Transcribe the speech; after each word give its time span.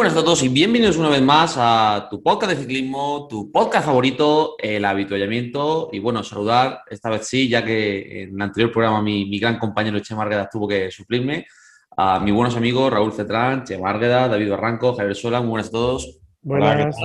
Buenas 0.00 0.16
a 0.16 0.24
todos 0.24 0.42
y 0.42 0.48
bienvenidos 0.48 0.96
una 0.96 1.10
vez 1.10 1.20
más 1.20 1.56
a 1.58 2.08
tu 2.08 2.22
podcast 2.22 2.52
de 2.52 2.62
ciclismo, 2.62 3.26
tu 3.28 3.52
podcast 3.52 3.84
favorito, 3.84 4.56
el 4.58 4.82
habituallamiento. 4.86 5.90
Y 5.92 5.98
bueno, 5.98 6.24
saludar 6.24 6.84
esta 6.88 7.10
vez 7.10 7.28
sí, 7.28 7.50
ya 7.50 7.62
que 7.62 8.22
en 8.22 8.34
el 8.34 8.40
anterior 8.40 8.72
programa 8.72 9.02
mi, 9.02 9.38
gran 9.38 9.58
compañero 9.58 10.00
Che 10.00 10.14
Márgueda 10.14 10.48
tuvo 10.50 10.66
que 10.66 10.90
suplirme, 10.90 11.46
a 11.98 12.18
mis 12.18 12.32
buenos 12.32 12.56
amigos 12.56 12.90
Raúl 12.90 13.12
Cetrán, 13.12 13.62
Che 13.62 13.76
Márgueda, 13.76 14.26
David 14.26 14.48
Barranco, 14.48 14.94
Javier 14.94 15.14
Sola. 15.14 15.40
Muy 15.40 15.50
buenas 15.50 15.68
a 15.68 15.72
todos. 15.72 16.18
Buenas. 16.40 16.96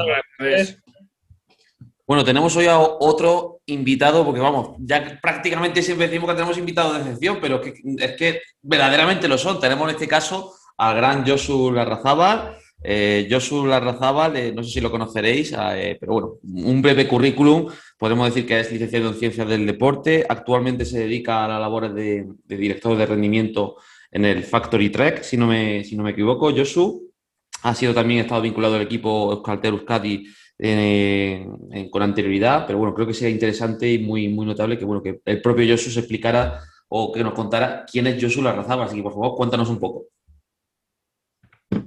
Bueno, 2.07 2.23
tenemos 2.23 2.55
hoy 2.55 2.67
a 2.67 2.79
otro 2.79 3.59
invitado, 3.65 4.23
porque 4.23 4.39
vamos, 4.39 4.77
ya 4.79 5.19
prácticamente 5.21 5.83
siempre 5.83 6.07
decimos 6.07 6.29
que 6.29 6.35
tenemos 6.35 6.57
invitados 6.57 6.93
de 6.93 6.99
excepción, 7.01 7.39
pero 7.41 7.61
es 7.61 8.11
que 8.13 8.39
verdaderamente 8.61 9.27
lo 9.27 9.37
son. 9.37 9.59
Tenemos 9.59 9.83
en 9.89 9.95
este 9.95 10.07
caso 10.07 10.53
al 10.77 10.95
gran 10.95 11.27
Josu 11.27 11.73
Larrazábal 11.73 12.59
eh, 12.83 13.27
Josu 13.29 13.65
Larrazábal, 13.65 14.37
eh, 14.37 14.51
no 14.53 14.63
sé 14.63 14.71
si 14.71 14.81
lo 14.81 14.91
conoceréis, 14.91 15.55
eh, 15.57 15.97
pero 15.99 16.13
bueno, 16.13 16.33
un 16.43 16.81
breve 16.81 17.07
currículum. 17.07 17.67
Podemos 17.97 18.27
decir 18.27 18.45
que 18.45 18.59
es 18.59 18.71
licenciado 18.71 19.09
en 19.09 19.15
Ciencias 19.15 19.47
del 19.47 19.65
Deporte. 19.65 20.25
Actualmente 20.27 20.85
se 20.85 20.99
dedica 20.99 21.45
a 21.45 21.47
las 21.47 21.59
labores 21.59 21.95
de, 21.95 22.27
director 22.45 22.95
de 22.95 23.05
rendimiento 23.05 23.77
en 24.11 24.25
el 24.25 24.43
Factory 24.43 24.89
Trek, 24.89 25.23
si 25.23 25.35
no 25.35 25.47
me, 25.47 25.83
si 25.83 25.95
no 25.95 26.03
me 26.03 26.11
equivoco. 26.11 26.51
Josu 26.51 27.11
ha 27.63 27.73
sido 27.73 27.93
también 27.93 28.21
estado 28.21 28.41
vinculado 28.41 28.75
al 28.75 28.81
equipo 28.81 29.31
Euskaltel 29.31 29.73
Euskadi 29.73 30.25
con 31.91 32.01
anterioridad, 32.01 32.65
pero 32.65 32.79
bueno, 32.79 32.93
creo 32.93 33.07
que 33.07 33.13
sería 33.13 33.33
interesante 33.33 33.91
y 33.91 33.99
muy, 33.99 34.29
muy 34.29 34.45
notable 34.45 34.77
que, 34.77 34.85
bueno, 34.85 35.01
que 35.01 35.19
el 35.25 35.41
propio 35.41 35.65
Josu 35.67 35.89
se 35.89 35.99
explicara 35.99 36.61
o 36.87 37.11
que 37.11 37.23
nos 37.23 37.33
contara 37.33 37.85
quién 37.91 38.07
es 38.07 38.21
Josu 38.21 38.41
Larrazábal. 38.41 38.87
Así 38.87 38.97
que, 38.97 39.03
por 39.03 39.13
favor, 39.13 39.35
cuéntanos 39.35 39.69
un 39.69 39.79
poco. 39.79 40.05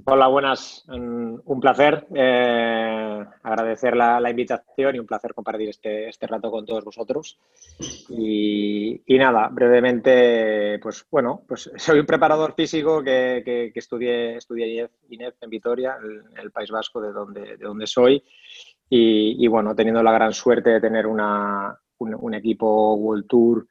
Hola, 0.05 0.27
buenas. 0.27 0.83
Un 0.89 1.59
placer 1.61 2.05
eh, 2.13 3.25
agradecer 3.43 3.95
la, 3.95 4.29
invitación 4.29 4.95
y 4.95 4.99
un 4.99 5.05
placer 5.05 5.33
compartir 5.33 5.69
este, 5.69 6.09
este 6.09 6.27
rato 6.27 6.51
con 6.51 6.65
todos 6.65 6.83
vosotros. 6.83 7.39
Y, 8.09 9.01
nada, 9.07 9.47
brevemente, 9.49 10.79
pues 10.79 11.05
bueno, 11.09 11.43
pues 11.47 11.71
soy 11.77 11.99
un 11.99 12.05
preparador 12.05 12.55
físico 12.55 13.01
que, 13.01 13.41
que, 13.45 13.71
estudié, 13.73 14.37
estudié 14.37 14.89
INEF 15.09 15.35
en 15.41 15.49
Vitoria, 15.49 15.97
en 16.03 16.37
el, 16.37 16.51
País 16.51 16.71
Vasco, 16.71 16.99
de 16.99 17.11
donde, 17.11 17.57
de 17.57 17.65
donde 17.65 17.87
soy. 17.87 18.23
Y, 18.89 19.47
bueno, 19.47 19.75
teniendo 19.75 20.03
la 20.03 20.11
gran 20.11 20.33
suerte 20.33 20.71
de 20.71 20.81
tener 20.81 21.05
una, 21.07 21.79
un, 21.99 22.15
un 22.15 22.33
equipo 22.33 22.95
World 22.95 23.27
Tour 23.27 23.67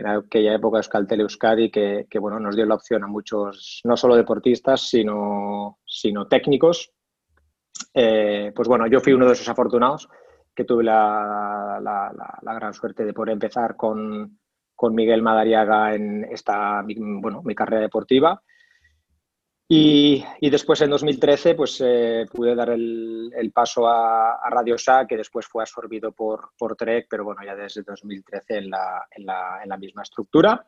en 0.00 0.06
aquella 0.06 0.54
época 0.54 0.78
Euskaltel 0.78 1.20
Euskadi, 1.20 1.70
que, 1.70 2.06
que, 2.08 2.18
bueno, 2.18 2.40
nos 2.40 2.56
dio 2.56 2.64
la 2.66 2.74
opción 2.74 3.04
a 3.04 3.06
muchos, 3.06 3.80
no 3.84 3.96
solo 3.96 4.16
deportistas, 4.16 4.88
sino, 4.88 5.78
sino 5.84 6.26
técnicos. 6.26 6.92
Eh, 7.94 8.52
pues 8.54 8.66
bueno, 8.66 8.86
yo 8.86 9.00
fui 9.00 9.12
uno 9.12 9.26
de 9.26 9.32
esos 9.32 9.48
afortunados 9.48 10.08
que 10.54 10.64
tuve 10.64 10.84
la, 10.84 11.78
la, 11.82 12.54
gran 12.54 12.72
suerte 12.74 13.04
de 13.04 13.12
poder 13.12 13.32
empezar 13.32 13.76
con, 13.76 14.38
con 14.74 14.94
Miguel 14.94 15.22
Madariaga 15.22 15.94
en 15.94 16.24
esta, 16.24 16.82
bueno, 17.20 17.42
mi 17.42 17.54
carrera 17.54 17.82
deportiva 17.82 18.42
y, 19.72 20.50
después 20.50 20.80
en 20.80 20.90
2013 20.90 21.54
pues 21.54 21.80
eh, 21.80 22.26
pude 22.28 22.56
dar 22.56 22.70
el, 22.70 23.52
paso 23.54 23.86
a, 23.86 24.36
Radio 24.50 24.76
SA, 24.76 25.06
que 25.06 25.16
después 25.16 25.46
fue 25.46 25.62
absorbido 25.62 26.10
por, 26.10 26.50
por 26.58 26.74
Trek, 26.74 27.06
pero 27.08 27.22
bueno, 27.22 27.42
ya 27.46 27.54
desde 27.54 27.82
2013 27.82 28.56
en 28.56 28.70
la, 28.70 29.06
en 29.12 29.26
la, 29.26 29.60
en 29.62 29.68
la 29.68 29.76
misma 29.76 30.02
estructura. 30.02 30.66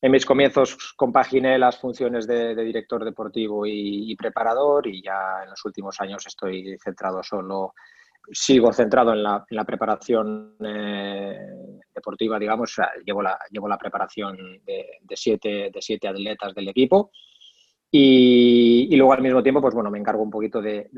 En 0.00 0.12
mis 0.12 0.24
comienzos 0.24 0.94
compaginé 0.94 1.58
las 1.58 1.78
funciones 1.78 2.28
de, 2.28 2.54
director 2.54 3.04
deportivo 3.04 3.66
y, 3.66 4.14
preparador 4.14 4.86
y 4.86 5.02
ya 5.02 5.42
en 5.42 5.50
los 5.50 5.64
últimos 5.64 6.00
años 6.00 6.24
estoy 6.24 6.78
centrado 6.78 7.24
solo, 7.24 7.74
sigo 8.30 8.72
centrado 8.72 9.14
en 9.14 9.24
la, 9.24 9.44
en 9.50 9.56
la 9.56 9.64
preparación 9.64 10.54
eh, 10.64 11.40
deportiva, 11.92 12.38
digamos, 12.38 12.76
llevo 13.04 13.20
la, 13.20 13.36
llevo 13.50 13.66
la 13.66 13.78
preparación 13.78 14.36
de, 14.64 14.98
de, 15.00 15.16
siete, 15.16 15.70
de 15.74 15.82
siete 15.82 16.06
atletas 16.06 16.54
del 16.54 16.68
equipo 16.68 17.10
y, 17.96 18.96
luego 18.96 19.12
al 19.12 19.22
mismo 19.22 19.40
tiempo, 19.40 19.60
pues 19.60 19.72
bueno, 19.72 19.88
me 19.88 20.00
encargo 20.00 20.20
un 20.20 20.30
poquito 20.30 20.60
de, 20.60 20.90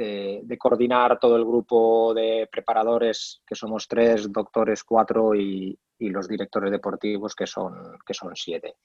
coordinar 0.58 1.18
todo 1.20 1.36
el 1.36 1.44
grupo 1.44 2.14
de 2.14 2.48
preparadores, 2.50 3.42
que 3.46 3.54
somos 3.54 3.86
tres, 3.86 4.32
doctores 4.32 4.82
cuatro 4.82 5.34
y, 5.34 5.78
los 5.98 6.26
directores 6.26 6.70
deportivos, 6.70 7.34
que 7.34 7.46
son, 7.46 7.98
que 8.06 8.14
son 8.14 8.34
siete. 8.34 8.76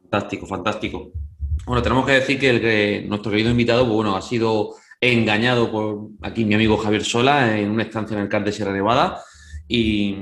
Fantástico, 0.00 0.46
fantástico. 0.46 1.12
Bueno, 1.66 1.82
tenemos 1.82 2.06
que 2.06 2.12
decir 2.12 2.38
que, 2.40 2.96
el, 3.00 3.06
nuestro 3.06 3.32
querido 3.32 3.50
invitado, 3.50 3.84
pues 3.84 3.94
bueno, 3.94 4.16
ha 4.16 4.22
sido 4.22 4.70
engañado 4.98 5.70
por 5.70 6.08
aquí 6.22 6.46
mi 6.46 6.54
amigo 6.54 6.78
Javier 6.78 7.04
Sola 7.04 7.58
en 7.58 7.70
una 7.70 7.82
estancia 7.82 8.16
en 8.16 8.22
el 8.22 8.30
CAR 8.30 8.44
de 8.44 8.52
Sierra 8.52 8.72
Nevada. 8.72 9.20
Y, 9.68 10.16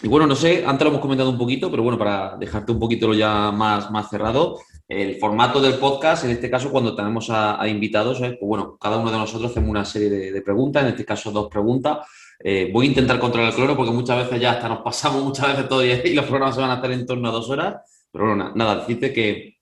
y, 0.00 0.06
bueno, 0.06 0.28
no 0.28 0.36
sé, 0.36 0.64
antes 0.64 0.84
lo 0.84 0.90
hemos 0.90 1.02
comentado 1.02 1.30
un 1.30 1.38
poquito, 1.38 1.68
pero 1.68 1.82
bueno, 1.82 1.98
para 1.98 2.36
dejarte 2.36 2.70
un 2.70 2.78
poquito 2.78 3.12
ya 3.12 3.50
más, 3.50 3.90
más 3.90 4.08
cerrado, 4.08 4.60
el 4.88 5.16
formato 5.16 5.60
del 5.60 5.74
podcast, 5.74 6.24
en 6.24 6.30
este 6.30 6.48
caso, 6.48 6.70
cuando 6.70 6.94
tenemos 6.94 7.28
a, 7.30 7.66
invitados, 7.68 8.18
pues 8.18 8.38
bueno, 8.40 8.76
cada 8.80 8.98
uno 8.98 9.10
de 9.10 9.18
nosotros 9.18 9.50
hacemos 9.50 9.70
una 9.70 9.84
serie 9.84 10.32
de, 10.32 10.42
preguntas, 10.42 10.82
en 10.82 10.90
este 10.90 11.04
caso 11.04 11.30
dos 11.30 11.48
preguntas. 11.48 12.06
Eh, 12.38 12.70
voy 12.72 12.86
a 12.86 12.88
intentar 12.90 13.18
controlar 13.18 13.50
el 13.50 13.56
cloro 13.56 13.76
porque 13.76 13.92
muchas 13.92 14.18
veces 14.18 14.40
ya 14.40 14.52
hasta 14.52 14.68
nos 14.68 14.80
pasamos 14.80 15.24
muchas 15.24 15.48
veces 15.48 15.68
todo 15.68 15.82
y 15.84 16.14
los 16.14 16.26
programas 16.26 16.54
se 16.54 16.60
van 16.60 16.70
a 16.70 16.74
estar 16.74 16.92
en 16.92 17.06
torno 17.06 17.28
a 17.28 17.32
dos 17.32 17.50
horas. 17.50 17.76
Pero 18.12 18.26
bueno, 18.26 18.52
nada, 18.54 18.76
decirte 18.76 19.12
que 19.12 19.56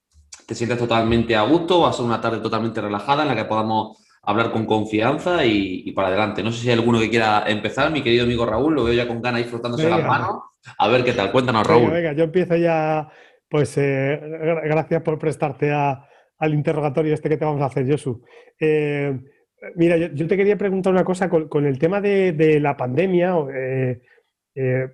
te 0.47 0.55
sientes 0.55 0.79
totalmente 0.79 1.35
a 1.37 1.43
gusto, 1.43 1.81
va 1.81 1.91
a 1.91 1.93
ser 1.93 2.05
una 2.05 2.21
tarde 2.21 2.39
totalmente 2.39 2.81
relajada 2.81 3.23
en 3.23 3.29
la 3.29 3.37
que 3.37 3.45
podamos 3.45 3.99
hablar 4.23 4.53
con 4.53 4.67
confianza 4.67 5.45
y, 5.45 5.91
para 5.93 6.09
adelante. 6.09 6.43
No 6.43 6.53
sé 6.53 6.61
si 6.61 6.69
hay 6.69 6.75
alguno 6.75 6.99
que 6.99 7.11
quiera 7.11 7.45
empezar, 7.47 7.91
mi 7.91 8.03
querido 8.03 8.25
amigo 8.25 8.45
Raúl, 8.45 8.75
lo 8.75 8.85
veo 8.85 8.95
ya 8.95 9.07
con 9.07 9.23
ganas 9.23 9.43
ahí 9.43 9.49
frotándose 9.49 9.89
las 9.89 10.05
manos. 10.05 10.43
A 10.79 10.89
ver 10.89 11.05
qué 11.05 11.13
tal, 11.13 11.31
cuéntanos, 11.31 11.67
Raúl. 11.67 11.91
venga, 11.91 12.13
yo 12.13 12.25
empiezo 12.25 12.57
ya 12.57 13.09
pues 13.55 13.79
eh, 13.79 14.21
gracias 14.65 15.01
por 15.03 15.17
prestarte 15.17 15.71
al 15.71 16.55
interrogatorio 16.55 17.15
este 17.15 17.29
que 17.29 17.37
te 17.37 17.45
vamos 17.45 17.63
a 17.63 17.67
hacer, 17.67 17.89
Josu. 17.89 18.21
Eh, 18.59 19.17
mira, 19.77 19.97
yo, 19.97 20.27
te 20.27 20.37
quería 20.37 20.59
preguntar 20.59 20.93
una 20.93 21.05
cosa 21.05 21.29
con, 21.29 21.65
el 21.65 21.79
tema 21.79 22.01
de, 22.01 22.59
la 22.59 22.77
pandemia. 22.77 23.33
Eh, 23.55 24.01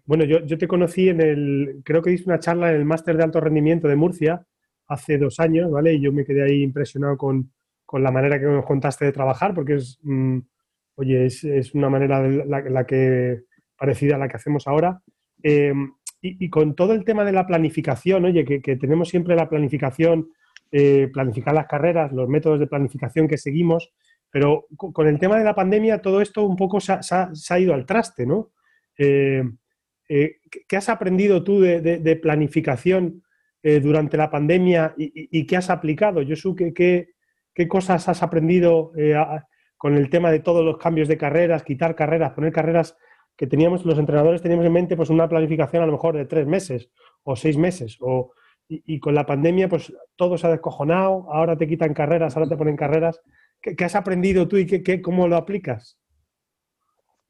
bueno, 0.04 0.24
yo, 0.24 0.58
te 0.58 0.68
conocí 0.68 1.08
en 1.08 1.22
el, 1.22 1.80
creo 1.86 2.02
que 2.02 2.12
hice 2.12 2.24
una 2.26 2.38
charla 2.38 2.68
en 2.68 2.76
el 2.76 2.84
máster 2.84 3.16
de 3.16 3.24
alto 3.24 3.40
rendimiento 3.40 3.88
de 3.88 3.96
Murcia 3.96 4.44
hace 4.88 5.16
dos 5.16 5.40
años, 5.40 5.70
¿vale? 5.70 5.94
Y 5.94 6.02
yo 6.02 6.12
me 6.12 6.26
quedé 6.26 6.42
ahí 6.42 6.62
impresionado 6.62 7.16
con, 7.16 7.50
la 7.94 8.10
manera 8.10 8.38
que 8.38 8.44
nos 8.44 8.66
contaste 8.66 9.06
de 9.06 9.12
trabajar, 9.12 9.54
porque 9.54 9.76
es, 9.76 9.98
mm, 10.02 10.38
oye, 10.96 11.24
es, 11.24 11.74
una 11.74 11.88
manera 11.88 12.20
la, 12.28 12.84
que, 12.84 13.40
parecida 13.74 14.16
a 14.16 14.18
la 14.18 14.28
que 14.28 14.36
hacemos 14.36 14.68
ahora. 14.68 15.00
Y, 16.22 16.50
con 16.50 16.74
todo 16.74 16.92
el 16.92 17.04
tema 17.04 17.24
de 17.24 17.32
la 17.32 17.46
planificación, 17.46 18.26
oye, 18.26 18.44
que, 18.44 18.76
tenemos 18.76 19.08
siempre 19.08 19.34
la 19.34 19.48
planificación, 19.48 20.28
eh, 20.70 21.08
planificar 21.12 21.54
las 21.54 21.66
carreras, 21.66 22.12
los 22.12 22.28
métodos 22.28 22.60
de 22.60 22.66
planificación 22.66 23.26
que 23.26 23.38
seguimos, 23.38 23.90
pero 24.30 24.66
con 24.76 25.08
el 25.08 25.18
tema 25.18 25.38
de 25.38 25.44
la 25.44 25.54
pandemia 25.54 26.02
todo 26.02 26.20
esto 26.20 26.44
un 26.44 26.56
poco 26.56 26.78
se 26.78 26.92
ha, 26.92 27.58
ido 27.58 27.72
al 27.74 27.86
traste, 27.86 28.26
¿no? 28.26 28.50
Eh, 28.98 29.42
eh, 30.08 30.36
¿Qué 30.68 30.76
has 30.76 30.88
aprendido 30.90 31.42
tú 31.42 31.60
de, 31.60 32.20
planificación 32.22 33.22
durante 33.62 34.16
la 34.16 34.30
pandemia 34.30 34.94
y, 34.96 35.46
qué 35.46 35.56
has 35.56 35.70
aplicado? 35.70 36.22
Yo 36.22 36.54
¿qué, 36.54 36.74
qué, 36.74 37.08
qué 37.54 37.68
cosas 37.68 38.08
has 38.08 38.22
aprendido 38.22 38.92
con 39.78 39.96
el 39.96 40.10
tema 40.10 40.30
de 40.30 40.40
todos 40.40 40.64
los 40.64 40.76
cambios 40.76 41.08
de 41.08 41.16
carreras, 41.16 41.62
quitar 41.62 41.94
carreras, 41.94 42.32
poner 42.32 42.52
carreras 42.52 42.96
que 43.40 43.46
teníamos, 43.46 43.86
los 43.86 43.98
entrenadores 43.98 44.42
teníamos 44.42 44.66
en 44.66 44.72
mente 44.74 44.96
pues 44.98 45.08
una 45.08 45.26
planificación 45.26 45.82
a 45.82 45.86
lo 45.86 45.92
mejor 45.92 46.14
de 46.14 46.26
tres 46.26 46.46
meses 46.46 46.90
o 47.22 47.36
seis 47.36 47.56
meses. 47.56 47.96
O, 48.02 48.34
y, 48.68 49.00
con 49.00 49.14
la 49.14 49.24
pandemia 49.24 49.66
pues 49.66 49.90
todo 50.14 50.36
se 50.36 50.46
ha 50.46 50.50
descojonado, 50.50 51.26
ahora 51.32 51.56
te 51.56 51.66
quitan 51.66 51.94
carreras, 51.94 52.36
ahora 52.36 52.50
te 52.50 52.58
ponen 52.58 52.76
carreras. 52.76 53.18
¿Qué, 53.58 53.82
has 53.82 53.94
aprendido 53.94 54.46
tú 54.46 54.58
y 54.58 54.66
qué, 54.66 55.00
cómo 55.00 55.26
lo 55.26 55.36
aplicas? 55.36 55.98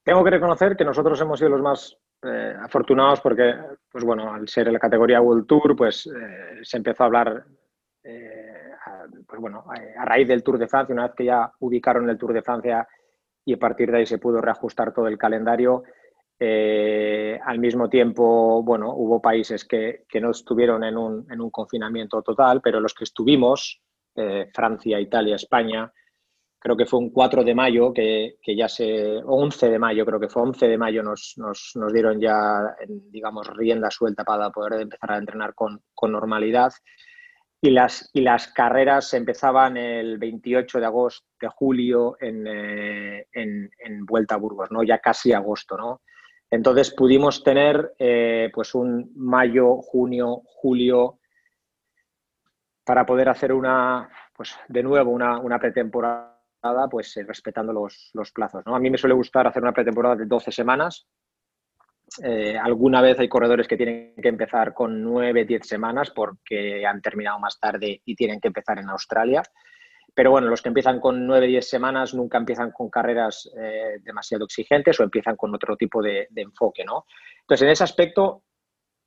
Tengo 0.02 0.24
que 0.24 0.30
reconocer 0.30 0.76
que 0.76 0.84
nosotros 0.84 1.20
hemos 1.20 1.38
sido 1.38 1.50
los 1.52 1.62
más 1.62 1.96
eh, 2.24 2.56
afortunados 2.60 3.20
porque, 3.20 3.54
pues 3.88 4.02
bueno, 4.02 4.34
al 4.34 4.48
ser 4.48 4.66
la 4.72 4.80
categoría 4.80 5.20
World 5.20 5.46
Tour, 5.46 5.76
pues 5.76 6.08
eh, 6.08 6.58
se 6.62 6.76
empezó 6.78 7.04
a 7.04 7.06
hablar 7.06 7.44
eh, 8.02 8.50
pues 9.28 9.40
bueno, 9.40 9.64
a 9.96 10.04
raíz 10.04 10.26
del 10.26 10.42
Tour 10.42 10.58
de 10.58 10.66
Francia, 10.66 10.92
una 10.92 11.06
vez 11.06 11.14
que 11.14 11.26
ya 11.26 11.52
ubicaron 11.60 12.10
el 12.10 12.18
Tour 12.18 12.32
de 12.32 12.42
Francia 12.42 12.88
y 13.44 13.54
a 13.54 13.58
partir 13.58 13.92
de 13.92 13.98
ahí 13.98 14.06
se 14.06 14.18
pudo 14.18 14.40
reajustar 14.40 14.92
todo 14.92 15.06
el 15.06 15.16
calendario, 15.16 15.84
eh, 16.42 17.38
al 17.44 17.58
mismo 17.58 17.90
tiempo, 17.90 18.62
bueno, 18.62 18.94
hubo 18.94 19.20
países 19.20 19.66
que, 19.66 20.06
no 20.22 20.30
estuvieron 20.30 20.82
en 20.84 20.96
un, 20.96 21.26
en 21.30 21.38
un, 21.38 21.50
confinamiento 21.50 22.22
total, 22.22 22.62
pero 22.62 22.80
los 22.80 22.94
que 22.94 23.04
estuvimos, 23.04 23.82
eh, 24.16 24.48
Francia, 24.54 24.98
Italia, 24.98 25.36
España, 25.36 25.92
creo 26.58 26.78
que 26.78 26.86
fue 26.86 26.98
un 26.98 27.10
4 27.10 27.44
de 27.44 27.54
mayo, 27.54 27.92
que, 27.92 28.38
ya 28.56 28.68
se, 28.70 29.18
o 29.18 29.36
11 29.42 29.68
de 29.68 29.78
mayo, 29.78 30.06
creo 30.06 30.18
que 30.18 30.30
fue 30.30 30.42
11 30.42 30.66
de 30.66 30.78
mayo, 30.78 31.02
nos, 31.02 31.34
nos, 31.36 31.72
nos 31.74 31.92
dieron 31.92 32.18
ya, 32.18 32.74
digamos, 32.88 33.46
rienda 33.48 33.90
suelta 33.90 34.24
para 34.24 34.48
poder 34.48 34.80
empezar 34.80 35.12
a 35.12 35.18
entrenar 35.18 35.54
con, 35.54 35.82
con 35.92 36.10
normalidad. 36.10 36.72
Y 37.62 37.68
las, 37.68 38.08
y 38.14 38.22
las 38.22 38.48
carreras 38.48 39.12
empezaban 39.12 39.76
el 39.76 40.16
28 40.16 40.80
de 40.80 40.86
agosto, 40.86 41.26
de 41.38 41.48
julio, 41.48 42.16
en, 42.18 42.46
eh, 42.46 43.26
en, 43.30 43.70
en, 43.78 44.06
Vuelta 44.06 44.36
a 44.36 44.38
Burgos, 44.38 44.70
¿no? 44.70 44.82
Ya 44.82 44.98
casi 45.00 45.34
agosto, 45.34 45.76
¿no? 45.76 46.00
Entonces 46.50 46.92
pudimos 46.92 47.44
tener 47.44 47.94
eh, 47.98 48.50
pues 48.52 48.74
un 48.74 49.12
mayo, 49.14 49.76
junio, 49.76 50.42
julio 50.44 51.20
para 52.84 53.06
poder 53.06 53.28
hacer 53.28 53.52
una, 53.52 54.08
pues 54.34 54.56
de 54.66 54.82
nuevo, 54.82 55.12
una, 55.12 55.58
pretemporada, 55.60 56.88
pues 56.90 57.16
eh, 57.16 57.22
respetando 57.22 57.72
los, 57.72 58.32
plazos. 58.34 58.64
A 58.66 58.78
mí 58.80 58.90
me 58.90 58.98
suele 58.98 59.14
gustar 59.14 59.46
hacer 59.46 59.62
una 59.62 59.72
pretemporada 59.72 60.16
de 60.16 60.26
12 60.26 60.50
semanas. 60.50 61.06
Eh, 62.24 62.58
alguna 62.58 63.00
vez 63.00 63.20
hay 63.20 63.28
corredores 63.28 63.68
que 63.68 63.76
tienen 63.76 64.14
que 64.20 64.28
empezar 64.28 64.74
con 64.74 65.00
9, 65.04 65.44
10 65.44 65.64
semanas 65.64 66.10
porque 66.10 66.84
han 66.84 67.00
terminado 67.00 67.38
más 67.38 67.60
tarde 67.60 68.02
y 68.04 68.16
tienen 68.16 68.40
que 68.40 68.48
empezar 68.48 68.80
en 68.80 68.88
Australia. 68.88 69.42
Pero 70.14 70.30
bueno, 70.30 70.48
los 70.48 70.62
que 70.62 70.68
empiezan 70.68 71.00
con 71.00 71.26
9-10 71.26 71.60
semanas 71.62 72.14
nunca 72.14 72.38
empiezan 72.38 72.72
con 72.72 72.90
carreras 72.90 73.50
eh, 73.56 73.98
demasiado 74.02 74.44
exigentes 74.44 74.98
o 74.98 75.04
empiezan 75.04 75.36
con 75.36 75.54
otro 75.54 75.76
tipo 75.76 76.02
de, 76.02 76.28
enfoque, 76.34 76.84
¿no? 76.84 77.06
Entonces, 77.40 77.62
en 77.62 77.70
ese 77.70 77.84
aspecto, 77.84 78.42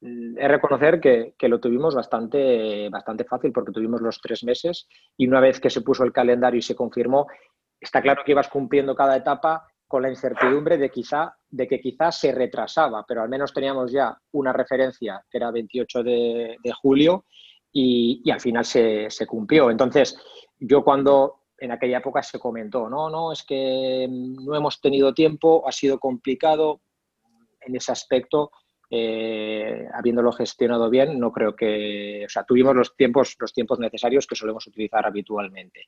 mm, 0.02 0.38
es 0.38 0.48
reconocer 0.48 1.00
que, 1.00 1.36
lo 1.48 1.60
tuvimos 1.60 1.96
bastante, 1.96 2.90
bastante 2.90 3.26
fácil 3.26 3.52
porque 3.52 3.72
tuvimos 3.72 4.02
los 4.02 4.20
tres 4.22 4.44
meses 4.44 4.88
y 5.18 5.28
una 5.28 5.40
vez 5.40 5.60
que 5.60 5.70
se 5.70 5.82
puso 5.82 6.04
el 6.04 6.14
calendario 6.14 6.60
y 6.60 6.64
se 6.64 6.76
confirmó, 6.76 7.28
está 7.80 8.02
claro 8.02 8.24
que 8.26 8.32
ibas 8.32 8.50
cumpliendo 8.50 8.96
cada 8.96 9.18
etapa 9.18 9.68
con 9.88 10.02
la 10.02 10.10
incertidumbre 10.10 10.78
de, 10.78 10.90
quizá, 10.90 11.36
de 11.50 11.68
que 11.68 11.80
quizás 11.80 12.20
se 12.20 12.32
retrasaba, 12.32 13.06
pero 13.08 13.22
al 13.22 13.30
menos 13.30 13.54
teníamos 13.54 13.92
ya 13.92 14.18
una 14.32 14.52
referencia 14.52 15.24
que 15.30 15.38
era 15.38 15.52
28 15.52 16.02
de, 16.02 16.58
julio 16.82 17.26
y, 17.72 18.28
al 18.32 18.40
final 18.40 18.66
se, 18.66 19.10
se 19.12 19.28
cumplió. 19.28 19.70
Entonces, 19.70 20.18
yo 20.66 20.84
cuando 20.84 21.42
en 21.58 21.72
aquella 21.72 21.98
época 21.98 22.24
se 22.24 22.40
comentó, 22.40 22.90
no, 22.90 23.10
no, 23.10 23.32
es 23.32 23.44
que 23.44 24.08
no 24.10 24.56
hemos 24.56 24.80
tenido 24.82 25.14
tiempo, 25.14 25.68
ha 25.68 25.72
sido 25.72 26.00
complicado 26.00 26.82
en 27.62 27.76
ese 27.76 27.92
aspecto, 27.92 28.52
eh, 28.90 29.86
habiéndolo 29.94 30.32
gestionado 30.32 30.90
bien, 30.90 31.20
no 31.20 31.32
creo 31.32 31.56
que, 31.56 32.24
o 32.26 32.30
sea, 32.30 32.44
tuvimos 32.44 32.76
los 32.76 32.96
tiempos, 32.96 33.36
los 33.40 33.54
tiempos 33.54 33.80
necesarios 33.80 34.26
que 34.26 34.36
solemos 34.36 34.66
utilizar 34.68 35.06
habitualmente. 35.06 35.88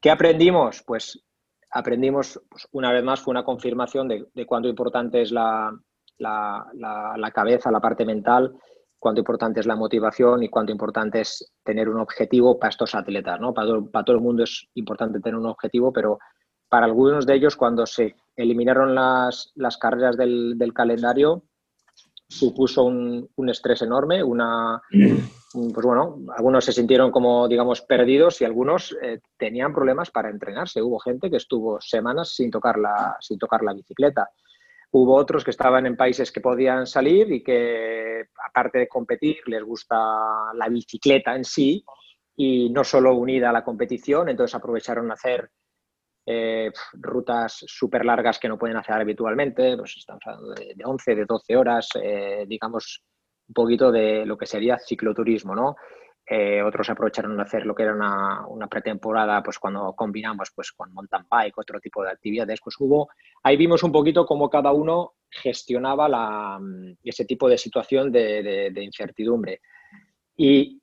¿Qué 0.00 0.10
aprendimos? 0.10 0.82
Pues 0.86 1.22
aprendimos, 1.70 2.40
pues, 2.48 2.68
una 2.72 2.92
vez 2.92 3.04
más, 3.04 3.20
fue 3.20 3.32
una 3.32 3.44
confirmación 3.44 4.08
de, 4.08 4.46
cuánto 4.46 4.68
importante 4.68 5.22
es 5.22 5.32
la, 5.32 5.72
la 6.18 7.30
cabeza, 7.34 7.70
la 7.70 7.80
parte 7.80 8.04
mental, 8.04 8.54
cuánto 8.98 9.20
importante 9.20 9.60
es 9.60 9.66
la 9.66 9.76
motivación 9.76 10.42
y 10.42 10.48
cuánto 10.48 10.72
importante 10.72 11.20
es 11.20 11.52
tener 11.62 11.88
un 11.88 12.00
objetivo 12.00 12.58
para 12.58 12.70
estos 12.70 12.94
atletas. 12.94 13.40
¿no? 13.40 13.54
Para, 13.54 13.68
todo, 14.04 14.16
el 14.16 14.22
mundo 14.22 14.44
es 14.44 14.68
importante 14.74 15.20
tener 15.20 15.38
un 15.38 15.46
objetivo, 15.46 15.92
pero 15.92 16.18
para 16.68 16.86
algunos 16.86 17.26
de 17.26 17.34
ellos, 17.34 17.56
cuando 17.56 17.86
se 17.86 18.16
eliminaron 18.36 18.94
las, 18.94 19.52
carreras 19.80 20.16
del, 20.16 20.72
calendario, 20.74 21.44
supuso 22.28 22.84
un, 22.84 23.48
estrés 23.48 23.82
enorme, 23.82 24.22
una, 24.22 24.82
pues 25.52 25.86
bueno, 25.86 26.18
algunos 26.36 26.64
se 26.64 26.72
sintieron 26.72 27.10
como, 27.10 27.48
digamos, 27.48 27.80
perdidos 27.80 28.40
y 28.42 28.44
algunos 28.44 28.96
eh, 29.00 29.20
tenían 29.38 29.72
problemas 29.72 30.10
para 30.10 30.28
entrenarse. 30.28 30.82
Hubo 30.82 30.98
gente 30.98 31.30
que 31.30 31.38
estuvo 31.38 31.80
semanas 31.80 32.34
sin 32.34 32.50
tocar 32.50 32.78
la, 32.78 33.16
sin 33.20 33.38
tocar 33.38 33.62
la 33.62 33.72
bicicleta. 33.72 34.28
Hubo 34.90 35.16
otros 35.16 35.44
que 35.44 35.50
estaban 35.50 35.86
en 35.86 35.96
países 35.96 36.32
que 36.32 36.40
podían 36.40 36.86
salir 36.86 37.30
y 37.30 37.42
que, 37.42 38.26
aparte 38.48 38.78
de 38.78 38.88
competir, 38.88 39.36
les 39.46 39.62
gusta 39.62 39.96
la 40.54 40.68
bicicleta 40.68 41.34
en 41.34 41.44
sí 41.44 41.84
y 42.36 42.70
no 42.70 42.84
solo 42.84 43.14
unida 43.14 43.50
a 43.50 43.52
la 43.52 43.64
competición, 43.64 44.28
entonces 44.28 44.54
aprovecharon 44.54 45.10
a 45.10 45.14
hacer 45.14 45.50
eh, 46.24 46.70
rutas 46.92 47.64
súper 47.66 48.04
largas 48.04 48.38
que 48.38 48.48
no 48.48 48.58
pueden 48.58 48.76
hacer 48.76 48.96
habitualmente, 48.96 49.76
pues 49.76 49.96
estamos 49.96 50.22
hablando 50.26 50.54
de, 50.54 50.76
11, 50.84 51.14
de 51.14 51.24
12 51.24 51.56
horas, 51.56 51.88
eh, 52.02 52.44
digamos, 52.46 53.02
un 53.48 53.54
poquito 53.54 53.90
de 53.90 54.26
lo 54.26 54.36
que 54.36 54.44
sería 54.46 54.78
cicloturismo, 54.78 55.54
¿no? 55.54 55.76
Eh, 56.30 56.62
otros 56.62 56.90
aprovecharon 56.90 57.36
de 57.36 57.42
hacer 57.42 57.64
lo 57.64 57.74
que 57.74 57.84
era 57.84 57.94
una, 57.94 58.66
pretemporada, 58.68 59.42
pues 59.42 59.58
cuando 59.58 59.94
combinamos 59.94 60.50
pues 60.54 60.72
con 60.72 60.92
mountain 60.92 61.24
bike, 61.30 61.56
otro 61.56 61.80
tipo 61.80 62.02
de 62.02 62.10
actividades, 62.10 62.60
pues 62.62 62.76
hubo, 62.80 63.08
ahí 63.42 63.56
vimos 63.56 63.82
un 63.82 63.90
poquito 63.90 64.26
cómo 64.26 64.50
cada 64.50 64.70
uno 64.72 65.14
gestionaba 65.30 66.06
la, 66.06 66.60
ese 67.02 67.24
tipo 67.24 67.48
de 67.48 67.56
situación 67.56 68.12
de, 68.12 68.70
incertidumbre. 68.78 69.62
Y, 70.36 70.82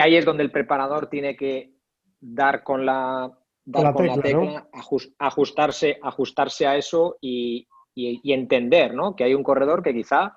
ahí 0.00 0.16
es 0.16 0.24
donde 0.24 0.42
el 0.42 0.50
preparador 0.50 1.06
tiene 1.08 1.36
que 1.36 1.74
dar 2.20 2.64
con 2.64 2.84
la, 2.84 3.30
tecla, 3.64 4.68
ajustarse, 5.16 6.00
ajustarse 6.02 6.66
a 6.66 6.76
eso 6.76 7.18
y, 7.20 7.68
y 7.94 8.32
entender 8.32 8.94
¿no? 8.94 9.14
que 9.14 9.22
hay 9.22 9.34
un 9.34 9.44
corredor 9.44 9.80
que 9.80 9.94
quizá 9.94 10.34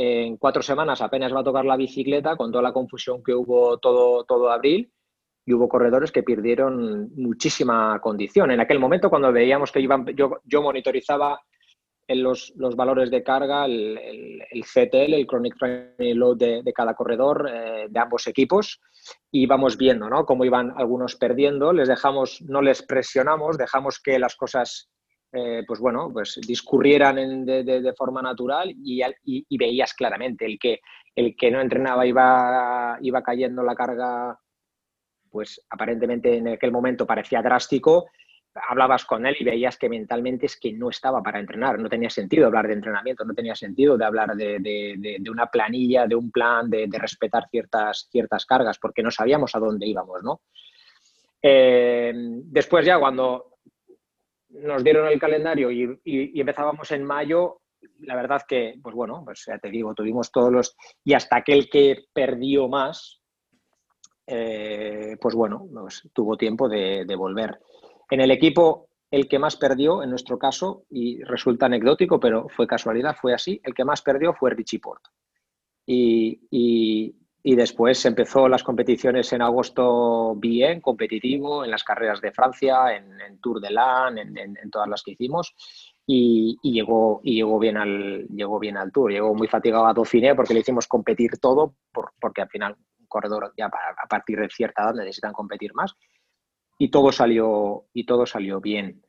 en 0.00 0.36
cuatro 0.36 0.62
semanas 0.62 1.02
apenas 1.02 1.34
va 1.34 1.40
a 1.40 1.44
tocar 1.44 1.64
la 1.64 1.76
bicicleta 1.76 2.36
con 2.36 2.52
toda 2.52 2.62
la 2.62 2.72
confusión 2.72 3.20
que 3.20 3.34
hubo 3.34 3.78
todo, 3.78 4.22
todo 4.22 4.48
abril 4.48 4.92
y 5.44 5.52
hubo 5.52 5.68
corredores 5.68 6.12
que 6.12 6.22
perdieron 6.22 7.10
muchísima 7.16 7.98
condición. 8.00 8.52
En 8.52 8.60
aquel 8.60 8.78
momento, 8.78 9.10
cuando 9.10 9.32
veíamos 9.32 9.72
que 9.72 9.80
iban, 9.80 10.06
yo, 10.14 10.36
yo 10.44 10.62
monitorizaba 10.62 11.40
los, 12.06 12.52
los, 12.54 12.76
valores 12.76 13.10
de 13.10 13.24
carga, 13.24 13.64
el, 13.64 13.98
el, 13.98 14.64
CTL, 14.64 15.14
el 15.14 15.26
Chronic 15.26 15.58
Training 15.58 16.14
Load 16.14 16.36
de, 16.36 16.72
cada 16.72 16.94
corredor, 16.94 17.50
eh, 17.52 17.86
de 17.90 17.98
ambos 17.98 18.28
equipos, 18.28 18.80
y 19.32 19.42
íbamos 19.42 19.76
viendo 19.76 20.08
¿no? 20.08 20.24
cómo 20.24 20.44
iban 20.44 20.74
algunos 20.76 21.16
perdiendo. 21.16 21.72
Les 21.72 21.88
dejamos, 21.88 22.40
no 22.42 22.62
les 22.62 22.84
presionamos, 22.84 23.58
dejamos 23.58 23.98
que 23.98 24.16
las 24.20 24.36
cosas 24.36 24.90
eh, 25.32 25.62
pues 25.66 25.78
bueno, 25.78 26.10
pues 26.12 26.40
discurrieran 26.46 27.44
de, 27.44 27.94
forma 27.96 28.22
natural 28.22 28.74
y, 28.82 29.02
veías 29.58 29.92
claramente 29.92 30.46
el 30.46 30.58
que, 30.58 30.80
el 31.14 31.36
que 31.36 31.50
no 31.50 31.60
entrenaba 31.60 32.06
iba, 32.06 32.98
iba 33.02 33.22
cayendo 33.22 33.62
la 33.62 33.74
carga, 33.74 34.38
pues 35.30 35.60
aparentemente 35.68 36.36
en 36.36 36.48
aquel 36.48 36.72
momento 36.72 37.06
parecía 37.06 37.42
drástico, 37.42 38.06
hablabas 38.68 39.04
con 39.04 39.26
él 39.26 39.36
y 39.38 39.44
veías 39.44 39.76
que 39.76 39.90
mentalmente 39.90 40.46
es 40.46 40.58
que 40.58 40.72
no 40.72 40.88
estaba 40.88 41.22
para 41.22 41.38
entrenar, 41.38 41.78
no 41.78 41.90
tenía 41.90 42.08
sentido 42.08 42.46
hablar 42.46 42.66
de 42.66 42.74
entrenamiento, 42.74 43.24
no 43.24 43.34
tenía 43.34 43.54
sentido 43.54 43.98
de 43.98 44.04
hablar 44.06 44.34
de, 44.34 45.22
una 45.30 45.46
planilla, 45.46 46.06
de 46.06 46.14
un 46.14 46.30
plan, 46.30 46.70
de, 46.70 46.88
respetar 46.92 47.48
ciertas, 47.50 48.08
ciertas 48.10 48.46
cargas, 48.46 48.78
porque 48.78 49.02
no 49.02 49.10
sabíamos 49.10 49.54
a 49.54 49.58
dónde 49.58 49.86
íbamos, 49.86 50.22
¿no? 50.22 50.40
Eh, 51.40 52.12
después 52.14 52.84
ya 52.84 52.98
cuando 52.98 53.47
nos 54.50 54.82
dieron 54.82 55.06
el 55.08 55.18
calendario 55.18 55.70
y, 55.70 56.40
empezábamos 56.40 56.90
en 56.92 57.04
mayo, 57.04 57.60
la 58.00 58.16
verdad 58.16 58.42
que, 58.48 58.74
pues 58.82 58.94
bueno, 58.94 59.22
pues 59.24 59.44
ya 59.46 59.58
te 59.58 59.70
digo, 59.70 59.94
tuvimos 59.94 60.32
todos 60.32 60.52
los... 60.52 60.76
Y 61.04 61.14
hasta 61.14 61.36
aquel 61.36 61.68
que 61.70 62.06
perdió 62.12 62.68
más, 62.68 63.20
eh, 64.26 65.16
pues 65.20 65.34
bueno, 65.34 65.66
pues 65.72 66.08
tuvo 66.12 66.36
tiempo 66.36 66.68
de, 66.68 67.04
volver. 67.16 67.58
En 68.10 68.20
el 68.20 68.30
equipo, 68.30 68.88
el 69.10 69.28
que 69.28 69.38
más 69.38 69.56
perdió, 69.56 70.02
en 70.02 70.10
nuestro 70.10 70.38
caso, 70.38 70.84
y 70.90 71.22
resulta 71.22 71.66
anecdótico, 71.66 72.18
pero 72.18 72.48
fue 72.48 72.66
casualidad, 72.66 73.16
fue 73.20 73.34
así, 73.34 73.60
el 73.62 73.74
que 73.74 73.84
más 73.84 74.02
perdió 74.02 74.34
fue 74.34 74.50
Richie 74.50 74.80
Porto. 74.80 75.10
y, 75.86 76.40
y 76.50 77.14
después 77.54 78.04
empezó 78.04 78.48
las 78.48 78.62
competiciones 78.62 79.32
en 79.32 79.42
agosto 79.42 80.34
bien, 80.36 80.80
competitivo, 80.80 81.64
en 81.64 81.70
las 81.70 81.84
carreras 81.84 82.20
de 82.20 82.32
Francia, 82.32 82.94
en, 82.94 83.40
Tour 83.40 83.60
de 83.60 83.70
LAN, 83.70 84.18
en, 84.18 84.70
todas 84.70 84.88
las 84.88 85.02
que 85.02 85.12
hicimos. 85.12 85.54
Y, 86.06 86.58
llegó, 86.62 87.20
y 87.22 87.36
llegó, 87.36 87.58
bien 87.58 87.76
al, 87.76 88.26
llegó 88.28 88.58
bien 88.58 88.76
al 88.76 88.92
Tour. 88.92 89.12
Llegó 89.12 89.34
muy 89.34 89.48
fatigado 89.48 89.86
a 89.86 89.94
Dauphiné 89.94 90.34
porque 90.34 90.54
le 90.54 90.60
hicimos 90.60 90.86
competir 90.86 91.38
todo, 91.40 91.74
porque 92.20 92.42
al 92.42 92.48
final 92.48 92.76
un 92.98 93.06
corredor 93.06 93.52
ya 93.56 93.66
a 93.66 94.08
partir 94.08 94.40
de 94.40 94.48
cierta 94.48 94.82
edad 94.82 94.94
necesitan 94.94 95.32
competir 95.32 95.72
más. 95.74 95.94
Y 96.78 96.90
todo 96.90 97.12
salió, 97.12 97.86
y 97.92 98.04
todo 98.04 98.26
salió 98.26 98.60
bien. 98.60 99.02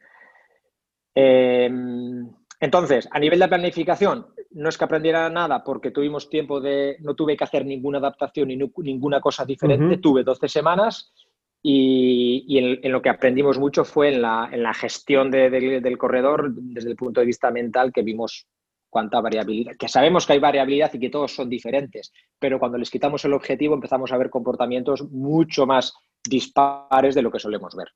Em, 1.13 2.29
entonces, 2.60 3.08
a 3.12 3.19
nivel 3.19 3.39
de 3.39 3.48
planificación, 3.48 4.27
no 4.51 4.70
es 4.70 4.77
que 4.77 4.84
aprendiera 4.84 5.29
nada 5.29 5.63
porque 5.63 5.91
tuvimos 5.91 6.29
tiempo 6.29 6.60
de, 6.60 6.98
no 7.01 7.15
tuve 7.15 7.38
que 7.38 7.44
hacer 7.44 7.65
ninguna 7.65 8.00
adaptación 8.00 8.51
y 8.51 8.58
ninguna 8.58 9.22
cosa 9.22 9.46
diferente, 9.46 9.98
tuve 9.98 10.24
12 10.24 10.48
semanas 10.48 11.13
Y, 11.62 12.58
en, 12.58 12.91
lo 12.91 13.01
que 13.01 13.10
aprendimos 13.10 13.60
mucho 13.60 13.84
fue 13.84 14.13
en 14.13 14.22
la, 14.22 14.50
en 14.51 14.63
la 14.63 14.74
gestión 14.74 15.29
del 15.29 15.98
corredor 15.98 16.53
desde 16.53 16.89
el 16.89 16.96
punto 16.96 17.20
de 17.20 17.27
vista 17.27 17.51
mental 17.51 17.91
que 17.91 18.01
vimos 18.01 18.48
cuánta 18.89 19.22
variabilidad, 19.22 19.75
que 19.77 19.88
sabemos 19.88 20.25
que 20.25 20.34
hay 20.34 20.39
variabilidad 20.39 20.91
y 20.94 21.00
que 21.00 21.10
todos 21.10 21.36
son 21.36 21.50
diferentes, 21.50 22.12
pero 22.39 22.60
cuando 22.60 22.77
les 22.77 22.89
quitamos 22.89 23.24
el 23.25 23.34
objetivo 23.34 23.75
empezamos 23.75 24.12
a 24.12 24.18
ver 24.18 24.29
comportamientos 24.29 25.03
mucho 25.12 25.65
más 25.65 25.94
dispares 26.27 27.13
de 27.15 27.22
lo 27.22 27.32
que 27.32 27.39
solemos 27.39 27.75
ver. 27.75 27.89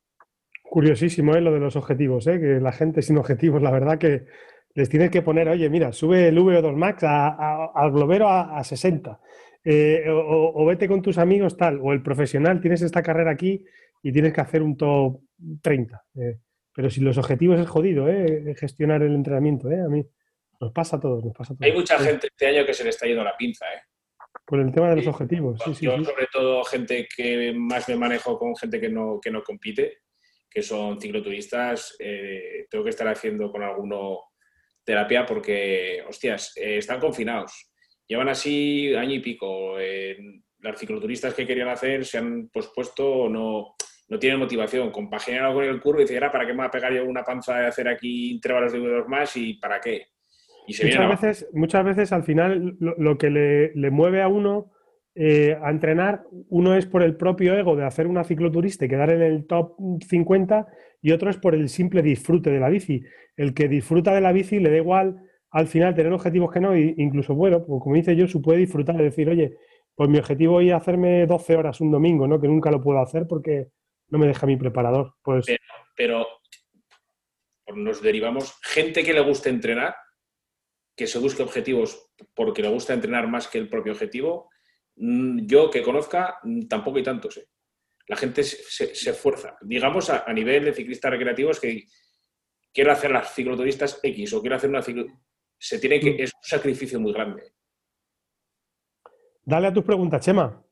Curiosísimo 0.63 1.35
¿eh? 1.35 1.41
lo 1.41 1.51
de 1.51 1.59
los 1.59 1.75
objetivos, 1.75 2.27
¿eh? 2.27 2.39
que 2.39 2.59
la 2.59 2.71
gente 2.71 3.01
sin 3.01 3.17
objetivos, 3.17 3.61
la 3.61 3.71
verdad 3.71 3.97
que 3.97 4.25
les 4.75 4.89
tienes 4.89 5.11
que 5.11 5.21
poner, 5.21 5.47
oye, 5.49 5.69
mira, 5.69 5.91
sube 5.91 6.27
el 6.27 6.37
VO2 6.37 6.75
Max 6.75 7.03
al 7.03 7.91
globero 7.91 8.27
a, 8.29 8.63
60, 8.63 9.19
eh, 9.65 10.05
o, 10.09 10.65
vete 10.65 10.87
con 10.87 11.01
tus 11.01 11.17
amigos 11.17 11.55
tal, 11.57 11.79
o 11.81 11.93
el 11.93 12.01
profesional, 12.01 12.59
tienes 12.59 12.81
esta 12.81 13.03
carrera 13.03 13.31
aquí 13.31 13.63
y 14.01 14.11
tienes 14.11 14.33
que 14.33 14.41
hacer 14.41 14.61
un 14.61 14.75
top 14.75 15.21
30. 15.61 16.03
Eh. 16.15 16.39
pero 16.73 16.89
si 16.89 17.01
los 17.01 17.17
objetivos 17.17 17.59
es 17.59 17.67
jodido, 17.67 18.09
¿eh? 18.09 18.55
gestionar 18.57 19.03
el 19.03 19.13
entrenamiento, 19.13 19.69
¿eh? 19.69 19.81
a 19.81 19.89
mí 19.89 20.05
nos 20.59 20.71
pasa 20.71 20.97
a 20.97 20.99
todos, 20.99 21.23
nos 21.23 21.33
pasa 21.33 21.53
a 21.53 21.57
todos. 21.57 21.69
Hay 21.69 21.77
mucha 21.77 21.99
gente 21.99 22.27
este 22.27 22.47
año 22.47 22.65
que 22.65 22.73
se 22.73 22.83
le 22.83 22.89
está 22.89 23.05
yendo 23.05 23.23
la 23.23 23.37
pinza, 23.37 23.65
¿eh? 23.65 23.81
Por 24.45 24.59
el 24.59 24.71
tema 24.71 24.89
de 24.89 24.97
los 24.97 25.07
objetivos. 25.07 25.61
Sí, 25.63 25.85
yo, 25.85 26.03
sobre 26.03 26.27
todo, 26.31 26.63
gente 26.63 27.07
que 27.15 27.53
más 27.55 27.87
me 27.87 27.95
manejo 27.95 28.37
con 28.37 28.55
gente 28.55 28.81
que 28.81 28.89
no, 28.89 29.19
que 29.21 29.31
no 29.31 29.43
compite, 29.43 29.99
que 30.49 30.61
son 30.61 30.99
cicloturistas, 30.99 31.95
eh, 31.99 32.65
tengo 32.69 32.83
que 32.83 32.89
estar 32.89 33.07
haciendo 33.07 33.51
con 33.51 33.63
alguno 33.63 34.19
terapia 34.83 35.25
porque, 35.25 36.03
hostias, 36.07 36.53
eh, 36.57 36.77
están 36.77 36.99
confinados. 36.99 37.71
Llevan 38.07 38.29
así 38.29 38.93
año 38.95 39.13
y 39.13 39.19
pico. 39.19 39.77
las 40.59 40.79
cicloturistas 40.79 41.33
que 41.33 41.45
querían 41.45 41.69
hacer 41.69 42.05
se 42.05 42.17
han 42.17 42.49
pospuesto 42.49 43.05
o 43.07 43.29
no, 43.29 43.75
no 44.09 44.19
tienen 44.19 44.39
motivación. 44.39 44.91
Compaginan 44.91 45.53
con 45.53 45.63
el 45.63 45.81
curvo 45.81 45.99
y 45.99 46.03
dicen, 46.03 46.19
¿para 46.31 46.45
qué 46.45 46.53
me 46.53 46.59
va 46.59 46.65
a 46.65 46.71
pegar 46.71 46.93
yo 46.93 47.05
una 47.05 47.23
panza 47.23 47.57
de 47.59 47.67
hacer 47.67 47.87
aquí 47.87 48.31
intervalos 48.31 48.73
de 48.73 48.79
dos 48.79 49.07
más 49.07 49.35
y 49.37 49.55
para 49.55 49.79
qué? 49.79 50.07
muchas, 50.67 51.09
veces, 51.09 51.49
muchas 51.53 51.85
veces 51.85 52.11
al 52.11 52.23
final 52.23 52.77
lo, 52.79 53.17
que 53.17 53.29
le, 53.29 53.91
mueve 53.91 54.21
a 54.21 54.27
uno 54.27 54.71
eh, 55.15 55.57
a 55.61 55.69
entrenar, 55.69 56.23
uno 56.49 56.75
es 56.75 56.85
por 56.85 57.03
el 57.03 57.15
propio 57.15 57.55
ego 57.55 57.75
de 57.75 57.85
hacer 57.85 58.07
una 58.07 58.23
cicloturista 58.23 58.85
y 58.85 58.89
quedar 58.89 59.11
en 59.11 59.21
el 59.21 59.45
top 59.45 59.75
50 60.07 60.67
y 61.03 61.11
otro 61.11 61.29
es 61.29 61.37
por 61.37 61.53
el 61.53 61.67
simple 61.67 62.01
disfrute 62.01 62.49
de 62.49 62.61
la 62.61 62.69
bici. 62.69 63.03
El 63.35 63.53
que 63.53 63.67
disfruta 63.67 64.15
de 64.15 64.21
la 64.21 64.31
bici 64.31 64.59
le 64.59 64.71
da 64.71 64.77
igual 64.77 65.21
al 65.51 65.67
final 65.67 65.93
tener 65.93 66.13
objetivos 66.13 66.51
que 66.51 66.61
no, 66.61 66.73
e 66.73 66.95
incluso, 66.97 67.35
bueno, 67.35 67.63
pues 67.63 67.83
como 67.83 67.95
dice 67.95 68.15
yo, 68.15 68.25
se 68.25 68.39
puede 68.39 68.59
disfrutar 68.59 68.95
de 68.95 69.03
decir, 69.03 69.29
oye, 69.29 69.57
pues 69.93 70.09
mi 70.09 70.17
objetivo 70.17 70.61
es 70.61 70.71
hacerme 70.71 71.27
12 71.27 71.57
horas 71.57 71.81
un 71.81 71.91
domingo, 71.91 72.25
¿no? 72.25 72.39
Que 72.39 72.47
nunca 72.47 72.71
lo 72.71 72.81
puedo 72.81 72.99
hacer 72.99 73.27
porque 73.27 73.67
no 74.07 74.17
me 74.17 74.27
deja 74.27 74.47
mi 74.47 74.55
preparador. 74.55 75.15
Pues... 75.21 75.45
Pero, 75.93 76.25
pero 77.65 77.77
nos 77.77 78.01
derivamos, 78.01 78.57
gente 78.63 79.03
que 79.03 79.13
le 79.13 79.19
guste 79.19 79.49
entrenar, 79.49 79.93
que 80.95 81.05
se 81.05 81.19
busque 81.19 81.43
objetivos 81.43 82.13
porque 82.33 82.61
le 82.61 82.69
gusta 82.69 82.93
entrenar 82.93 83.27
más 83.27 83.49
que 83.49 83.57
el 83.57 83.67
propio 83.67 83.91
objetivo, 83.91 84.49
mm, 84.95 85.45
yo 85.47 85.69
que 85.69 85.83
conozca, 85.83 86.39
mm, 86.43 86.67
tampoco 86.67 86.97
hay 86.97 87.03
tantos. 87.03 87.37
¿eh? 87.37 87.47
La 88.07 88.17
gente 88.17 88.43
se, 88.43 88.91
esfuerza. 88.91 89.57
Digamos, 89.61 90.09
a, 90.09 90.31
nivel 90.33 90.65
de 90.65 90.73
ciclistas 90.73 91.11
recreativos 91.11 91.59
que 91.59 91.85
quiero 92.73 92.91
hacer 92.91 93.11
las 93.11 93.33
cicloturistas 93.33 93.99
X 94.01 94.33
o 94.33 94.41
quiero 94.41 94.55
hacer 94.55 94.69
una 94.69 94.81
ciclo... 94.81 95.05
Se 95.57 95.79
tiene 95.79 95.99
que... 95.99 96.11
Mm. 96.11 96.15
Es 96.19 96.33
un 96.33 96.43
sacrificio 96.43 96.99
muy 96.99 97.13
grande. 97.13 97.53
Dale 99.45 99.67
a 99.67 99.73
tus 99.73 99.83
preguntas, 99.83 100.23
Chema, 100.23 100.65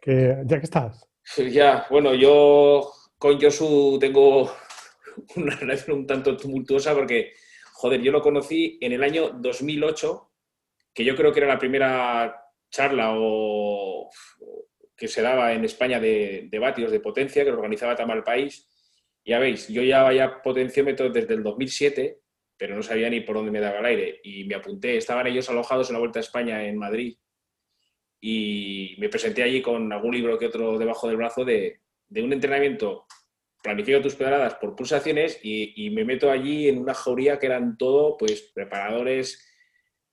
que 0.00 0.42
ya 0.44 0.58
que 0.58 0.64
estás. 0.64 1.08
Ya, 1.36 1.86
bueno, 1.90 2.14
yo 2.14 2.90
con 3.18 3.40
Josu 3.40 3.98
tengo 3.98 4.54
una 5.36 5.56
relación 5.56 5.98
un 5.98 6.06
tanto 6.06 6.36
tumultuosa 6.36 6.94
porque 6.94 7.32
joder, 7.78 8.02
yo 8.02 8.10
lo 8.10 8.20
conocí 8.20 8.76
en 8.80 8.92
el 8.92 9.04
año 9.04 9.30
2008, 9.30 10.30
que 10.92 11.04
yo 11.04 11.14
creo 11.14 11.32
que 11.32 11.38
era 11.38 11.48
la 11.48 11.60
primera 11.60 12.44
charla 12.70 13.12
o, 13.14 14.10
que 14.98 15.08
se 15.08 15.22
daba 15.22 15.52
en 15.52 15.64
España 15.64 16.00
de, 16.00 16.48
de 16.50 16.58
vatios 16.58 16.90
de 16.90 17.00
potencia, 17.00 17.44
que 17.44 17.50
lo 17.50 17.56
organizaba 17.56 17.96
Tamal 17.96 18.24
País. 18.24 18.68
Ya 19.24 19.38
veis, 19.38 19.68
yo 19.68 19.82
ya 19.82 20.02
vaya 20.02 20.42
potenciómetro 20.42 21.08
desde 21.08 21.34
el 21.34 21.42
2007, 21.42 22.18
pero 22.56 22.74
no 22.74 22.82
sabía 22.82 23.08
ni 23.08 23.20
por 23.20 23.36
dónde 23.36 23.52
me 23.52 23.60
daba 23.60 23.78
el 23.78 23.86
aire. 23.86 24.20
Y 24.24 24.44
me 24.44 24.56
apunté, 24.56 24.96
estaban 24.96 25.28
ellos 25.28 25.48
alojados 25.48 25.88
en 25.88 25.94
la 25.94 26.00
Vuelta 26.00 26.18
a 26.18 26.22
España 26.22 26.66
en 26.66 26.76
Madrid. 26.76 27.16
Y 28.20 28.96
me 28.98 29.08
presenté 29.08 29.44
allí 29.44 29.62
con 29.62 29.92
algún 29.92 30.12
libro 30.12 30.36
que 30.36 30.46
otro 30.46 30.76
debajo 30.76 31.06
del 31.06 31.16
brazo 31.16 31.44
de, 31.44 31.80
de 32.08 32.22
un 32.22 32.32
entrenamiento 32.32 33.06
planifico 33.62 34.00
tus 34.00 34.14
pedaladas 34.14 34.54
por 34.54 34.74
pulsaciones 34.74 35.40
y, 35.42 35.90
me 35.90 36.04
meto 36.04 36.30
allí 36.30 36.68
en 36.68 36.78
una 36.78 36.94
jauría 36.94 37.38
que 37.38 37.46
eran 37.46 37.76
todo, 37.76 38.16
pues, 38.16 38.50
preparadores, 38.54 39.46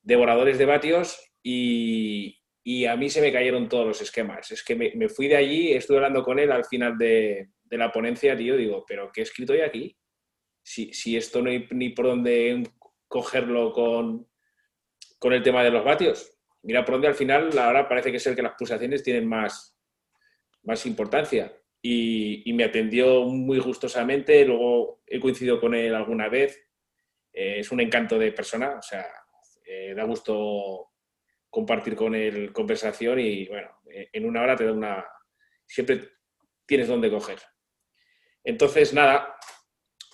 devoradores 0.02 0.58
de 0.58 0.66
vatios 0.66 1.32
y, 1.42 2.42
a 2.88 2.96
mí 2.96 3.10
se 3.10 3.22
me 3.22 3.32
cayeron 3.32 3.70
todos 3.70 3.86
los 3.86 4.02
esquemas. 4.02 4.52
Es 4.52 4.64
que 4.64 4.76
me, 4.76 5.10
fui 5.10 5.28
de 5.28 5.36
allí, 5.36 5.74
estuve 5.74 5.98
hablando 5.98 6.24
con 6.24 6.40
él 6.40 6.52
al 6.52 6.66
final 6.66 6.98
de, 6.98 7.50
la 7.70 7.92
ponencia, 7.92 8.36
tío, 8.36 8.58
digo, 8.58 8.84
¿pero 8.88 9.12
qué 9.12 9.22
he 9.22 9.24
escrito 9.24 9.54
yo 9.54 9.66
aquí? 9.66 9.96
Si, 10.64 10.94
si 10.94 11.16
esto 11.16 11.42
no 11.42 11.50
hay 11.50 11.68
ni 11.72 11.90
por 11.90 12.06
dónde 12.06 12.64
cogerlo 13.08 13.72
con, 13.72 14.28
con 15.20 15.34
el 15.34 15.44
tema 15.44 15.64
de 15.64 15.72
los 15.72 15.84
vatios. 15.84 16.38
Mira 16.64 16.84
por 16.84 16.96
dónde 16.96 17.08
al 17.08 17.16
final 17.16 17.56
ahora 17.60 17.88
parece 17.88 18.10
que 18.10 18.18
es 18.18 18.28
el 18.28 18.36
que 18.36 18.42
las 18.42 18.56
pulsaciones 18.58 19.04
tienen 19.04 19.28
más, 19.28 19.78
más 20.64 20.86
importancia 20.88 21.54
y, 21.88 22.52
me 22.54 22.64
atendió 22.64 23.26
muy 23.26 23.60
gustosamente. 23.60 24.44
Luego 24.44 25.04
he 25.06 25.20
coincidido 25.20 25.60
con 25.60 25.76
él 25.76 25.94
alguna 25.94 26.30
vez. 26.30 26.60
Eh, 27.32 27.60
es 27.60 27.72
un 27.72 27.82
encanto 27.82 28.18
de 28.18 28.32
persona, 28.32 28.78
o 28.80 28.82
sea, 28.82 29.06
eh, 29.66 29.94
da 29.96 30.04
gusto 30.04 30.95
compartir 31.56 31.96
con 31.96 32.14
él 32.14 32.52
conversación 32.52 33.18
y 33.18 33.48
bueno, 33.48 33.70
eh, 33.90 34.10
en 34.12 34.26
una 34.26 34.42
hora 34.42 34.58
te 34.58 34.66
da 34.66 34.74
una... 34.74 35.06
Siempre 35.66 36.10
tienes 36.66 36.90
donde 36.90 37.10
coger. 37.10 37.40
Entonces, 38.44 38.94
nada, 38.94 39.38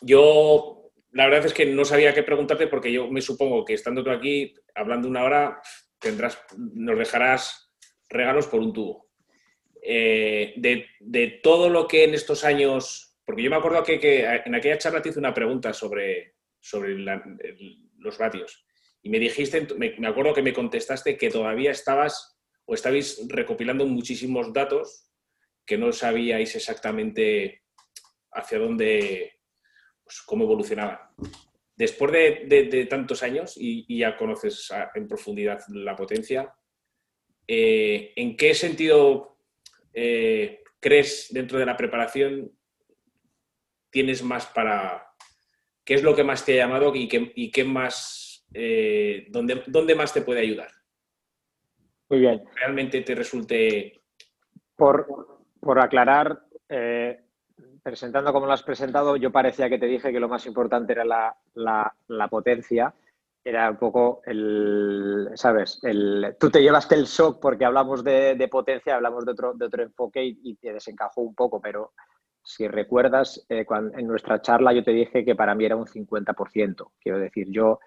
yo 0.02 0.92
la 1.14 1.26
verdad 1.26 1.48
es 1.48 1.54
que 1.56 1.66
no 1.66 1.84
sabía 1.84 2.14
qué 2.14 2.22
preguntarte 2.22 2.68
porque 2.68 2.92
yo 2.92 3.10
me 3.10 3.24
supongo 3.24 3.66
que 3.66 3.74
estando 3.74 4.04
tú 4.04 4.12
aquí 4.12 4.54
hablando 4.76 5.08
una 5.08 5.24
hora, 5.24 5.60
tendrás, 5.98 6.38
nos 6.58 7.00
dejarás 7.00 7.74
regalos 8.08 8.46
por 8.46 8.60
un 8.60 8.72
tubo. 8.72 9.10
Eh, 9.82 10.54
de, 10.58 11.40
todo 11.42 11.70
lo 11.70 11.88
que 11.88 12.04
en 12.04 12.14
estos 12.14 12.44
años, 12.44 13.18
porque 13.26 13.42
yo 13.42 13.50
me 13.50 13.56
acuerdo 13.56 13.82
que, 13.84 14.28
en 14.46 14.54
aquella 14.54 14.78
charla 14.78 15.02
te 15.02 15.10
hice 15.10 15.18
una 15.18 15.34
pregunta 15.34 15.74
sobre, 15.74 16.36
sobre 16.60 16.96
los 17.98 18.20
ratios 18.20 18.64
y 19.04 19.10
me 19.10 19.20
dijiste, 19.20 19.68
me, 19.78 20.08
acuerdo 20.08 20.34
que 20.34 20.42
me 20.42 20.54
contestaste 20.54 21.18
que 21.18 21.30
todavía 21.30 21.72
estabas 21.72 22.38
o 22.66 22.74
estabais 22.74 23.26
recopilando 23.28 23.86
muchísimos 23.86 24.54
datos 24.54 25.10
que 25.66 25.78
no 25.78 25.92
sabíais 25.92 26.56
exactamente 26.56 27.64
hacia 28.32 28.60
dónde, 28.60 29.40
pues, 30.04 30.22
cómo 30.22 30.44
evolucionaban. 30.44 31.00
Después 31.76 32.12
de, 32.12 32.88
tantos 32.90 33.24
años 33.24 33.56
y, 33.58 33.98
ya 33.98 34.16
conoces 34.16 34.70
en 34.94 35.08
profundidad 35.08 35.60
la 35.70 35.96
potencia, 35.96 36.54
eh, 37.48 38.14
¿en 38.16 38.38
qué 38.38 38.54
sentido 38.54 39.40
eh, 39.94 40.62
crees 40.80 41.28
dentro 41.32 41.58
de 41.58 41.66
la 41.66 41.78
preparación 41.78 42.52
tienes 43.92 44.24
más 44.24 44.48
para... 44.48 45.08
¿Qué 45.84 45.96
es 45.96 46.04
lo 46.04 46.16
que 46.16 46.24
más 46.24 46.46
te 46.46 46.54
ha 46.54 46.66
llamado 46.66 46.96
y 46.96 47.08
qué, 47.08 47.32
y 47.36 47.52
qué 47.52 47.64
más... 47.64 48.31
Eh, 48.54 49.28
dónde, 49.30 49.64
dónde, 49.68 49.96
más 49.96 50.14
te 50.14 50.22
puede 50.22 50.42
ayudar? 50.42 50.70
Muy 52.10 52.20
bien. 52.20 52.44
Realmente 52.56 53.02
te 53.02 53.16
resulte... 53.16 54.02
Por, 54.76 55.06
por 55.60 55.80
aclarar, 55.80 56.44
eh, 56.68 57.22
presentando 57.84 58.34
como 58.34 58.48
lo 58.48 58.54
has 58.54 58.64
presentado, 58.64 59.16
yo 59.16 59.32
parecía 59.32 59.70
que 59.70 59.78
te 59.78 59.86
dije 59.86 60.12
que 60.12 60.20
lo 60.20 60.28
más 60.28 60.46
importante 60.48 60.94
era 60.94 61.06
la, 61.06 61.38
la, 61.54 61.94
la 62.08 62.28
potencia 62.28 62.94
era 63.44 63.72
un 63.72 63.78
poco 63.78 64.22
el, 64.26 65.30
¿sabes? 65.36 65.80
El, 65.84 66.36
tú 66.40 66.50
te 66.50 66.62
llevaste 66.62 66.96
el 66.96 67.06
shock 67.06 67.40
porque 67.42 67.66
hablamos 67.66 68.04
de, 68.04 68.48
potencia, 68.52 68.96
hablamos 68.96 69.26
de 69.26 69.32
otro, 69.32 69.54
de 69.54 69.66
otro 69.66 69.84
enfoque 69.84 70.24
y, 70.24 70.56
te 70.56 70.74
desencajó 70.74 71.22
un 71.22 71.34
poco, 71.34 71.60
pero 71.60 71.94
si 72.44 72.68
recuerdas, 72.68 73.44
eh, 73.50 73.66
cuando, 73.66 73.98
en 73.98 74.08
nuestra 74.08 74.42
charla 74.42 74.74
yo 74.74 74.84
te 74.84 74.92
dije 74.92 75.26
que 75.26 75.36
para 75.36 75.56
mí 75.56 75.66
era 75.66 75.76
un 75.76 75.86
50%. 75.86 76.92
Quiero 77.00 77.20
decir, 77.20 77.48
yo 77.50 77.80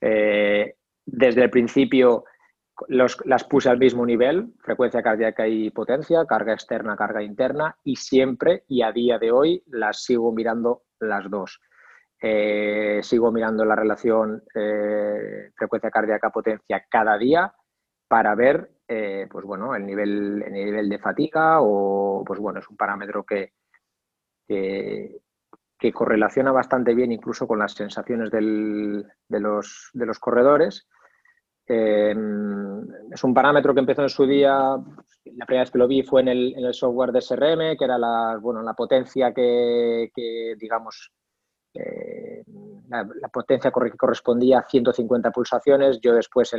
eh, 0.00 0.76
desde 1.04 1.42
el 1.42 1.50
principio 1.50 2.24
las 2.88 3.44
puse 3.44 3.70
al 3.70 3.78
mismo 3.78 4.04
nivel, 4.04 4.52
frecuencia 4.60 5.02
cardíaca 5.02 5.48
y 5.48 5.70
potencia, 5.70 6.26
carga 6.26 6.52
externa, 6.52 6.94
carga 6.96 7.22
interna, 7.22 7.78
y 7.82 7.96
siempre 7.96 8.64
y 8.68 8.82
a 8.82 8.92
día 8.92 9.18
de 9.18 9.32
hoy 9.32 9.62
las 9.68 10.02
sigo 10.02 10.30
mirando 10.32 10.82
las 11.00 11.30
dos. 11.30 11.60
Eh, 12.20 13.00
sigo 13.02 13.32
mirando 13.32 13.64
la 13.64 13.76
relación 13.76 14.42
eh, 14.54 15.50
frecuencia 15.54 15.90
cardíaca-potencia 15.90 16.86
cada 16.88 17.16
día 17.18 17.52
para 18.08 18.34
ver 18.34 18.70
pues 19.28 19.44
bueno, 19.44 19.74
el, 19.74 19.84
nivel, 19.84 20.44
el 20.46 20.52
nivel 20.52 20.88
de 20.88 21.00
fatiga 21.00 21.60
o 21.60 22.22
pues 22.24 22.38
bueno, 22.38 22.60
es 22.60 22.68
un 22.68 22.76
parámetro 22.76 23.24
que, 23.24 23.52
correlaciona 25.92 26.52
bastante 26.52 26.94
bien 26.94 27.12
incluso 27.12 27.46
con 27.46 27.58
las 27.58 27.72
sensaciones 27.72 28.30
de, 28.30 28.40
los, 28.40 29.90
de, 29.92 30.06
los, 30.06 30.18
corredores. 30.18 30.88
Em, 31.66 32.80
es 33.12 33.24
un 33.24 33.34
parámetro 33.34 33.74
que 33.74 33.80
empezó 33.80 34.02
en 34.02 34.08
su 34.08 34.26
día, 34.26 34.52
la 34.54 35.46
primera 35.46 35.62
vez 35.62 35.70
que 35.70 35.78
lo 35.78 35.88
vi 35.88 36.02
fue 36.02 36.22
en 36.22 36.28
el, 36.28 36.74
software 36.74 37.12
de 37.12 37.20
SRM, 37.20 37.76
que 37.76 37.84
era 37.84 37.98
la, 37.98 38.38
bueno, 38.40 38.62
la 38.62 38.74
potencia 38.74 39.32
que, 39.32 40.10
digamos, 40.58 41.12
eh, 41.74 42.42
la, 42.88 43.28
potencia 43.28 43.70
que 43.70 43.90
correspondía 43.96 44.60
a 44.60 44.68
150 44.68 45.30
pulsaciones. 45.30 46.00
Yo 46.00 46.14
después 46.14 46.54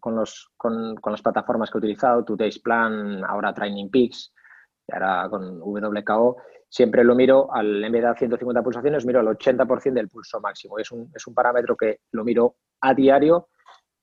con, 0.00 0.16
los, 0.16 0.50
con, 0.56 0.96
con, 0.96 1.12
las 1.12 1.22
plataformas 1.22 1.70
que 1.70 1.78
he 1.78 1.80
utilizado, 1.80 2.24
Today's 2.24 2.58
Plan, 2.58 3.22
ahora 3.24 3.52
Training 3.52 3.90
Peaks, 3.90 4.32
ahora 4.90 5.28
con 5.28 5.60
WKO, 5.60 6.36
siempre 6.72 7.04
lo 7.04 7.14
miro, 7.14 7.52
al, 7.52 7.84
en 7.84 7.92
vez 7.92 8.02
de 8.02 8.14
150 8.14 8.62
pulsaciones, 8.62 9.04
miro 9.04 9.20
al 9.20 9.26
80% 9.26 9.92
del 9.92 10.08
pulso 10.08 10.40
máximo. 10.40 10.78
Es 10.78 10.90
un, 10.90 11.12
es 11.14 11.26
un 11.26 11.34
parámetro 11.34 11.76
que 11.76 12.00
lo 12.12 12.24
miro 12.24 12.56
a 12.80 12.94
diario, 12.94 13.50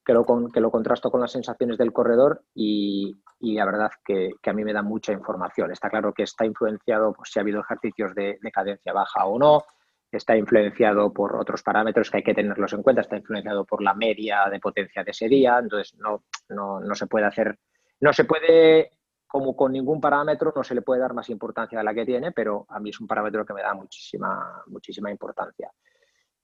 que 0.04 0.12
lo, 0.12 0.24
que 0.52 0.60
lo 0.60 0.70
contrasto 0.70 1.10
con 1.10 1.20
las 1.20 1.32
sensaciones 1.32 1.78
del 1.78 1.92
corredor 1.92 2.44
y, 2.54 3.12
la 3.40 3.64
verdad 3.64 3.90
que, 4.04 4.30
a 4.46 4.52
mí 4.52 4.62
me 4.62 4.72
da 4.72 4.82
mucha 4.82 5.12
información. 5.12 5.72
Está 5.72 5.90
claro 5.90 6.12
que 6.12 6.22
está 6.22 6.46
influenciado 6.46 7.12
por 7.12 7.26
si 7.26 7.40
ha 7.40 7.42
habido 7.42 7.60
ejercicios 7.60 8.14
de, 8.14 8.38
de 8.40 8.52
cadencia 8.52 8.92
baja 8.92 9.26
o 9.26 9.36
no, 9.36 9.64
está 10.12 10.36
influenciado 10.36 11.12
por 11.12 11.34
otros 11.34 11.64
parámetros 11.64 12.08
que 12.08 12.18
hay 12.18 12.22
que 12.22 12.34
tenerlos 12.34 12.72
en 12.72 12.84
cuenta, 12.84 13.00
está 13.00 13.16
influenciado 13.16 13.64
por 13.64 13.82
la 13.82 13.94
media 13.94 14.48
de 14.48 14.60
potencia 14.60 15.02
de 15.02 15.10
ese 15.10 15.28
día, 15.28 15.58
entonces 15.58 15.98
no, 15.98 16.22
no, 16.50 16.78
no 16.78 16.94
se 16.94 17.08
puede 17.08 17.26
hacer, 17.26 17.58
no 17.98 18.12
se 18.12 18.24
puede, 18.24 18.90
como 19.30 19.54
con 19.54 19.70
ningún 19.70 20.00
parámetro, 20.00 20.52
no 20.56 20.64
se 20.64 20.74
le 20.74 20.82
puede 20.82 21.00
dar 21.00 21.14
más 21.14 21.30
importancia 21.30 21.78
a 21.78 21.84
la 21.84 21.94
que 21.94 22.04
tiene, 22.04 22.32
pero 22.32 22.66
a 22.68 22.80
mí 22.80 22.90
es 22.90 23.00
un 23.00 23.06
parámetro 23.06 23.46
que 23.46 23.54
me 23.54 23.62
da 23.62 23.74
muchísima, 23.74 24.64
muchísima 24.66 25.08
importancia. 25.08 25.70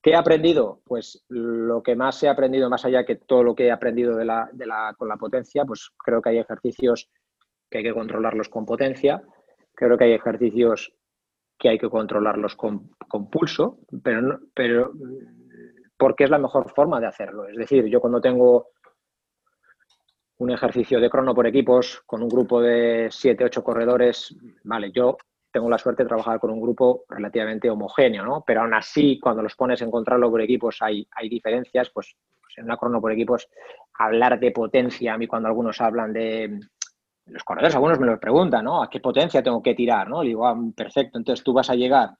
¿Qué 0.00 0.10
he 0.10 0.16
aprendido? 0.16 0.82
Pues 0.84 1.24
lo 1.28 1.82
que 1.82 1.96
más 1.96 2.22
he 2.22 2.28
aprendido, 2.28 2.70
más 2.70 2.84
allá 2.84 3.04
que 3.04 3.16
todo 3.16 3.42
lo 3.42 3.56
que 3.56 3.66
he 3.66 3.72
aprendido 3.72 4.14
de 4.14 4.24
la, 4.24 4.48
de 4.52 4.66
la, 4.66 4.94
con 4.96 5.08
la 5.08 5.16
potencia, 5.16 5.64
pues 5.64 5.90
creo 5.98 6.22
que 6.22 6.28
hay 6.28 6.38
ejercicios 6.38 7.10
que 7.68 7.78
hay 7.78 7.84
que 7.84 7.92
controlarlos 7.92 8.48
con 8.48 8.64
potencia, 8.64 9.20
creo 9.74 9.98
que 9.98 10.04
hay 10.04 10.12
ejercicios 10.12 10.94
que 11.58 11.70
hay 11.70 11.78
que 11.80 11.90
controlarlos 11.90 12.54
con, 12.54 12.90
pulso, 13.32 13.80
pero, 14.00 14.38
pero 14.54 14.92
porque 15.98 16.22
es 16.22 16.30
la 16.30 16.38
mejor 16.38 16.70
forma 16.70 17.00
de 17.00 17.08
hacerlo. 17.08 17.48
Es 17.48 17.56
decir, 17.56 17.86
yo 17.86 18.00
cuando 18.00 18.20
tengo 18.20 18.68
un 20.38 20.50
ejercicio 20.50 21.00
de 21.00 21.10
crono 21.10 21.34
por 21.34 21.46
equipos 21.46 22.02
con 22.04 22.22
un 22.22 22.28
grupo 22.28 22.60
de 22.60 23.08
7, 23.10 23.44
8 23.44 23.64
corredores, 23.64 24.34
vale, 24.64 24.92
yo 24.92 25.16
tengo 25.50 25.70
la 25.70 25.78
suerte 25.78 26.02
de 26.02 26.08
trabajar 26.08 26.38
con 26.38 26.50
un 26.50 26.60
grupo 26.60 27.04
relativamente 27.08 27.70
homogéneo, 27.70 28.24
¿no? 28.24 28.44
Pero 28.46 28.60
aún 28.60 28.74
así, 28.74 29.18
cuando 29.18 29.42
los 29.42 29.56
pones 29.56 29.80
en 29.80 29.90
control 29.90 30.30
por 30.30 30.42
equipos 30.42 30.76
hay, 30.82 31.06
hay 31.12 31.28
diferencias, 31.30 31.90
pues, 31.90 32.14
pues, 32.42 32.58
en 32.58 32.64
una 32.64 32.76
crono 32.76 33.00
por 33.00 33.12
equipos, 33.12 33.48
hablar 33.94 34.38
de 34.38 34.50
potencia, 34.50 35.14
a 35.14 35.18
mí 35.18 35.26
cuando 35.26 35.48
algunos 35.48 35.80
hablan 35.80 36.12
de, 36.12 36.60
los 37.26 37.42
corredores, 37.42 37.74
algunos 37.74 37.98
me 37.98 38.06
lo 38.06 38.20
preguntan, 38.20 38.64
¿no? 38.64 38.82
¿A 38.82 38.90
qué 38.90 39.00
potencia 39.00 39.42
tengo 39.42 39.62
que 39.62 39.74
tirar? 39.74 40.08
¿no? 40.08 40.22
Le 40.22 40.28
digo, 40.28 40.46
ah, 40.46 40.56
perfecto, 40.74 41.18
entonces 41.18 41.42
tú 41.42 41.52
vas 41.52 41.70
a 41.70 41.74
llegar 41.74 42.10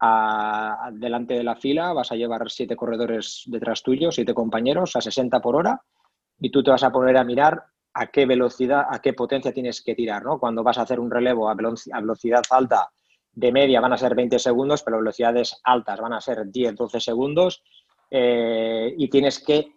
a, 0.00 0.90
delante 0.92 1.34
de 1.34 1.42
la 1.42 1.56
fila, 1.56 1.92
vas 1.92 2.12
a 2.12 2.16
llevar 2.16 2.48
siete 2.50 2.76
corredores 2.76 3.42
detrás 3.46 3.82
tuyo, 3.82 4.12
siete 4.12 4.34
compañeros 4.34 4.94
a 4.96 5.00
60 5.00 5.40
por 5.40 5.56
hora 5.56 5.80
y 6.40 6.50
tú 6.50 6.62
te 6.62 6.70
vas 6.70 6.82
a 6.82 6.90
poner 6.90 7.16
a 7.16 7.24
mirar 7.24 7.64
a 7.94 8.06
qué 8.06 8.26
velocidad, 8.26 8.86
a 8.88 9.00
qué 9.00 9.12
potencia 9.12 9.52
tienes 9.52 9.82
que 9.82 9.94
tirar, 9.94 10.24
¿no? 10.24 10.38
Cuando 10.38 10.62
vas 10.62 10.78
a 10.78 10.82
hacer 10.82 10.98
un 10.98 11.10
relevo 11.10 11.48
a 11.48 11.54
velocidad 11.54 12.42
alta 12.50 12.90
de 13.34 13.52
media 13.52 13.80
van 13.80 13.92
a 13.92 13.98
ser 13.98 14.14
20 14.14 14.38
segundos, 14.38 14.82
pero 14.82 14.98
velocidades 14.98 15.60
altas 15.64 16.00
van 16.00 16.12
a 16.12 16.20
ser 16.20 16.50
10, 16.50 16.74
12 16.74 17.00
segundos 17.00 17.62
eh, 18.10 18.94
y 18.96 19.08
tienes 19.08 19.42
que 19.42 19.76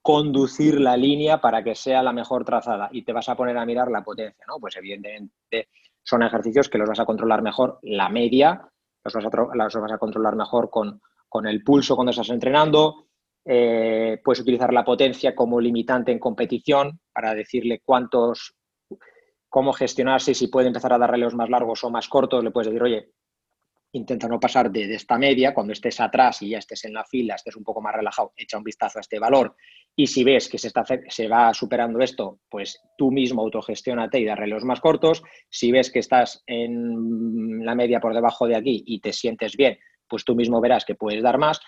conducir 0.00 0.80
la 0.80 0.96
línea 0.96 1.40
para 1.40 1.62
que 1.62 1.74
sea 1.74 2.02
la 2.02 2.12
mejor 2.12 2.44
trazada 2.44 2.88
y 2.92 3.02
te 3.02 3.12
vas 3.12 3.28
a 3.28 3.36
poner 3.36 3.58
a 3.58 3.66
mirar 3.66 3.90
la 3.90 4.02
potencia, 4.02 4.44
¿no? 4.48 4.58
Pues 4.58 4.76
evidentemente 4.76 5.68
son 6.02 6.22
ejercicios 6.22 6.68
que 6.68 6.78
los 6.78 6.88
vas 6.88 7.00
a 7.00 7.04
controlar 7.04 7.42
mejor 7.42 7.78
la 7.82 8.08
media, 8.08 8.66
los 9.04 9.14
vas 9.14 9.24
a, 9.26 9.54
los 9.54 9.74
vas 9.74 9.92
a 9.92 9.98
controlar 9.98 10.36
mejor 10.36 10.70
con, 10.70 11.02
con, 11.28 11.46
el 11.46 11.62
pulso 11.62 11.94
cuando 11.94 12.10
estás 12.10 12.30
entrenando, 12.30 13.09
eh, 13.44 14.20
puedes 14.22 14.40
utilizar 14.40 14.72
la 14.72 14.84
potencia 14.84 15.34
como 15.34 15.60
limitante 15.60 16.12
en 16.12 16.18
competición 16.18 17.00
para 17.12 17.34
decirle 17.34 17.80
cuántos, 17.84 18.54
cómo 19.48 19.72
gestionarse, 19.72 20.34
si 20.34 20.48
puede 20.48 20.68
empezar 20.68 20.92
a 20.92 20.98
dar 20.98 21.10
releos 21.10 21.34
más 21.34 21.50
largos 21.50 21.82
o 21.84 21.90
más 21.90 22.08
cortos, 22.08 22.44
le 22.44 22.50
puedes 22.50 22.68
decir, 22.68 22.82
oye, 22.82 23.10
intenta 23.92 24.28
no 24.28 24.38
pasar 24.38 24.70
de, 24.70 24.94
esta 24.94 25.18
media, 25.18 25.52
cuando 25.52 25.72
estés 25.72 26.00
atrás 26.00 26.42
y 26.42 26.50
ya 26.50 26.58
estés 26.58 26.84
en 26.84 26.94
la 26.94 27.04
fila, 27.04 27.34
estés 27.34 27.56
un 27.56 27.64
poco 27.64 27.80
más 27.80 27.94
relajado, 27.94 28.32
echa 28.36 28.58
un 28.58 28.64
vistazo 28.64 28.98
a 28.98 29.00
este 29.00 29.18
valor 29.18 29.56
y 29.96 30.06
si 30.06 30.24
ves 30.24 30.48
que 30.48 30.58
se, 30.58 30.68
está, 30.68 30.84
se 31.08 31.28
va 31.28 31.52
superando 31.52 32.00
esto, 32.00 32.40
pues 32.48 32.80
tú 32.96 33.10
mismo 33.10 33.42
autogestionate 33.42 34.20
y 34.20 34.24
darle 34.24 34.46
los 34.46 34.64
más 34.64 34.80
cortos. 34.80 35.22
Si 35.48 35.72
ves 35.72 35.90
que 35.90 35.98
estás 35.98 36.42
en 36.46 37.64
la 37.64 37.74
media 37.74 38.00
por 38.00 38.14
debajo 38.14 38.46
de 38.46 38.56
aquí 38.56 38.82
y 38.86 39.00
te 39.00 39.12
sientes 39.12 39.56
bien, 39.56 39.78
pues 40.08 40.24
tú 40.24 40.34
mismo 40.34 40.60
verás 40.60 40.84
que 40.84 40.94
puedes 40.94 41.22
dar 41.22 41.38
más. 41.38 41.60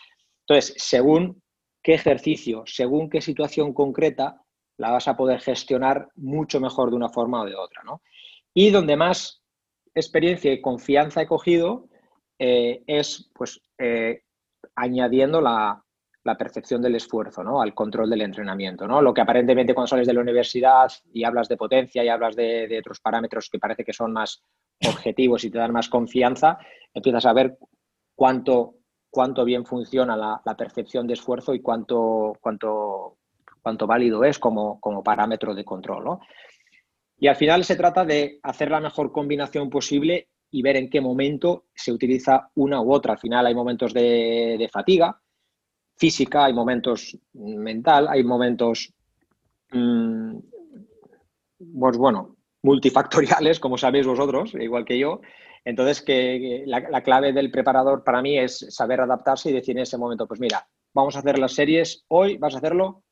Entonces, 0.47 0.75
según 0.79 1.43
qué 1.83 1.95
ejercicio, 1.95 2.62
según 2.66 3.11
qué 3.11 3.21
situación 3.21 3.73
concreta, 3.73 4.42
la 4.79 4.90
vas 4.90 5.09
a 5.09 5.16
poder 5.16 5.40
gestionar 5.40 6.09
mucho 6.16 6.61
mejor 6.61 6.90
de 6.90 6.97
una 6.97 7.09
forma 7.09 7.42
o 7.42 7.45
de 7.45 7.55
otra. 7.55 7.83
¿no? 7.85 8.03
Y 8.55 8.71
donde 8.71 8.97
más 8.97 9.42
experiencia 9.95 10.53
y 10.53 10.61
confianza 10.61 11.23
he 11.23 11.27
cogido 11.27 11.88
eh, 12.38 12.83
es 12.87 13.31
pues, 13.35 13.61
eh, 13.79 14.23
añadiendo 14.75 15.40
la, 15.40 15.85
percepción 16.38 16.81
del 16.81 16.95
esfuerzo 16.95 17.42
¿no? 17.42 17.61
al 17.61 17.75
control 17.75 18.09
del 18.09 18.23
entrenamiento. 18.23 18.87
¿no? 18.87 19.03
Lo 19.03 19.12
que 19.12 19.21
aparentemente 19.21 19.75
cuando 19.75 19.88
sales 19.88 20.07
de 20.07 20.14
la 20.14 20.21
universidad 20.21 20.90
y 21.12 21.25
hablas 21.25 21.49
de 21.49 21.57
potencia 21.57 22.05
y 22.05 22.09
hablas 22.09 22.37
de, 22.37 22.79
otros 22.79 23.01
parámetros 23.01 23.49
que 23.51 23.59
parece 23.59 23.85
que 23.85 23.92
son 23.92 24.12
más 24.12 24.42
objetivos 24.87 25.45
y 25.45 25.51
te 25.51 25.59
dan 25.59 25.73
más 25.73 25.88
confianza, 25.88 26.59
empiezas 26.95 27.27
a 27.27 27.33
ver 27.33 27.59
cuánto, 28.14 28.77
cuánto 29.12 29.44
bien 29.44 29.66
funciona 29.66 30.16
la, 30.16 30.57
percepción 30.57 31.07
de 31.07 31.12
esfuerzo 31.12 31.55
y 31.55 31.61
cuánto, 31.61 32.33
cuánto, 32.40 33.18
cuánto 33.61 33.87
válido 33.87 34.25
es 34.25 34.38
como, 34.38 34.81
como 34.81 35.05
parámetro 35.05 35.55
de 35.55 35.66
control. 35.66 36.18
Y 37.18 37.29
al 37.29 37.37
final 37.37 37.62
se 37.62 37.77
trata 37.77 38.07
de 38.07 38.40
hacer 38.42 38.70
la 38.70 38.81
mejor 38.81 39.12
combinación 39.12 39.68
posible 39.68 40.29
y 40.51 40.62
ver 40.62 40.77
en 40.77 40.88
qué 40.88 41.03
momento 41.03 41.66
se 41.75 41.92
utiliza 41.92 42.51
una 42.55 42.81
u 42.81 42.90
otra. 42.90 43.12
Al 43.12 43.18
final 43.18 43.44
hay 43.44 43.55
momentos 43.55 43.92
de, 43.92 44.68
fatiga 44.72 45.20
física, 45.94 46.46
hay 46.46 46.55
momentos 46.55 47.16
mental, 47.35 48.09
hay 48.09 48.25
momentos, 48.25 48.94
mm, 49.72 50.37
pues 51.79 51.98
bueno, 51.98 52.35
multifactoriales, 52.62 53.61
como 53.61 53.77
sabéis 53.77 54.07
vosotros, 54.07 54.55
igual 54.55 54.87
que 54.87 54.98
yo. 54.98 55.20
Entonces, 55.64 56.03
que 56.03 56.64
la, 56.66 56.81
la, 56.81 57.03
clave 57.03 57.33
del 57.33 57.51
preparador 57.51 58.03
para 58.03 58.20
mí 58.20 58.38
es 58.38 58.66
saber 58.70 59.01
adaptarse 59.01 59.51
y 59.51 59.53
decir 59.53 59.77
en 59.77 59.83
ese 59.83 59.96
momento, 59.96 60.27
pues 60.27 60.40
mira, 60.40 60.66
vamos 60.92 61.16
a 61.16 61.20
hacer 61.20 61.38
las 61.38 61.55
series, 61.55 62.05
hoy 62.09 62.37
vas 62.37 62.55
a 62.55 62.59
hacerlo 62.59 63.05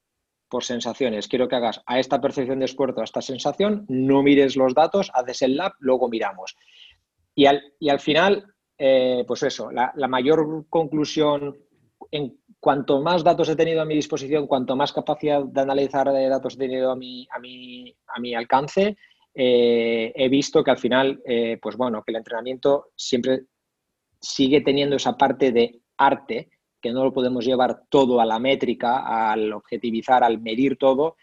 por 0.49 0.65
sensaciones. 0.65 1.29
Quiero 1.29 1.49
que 1.49 1.57
hagas 1.57 1.81
a 1.87 1.99
esta 1.99 2.21
percepción 2.21 2.59
de 2.59 2.65
esfuerzo, 2.67 3.01
a 3.01 3.05
esta 3.05 3.23
sensación, 3.23 3.87
no 3.89 4.23
mires 4.23 4.57
los 4.57 4.75
datos, 4.75 5.11
haces 5.15 5.43
el 5.43 5.57
lab, 5.57 5.73
luego 5.79 6.09
miramos. 6.09 6.57
Y 7.35 7.47
al, 7.47 8.01
final, 8.01 8.53
eh, 8.77 9.25
pues 9.27 9.45
eso, 9.45 9.71
la, 9.71 9.93
mayor 10.09 10.67
conclusión, 10.69 11.57
en 12.11 12.39
cuanto 12.59 13.01
más 13.01 13.23
datos 13.23 13.49
he 13.49 13.57
tenido 13.57 13.81
a 13.81 13.87
mi 13.87 13.95
disposición, 13.95 14.49
cuanto 14.49 14.75
más 14.75 14.93
capacidad 14.93 15.45
de 15.45 15.61
analizar 15.61 16.13
de 16.13 16.29
datos 16.29 16.57
he 16.57 16.59
tenido 16.59 16.91
a 16.91 16.97
mi 16.97 18.35
alcance, 18.37 18.97
eh, 19.35 20.13
he 20.15 20.29
visto 20.29 20.65
que 20.65 20.71
al 20.71 20.79
final, 20.79 21.23
eh, 21.25 21.59
pues 21.61 21.77
bueno, 21.77 22.03
que 22.03 22.13
el 22.13 22.17
entrenamiento 22.17 22.91
siempre 22.97 23.43
sigue 24.21 24.61
teniendo 24.61 24.97
esa 24.97 25.17
parte 25.17 25.53
de 25.53 25.81
arte, 25.97 26.51
que 26.81 26.93
no 26.93 27.05
lo 27.05 27.13
podemos 27.13 27.45
llevar 27.45 27.83
todo 27.89 28.21
a 28.21 28.27
la 28.27 28.39
métrica, 28.39 29.31
al 29.31 29.53
objetivizar, 29.53 30.25
al 30.25 30.41
medir 30.41 30.77
todo, 30.77 31.17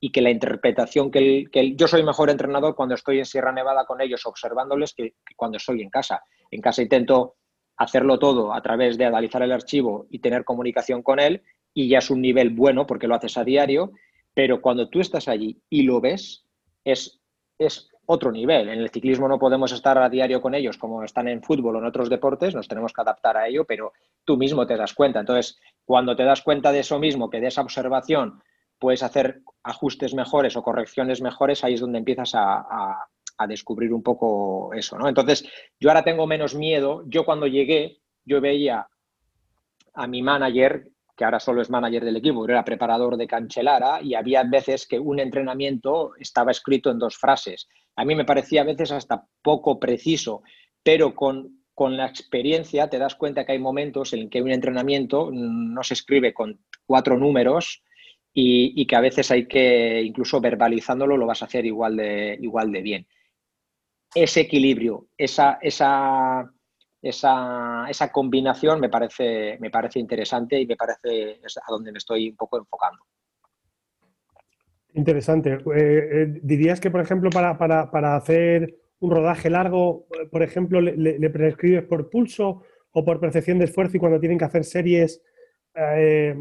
y 0.00 0.10
que 0.10 0.20
la 0.20 0.30
interpretación 0.30 1.10
que, 1.10 1.46
el, 1.50 1.76
yo 1.76 1.88
soy 1.88 2.02
mejor 2.02 2.28
entrenador 2.28 2.74
cuando 2.74 2.94
estoy 2.94 3.18
en 3.18 3.24
Sierra 3.24 3.52
Nevada 3.52 3.86
con 3.86 4.00
ellos 4.00 4.26
observándoles 4.26 4.92
que, 4.92 5.14
cuando 5.34 5.56
estoy 5.56 5.80
en 5.80 5.88
casa. 5.88 6.22
En 6.50 6.60
casa 6.60 6.82
intento 6.82 7.36
hacerlo 7.76 8.18
todo 8.18 8.52
a 8.52 8.60
través 8.60 8.98
de 8.98 9.06
analizar 9.06 9.42
el 9.42 9.52
archivo 9.52 10.06
y 10.10 10.18
tener 10.18 10.44
comunicación 10.44 11.02
con 11.02 11.20
él 11.20 11.42
y 11.72 11.88
ya 11.88 11.98
es 11.98 12.10
un 12.10 12.20
nivel 12.20 12.50
bueno 12.50 12.86
porque 12.86 13.08
lo 13.08 13.14
haces 13.14 13.38
a 13.38 13.44
diario, 13.44 13.92
pero 14.34 14.60
cuando 14.60 14.90
tú 14.90 15.00
estás 15.00 15.26
allí 15.26 15.60
y 15.70 15.82
lo 15.84 16.00
ves, 16.00 16.44
es, 16.84 17.20
es 17.58 17.88
otro 18.06 18.30
nivel. 18.30 18.68
En 18.68 18.80
el 18.80 18.90
ciclismo 18.90 19.28
no 19.28 19.38
podemos 19.38 19.72
estar 19.72 19.96
a 19.98 20.08
diario 20.08 20.40
con 20.40 20.54
ellos 20.54 20.76
como 20.78 21.02
están 21.02 21.28
en 21.28 21.42
fútbol 21.42 21.76
o 21.76 21.78
en 21.78 21.86
otros 21.86 22.10
deportes, 22.10 22.54
nos 22.54 22.68
tenemos 22.68 22.92
que 22.92 23.00
adaptar 23.00 23.36
a 23.36 23.48
ello, 23.48 23.64
pero 23.64 23.92
tú 24.24 24.36
mismo 24.36 24.66
te 24.66 24.76
das 24.76 24.94
cuenta. 24.94 25.20
Entonces, 25.20 25.58
cuando 25.84 26.14
te 26.14 26.24
das 26.24 26.42
cuenta 26.42 26.72
de 26.72 26.80
eso 26.80 26.98
mismo, 26.98 27.30
que 27.30 27.40
de 27.40 27.48
esa 27.48 27.62
observación 27.62 28.42
puedes 28.78 29.02
hacer 29.02 29.42
ajustes 29.62 30.14
mejores 30.14 30.56
o 30.56 30.62
correcciones 30.62 31.22
mejores, 31.22 31.64
ahí 31.64 31.74
es 31.74 31.80
donde 31.80 31.98
empiezas 31.98 32.32
a, 32.34 33.08
descubrir 33.48 33.92
un 33.92 34.02
poco 34.02 34.72
eso, 34.72 34.96
¿no? 34.96 35.08
Entonces, 35.08 35.44
yo 35.80 35.90
ahora 35.90 36.04
tengo 36.04 36.26
menos 36.26 36.54
miedo. 36.54 37.02
Yo 37.06 37.24
cuando 37.24 37.46
llegué, 37.46 37.98
yo 38.24 38.40
veía 38.40 38.88
a 39.92 40.06
mi 40.06 40.22
manager, 40.22 40.88
que 41.16 41.24
ahora 41.24 41.40
solo 41.40 41.62
es 41.62 41.70
manager 41.70 42.04
del 42.04 42.16
equipo, 42.16 42.44
era 42.44 42.64
preparador 42.64 43.16
de 43.16 43.26
Cancelara, 43.26 44.02
y 44.02 44.14
había 44.14 44.42
veces 44.44 44.86
que 44.86 44.98
un 44.98 45.20
entrenamiento 45.20 46.12
estaba 46.18 46.50
escrito 46.50 46.90
en 46.90 46.98
dos 46.98 47.16
frases. 47.16 47.68
A 47.96 48.04
mí 48.04 48.14
me 48.14 48.24
parecía 48.24 48.62
a 48.62 48.64
veces 48.64 48.90
hasta 48.92 49.26
poco 49.42 49.78
preciso, 49.78 50.42
pero 50.82 51.14
con, 51.14 51.64
con 51.74 51.96
la 51.96 52.06
experiencia 52.06 52.88
te 52.88 52.98
das 52.98 53.14
cuenta 53.14 53.44
que 53.44 53.52
hay 53.52 53.58
momentos 53.58 54.12
en 54.12 54.28
que 54.28 54.42
un 54.42 54.50
entrenamiento 54.50 55.30
no 55.32 55.82
se 55.82 55.94
escribe 55.94 56.34
con 56.34 56.60
cuatro 56.86 57.16
números, 57.16 57.82
y, 58.36 58.86
que 58.86 58.96
a 58.96 59.00
veces 59.00 59.30
hay 59.30 59.46
que, 59.46 60.02
incluso 60.02 60.40
verbalizándolo, 60.40 61.16
lo 61.16 61.26
vas 61.26 61.42
a 61.42 61.44
hacer 61.44 61.64
igual 61.64 61.96
de, 61.96 62.36
igual 62.40 62.72
de 62.72 62.82
bien. 62.82 63.06
Ese 64.12 64.40
equilibrio, 64.40 65.06
esa, 65.16 65.58
esa, 65.62 66.52
esa, 67.04 67.86
esa 67.88 68.10
combinación 68.10 68.80
me 68.80 68.88
parece, 68.88 69.58
me 69.60 69.70
parece 69.70 69.98
interesante 70.00 70.58
y 70.58 70.66
me 70.66 70.74
parece 70.74 71.38
a 71.44 71.70
donde 71.70 71.92
me 71.92 71.98
estoy 71.98 72.30
un 72.30 72.36
poco 72.36 72.56
enfocando. 72.58 73.04
Interesante. 74.94 75.52
Eh, 75.52 75.58
eh, 75.74 76.40
¿Dirías 76.42 76.80
que, 76.80 76.90
por 76.90 77.02
ejemplo, 77.02 77.28
para, 77.28 77.58
para, 77.58 77.90
para, 77.90 78.16
hacer 78.16 78.74
un 79.00 79.10
rodaje 79.10 79.50
largo, 79.50 80.06
por 80.30 80.42
ejemplo, 80.42 80.80
le, 80.80 80.96
le, 80.96 81.30
prescribes 81.30 81.84
por 81.84 82.08
pulso 82.08 82.62
o 82.92 83.04
por 83.04 83.20
percepción 83.20 83.58
de 83.58 83.66
esfuerzo 83.66 83.96
y 83.96 84.00
cuando 84.00 84.20
tienen 84.20 84.38
que 84.38 84.44
hacer 84.46 84.64
series, 84.64 85.20
eh, 85.74 86.34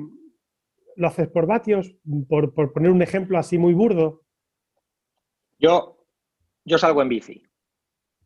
lo 0.95 1.07
haces 1.07 1.27
por 1.27 1.45
vatios? 1.45 1.93
Por, 2.29 2.53
poner 2.53 2.91
un 2.91 3.01
ejemplo 3.01 3.37
así 3.37 3.57
muy 3.57 3.73
burdo. 3.73 4.21
Yo, 5.59 6.05
yo 6.63 6.77
salgo 6.77 7.01
en 7.01 7.09
bici 7.09 7.43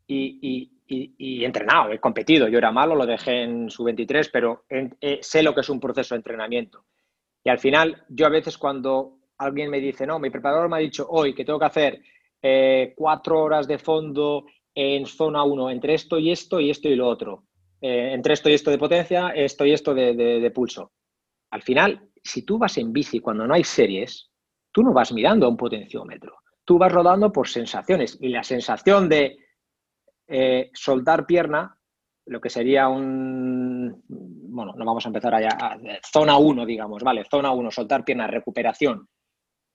y, 0.06 0.40
y, 0.42 0.77
entrenado, 0.88 1.92
he 1.92 2.00
competido. 2.00 2.48
Yo 2.48 2.58
era 2.58 2.72
malo, 2.72 2.96
lo 2.96 3.06
dejé 3.06 3.44
en 3.44 3.70
su 3.70 3.84
23, 3.84 4.30
pero 4.30 4.66
eh, 4.70 5.20
sé 5.22 5.44
lo 5.44 5.54
que 5.54 5.62
es 5.62 5.70
un 5.70 5.80
proceso 5.80 6.16
de 6.16 6.20
entrenamiento. 6.20 6.86
Y 7.44 7.50
al 7.50 7.60
final, 7.60 8.04
yo 8.10 8.26
a 8.26 8.30
veces 8.30 8.58
cuando 8.58 9.20
alguien 9.38 9.70
me 9.70 9.80
dice, 9.80 10.06
no, 10.06 10.20
mi 10.20 10.30
preparador 10.30 10.70
me 10.70 10.78
ha 10.78 10.80
dicho 10.80 11.08
hoy 11.10 11.34
que 11.34 11.46
tengo 11.46 11.60
que 11.60 11.66
hacer 11.66 12.02
eh, 12.42 12.94
cuatro 12.96 13.42
horas 13.42 13.68
de 13.68 13.78
fondo 13.78 14.46
en 14.74 15.06
zona 15.06 15.44
1, 15.44 15.70
entre 15.72 15.94
esto 15.94 16.20
y 16.20 16.32
esto 16.32 16.60
y 16.60 16.70
esto 16.70 16.88
y 16.88 16.96
lo 16.96 17.08
otro, 17.08 17.46
eh, 17.82 18.12
entre 18.14 18.34
esto 18.34 18.50
y 18.50 18.54
esto 18.54 18.72
de 18.72 18.78
potencia, 18.78 19.30
esto 19.30 19.66
y 19.66 19.74
esto 19.74 19.94
de 19.94 20.52
pulso. 20.54 20.92
Al 21.52 21.62
final, 21.62 22.10
si 22.24 22.44
tú 22.44 22.58
vas 22.58 22.78
en 22.78 22.92
bici 22.92 23.20
cuando 23.20 23.48
no 23.48 23.54
hay 23.54 23.64
series, 23.64 24.30
tú 24.72 24.84
no 24.84 24.94
vas 24.94 25.12
mirando 25.12 25.46
a 25.46 25.50
un 25.50 25.58
potenciómetro, 25.58 26.36
tú 26.64 26.78
vas 26.78 26.92
rodando 26.92 27.32
por 27.32 27.48
sensaciones 27.48 28.18
y 28.22 28.30
la 28.30 28.44
sensación 28.44 29.10
de 29.10 29.38
eh, 30.28 30.70
soltar 30.74 31.26
pierna, 31.26 31.78
lo 32.26 32.42
que 32.42 32.50
sería 32.50 32.90
un, 32.90 34.04
bueno, 34.08 34.74
no 34.76 34.86
vamos 34.86 35.06
a 35.06 35.10
empezar 35.10 35.34
allá, 35.34 35.50
a, 35.60 35.78
zona 36.12 36.38
1, 36.38 36.66
digamos, 36.66 37.04
¿vale? 37.04 37.24
Zona 37.30 37.52
1, 37.52 37.72
soltar 37.72 38.04
pierna, 38.04 38.28
recuperación. 38.28 39.08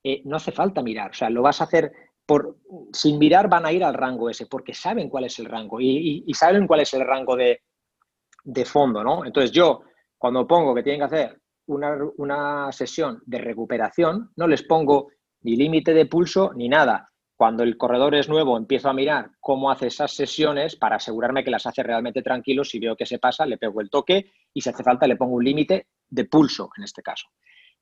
Eh, 0.03 0.21
no 0.25 0.35
hace 0.35 0.51
falta 0.51 0.81
mirar, 0.81 1.11
o 1.11 1.13
sea, 1.13 1.29
lo 1.29 1.41
vas 1.41 1.61
a 1.61 1.63
hacer 1.63 1.91
por, 2.25 2.57
sin 2.91 3.19
mirar 3.19 3.49
van 3.49 3.65
a 3.65 3.71
ir 3.71 3.83
al 3.83 3.93
rango 3.93 4.29
ese, 4.29 4.45
porque 4.45 4.73
saben 4.73 5.09
cuál 5.09 5.25
es 5.25 5.39
el 5.39 5.45
rango 5.45 5.79
y, 5.81 6.25
saben 6.33 6.67
cuál 6.67 6.81
es 6.81 6.93
el 6.93 7.05
rango 7.05 7.35
de, 7.35 7.61
de 8.43 8.65
fondo, 8.65 9.03
¿no? 9.03 9.25
Entonces 9.25 9.51
yo, 9.51 9.81
cuando 10.17 10.47
pongo 10.47 10.73
que 10.73 10.83
tienen 10.83 11.01
que 11.01 11.15
hacer 11.15 11.41
una, 11.67 12.71
sesión 12.71 13.21
de 13.25 13.37
recuperación, 13.39 14.31
no 14.35 14.47
les 14.47 14.63
pongo 14.63 15.09
ni 15.41 15.55
límite 15.55 15.93
de 15.93 16.05
pulso 16.05 16.51
ni 16.55 16.69
nada. 16.69 17.09
Cuando 17.35 17.63
el 17.63 17.77
corredor 17.77 18.15
es 18.15 18.29
nuevo, 18.29 18.57
empiezo 18.57 18.89
a 18.89 18.93
mirar 18.93 19.31
cómo 19.39 19.71
hace 19.71 19.87
esas 19.87 20.11
sesiones 20.11 20.75
para 20.75 20.97
asegurarme 20.97 21.43
que 21.43 21.51
las 21.51 21.65
hace 21.65 21.81
realmente 21.81 22.21
tranquilos. 22.21 22.69
Si 22.69 22.79
veo 22.79 22.95
que 22.95 23.05
se 23.05 23.19
pasa, 23.19 23.45
le 23.45 23.57
pego 23.57 23.81
el 23.81 23.89
toque 23.89 24.31
y 24.53 24.61
si 24.61 24.69
hace 24.69 24.83
falta, 24.83 25.07
le 25.07 25.15
pongo 25.15 25.35
un 25.35 25.43
límite 25.43 25.87
de 26.09 26.25
pulso 26.25 26.69
en 26.77 26.83
este 26.83 27.01
caso. 27.01 27.27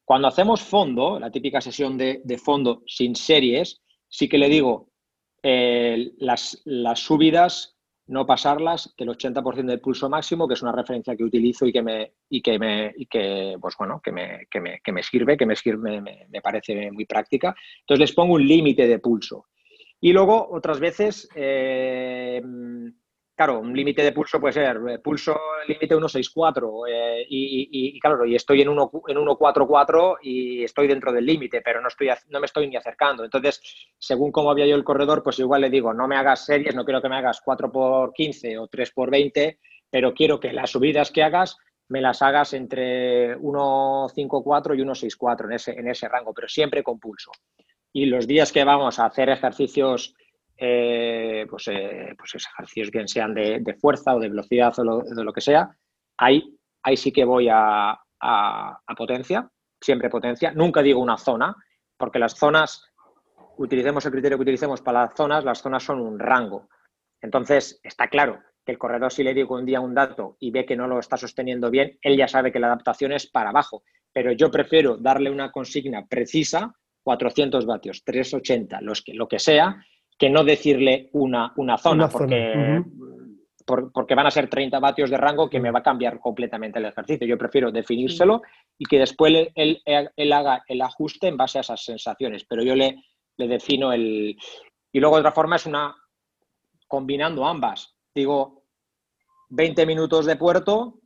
Cuando 0.06 0.28
hacemos 0.28 0.62
fondo, 0.62 1.20
la 1.20 1.32
típica 1.32 1.62
sesión 1.62 1.98
de, 1.98 2.42
fondo 2.44 2.82
sin 2.88 3.16
series, 3.16 3.82
sí 4.08 4.28
que 4.28 4.38
le 4.38 4.50
digo 4.50 4.90
eh, 5.44 6.12
las, 6.18 6.62
las 6.66 7.00
subidas 7.00 7.78
no 8.08 8.26
pasarlas, 8.26 8.94
que 8.98 9.04
el 9.04 9.10
80% 9.10 9.66
del 9.66 9.80
pulso 9.80 10.10
máximo, 10.10 10.48
que 10.48 10.56
es 10.56 10.62
una 10.62 10.72
referencia 10.72 11.16
que 11.16 11.24
utilizo 11.24 11.66
y 11.66 11.72
que 11.72 11.82
me, 11.82 12.14
y 12.30 12.42
que 12.42 12.60
me, 12.60 12.94
y 12.98 13.06
que, 13.06 13.56
pues 13.62 13.76
bueno, 13.78 14.02
que 14.04 14.12
me, 14.12 14.48
que 14.50 14.60
me, 14.60 14.82
que 14.84 14.92
me 14.92 15.04
sirve, 15.04 15.38
que 15.38 15.46
me, 15.46 15.56
sirve, 15.56 16.02
me, 16.02 16.42
parece 16.42 16.92
muy 16.92 17.06
práctica. 17.06 17.56
Entonces 17.82 18.00
les 18.00 18.14
pongo 18.14 18.34
un 18.34 18.46
límite 18.46 18.88
de 18.88 19.00
pulso. 19.00 19.48
Y 20.00 20.14
luego, 20.14 20.50
otras 20.52 20.80
veces, 20.80 21.30
eh, 21.36 22.42
claro, 23.42 23.60
un 23.60 23.76
límite 23.76 24.04
de 24.04 24.12
pulso 24.12 24.40
puede 24.40 24.54
ser 24.54 24.80
eh, 24.88 25.00
pulso 25.00 25.36
límite 25.68 25.96
164 25.96 26.88
eh, 26.88 27.26
y, 27.28 27.96
y, 27.96 28.00
claro, 28.00 28.24
y 28.24 28.36
estoy 28.36 28.62
en 28.62 28.68
144 28.68 30.18
en 30.22 30.32
y 30.32 30.64
estoy 30.64 30.88
dentro 30.88 31.12
del 31.12 31.26
límite, 31.26 31.62
pero 31.62 31.82
no, 31.82 31.88
estoy, 31.88 32.10
no 32.30 32.40
me 32.40 32.46
estoy 32.46 32.68
ni 32.68 32.76
acercando. 32.76 33.24
Entonces, 33.24 33.60
según 33.98 34.32
cómo 34.32 34.52
había 34.52 34.68
yo 34.68 34.76
el 34.76 34.84
corredor, 34.84 35.24
pues 35.24 35.40
igual 35.40 35.62
le 35.62 35.72
digo, 35.72 35.92
no 35.92 36.08
me 36.08 36.18
hagas 36.18 36.46
series, 36.46 36.76
no 36.76 36.86
quiero 36.86 37.02
que 37.02 37.10
me 37.10 37.18
hagas 37.18 37.42
4 37.44 37.72
por 37.72 38.14
15 38.14 38.60
o 38.60 38.68
3 38.68 38.92
por 38.92 39.10
20, 39.10 39.60
pero 39.90 40.14
quiero 40.14 40.40
que 40.40 40.54
las 40.54 40.70
subidas 40.70 41.10
que 41.10 41.24
hagas 41.24 41.58
me 41.88 42.00
las 42.00 42.22
hagas 42.22 42.54
entre 42.54 43.38
154 43.40 44.76
y 44.76 44.78
164 44.78 45.48
en 45.48 45.54
ese, 45.54 45.72
en 45.72 45.88
ese 45.88 46.08
rango, 46.08 46.32
pero 46.32 46.48
siempre 46.48 46.84
con 46.84 47.00
pulso. 47.00 47.32
Y 47.92 48.06
los 48.06 48.28
días 48.28 48.52
que 48.52 48.64
vamos 48.64 49.00
a 49.00 49.06
hacer 49.06 49.30
ejercicios 49.30 50.16
eh, 50.64 51.48
pues, 51.50 51.70
eh, 51.70 52.14
pues 52.16 52.36
ejercicios 52.36 52.92
bien 52.92 53.08
sean 53.08 53.34
de, 53.34 53.76
fuerza 53.82 54.14
o 54.14 54.20
de 54.20 54.30
velocidad 54.30 54.72
o 54.78 55.02
de 55.02 55.24
lo 55.24 55.34
que 55.34 55.42
sea, 55.42 55.76
ahí, 56.18 56.56
ahí 56.84 56.96
sí 56.96 57.12
que 57.12 57.26
voy 57.26 57.48
a, 57.52 58.00
potencia, 58.96 59.50
siempre 59.82 60.08
potencia. 60.08 60.52
Nunca 60.52 60.84
digo 60.84 61.02
una 61.02 61.18
zona, 61.18 61.56
porque 61.98 62.20
las 62.20 62.36
zonas, 62.36 62.86
utilicemos 63.58 64.06
el 64.06 64.12
criterio 64.12 64.38
que 64.38 64.44
utilicemos 64.44 64.82
para 64.82 65.06
las 65.06 65.16
zonas, 65.16 65.44
las 65.44 65.64
zonas 65.64 65.82
son 65.82 66.00
un 66.00 66.20
rango. 66.20 66.70
Entonces, 67.20 67.80
está 67.82 68.08
claro 68.08 68.40
que 68.64 68.74
el 68.74 68.78
corredor, 68.78 69.12
si 69.12 69.24
le 69.24 69.34
digo 69.34 69.56
un 69.56 69.66
día 69.66 69.80
un 69.80 69.96
dato 69.96 70.38
y 70.40 70.52
ve 70.52 70.68
que 70.68 70.76
no 70.76 70.88
lo 70.88 71.00
está 71.00 71.18
sosteniendo 71.18 71.72
bien, 71.72 71.98
él 72.04 72.16
ya 72.16 72.28
sabe 72.28 72.52
que 72.52 72.60
la 72.60 72.68
adaptación 72.68 73.14
es 73.14 73.26
para 73.26 73.50
abajo. 73.50 73.82
Pero 74.14 74.32
yo 74.32 74.52
prefiero 74.52 74.98
darle 74.98 75.32
una 75.32 75.52
consigna 75.52 76.06
precisa, 76.06 76.76
400 77.02 77.66
vatios, 77.66 78.04
380, 78.04 78.82
los 78.82 79.02
que, 79.02 79.16
lo 79.16 79.28
que 79.28 79.40
sea, 79.40 79.84
que 80.22 80.30
no 80.30 80.44
decirle 80.44 81.10
una, 81.14 81.52
una 81.56 81.80
zona, 81.80 82.08
porque, 82.08 82.84
porque 83.92 84.14
van 84.14 84.28
a 84.28 84.30
ser 84.30 84.48
30 84.48 84.78
vatios 84.80 85.10
de 85.10 85.18
rango 85.18 85.50
que 85.50 85.60
me 85.60 85.72
va 85.72 85.80
a 85.80 85.84
cambiar 85.84 86.20
completamente 86.20 86.78
el 86.78 86.86
ejercicio. 86.86 87.26
Yo 87.26 87.40
prefiero 87.40 87.72
definírselo 87.72 88.44
y 88.78 88.86
que 88.86 89.00
después 89.00 89.50
él, 89.56 89.82
él, 89.84 90.32
haga 90.32 90.64
el 90.68 90.84
ajuste 90.84 91.28
en 91.28 91.38
base 91.38 91.58
a 91.58 91.62
esas 91.62 91.84
sensaciones, 91.84 92.46
pero 92.48 92.62
yo 92.62 92.76
le, 92.76 93.04
le 93.36 93.48
defino 93.48 93.92
el... 93.92 94.38
Y 94.92 95.00
luego 95.00 95.16
otra 95.16 95.32
forma 95.32 95.56
es 95.56 95.66
una 95.66 95.96
combinando 96.88 97.44
ambas. 97.44 97.96
Digo, 98.14 98.66
20 99.50 99.88
minutos 99.88 100.28
de 100.28 100.36
puerto, 100.36 101.00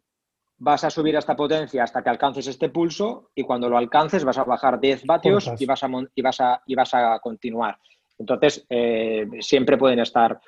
vas 0.58 0.84
a 0.84 0.89
subir 0.89 1.15
a 1.15 1.19
esta 1.19 1.38
potencia 1.38 1.86
hasta 1.86 2.04
que 2.04 2.10
alcances 2.10 2.47
este 2.47 2.67
pulso 2.67 3.32
y 3.34 3.43
cuando 3.43 3.69
lo 3.69 3.78
alcances 3.78 4.25
vas 4.25 4.39
a 4.39 4.43
bajar 4.43 4.78
10 4.78 5.06
vatios 5.06 5.49
y 5.58 5.65
vas, 5.65 5.84
a, 5.86 5.89
y, 6.13 6.21
vas 6.21 6.41
a, 6.41 6.62
y 6.65 6.75
vas 6.75 6.93
a 6.93 7.17
continuar. 7.19 7.80
Entonces, 8.17 8.65
eh, 8.69 9.25
siempre 9.39 9.78
pueden 9.78 9.99
estar, 9.99 10.39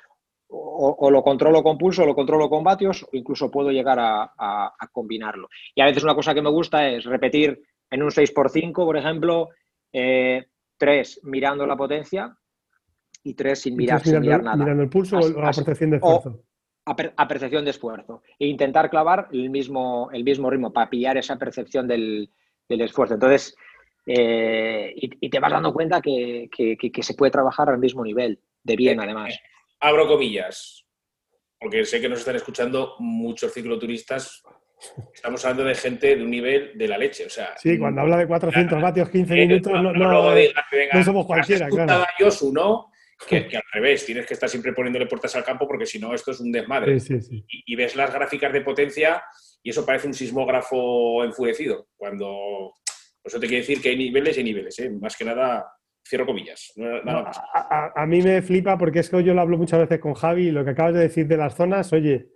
o, 0.48 1.10
lo 1.10 1.22
controlo 1.22 1.62
con 1.62 1.76
pulso, 1.76 2.02
o 2.02 2.06
lo 2.06 2.14
controlo 2.14 2.48
con 2.48 2.64
vatios, 2.64 3.04
o 3.04 3.08
incluso 3.12 3.50
puedo 3.50 3.70
llegar 3.70 3.98
a, 4.00 4.72
combinarlo. 4.92 5.48
Y 5.74 5.80
a 5.80 5.86
veces 5.86 6.04
una 6.04 6.14
cosa 6.14 6.34
que 6.34 6.42
me 6.42 6.50
gusta 6.50 6.88
es 6.88 7.04
repetir 7.04 7.62
en 7.90 8.02
un 8.02 8.10
6x5, 8.10 8.72
por 8.72 8.96
ejemplo, 8.96 9.48
eh, 9.92 10.46
3 10.78 11.20
mirando 11.24 11.66
la 11.66 11.76
potencia 11.76 12.36
y 13.22 13.34
3 13.34 13.60
sin 13.60 13.76
mirar, 13.76 14.00
sin 14.00 14.20
mirar 14.20 14.42
nada. 14.42 14.56
Mirando 14.56 14.82
el 14.82 14.88
pulso 14.88 15.18
o 15.18 15.28
la 15.28 15.50
percepción 15.50 15.90
de 15.90 15.96
esfuerzo. 15.96 16.44
A, 16.86 17.28
percepción 17.28 17.64
de 17.64 17.70
esfuerzo. 17.70 18.22
E 18.38 18.46
intentar 18.46 18.88
clavar 18.88 19.28
el 19.30 19.50
mismo, 19.50 20.08
el 20.10 20.24
mismo 20.24 20.48
ritmo 20.48 20.72
para 20.72 20.88
pillar 20.88 21.18
esa 21.18 21.36
percepción 21.36 21.86
del, 21.86 22.30
del 22.66 22.80
esfuerzo. 22.80 23.14
Entonces, 23.14 23.54
eh, 24.10 24.94
y, 24.96 25.28
te 25.28 25.38
vas 25.38 25.52
dando 25.52 25.70
cuenta 25.70 26.00
que, 26.00 26.48
se 27.02 27.14
puede 27.14 27.30
trabajar 27.30 27.68
al 27.68 27.78
mismo 27.78 28.02
nivel, 28.02 28.40
de 28.62 28.74
bien 28.74 28.98
eh, 28.98 29.02
además. 29.02 29.34
Eh, 29.34 29.40
abro 29.80 30.08
comillas, 30.08 30.86
porque 31.60 31.84
sé 31.84 32.00
que 32.00 32.08
nos 32.08 32.20
están 32.20 32.36
escuchando 32.36 32.96
muchos 33.00 33.52
cicloturistas. 33.52 34.42
Estamos 35.12 35.44
hablando 35.44 35.64
de 35.64 35.74
gente 35.74 36.16
de 36.16 36.22
un 36.22 36.30
nivel 36.30 36.78
de 36.78 36.88
la 36.88 36.96
leche. 36.96 37.26
O 37.26 37.28
sea, 37.28 37.54
sí, 37.58 37.76
cuando 37.78 38.00
habla 38.00 38.16
de 38.16 38.26
400 38.26 38.80
vatios, 38.80 39.10
15 39.10 39.34
minutos, 39.34 39.72
no, 39.74 39.92
no, 39.92 41.04
somos 41.04 41.26
cualquiera. 41.26 41.68
Claro. 41.68 42.06
Yosu, 42.18 42.50
¿no? 42.50 42.90
Que, 43.28 43.48
al 43.54 43.62
revés, 43.74 44.06
tienes 44.06 44.24
que 44.24 44.34
estar 44.34 44.48
siempre 44.48 44.72
poniéndole 44.72 45.04
puertas 45.04 45.36
al 45.36 45.44
campo 45.44 45.66
porque 45.66 45.84
si 45.84 45.98
no, 45.98 46.14
esto 46.14 46.30
es 46.30 46.40
un 46.40 46.50
desmadre. 46.50 46.96
Y, 47.66 47.76
ves 47.76 47.94
las 47.94 48.10
gráficas 48.10 48.52
de 48.54 48.62
potencia 48.62 49.22
y 49.62 49.68
eso 49.68 49.84
parece 49.84 50.06
un 50.06 50.14
sismógrafo 50.14 51.24
enfurecido. 51.24 51.88
Cuando 51.96 52.72
eso 53.24 53.40
te 53.40 53.46
quiere 53.46 53.62
decir 53.62 53.80
que 53.80 53.90
hay 53.90 53.96
niveles 53.96 54.38
y 54.38 54.44
niveles, 54.44 54.78
¿eh? 54.78 54.90
más 54.90 55.16
que 55.16 55.24
nada 55.24 55.66
Cierro 56.08 56.26
comillas. 56.26 56.72
a, 56.76 58.06
mí 58.06 58.22
me 58.22 58.40
flipa 58.40 58.78
porque 58.78 59.00
es 59.00 59.10
que 59.10 59.22
yo 59.22 59.34
lo 59.34 59.42
hablo 59.42 59.58
muchas 59.58 59.80
veces 59.80 59.98
con 60.00 60.14
Javi 60.14 60.48
y 60.48 60.50
lo 60.50 60.64
que 60.64 60.70
acabas 60.70 60.94
de 60.94 61.00
decir 61.00 61.26
de 61.26 61.36
las 61.36 61.54
zonas, 61.54 61.92
oye, 61.92 62.30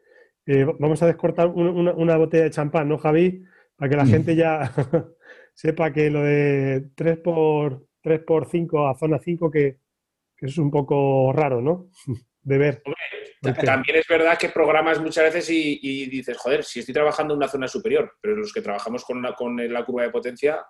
eh, 0.47 0.67
vamos 0.79 1.03
a 1.03 1.07
descortar 1.07 1.49
una, 1.49 2.17
botella 2.17 2.45
de 2.45 2.51
champán, 2.51 2.89
¿no, 2.89 2.99
Javi? 2.99 3.43
Para 3.77 3.89
que 3.89 3.97
la 3.97 4.05
mm. 4.05 4.09
gente 4.09 4.37
ya 4.37 4.73
sepa 5.55 5.93
que 5.93 6.11
lo 6.11 6.23
de 6.23 6.91
3 6.95 7.19
por, 7.19 7.87
3 8.03 8.21
por 8.25 8.47
5 8.47 8.89
a 8.89 8.99
zona 8.99 9.19
5, 9.19 9.51
que, 9.51 9.79
es 10.39 10.59
un 10.59 10.71
poco 10.71 11.33
raro, 11.33 11.63
¿no? 11.63 11.89
De 12.43 12.59
ver. 12.59 12.83
También 13.43 13.99
es 13.99 14.07
verdad 14.09 14.39
que 14.39 14.49
programas 14.49 15.01
muchas 15.01 15.25
veces 15.25 15.51
y, 15.51 16.07
dices, 16.07 16.37
joder, 16.39 16.65
si 16.65 16.81
estoy 16.81 16.95
trabajando 16.95 17.35
en 17.35 17.39
una 17.39 17.49
zona 17.49 17.67
superior, 17.67 18.15
pero 18.21 18.37
los 18.37 18.53
que 18.53 18.63
trabajamos 18.63 19.05
con 19.05 19.21
la, 19.21 19.35
con 19.35 19.57
la 19.57 19.85
curva 19.85 20.03
de 20.03 20.11
potencia 20.11 20.65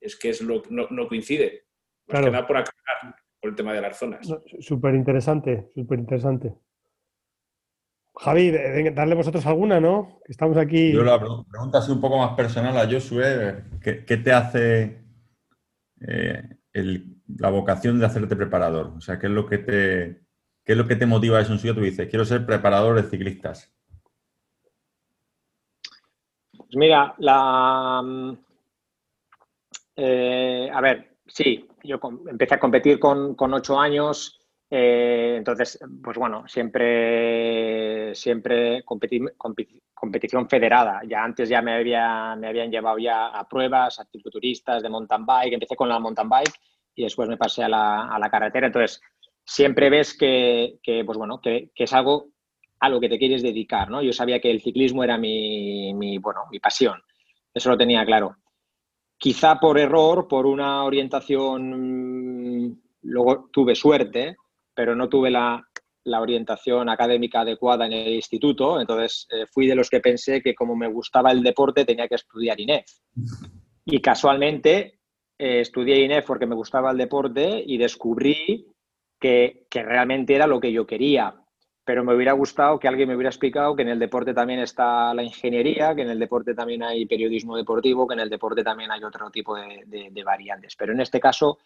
es 0.00 0.16
que 0.16 0.30
es 0.30 0.42
lo, 0.42 0.62
no, 0.68 1.08
coincide. 1.08 1.66
claro. 2.06 2.30
que 2.30 2.42
por 2.44 2.56
aclarar 2.58 3.16
por 3.40 3.50
el 3.50 3.56
tema 3.56 3.72
de 3.72 3.80
las 3.80 3.98
zonas. 3.98 4.26
Súper 4.60 4.94
interesante, 4.94 5.70
súper 5.74 5.98
interesante. 5.98 6.54
Javi, 8.16 8.52
darle 8.92 9.14
vosotros 9.14 9.44
alguna, 9.46 9.80
¿no? 9.80 10.20
Estamos 10.26 10.56
aquí. 10.56 10.92
Yo 10.92 11.02
la 11.02 11.18
pregunta 11.18 11.78
así 11.78 11.90
un 11.90 12.00
poco 12.00 12.18
más 12.18 12.36
personal 12.36 12.76
a 12.76 12.90
Josué. 12.90 13.64
¿Qué, 13.82 14.16
te 14.16 14.32
hace 14.32 15.04
eh, 16.06 16.42
la 17.38 17.50
vocación 17.50 17.98
de 17.98 18.06
hacerte 18.06 18.36
preparador? 18.36 18.92
O 18.96 19.00
sea, 19.00 19.18
¿qué 19.18 19.26
es 19.26 19.32
lo 19.32 19.46
que 19.46 19.58
te, 19.58 20.23
qué 20.64 20.72
es 20.72 20.78
lo 20.78 20.86
que 20.86 20.96
te 20.96 21.06
motiva 21.06 21.40
eso 21.40 21.52
en 21.52 21.58
suyo? 21.58 21.74
Tú 21.74 21.80
dices, 21.80 22.08
quiero 22.08 22.24
ser 22.24 22.46
preparador 22.46 22.96
de 22.96 23.08
ciclistas. 23.08 23.72
Pues 26.56 26.76
mira, 26.76 27.14
la, 27.18 28.02
mm, 28.02 28.32
eh, 29.96 30.70
a 30.72 30.80
ver, 30.80 31.16
sí, 31.26 31.68
yo 31.82 32.00
empecé 32.28 32.54
a 32.54 32.60
competir 32.60 32.98
con, 32.98 33.36
ocho 33.38 33.78
años, 33.78 34.40
eh, 34.70 35.34
entonces, 35.36 35.78
pues 36.02 36.16
bueno, 36.16 36.48
siempre, 36.48 38.14
siempre 38.14 38.82
competición 38.84 40.48
federada. 40.48 41.02
Ya 41.06 41.22
antes 41.22 41.48
ya 41.48 41.62
me, 41.62 41.74
había, 41.74 42.34
me 42.36 42.48
habían 42.48 42.70
llevado 42.70 42.98
ya 42.98 43.28
a 43.28 43.48
pruebas, 43.48 44.00
a 44.00 44.04
cicloturistas 44.06 44.82
de 44.82 44.88
mountain 44.88 45.24
bike, 45.24 45.52
empecé 45.52 45.76
con 45.76 45.88
la 45.88 46.00
mountain 46.00 46.28
bike 46.28 46.54
y 46.94 47.04
después 47.04 47.28
me 47.28 47.36
pasé 47.36 47.64
a 47.64 47.68
la, 47.68 48.28
carretera. 48.30 48.66
Entonces, 48.66 49.00
siempre 49.44 49.90
ves 49.90 50.16
que, 50.16 50.78
pues 51.06 51.18
bueno, 51.18 51.40
que, 51.40 51.70
es 51.74 51.92
algo 51.92 52.28
a 52.80 52.88
lo 52.88 53.00
que 53.00 53.08
te 53.08 53.18
quieres 53.18 53.42
dedicar, 53.42 53.90
¿no? 53.90 54.02
Yo 54.02 54.12
sabía 54.12 54.40
que 54.40 54.50
el 54.50 54.60
ciclismo 54.60 55.04
era 55.04 55.16
mi, 55.16 56.18
bueno, 56.18 56.42
mi 56.50 56.60
pasión, 56.60 57.00
eso 57.52 57.70
lo 57.70 57.78
tenía 57.78 58.04
claro 58.04 58.36
quizá 59.24 59.58
por 59.58 59.78
error, 59.78 60.28
por 60.28 60.44
una 60.44 60.84
orientación, 60.84 62.78
luego 63.00 63.48
tuve 63.50 63.74
suerte, 63.74 64.36
pero 64.74 64.94
no 64.94 65.08
tuve 65.08 65.30
la, 65.30 65.66
orientación 66.06 66.90
académica 66.90 67.40
adecuada 67.40 67.86
en 67.86 67.94
el 67.94 68.12
instituto, 68.12 68.78
entonces 68.78 69.26
eh, 69.30 69.46
fui 69.50 69.66
de 69.66 69.74
los 69.74 69.88
que 69.88 70.00
pensé 70.00 70.42
que 70.42 70.54
como 70.54 70.76
me 70.76 70.88
gustaba 70.88 71.32
el 71.32 71.42
deporte 71.42 71.86
tenía 71.86 72.06
que 72.06 72.16
estudiar 72.16 72.60
INEF. 72.60 72.84
Y 73.86 74.02
casualmente 74.02 74.98
eh, 75.38 75.60
estudié 75.60 76.04
INEF 76.04 76.26
porque 76.26 76.46
me 76.46 76.54
gustaba 76.54 76.90
el 76.90 76.98
deporte 76.98 77.64
y 77.66 77.78
descubrí 77.78 78.66
que, 79.18 79.66
realmente 79.72 80.34
era 80.34 80.46
lo 80.46 80.60
que 80.60 80.72
yo 80.72 80.86
quería 80.86 81.34
pero 81.84 82.02
me 82.02 82.14
hubiera 82.14 82.32
gustado 82.32 82.78
que 82.78 82.88
alguien 82.88 83.08
me 83.08 83.14
hubiera 83.14 83.28
explicado 83.28 83.76
que 83.76 83.82
en 83.82 83.90
el 83.90 83.98
deporte 83.98 84.32
también 84.32 84.60
está 84.60 85.12
la 85.12 85.22
ingeniería, 85.22 85.94
que 85.94 86.02
en 86.02 86.08
el 86.08 86.18
deporte 86.18 86.54
también 86.54 86.82
hay 86.82 87.04
periodismo 87.04 87.56
deportivo, 87.56 88.08
que 88.08 88.14
en 88.14 88.20
el 88.20 88.30
deporte 88.30 88.64
también 88.64 88.90
hay 88.90 89.04
otro 89.04 89.30
tipo 89.30 89.54
de, 89.54 90.22
variantes. 90.24 90.76
Pero 90.76 90.94
en 90.94 91.00
este 91.00 91.20
caso 91.20 91.58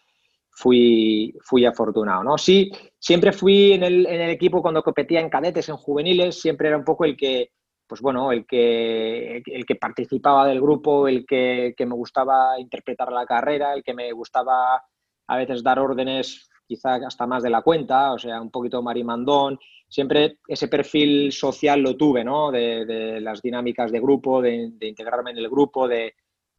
fui, 0.49 1.33
fui 1.41 1.65
afortunado. 1.65 2.21
¿no? 2.21 2.37
Sí, 2.37 2.69
siempre 2.99 3.31
fui 3.31 3.71
en 3.71 3.83
el, 3.83 4.05
equipo 4.29 4.61
cuando 4.61 4.83
competía 4.83 5.21
en 5.21 5.29
cadetes, 5.29 5.69
en 5.69 5.77
juveniles, 5.77 6.41
siempre 6.41 6.67
era 6.67 6.77
un 6.77 6.83
poco 6.83 7.05
el 7.05 7.15
que, 7.15 7.51
pues 7.87 8.01
bueno, 8.01 8.33
el 8.33 8.45
que, 8.45 9.41
el 9.45 9.65
que 9.65 9.75
participaba 9.75 10.45
del 10.45 10.59
grupo, 10.59 11.07
el 11.07 11.25
que, 11.25 11.73
que 11.77 11.85
me 11.85 11.95
gustaba 11.95 12.59
interpretar 12.59 13.09
la 13.13 13.25
carrera, 13.25 13.73
el 13.73 13.83
que 13.83 13.93
me 13.93 14.11
gustaba 14.11 14.83
a 15.27 15.37
veces 15.37 15.63
dar 15.63 15.79
órdenes 15.79 16.48
quizá 16.69 16.97
hasta 16.97 17.25
más 17.25 17.41
de 17.41 17.49
la 17.49 17.63
cuenta, 17.63 18.13
o 18.13 18.19
sea, 18.19 18.39
un 18.39 18.51
poquito 18.51 18.83
marimandón, 18.83 19.57
siempre 19.87 20.37
ese 20.47 20.67
perfil 20.67 21.31
social 21.31 21.81
lo 21.81 21.97
tuve, 21.97 22.23
¿no? 22.23 22.51
De, 22.51 23.19
las 23.19 23.41
dinámicas 23.41 23.91
de 23.91 23.99
grupo, 23.99 24.39
de, 24.39 24.71
integrarme 24.81 25.31
en 25.31 25.39
el 25.39 25.49
grupo, 25.49 25.87
de, 25.87 26.13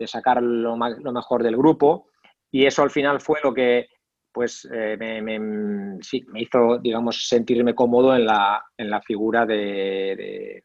sacar 0.05 0.43
lo, 0.43 0.77
mejor 0.77 1.45
del 1.45 1.57
grupo. 1.57 2.09
Y 2.51 2.67
eso 2.67 2.83
al 2.83 2.91
final 2.91 3.21
fue 3.21 3.39
lo 3.45 3.55
que, 3.55 3.87
pues, 4.33 4.69
eh, 4.73 4.97
me, 4.99 6.19
hizo, 6.35 6.79
digamos, 6.79 7.29
sentirme 7.29 7.77
cómodo 7.77 8.17
en 8.17 8.27
la, 8.27 8.65
en 8.77 8.91
la 8.91 9.01
figura 9.01 9.47
de, 9.47 10.65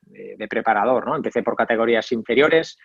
preparador, 0.49 1.05
¿no? 1.05 1.15
Empecé 1.15 1.43
por 1.43 1.55
categorías 1.55 2.12
inferiores 2.12 2.79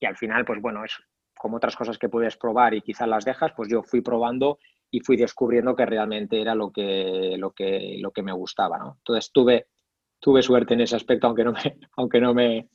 y 0.00 0.06
al 0.06 0.16
final, 0.16 0.46
pues 0.46 0.62
bueno, 0.62 0.82
es 0.82 0.96
como 1.38 1.56
otras 1.56 1.76
cosas 1.76 1.98
que 1.98 2.08
puedes 2.08 2.36
probar 2.36 2.74
y 2.74 2.82
quizás 2.82 3.08
las 3.08 3.24
dejas, 3.24 3.52
pues 3.56 3.68
yo 3.68 3.82
fui 3.82 4.00
probando 4.00 4.58
y 4.90 5.00
fui 5.00 5.16
descubriendo 5.16 5.74
que 5.74 5.86
realmente 5.86 6.40
era 6.40 6.54
lo 6.54 6.70
que, 6.70 7.36
lo 7.38 7.52
que, 7.52 7.96
lo 8.00 8.10
que 8.10 8.22
me 8.22 8.32
gustaba. 8.32 8.78
¿no? 8.78 8.96
Entonces 8.98 9.30
tuve, 9.32 9.66
tuve 10.20 10.42
suerte 10.42 10.74
en 10.74 10.80
ese 10.80 10.96
aspecto, 10.96 11.26
aunque 11.26 11.44
no 11.44 11.52
me, 11.52 11.60
aunque 11.96 12.20
no 12.20 12.34
me 12.34 12.68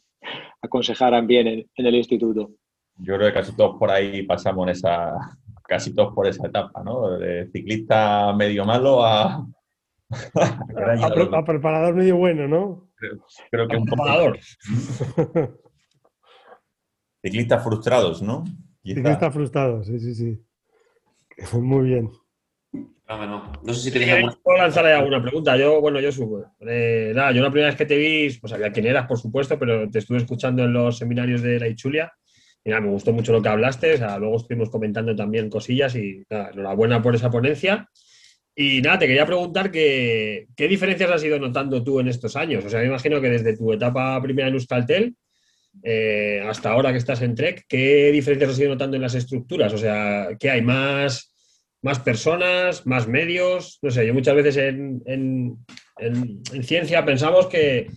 aconsejaran 0.62 1.26
bien 1.28 1.48
en, 1.48 1.68
el 1.76 1.96
instituto. 1.96 2.52
Yo 2.98 3.16
creo 3.16 3.30
que 3.30 3.34
casi 3.34 3.56
todos 3.56 3.78
por 3.80 3.90
ahí 3.90 4.24
pasamos 4.24 4.68
en 4.68 4.70
esa, 4.70 5.14
casi 5.64 5.96
todos 5.96 6.14
por 6.14 6.28
esa 6.28 6.48
etapa, 6.48 6.84
¿no? 6.84 7.18
De 7.18 7.50
ciclista 7.52 8.34
medio 8.34 8.66
malo 8.66 9.04
a... 9.04 9.46
a, 10.36 11.44
preparador 11.46 11.96
medio 11.96 12.18
bueno, 12.18 12.48
¿no? 12.48 12.92
Creo, 13.50 13.68
que 13.68 13.78
un 13.78 13.86
preparador. 13.86 14.38
Ciclistas 17.22 17.64
frustrados, 17.64 18.22
¿no? 18.22 18.44
Ciclistas 18.84 19.34
frustrados, 19.34 19.88
sí, 19.88 20.00
sí, 20.00 20.16
sí. 20.16 20.40
Muy 21.60 21.90
bien. 21.90 22.12
No, 23.64 23.74
sé 23.74 23.82
si 23.82 23.92
tenías 23.92 24.16
alguna... 24.16 24.38
Puedo 24.42 24.58
lanzarle 24.58 24.94
alguna 24.94 25.22
pregunta. 25.22 25.58
Yo, 25.58 25.82
bueno, 25.82 26.00
yo 26.00 26.12
subo. 26.12 26.46
Eh, 26.62 27.12
nada, 27.14 27.32
yo 27.32 27.42
la 27.42 27.50
primera 27.50 27.68
vez 27.68 27.78
que 27.78 27.86
te 27.86 27.98
vi, 27.98 28.30
pues 28.40 28.52
sabía 28.52 28.72
quién 28.72 28.86
eras, 28.86 29.06
por 29.06 29.20
supuesto, 29.20 29.60
pero 29.60 29.90
te 29.90 30.00
estuve 30.00 30.18
escuchando 30.18 30.64
en 30.64 30.74
los 30.74 30.98
seminarios 30.98 31.42
de 31.42 31.60
la 31.60 31.68
Ichulia. 31.68 32.12
Y 32.64 32.70
nada, 32.70 32.82
me 32.82 32.90
gustó 32.90 33.12
mucho 33.12 33.34
lo 33.34 33.42
que 33.42 33.50
hablaste. 33.50 33.98
luego 33.98 34.38
estuvimos 34.38 34.70
comentando 34.70 35.16
también 35.16 35.50
cosillas 35.50 35.96
y 35.96 36.24
nada, 36.30 36.52
enhorabuena 36.54 37.02
por 37.02 37.16
esa 37.16 37.30
ponencia. 37.30 37.90
Y 38.56 38.82
nada, 38.82 39.00
te 39.00 39.08
quería 39.08 39.26
preguntar 39.26 39.72
que, 39.72 40.48
qué 40.56 40.68
diferencias 40.68 41.12
has 41.12 41.24
ido 41.24 41.40
notando 41.40 41.84
tú 41.84 42.00
en 42.00 42.08
estos 42.08 42.36
años. 42.36 42.64
O 42.64 42.70
sea, 42.70 42.80
me 42.80 42.88
imagino 42.88 43.20
que 43.20 43.30
desde 43.30 43.58
tu 43.58 43.74
etapa 43.74 44.22
primera 44.22 44.48
en 44.48 44.54
Euskaltel 44.54 45.16
eh, 45.84 46.44
hasta 46.48 46.72
ahora 46.72 46.92
que 46.92 46.98
estás 46.98 47.22
en 47.22 47.36
Trek, 47.36 47.66
¿qué 47.68 48.12
diferencias 48.12 48.52
has 48.52 48.60
ido 48.60 48.70
notando 48.70 48.96
en 48.96 49.02
las 49.02 49.16
estructuras? 49.16 49.74
O 49.74 49.78
sea, 49.78 50.30
¿qué 50.40 50.50
hay 50.50 50.62
más? 50.62 51.32
más 51.82 52.00
personas, 52.00 52.86
más 52.86 53.08
medios. 53.08 53.80
No 53.82 53.92
sé, 53.92 54.06
yo 54.06 54.14
muchas 54.14 54.36
veces 54.36 54.58
en, 54.58 55.58
ciencia 56.64 57.04
pensamos 57.06 57.48
que, 57.48 57.88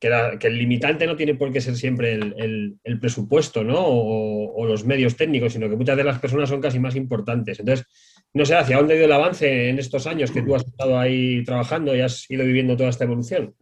el 0.00 0.58
limitante 0.58 1.06
no 1.06 1.16
tiene 1.16 1.34
por 1.34 1.52
qué 1.52 1.60
ser 1.60 1.74
siempre 1.74 2.12
el, 2.14 2.78
presupuesto 3.00 3.64
¿no? 3.64 3.78
O, 3.80 4.64
los 4.66 4.84
medios 4.84 5.16
técnicos, 5.16 5.52
sino 5.52 5.68
que 5.68 5.76
muchas 5.76 5.96
de 5.96 6.04
las 6.04 6.18
personas 6.18 6.48
son 6.48 6.60
casi 6.60 6.78
más 6.78 6.94
importantes. 6.94 7.58
Entonces, 7.60 7.86
no 8.34 8.44
sé, 8.44 8.54
¿hacia 8.54 8.76
dónde 8.76 8.94
ha 8.94 8.96
ido 8.96 9.06
el 9.06 9.12
avance 9.12 9.68
en 9.70 9.78
estos 9.78 10.06
años 10.06 10.30
que 10.30 10.42
tú 10.42 10.54
has 10.54 10.66
estado 10.66 10.98
ahí 10.98 11.42
trabajando 11.44 11.96
y 11.96 12.00
has 12.00 12.30
ido 12.30 12.44
viviendo 12.44 12.76
toda 12.76 12.90
esta 12.90 13.04
evolución? 13.04 13.54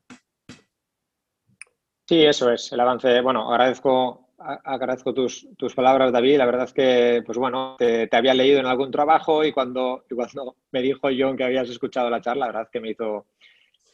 Sí, 2.08 2.24
eso 2.24 2.50
es, 2.52 2.72
el 2.72 2.80
avance. 2.80 3.20
Bueno, 3.20 3.52
agradezco 3.52 4.26
agradezco 4.38 5.14
tus, 5.14 5.74
palabras, 5.74 6.12
David. 6.12 6.38
La 6.38 6.46
verdad 6.46 6.64
es 6.64 6.72
que, 6.72 7.22
pues 7.24 7.38
bueno, 7.38 7.76
te, 7.78 8.08
había 8.12 8.34
leído 8.34 8.60
en 8.60 8.66
algún 8.66 8.90
trabajo 8.90 9.44
y 9.44 9.52
cuando, 9.52 10.04
cuando 10.14 10.56
me 10.72 10.82
dijo 10.82 11.08
John 11.16 11.36
que 11.36 11.44
habías 11.44 11.68
escuchado 11.68 12.10
la 12.10 12.20
charla, 12.20 12.40
la 12.40 12.46
verdad 12.46 12.62
es 12.62 12.70
que 12.70 12.80
me 12.80 12.90
hizo, 12.90 13.26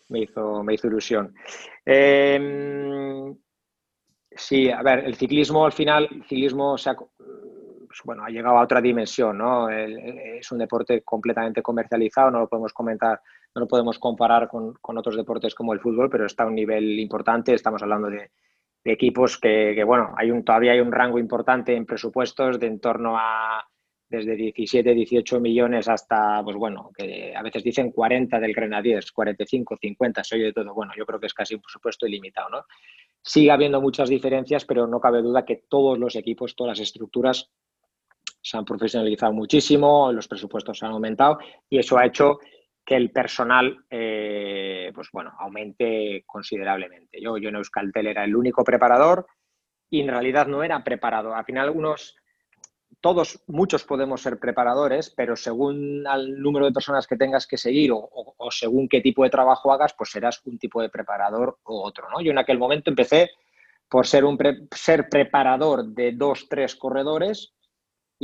me 0.08 0.20
hizo, 0.20 0.62
me 0.62 0.74
hizo 0.74 0.88
ilusión. 0.88 1.34
Em, 1.84 3.34
sí, 4.30 4.70
a 4.70 4.82
ver, 4.82 5.00
el 5.00 5.14
ciclismo 5.14 5.64
al 5.64 5.72
final, 5.72 6.08
el 6.10 6.24
ciclismo 6.24 6.76
se 6.76 6.90
ha, 6.90 6.94
pues 6.94 8.00
bueno, 8.04 8.24
ha 8.24 8.30
llegado 8.30 8.58
a 8.58 8.64
otra 8.64 8.80
dimensión, 8.80 9.38
¿no? 9.38 9.68
es 9.70 10.50
un 10.50 10.58
deporte 10.58 11.02
completamente 11.02 11.62
comercializado, 11.62 12.30
no 12.30 12.40
lo 12.40 12.48
podemos 12.48 12.72
comentar, 12.72 13.20
no 13.54 13.60
lo 13.60 13.68
podemos 13.68 13.98
comparar 13.98 14.48
con, 14.48 14.74
con 14.74 14.98
otros 14.98 15.16
deportes 15.16 15.54
como 15.54 15.72
el 15.72 15.80
fútbol, 15.80 16.08
pero 16.10 16.26
está 16.26 16.44
a 16.44 16.46
un 16.46 16.54
nivel 16.54 16.98
importante, 16.98 17.54
estamos 17.54 17.82
hablando 17.82 18.08
de 18.08 18.30
equipos 18.84 19.38
que, 19.38 19.82
bueno, 19.84 20.12
hay 20.16 20.30
un, 20.30 20.44
todavía 20.44 20.72
hay 20.72 20.80
un 20.80 20.92
rango 20.92 21.18
importante 21.18 21.74
en 21.74 21.86
presupuestos 21.86 22.58
de 22.58 22.66
en 22.66 22.80
torno 22.80 23.16
a 23.16 23.64
desde 24.08 24.36
17, 24.36 24.92
18 24.92 25.40
millones 25.40 25.88
hasta, 25.88 26.42
pues 26.44 26.54
bueno, 26.56 26.90
que 26.94 27.34
a 27.34 27.42
veces 27.42 27.64
dicen 27.64 27.92
40 27.92 28.38
del 28.40 28.52
Grenadiers, 28.52 29.10
45, 29.10 29.78
50, 29.80 30.22
soy 30.22 30.40
de 30.42 30.52
todo. 30.52 30.74
Bueno, 30.74 30.92
yo 30.94 31.06
creo 31.06 31.18
que 31.18 31.26
es 31.26 31.32
casi 31.32 31.54
un 31.54 31.62
presupuesto 31.62 32.06
ilimitado, 32.06 32.50
¿no? 32.50 32.64
Sigue 33.22 33.50
habiendo 33.50 33.80
muchas 33.80 34.10
diferencias, 34.10 34.66
pero 34.66 34.86
no 34.86 35.00
cabe 35.00 35.22
duda 35.22 35.46
que 35.46 35.64
todos 35.66 35.98
los 35.98 36.14
equipos, 36.14 36.54
todas 36.54 36.78
las 36.78 36.86
estructuras 36.86 37.50
se 38.42 38.58
han 38.58 38.66
profesionalizado 38.66 39.32
muchísimo, 39.32 40.12
los 40.12 40.28
presupuestos 40.28 40.78
se 40.78 40.84
han 40.84 40.92
aumentado 40.92 41.38
y 41.70 41.78
eso 41.78 41.96
ha 41.96 42.04
hecho 42.04 42.38
que 42.84 42.96
el 42.96 43.10
personal 43.10 43.84
eh, 43.90 44.90
pues 44.94 45.08
bueno, 45.12 45.32
aumente 45.38 46.24
considerablemente. 46.26 47.20
Yo, 47.20 47.38
yo 47.38 47.48
en 47.48 47.56
Euskaltel 47.56 48.08
era 48.08 48.24
el 48.24 48.34
único 48.34 48.64
preparador 48.64 49.26
y 49.88 50.00
en 50.00 50.08
realidad 50.08 50.46
no 50.46 50.62
era 50.62 50.82
preparado. 50.82 51.34
Al 51.34 51.44
final 51.44 51.66
algunos, 51.66 52.16
todos, 53.00 53.42
muchos 53.46 53.84
podemos 53.84 54.22
ser 54.22 54.38
preparadores, 54.38 55.10
pero 55.10 55.36
según 55.36 56.04
el 56.06 56.40
número 56.40 56.66
de 56.66 56.72
personas 56.72 57.06
que 57.06 57.16
tengas 57.16 57.46
que 57.46 57.56
seguir 57.56 57.90
o, 57.92 58.50
según 58.50 58.88
qué 58.88 59.00
tipo 59.00 59.22
de 59.22 59.30
trabajo 59.30 59.72
hagas, 59.72 59.94
pues 59.94 60.10
serás 60.10 60.40
un 60.46 60.58
tipo 60.58 60.82
de 60.82 60.88
preparador 60.88 61.58
u 61.64 61.74
otro. 61.74 62.08
¿no? 62.10 62.20
Yo 62.20 62.32
en 62.32 62.38
aquel 62.38 62.58
momento 62.58 62.90
empecé 62.90 63.30
por 63.88 64.06
ser, 64.06 64.24
un 64.24 64.38
ser 64.74 65.08
preparador 65.08 65.84
de 65.84 66.12
dos, 66.12 66.48
tres 66.48 66.74
corredores 66.74 67.52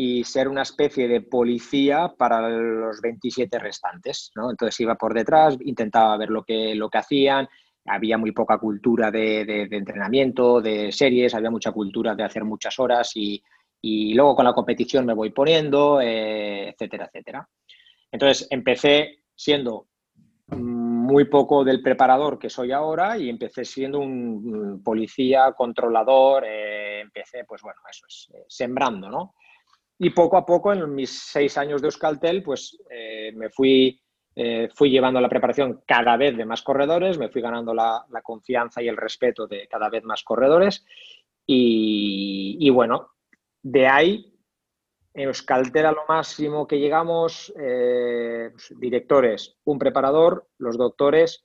y 0.00 0.22
ser 0.22 0.46
una 0.46 0.62
especie 0.62 1.08
de 1.08 1.22
policía 1.22 2.14
para 2.16 2.48
los 2.48 3.00
27 3.00 3.58
restantes. 3.58 4.30
¿no? 4.36 4.48
Entonces 4.48 4.78
iba 4.78 4.94
por 4.94 5.12
detrás, 5.12 5.58
intentaba 5.64 6.16
ver 6.16 6.30
lo 6.30 6.44
que, 6.44 6.76
lo 6.76 6.88
que 6.88 6.98
hacían, 6.98 7.48
había 7.84 8.16
muy 8.16 8.30
poca 8.30 8.58
cultura 8.58 9.10
de, 9.10 9.66
entrenamiento, 9.68 10.60
de 10.60 10.92
series, 10.92 11.34
había 11.34 11.50
mucha 11.50 11.72
cultura 11.72 12.14
de 12.14 12.22
hacer 12.22 12.44
muchas 12.44 12.78
horas 12.78 13.10
y, 13.16 13.42
luego 14.14 14.36
con 14.36 14.44
la 14.44 14.52
competición 14.52 15.04
me 15.04 15.14
voy 15.14 15.30
poniendo, 15.30 16.00
eh, 16.00 16.68
etcétera, 16.68 17.06
etcétera. 17.06 17.48
Entonces 18.12 18.46
empecé 18.52 19.24
siendo 19.34 19.88
muy 20.56 21.24
poco 21.24 21.64
del 21.64 21.82
preparador 21.82 22.38
que 22.38 22.50
soy 22.50 22.70
ahora 22.70 23.18
y 23.18 23.28
empecé 23.28 23.64
siendo 23.64 23.98
un 23.98 24.80
policía, 24.84 25.54
controlador, 25.56 26.44
eh, 26.46 27.00
empecé, 27.00 27.44
pues 27.44 27.62
bueno, 27.62 27.80
eso 27.90 28.06
es, 28.06 28.28
eh, 28.32 28.44
sembrando, 28.46 29.10
¿no? 29.10 29.34
Y 29.98 30.10
poco 30.10 30.36
a 30.36 30.46
poco, 30.46 30.72
en 30.72 30.94
mis 30.94 31.10
seis 31.10 31.58
años 31.58 31.82
de 31.82 31.88
Euskaltel, 31.88 32.42
pues 32.44 32.78
eh, 32.88 33.32
me 33.34 33.50
fui, 33.50 34.00
eh, 34.36 34.68
fui 34.72 34.90
llevando 34.90 35.20
la 35.20 35.28
preparación 35.28 35.82
cada 35.84 36.16
vez 36.16 36.36
de 36.36 36.44
más 36.44 36.62
corredores, 36.62 37.18
me 37.18 37.28
fui 37.28 37.42
ganando 37.42 37.74
la, 37.74 38.06
confianza 38.22 38.80
y 38.80 38.86
el 38.86 38.96
respeto 38.96 39.48
de 39.48 39.66
cada 39.66 39.90
vez 39.90 40.04
más 40.04 40.22
corredores. 40.22 40.84
Y, 41.44 42.70
bueno, 42.70 43.10
de 43.62 43.88
ahí, 43.88 44.34
en 45.14 45.28
Euskaltel 45.28 45.86
a 45.86 45.92
lo 45.92 46.04
máximo 46.06 46.68
que 46.68 46.78
llegamos, 46.78 47.52
eh, 47.58 48.50
pues, 48.52 48.74
directores, 48.78 49.56
un 49.64 49.78
preparador, 49.80 50.46
los 50.58 50.78
doctores, 50.78 51.44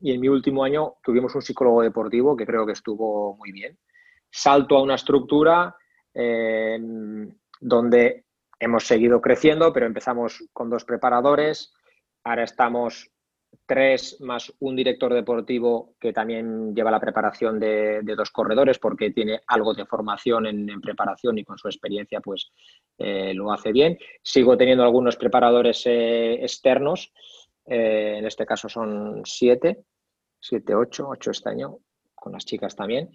y 0.00 0.12
en 0.12 0.20
mi 0.20 0.28
último 0.28 0.62
año 0.62 0.96
tuvimos 1.02 1.34
un 1.34 1.42
psicólogo 1.42 1.82
deportivo 1.82 2.36
que 2.36 2.46
creo 2.46 2.66
que 2.66 2.72
estuvo 2.72 3.34
muy 3.36 3.50
bien. 3.50 3.78
Salto 4.30 4.76
a 4.76 4.82
una 4.82 4.96
estructura 4.96 5.74
donde 7.64 8.26
hemos 8.60 8.86
seguido 8.86 9.22
creciendo, 9.22 9.72
pero 9.72 9.86
empezamos 9.86 10.44
con 10.52 10.68
dos 10.68 10.84
preparadores, 10.84 11.72
ahora 12.22 12.44
estamos 12.44 13.10
tres 13.66 14.20
más 14.20 14.52
un 14.58 14.76
director 14.76 15.14
deportivo 15.14 15.94
que 15.98 16.12
también 16.12 16.74
lleva 16.74 16.90
la 16.90 17.00
preparación 17.00 17.58
de, 17.58 18.02
dos 18.02 18.30
corredores 18.30 18.78
porque 18.78 19.12
tiene 19.12 19.40
algo 19.46 19.72
de 19.72 19.86
formación 19.86 20.46
en, 20.46 20.80
preparación 20.80 21.38
y 21.38 21.44
con 21.44 21.56
su 21.56 21.68
experiencia 21.68 22.20
pues 22.20 22.50
eh, 22.98 23.32
lo 23.32 23.50
hace 23.50 23.72
bien. 23.72 23.96
Sigo 24.22 24.58
teniendo 24.58 24.84
algunos 24.84 25.16
preparadores 25.16 25.84
eh, 25.86 26.34
externos, 26.34 27.12
eh, 27.64 28.16
en 28.18 28.26
este 28.26 28.44
caso 28.44 28.68
son 28.68 29.22
siete, 29.24 29.84
siete, 30.38 30.74
ocho, 30.74 31.08
ocho 31.08 31.30
este 31.30 31.48
año, 31.48 31.78
con 32.14 32.32
las 32.32 32.44
chicas 32.44 32.76
también. 32.76 33.08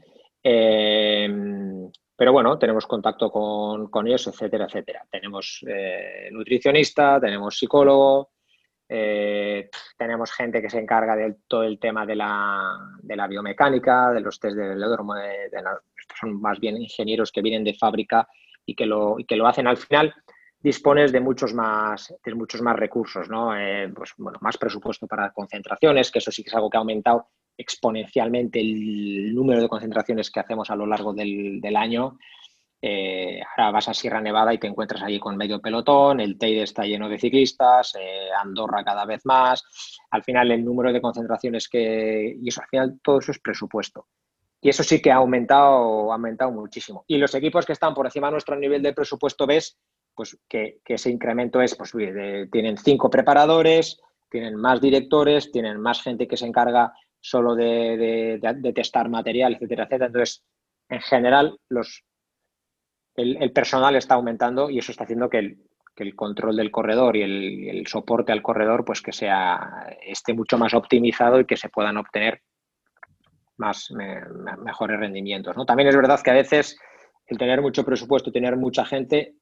Pero 2.19 2.33
bueno, 2.33 2.59
tenemos 2.59 2.85
contacto 2.85 3.31
con, 3.31 4.05
ellos, 4.05 4.27
etcétera, 4.27 4.65
etcétera. 4.65 5.05
Tenemos 5.09 5.63
eh, 5.65 6.27
nutricionista, 6.33 7.17
tenemos 7.17 7.57
psicólogo, 7.57 8.31
eh, 8.89 9.69
tenemos 9.97 10.29
gente 10.33 10.61
que 10.61 10.69
se 10.69 10.79
encarga 10.79 11.15
de 11.15 11.37
todo 11.47 11.63
el 11.63 11.79
tema 11.79 12.05
de 12.05 12.17
la, 12.17 13.27
biomecánica, 13.29 14.11
de 14.11 14.19
los 14.19 14.37
test 14.37 14.57
del 14.57 14.67
velódromo, 14.67 15.15
de, 15.15 15.49
son 16.19 16.41
más 16.41 16.59
bien 16.59 16.75
ingenieros 16.75 17.31
que 17.31 17.41
vienen 17.41 17.63
de 17.63 17.75
fábrica 17.75 18.27
y 18.65 18.75
que 18.75 18.85
lo, 18.85 19.15
que 19.25 19.37
lo 19.37 19.47
hacen 19.47 19.67
al 19.67 19.77
final 19.77 20.13
dispones 20.59 21.13
de 21.13 21.21
muchos 21.21 21.53
más, 21.53 22.13
de 22.21 22.35
muchos 22.35 22.61
más 22.61 22.75
recursos, 22.75 23.29
¿no? 23.29 23.57
Eh, 23.57 23.89
pues, 23.95 24.11
bueno, 24.17 24.39
más 24.41 24.57
presupuesto 24.57 25.07
para 25.07 25.31
concentraciones, 25.31 26.11
que 26.11 26.19
eso 26.19 26.31
sí 26.31 26.43
que 26.43 26.49
es 26.49 26.55
algo 26.55 26.69
que 26.69 26.75
ha 26.75 26.81
aumentado 26.81 27.29
exponencialmente 27.59 28.61
el 28.61 29.35
número 29.35 29.61
de 29.61 29.67
concentraciones 29.67 30.31
que 30.31 30.39
hacemos 30.39 30.71
a 30.71 30.77
lo 30.77 30.85
largo 30.85 31.13
del, 31.13 31.75
año. 31.75 32.17
Eh, 32.81 33.41
ahora 33.41 33.71
vas 33.71 33.89
a 33.89 33.93
Sierra 33.93 34.21
Nevada 34.21 34.53
y 34.53 34.57
te 34.57 34.67
encuentras 34.67 35.03
allí 35.03 35.19
con 35.19 35.35
medio 35.35 35.59
pelotón, 35.59 36.21
el 36.21 36.37
Teide 36.37 36.63
está 36.63 36.85
lleno 36.85 37.09
de 37.09 37.19
ciclistas, 37.19 37.93
eh, 37.99 38.29
Andorra 38.41 38.85
cada 38.85 39.05
vez 39.05 39.25
más. 39.25 39.65
Al 40.11 40.23
final, 40.23 40.49
el 40.51 40.63
número 40.63 40.93
de 40.93 41.01
concentraciones 41.01 41.67
que. 41.67 42.37
Y 42.41 42.47
eso, 42.47 42.61
al 42.61 42.69
final, 42.69 42.99
todo 43.03 43.19
eso 43.19 43.33
es 43.33 43.39
presupuesto. 43.39 44.07
Y 44.61 44.69
eso 44.69 44.83
sí 44.83 45.01
que 45.01 45.11
ha 45.11 45.17
aumentado, 45.17 46.11
ha 46.11 46.15
aumentado 46.15 46.51
muchísimo. 46.51 47.03
Y 47.07 47.17
los 47.17 47.35
equipos 47.35 47.65
que 47.65 47.73
están 47.73 47.93
por 47.93 48.05
encima 48.05 48.27
de 48.27 48.31
nuestro 48.31 48.55
nivel 48.55 48.81
de 48.81 48.93
presupuesto, 48.93 49.45
ves 49.45 49.77
pues 50.15 50.37
que, 50.47 50.81
ese 50.85 51.09
incremento 51.09 51.61
es, 51.61 51.75
pues, 51.75 51.93
tienen 52.51 52.77
cinco 52.77 53.09
preparadores, 53.09 54.01
tienen 54.29 54.55
más 54.55 54.81
directores, 54.81 55.51
tienen 55.51 55.79
más 55.79 56.01
gente 56.01 56.27
que 56.27 56.35
se 56.35 56.45
encarga 56.45 56.93
solo 57.19 57.55
de, 57.55 58.39
testar 58.73 59.09
material, 59.09 59.53
etcétera, 59.53 59.83
etcétera. 59.83 60.07
Entonces, 60.07 60.43
en 60.89 61.01
general, 61.01 61.57
los, 61.69 62.03
el, 63.15 63.51
personal 63.51 63.95
está 63.95 64.15
aumentando 64.15 64.69
y 64.69 64.79
eso 64.79 64.91
está 64.91 65.03
haciendo 65.03 65.29
que 65.29 65.57
el, 65.97 66.15
control 66.15 66.55
del 66.55 66.71
corredor 66.71 67.17
y 67.17 67.23
el, 67.69 67.85
soporte 67.87 68.31
al 68.31 68.41
corredor, 68.41 68.85
pues 68.85 69.01
que 69.01 69.11
sea, 69.11 69.97
esté 70.01 70.33
mucho 70.33 70.57
más 70.57 70.73
optimizado 70.73 71.41
y 71.41 71.45
que 71.45 71.57
se 71.57 71.69
puedan 71.69 71.97
obtener 71.97 72.41
más 73.57 73.91
mejores 73.91 74.99
rendimientos. 74.99 75.57
¿no? 75.57 75.65
También 75.65 75.89
es 75.89 75.95
verdad 75.97 76.21
que 76.23 76.31
a 76.31 76.35
veces 76.35 76.79
el 77.27 77.37
tener 77.37 77.61
mucho 77.61 77.83
presupuesto 77.83 78.31
tener 78.31 78.55
mucha 78.55 78.85
gente 78.85 79.35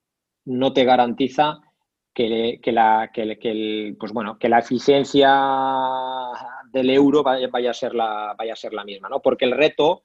no 0.46 0.74
te 0.74 0.84
garantiza 0.84 1.60
que, 2.14 2.60
la, 2.72 3.12
que, 3.14 3.96
pues 4.00 4.12
bueno, 4.12 4.40
que 4.40 4.50
la 4.50 4.60
eficiencia 4.60 5.30
del 6.72 6.90
euro 6.90 7.24
vaya, 7.24 7.72
a 7.72 7.74
ser 7.74 7.94
la, 7.94 8.36
vaya 8.38 8.54
a 8.54 8.56
ser 8.56 8.74
la 8.74 8.84
misma, 8.84 9.10
¿no? 9.10 9.22
Porque 9.22 9.46
el 9.46 9.52
reto 9.52 10.04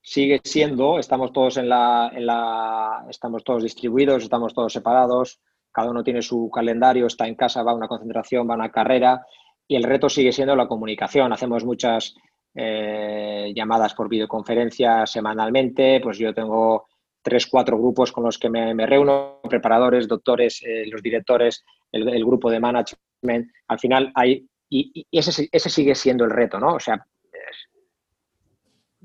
sigue 0.00 0.40
siendo, 0.42 0.98
estamos 0.98 1.32
todos 1.32 1.56
en 1.56 1.68
la, 1.68 2.10
en 2.14 2.26
la, 2.26 3.06
estamos 3.10 3.44
todos 3.44 3.62
distribuidos, 3.62 4.22
estamos 4.22 4.54
todos 4.54 4.72
separados, 4.72 5.40
cada 5.70 5.90
uno 5.90 6.02
tiene 6.02 6.22
su 6.22 6.50
calendario, 6.50 7.06
está 7.06 7.26
en 7.26 7.34
casa, 7.34 7.62
va 7.62 7.72
a 7.72 7.76
una 7.76 7.88
concentración, 7.88 8.48
va 8.48 8.54
a 8.54 8.58
una 8.58 8.70
carrera, 8.70 9.24
y 9.66 9.76
el 9.76 9.84
reto 9.84 10.08
sigue 10.08 10.32
siendo 10.32 10.56
la 10.56 10.66
comunicación. 10.66 11.32
Hacemos 11.32 11.64
muchas 11.64 12.14
eh, 12.54 13.52
llamadas 13.54 13.94
por 13.94 14.08
videoconferencia 14.08 15.06
semanalmente, 15.06 16.00
pues 16.00 16.18
yo 16.18 16.32
tengo 16.32 16.86
tres, 17.22 17.46
cuatro 17.46 17.76
grupos 17.76 18.10
con 18.10 18.24
los 18.24 18.38
que 18.38 18.48
me, 18.48 18.86
reúno, 18.86 19.40
preparadores, 19.48 20.08
doctores, 20.08 20.62
eh, 20.66 20.86
los 20.86 21.02
directores, 21.02 21.64
el, 21.92 22.24
grupo 22.24 22.50
de 22.50 22.60
management. 22.60 23.50
Al 23.68 23.78
final 23.78 24.10
hay, 24.14 24.47
y, 24.68 25.06
ese, 25.10 25.48
ese, 25.50 25.70
sigue 25.70 25.94
siendo 25.94 26.24
el 26.24 26.30
reto, 26.30 26.58
¿no? 26.58 26.74
O 26.74 26.80
sea, 26.80 27.06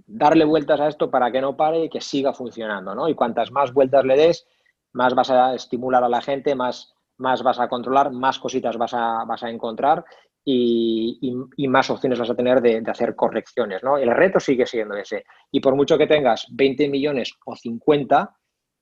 darle 0.05 0.45
vueltas 0.45 0.79
a 0.79 0.87
esto 0.87 1.09
para 1.09 1.31
que 1.31 1.41
no 1.41 1.55
pare 1.55 1.85
y 1.85 1.89
que 1.89 2.01
siga 2.01 2.33
funcionando, 2.33 2.93
¿no? 2.93 3.07
Y 3.07 3.15
cuantas 3.15 3.51
más 3.51 3.73
vueltas 3.73 4.05
le 4.05 4.15
des, 4.15 4.47
más 4.93 5.15
vas 5.15 5.29
a 5.29 5.55
estimular 5.55 6.03
a 6.03 6.09
la 6.09 6.21
gente, 6.21 6.55
más, 6.55 6.93
más 7.17 7.43
vas 7.43 7.59
a 7.59 7.67
controlar, 7.67 8.11
más 8.11 8.39
cositas 8.39 8.77
vas 8.77 8.93
a, 8.93 9.23
vas 9.25 9.43
a 9.43 9.49
encontrar 9.49 10.03
y, 10.45 11.67
más 11.67 11.89
opciones 11.89 12.19
vas 12.19 12.29
a 12.29 12.35
tener 12.35 12.61
de, 12.61 12.83
hacer 12.85 13.15
correcciones. 13.15 13.83
¿no? 13.83 13.97
El 13.97 14.11
reto 14.11 14.39
sigue 14.39 14.65
siendo 14.65 14.95
ese. 14.95 15.23
Y 15.51 15.59
por 15.59 15.75
mucho 15.75 15.97
que 15.97 16.07
tengas 16.07 16.45
20 16.51 16.89
millones 16.89 17.33
o 17.45 17.55
50, 17.55 18.35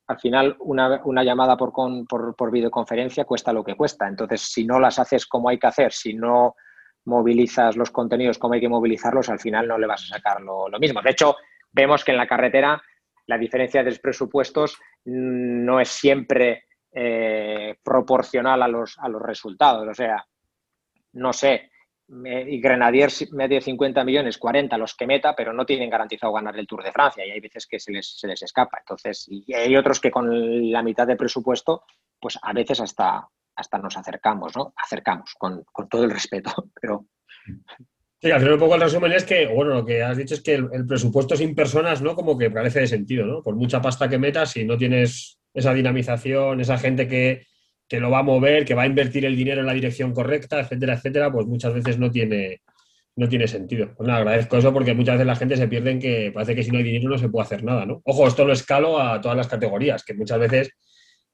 al 0.07 0.19
final 0.19 0.55
una, 0.59 1.23
llamada 1.23 1.55
por, 1.55 1.71
por, 1.71 2.51
videoconferencia 2.51 3.25
cuesta 3.25 3.53
lo 3.53 3.63
que 3.63 3.75
cuesta. 3.75 4.07
Entonces, 4.07 4.41
si 4.41 4.65
no 4.65 4.79
las 4.79 4.99
haces 4.99 5.25
como 5.25 5.49
hay 5.49 5.59
que 5.59 5.67
hacer, 5.67 5.93
si 5.93 6.13
no 6.13 6.55
movilizas 7.05 7.75
los 7.75 7.91
contenidos 7.91 8.37
como 8.37 8.53
hay 8.53 8.61
que 8.61 8.69
movilizarlos, 8.69 9.29
al 9.29 9.39
final 9.39 9.67
no 9.67 9.77
le 9.77 9.87
vas 9.87 10.03
a 10.03 10.15
sacar 10.15 10.41
lo, 10.41 10.67
mismo. 10.79 11.01
De 11.01 11.11
hecho, 11.11 11.35
vemos 11.71 12.03
que 12.03 12.11
en 12.11 12.17
la 12.17 12.27
carretera 12.27 12.81
la 13.27 13.37
diferencia 13.37 13.83
de 13.83 13.91
los 13.91 13.99
presupuestos 13.99 14.77
no 15.05 15.79
es 15.79 15.89
siempre 15.89 16.65
eh, 16.91 17.75
proporcional 17.83 18.61
a 18.61 18.67
los, 18.67 18.97
a 18.99 19.07
los 19.07 19.21
resultados. 19.21 19.87
O 19.87 19.93
sea, 19.93 20.25
no 21.13 21.33
sé, 21.33 21.71
y 22.11 22.59
Grenadier 22.59 23.09
medio 23.31 23.61
50 23.61 24.03
millones, 24.03 24.37
40 24.37 24.77
los 24.77 24.95
que 24.95 25.07
meta, 25.07 25.33
pero 25.33 25.53
no 25.53 25.65
tienen 25.65 25.89
garantizado 25.89 26.33
ganar 26.33 26.57
el 26.57 26.67
Tour 26.67 26.83
de 26.83 26.91
Francia 26.91 27.25
y 27.25 27.31
hay 27.31 27.39
veces 27.39 27.65
que 27.67 27.79
se 27.79 27.91
les, 27.91 28.19
se 28.19 28.27
les 28.27 28.41
escapa. 28.41 28.79
Entonces, 28.79 29.27
y 29.29 29.53
hay 29.53 29.75
otros 29.77 29.99
que 30.01 30.11
con 30.11 30.71
la 30.71 30.83
mitad 30.83 31.07
de 31.07 31.15
presupuesto, 31.15 31.83
pues 32.19 32.37
a 32.41 32.51
veces 32.51 32.81
hasta, 32.81 33.29
hasta 33.55 33.77
nos 33.77 33.97
acercamos, 33.97 34.55
¿no? 34.55 34.73
Acercamos, 34.75 35.33
con, 35.37 35.63
todo 35.89 36.03
el 36.03 36.11
respeto, 36.11 36.51
pero... 36.81 37.05
Sí, 38.21 38.29
al 38.29 38.39
final 38.39 38.53
un 38.53 38.59
poco 38.59 38.75
el 38.75 38.81
resumen 38.81 39.11
es 39.13 39.23
que, 39.23 39.47
bueno, 39.47 39.73
lo 39.73 39.85
que 39.85 40.03
has 40.03 40.15
dicho 40.15 40.35
es 40.35 40.41
que 40.41 40.53
el, 40.53 40.85
presupuesto 40.85 41.35
sin 41.35 41.55
personas, 41.55 42.03
¿no? 42.03 42.15
Como 42.15 42.37
que 42.37 42.51
parece 42.51 42.81
de 42.81 42.87
sentido, 42.87 43.25
¿no? 43.25 43.41
Por 43.41 43.55
mucha 43.55 43.81
pasta 43.81 44.07
que 44.07 44.19
metas, 44.19 44.51
si 44.51 44.63
no 44.63 44.77
tienes 44.77 45.39
esa 45.53 45.73
dinamización, 45.73 46.61
esa 46.61 46.77
gente 46.77 47.07
que, 47.07 47.47
que 47.87 47.99
lo 47.99 48.11
va 48.11 48.19
a 48.19 48.23
mover, 48.23 48.63
que 48.63 48.75
va 48.75 48.83
a 48.83 48.87
invertir 48.87 49.25
el 49.25 49.35
dinero 49.35 49.61
en 49.61 49.67
la 49.67 49.73
dirección 49.73 50.13
correcta, 50.13 50.59
etcétera, 50.59 50.93
etcétera, 50.93 51.31
pues 51.31 51.47
muchas 51.47 51.73
veces 51.73 51.97
no 51.97 52.11
tiene, 52.11 52.61
no 53.15 53.27
tiene 53.27 53.47
sentido. 53.47 53.93
Pues 53.95 54.07
agradezco 54.09 54.57
eso 54.57 54.71
porque 54.71 54.93
muchas 54.93 55.15
veces 55.15 55.27
la 55.27 55.35
gente 55.35 55.57
se 55.57 55.67
pierde 55.67 55.91
en 55.91 55.99
que 55.99 56.31
parece 56.33 56.55
que 56.55 56.63
si 56.63 56.71
no 56.71 56.77
hay 56.77 56.83
dinero 56.83 57.09
no 57.09 57.17
se 57.17 57.29
puede 57.29 57.45
hacer 57.45 57.63
nada, 57.63 57.85
¿no? 57.85 58.01
Ojo, 58.05 58.27
esto 58.27 58.45
lo 58.45 58.53
escalo 58.53 59.01
a 59.01 59.19
todas 59.19 59.37
las 59.37 59.47
categorías, 59.47 60.03
que 60.03 60.13
muchas 60.13 60.39
veces 60.39 60.71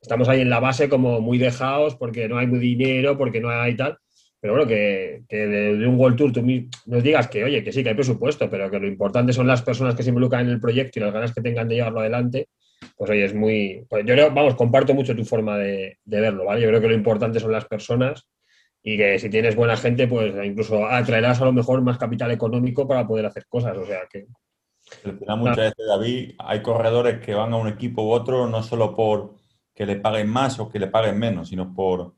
estamos 0.08 0.30
ahí 0.30 0.42
en 0.42 0.50
la 0.50 0.62
base 0.62 0.88
como 0.88 1.20
muy 1.20 1.38
dejados 1.38 1.96
porque 1.96 2.30
no 2.30 2.38
hay 2.38 2.48
muy 2.48 2.60
dinero, 2.60 3.18
porque 3.18 3.42
no 3.42 3.50
hay 3.50 3.76
tal. 3.76 3.98
Pero 4.40 4.54
bueno, 4.54 4.68
que, 4.68 5.24
de, 5.30 5.86
un 5.88 6.00
World 6.00 6.16
Tour 6.16 6.32
tú 6.32 6.44
nos 6.86 7.04
digas 7.04 7.28
que, 7.28 7.44
oye, 7.44 7.64
que 7.64 7.74
sí, 7.74 7.84
que 7.84 7.90
hay 7.90 7.96
presupuesto, 7.96 8.50
pero 8.50 8.72
que 8.72 8.80
lo 8.80 8.88
importante 8.88 9.34
son 9.34 9.48
las 9.48 9.62
personas 9.62 9.96
que 9.96 10.04
se 10.04 10.10
involucran 10.10 10.46
en 10.46 10.54
el 10.54 10.60
proyecto 10.62 11.00
y 11.00 11.02
las 11.02 11.14
ganas 11.14 11.34
que 11.34 11.42
tengan 11.42 11.68
de 11.68 11.76
llevarlo 11.76 12.00
adelante, 12.00 12.48
pues 12.96 13.12
oye, 13.12 13.26
es 13.26 13.34
muy... 13.34 13.86
Pues 13.90 14.06
yo 14.06 14.14
creo, 14.14 14.32
vamos, 14.32 14.56
comparto 14.56 14.94
mucho 14.94 15.16
tu 15.16 15.26
forma 15.26 15.58
de, 15.58 15.98
de 16.06 16.22
verlo, 16.22 16.46
¿vale? 16.46 16.62
Yo 16.62 16.68
creo 16.70 16.80
que 16.80 16.88
lo 16.88 16.94
importante 16.94 17.40
son 17.40 17.52
las 17.52 17.66
personas 17.66 18.28
y 18.84 18.96
que 18.96 19.20
si 19.20 19.30
tienes 19.30 19.56
buena 19.58 19.76
gente, 19.76 20.08
pues 20.08 20.34
incluso 20.46 20.86
atraerás 20.86 21.42
a 21.42 21.46
lo 21.46 21.52
mejor 21.52 21.82
más 21.82 21.98
capital 21.98 22.32
económico 22.32 22.88
para 22.88 23.06
poder 23.06 23.26
hacer 23.26 23.46
cosas. 23.50 23.76
O 23.78 23.86
sea 23.86 24.02
que. 24.10 24.28
muchas 25.36 25.58
veces, 25.58 25.86
David, 25.86 26.36
hay 26.38 26.62
corredores 26.62 27.20
que 27.20 27.34
van 27.34 27.52
a 27.52 27.58
un 27.58 27.68
equipo 27.68 28.04
u 28.04 28.12
otro 28.12 28.48
no 28.48 28.64
solo 28.64 28.96
por 28.96 29.36
que 29.78 29.86
le 29.86 29.98
paguen 29.98 30.28
más 30.28 30.60
o 30.60 30.68
que 30.68 30.80
le 30.80 30.88
paguen 30.88 31.20
menos, 31.20 31.50
sino 31.50 31.72
por, 31.72 32.16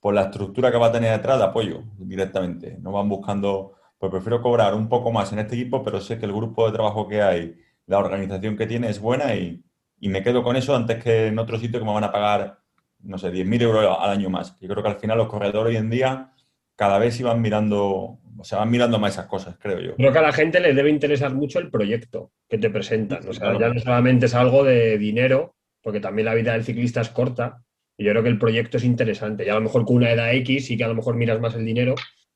por 0.00 0.12
la 0.12 0.24
estructura 0.24 0.70
que 0.70 0.76
va 0.76 0.88
a 0.88 0.92
tener 0.92 1.16
detrás 1.16 1.38
de 1.38 1.44
apoyo 1.44 1.82
directamente. 1.96 2.76
No 2.78 2.92
van 2.92 3.08
buscando, 3.08 3.72
pues 3.98 4.12
prefiero 4.12 4.42
cobrar 4.42 4.74
un 4.74 4.86
poco 4.86 5.10
más 5.10 5.32
en 5.32 5.38
este 5.38 5.54
equipo, 5.54 5.82
pero 5.82 5.98
sé 6.02 6.18
que 6.18 6.26
el 6.26 6.34
grupo 6.34 6.66
de 6.66 6.72
trabajo 6.72 7.08
que 7.08 7.22
hay, 7.22 7.56
la 7.86 7.98
organización 7.98 8.54
que 8.54 8.66
tiene 8.66 8.90
es 8.90 9.00
buena 9.00 9.34
y, 9.34 9.64
y 9.98 10.10
me 10.10 10.22
quedo 10.22 10.42
con 10.42 10.56
eso 10.56 10.76
antes 10.76 11.02
que 11.02 11.28
en 11.28 11.38
otro 11.38 11.58
sitio 11.58 11.80
que 11.80 11.86
me 11.86 11.94
van 11.94 12.04
a 12.04 12.12
pagar 12.12 12.60
no 13.02 13.18
sé, 13.18 13.32
10.000 13.32 13.62
euros 13.62 13.96
al 13.98 14.10
año 14.10 14.30
más. 14.30 14.58
Yo 14.60 14.68
creo 14.68 14.82
que 14.82 14.90
al 14.90 14.98
final 14.98 15.18
los 15.18 15.28
corredores 15.28 15.74
hoy 15.74 15.76
en 15.76 15.90
día 15.90 16.32
cada 16.76 16.98
vez 16.98 17.18
iban 17.20 17.40
mirando, 17.40 18.18
o 18.38 18.44
sea, 18.44 18.58
van 18.58 18.70
mirando 18.70 18.98
más 18.98 19.12
esas 19.12 19.26
cosas, 19.26 19.56
creo 19.58 19.80
yo. 19.80 19.96
Creo 19.96 20.12
que 20.12 20.18
a 20.18 20.22
la 20.22 20.32
gente 20.32 20.60
le 20.60 20.72
debe 20.72 20.90
interesar 20.90 21.34
mucho 21.34 21.58
el 21.58 21.70
proyecto 21.70 22.32
que 22.48 22.58
te 22.58 22.70
presentan. 22.70 23.26
O 23.28 23.32
sea, 23.32 23.58
ya 23.58 23.68
no 23.68 23.80
solamente 23.80 24.26
es 24.26 24.34
algo 24.34 24.64
de 24.64 24.96
dinero, 24.98 25.54
porque 25.82 26.00
también 26.00 26.26
la 26.26 26.34
vida 26.34 26.52
del 26.52 26.64
ciclista 26.64 27.00
es 27.00 27.10
corta. 27.10 27.62
Y 27.96 28.04
yo 28.04 28.12
creo 28.12 28.22
que 28.22 28.28
el 28.28 28.38
proyecto 28.38 28.78
es 28.78 28.84
interesante. 28.84 29.44
Y 29.44 29.48
a 29.48 29.54
lo 29.54 29.60
mejor 29.60 29.84
con 29.84 29.96
una 29.96 30.10
edad 30.10 30.34
X 30.34 30.66
sí 30.66 30.76
que 30.76 30.84
a 30.84 30.88
lo 30.88 30.94
mejor 30.94 31.16
miras 31.16 31.40
más 31.40 31.54
el 31.54 31.64
dinero, 31.64 31.94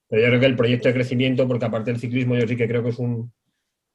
pero 0.09 0.23
yo 0.23 0.29
creo 0.29 0.41
que 0.41 0.47
el 0.47 0.57
proyecto 0.57 0.89
de 0.89 0.95
crecimiento, 0.95 1.49
porque 1.49 1.65
aparte 1.65 1.91
del 1.91 2.01
ciclismo, 2.01 2.37
yo 2.37 2.47
sí 2.47 2.57
que 2.57 2.69
creo 2.69 2.83
que 2.83 2.91
es 2.91 2.99
un, 2.99 3.33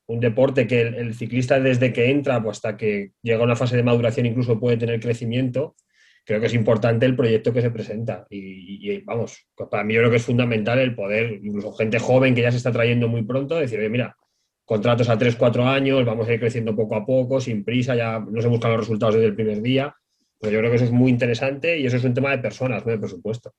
deporte 0.07 0.65
que 0.65 0.81
el, 0.81 1.13
ciclista 1.13 1.59
desde 1.59 1.93
que 1.93 2.09
entra 2.09 2.41
pues 2.41 2.57
hasta 2.57 2.75
que 2.75 3.11
llega 3.21 3.41
a 3.41 3.43
una 3.43 3.55
fase 3.55 3.75
de 3.75 3.83
maduración 3.83 4.25
incluso 4.25 4.59
puede 4.59 4.77
tener 4.77 4.99
crecimiento 4.99 5.75
creo 6.29 6.39
que 6.39 6.45
es 6.45 6.53
importante 6.53 7.07
el 7.07 7.15
proyecto 7.15 7.51
que 7.51 7.61
se 7.61 7.71
presenta. 7.71 8.27
Y, 8.29 9.01
vamos, 9.01 9.47
para 9.71 9.83
mí 9.83 9.95
yo 9.95 10.01
creo 10.01 10.11
que 10.11 10.17
es 10.17 10.25
fundamental 10.25 10.77
el 10.77 10.93
poder, 10.93 11.39
incluso 11.43 11.73
gente 11.73 11.97
joven 11.97 12.35
que 12.35 12.43
ya 12.43 12.51
se 12.51 12.57
está 12.57 12.71
trayendo 12.71 13.07
muy 13.07 13.23
pronto, 13.23 13.55
decir, 13.55 13.79
oye, 13.79 13.89
mira, 13.89 14.15
contratos 14.69 15.09
a 15.09 15.17
3, 15.17 15.35
4 15.35 15.65
años, 15.65 16.05
vamos 16.05 16.27
a 16.27 16.33
ir 16.33 16.39
creciendo 16.39 16.75
poco 16.75 16.95
a 16.95 17.03
poco, 17.03 17.41
sin 17.41 17.65
prisa, 17.65 17.95
ya 17.95 18.19
no 18.19 18.39
se 18.39 18.47
buscan 18.47 18.71
los 18.71 18.81
resultados 18.81 19.15
desde 19.15 19.27
el 19.27 19.35
primer 19.35 19.61
día. 19.61 19.95
Pero 20.39 20.53
yo 20.53 20.59
creo 20.59 20.69
que 20.69 20.75
eso 20.75 20.85
es 20.85 20.91
muy 20.91 21.09
interesante 21.09 21.77
y 21.77 21.87
eso 21.87 21.97
es 21.97 22.03
un 22.03 22.13
tema 22.13 22.29
de 22.29 22.37
personas, 22.37 22.85
no 22.85 22.91
de 22.91 22.99
presupuesto. 22.99 23.51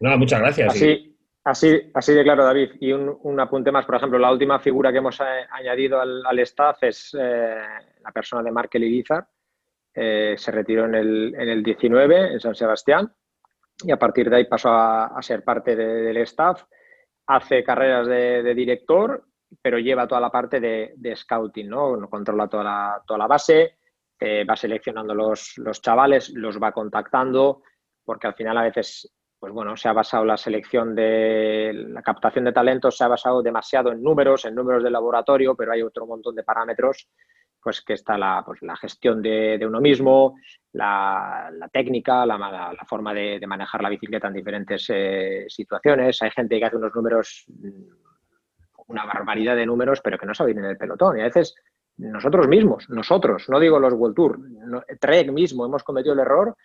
Nada, 0.00 0.16
muchas 0.16 0.40
gracias. 0.40 0.74
Así, 0.74 1.16
así, 1.44 1.80
así 1.94 2.12
de 2.12 2.24
claro, 2.24 2.44
David. 2.44 2.72
Y 2.80 2.92
un, 2.92 3.40
apunte 3.40 3.70
más, 3.70 3.86
por 3.86 3.94
ejemplo, 3.94 4.18
la 4.18 4.32
última 4.32 4.58
figura 4.58 4.90
que 4.90 4.98
hemos 4.98 5.18
añadido 5.20 6.00
al, 6.00 6.38
staff 6.40 6.82
es 6.82 7.16
eh, 7.18 7.56
la 8.02 8.12
persona 8.12 8.42
de 8.42 8.50
Markel 8.50 8.84
Irizar, 8.84 9.26
eh, 9.94 10.34
se 10.36 10.50
retiró 10.50 10.86
en 10.86 10.96
el, 10.96 11.34
en 11.38 11.48
el 11.48 11.62
19 11.62 12.32
en 12.32 12.40
San 12.40 12.56
Sebastián 12.56 13.10
y 13.82 13.90
a 13.90 13.98
partir 13.98 14.30
de 14.30 14.36
ahí 14.36 14.44
pasó 14.44 14.70
a, 14.70 15.18
ser 15.22 15.42
parte 15.42 15.74
del 15.74 16.16
staff. 16.18 16.64
Hace 17.26 17.64
carreras 17.64 18.06
de, 18.06 18.54
director, 18.54 19.24
pero 19.60 19.78
lleva 19.78 20.06
toda 20.06 20.20
la 20.20 20.30
parte 20.30 20.60
de, 20.60 21.16
scouting, 21.16 21.68
¿no? 21.68 22.08
Controla 22.08 22.48
toda 22.48 22.64
la, 22.64 23.02
toda 23.06 23.18
la 23.18 23.26
base, 23.26 23.78
eh, 24.18 24.44
va 24.44 24.56
seleccionando 24.56 25.14
los, 25.14 25.54
los 25.58 25.80
chavales, 25.80 26.30
los 26.30 26.60
va 26.60 26.72
contactando, 26.72 27.62
porque 28.04 28.26
al 28.26 28.34
final 28.34 28.58
a 28.58 28.62
veces 28.62 29.12
pues 29.38 29.52
bueno, 29.52 29.76
se 29.76 29.90
ha 29.90 29.92
basado 29.92 30.24
la 30.24 30.38
selección 30.38 30.94
de 30.94 31.70
la 31.90 32.00
captación 32.00 32.46
de 32.46 32.52
talentos, 32.52 32.96
se 32.96 33.04
ha 33.04 33.08
basado 33.08 33.42
demasiado 33.42 33.92
en 33.92 34.02
números, 34.02 34.46
en 34.46 34.54
números 34.54 34.82
de 34.82 34.90
laboratorio, 34.90 35.54
pero 35.54 35.72
hay 35.72 35.82
otro 35.82 36.06
montón 36.06 36.34
de 36.34 36.44
parámetros 36.44 37.10
pues 37.64 37.82
que 37.82 37.94
está 37.94 38.18
la, 38.18 38.42
pues, 38.44 38.60
la 38.60 38.76
gestión 38.76 39.22
de, 39.22 39.58
uno 39.66 39.80
mismo, 39.80 40.36
la, 40.72 41.50
técnica, 41.72 42.26
la, 42.26 42.76
forma 42.86 43.14
de, 43.14 43.40
manejar 43.46 43.82
la 43.82 43.88
bicicleta 43.88 44.28
en 44.28 44.34
diferentes 44.34 44.86
eh, 44.90 45.46
situaciones. 45.48 46.20
Hay 46.20 46.30
gente 46.30 46.58
que 46.58 46.64
hace 46.66 46.76
unos 46.76 46.94
números, 46.94 47.44
mm, 47.48 48.03
una 48.86 49.04
barbaridad 49.04 49.56
de 49.56 49.66
números, 49.66 50.00
pero 50.02 50.18
que 50.18 50.26
no 50.26 50.32
ir 50.48 50.58
en 50.58 50.64
el 50.64 50.76
pelotón. 50.76 51.18
Y 51.18 51.20
a 51.20 51.24
veces 51.24 51.54
nosotros 51.96 52.48
mismos, 52.48 52.88
nosotros, 52.88 53.48
no 53.48 53.60
digo 53.60 53.78
los 53.78 53.94
World 53.94 54.16
Tour, 54.16 54.38
Trek 55.00 55.30
mismo 55.30 55.64
hemos 55.64 55.84
cometido 55.84 56.14
el 56.14 56.20
error 56.20 56.56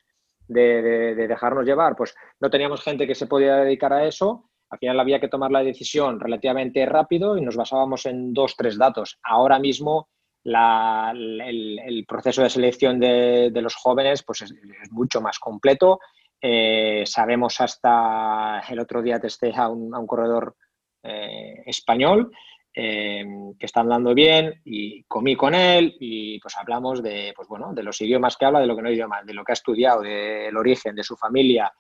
de, 0.47 0.82
de, 1.15 1.28
dejarnos 1.28 1.65
llevar. 1.65 1.95
Pues 1.95 2.15
no 2.39 2.49
teníamos 2.49 2.82
gente 2.82 3.05
que 3.05 3.15
se 3.15 3.28
podía 3.28 3.57
dedicar 3.57 3.93
a 3.93 4.05
eso. 4.05 4.49
Al 4.70 4.80
final 4.80 4.99
había 4.99 5.20
que 5.20 5.28
tomar 5.28 5.51
la 5.51 5.63
decisión 5.63 6.20
relativamente 6.20 6.86
rápido 6.86 7.38
y 7.38 7.41
nos 7.41 7.55
basábamos 7.55 8.05
en 8.05 8.34
dos, 8.34 8.55
tres 8.55 8.78
datos. 8.78 9.20
Ahora 9.24 9.59
mismo 9.59 10.09
el, 10.43 12.05
proceso 12.07 12.41
de 12.41 12.49
selección 12.49 12.99
de, 12.99 13.51
los 13.55 13.76
jóvenes 13.76 14.24
pues 14.24 14.41
es, 14.41 14.53
mucho 14.91 15.22
más 15.22 15.39
completo. 15.39 15.99
Eh, 16.41 17.03
sabemos 17.05 17.59
hasta 17.59 18.61
el 18.70 18.80
otro 18.80 19.01
día 19.01 19.20
testé 19.20 19.53
a 19.55 19.65
a 19.65 19.70
un 19.70 20.07
corredor 20.07 20.55
eh, 21.03 21.63
español 21.65 22.31
eh, 22.73 23.25
que 23.57 23.65
está 23.65 23.81
andando 23.81 24.13
bien 24.13 24.61
y 24.65 25.03
comí 25.03 25.35
con 25.35 25.55
él 25.55 25.95
y 25.99 26.39
pues 26.39 26.55
hablamos 26.57 27.01
de, 27.01 27.33
pues 27.35 27.47
bueno, 27.47 27.73
de 27.73 27.83
los 27.83 27.99
idiomas 28.01 28.37
que 28.37 28.45
habla, 28.45 28.59
de 28.59 28.67
lo 28.67 28.75
que 28.75 28.81
no 28.81 28.91
idioma, 28.91 29.23
de 29.23 29.33
lo 29.33 29.43
que 29.43 29.51
ha 29.51 29.53
estudiado, 29.53 30.01
del 30.01 30.55
origen, 30.55 30.95
de 30.95 31.03
su 31.03 31.15
familia, 31.15 31.71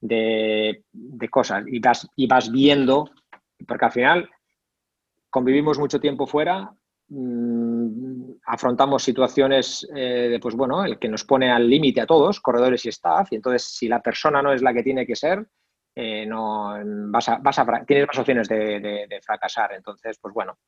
de, 0.00 0.84
de 0.92 1.28
cosas. 1.28 1.64
Y 1.66 1.78
vas, 1.80 2.08
y 2.16 2.26
vas 2.26 2.50
viendo, 2.50 3.10
porque 3.66 3.84
al 3.84 3.92
final 3.92 4.30
convivimos 5.30 5.78
mucho 5.78 6.00
tiempo 6.00 6.26
fuera, 6.26 6.72
Mm, 7.08 8.32
afrontamos 8.46 9.04
situaciones 9.04 9.86
eh, 9.94 10.28
de, 10.28 10.40
pues 10.40 10.56
bueno, 10.56 10.84
el 10.84 10.98
que 10.98 11.08
nos 11.08 11.24
pone 11.24 11.52
al 11.52 11.68
límite 11.68 12.00
a 12.00 12.06
todos, 12.06 12.40
corredores 12.40 12.84
y 12.84 12.88
staff, 12.88 13.28
y 13.30 13.36
entonces 13.36 13.64
si 13.64 13.86
la 13.86 14.02
persona 14.02 14.42
no 14.42 14.52
es 14.52 14.60
la 14.60 14.74
que 14.74 14.82
tiene 14.82 15.06
que 15.06 15.14
ser, 15.14 15.46
eh, 15.96 16.24
no 16.26 16.76
vas 17.10 17.28
a, 17.28 17.40
tienes 17.86 18.06
más 18.06 18.18
opciones 18.18 18.48
de, 18.48 19.18
fracasar. 19.22 19.72
Entonces, 19.72 20.18
pues 20.20 20.32
bueno, 20.32 20.58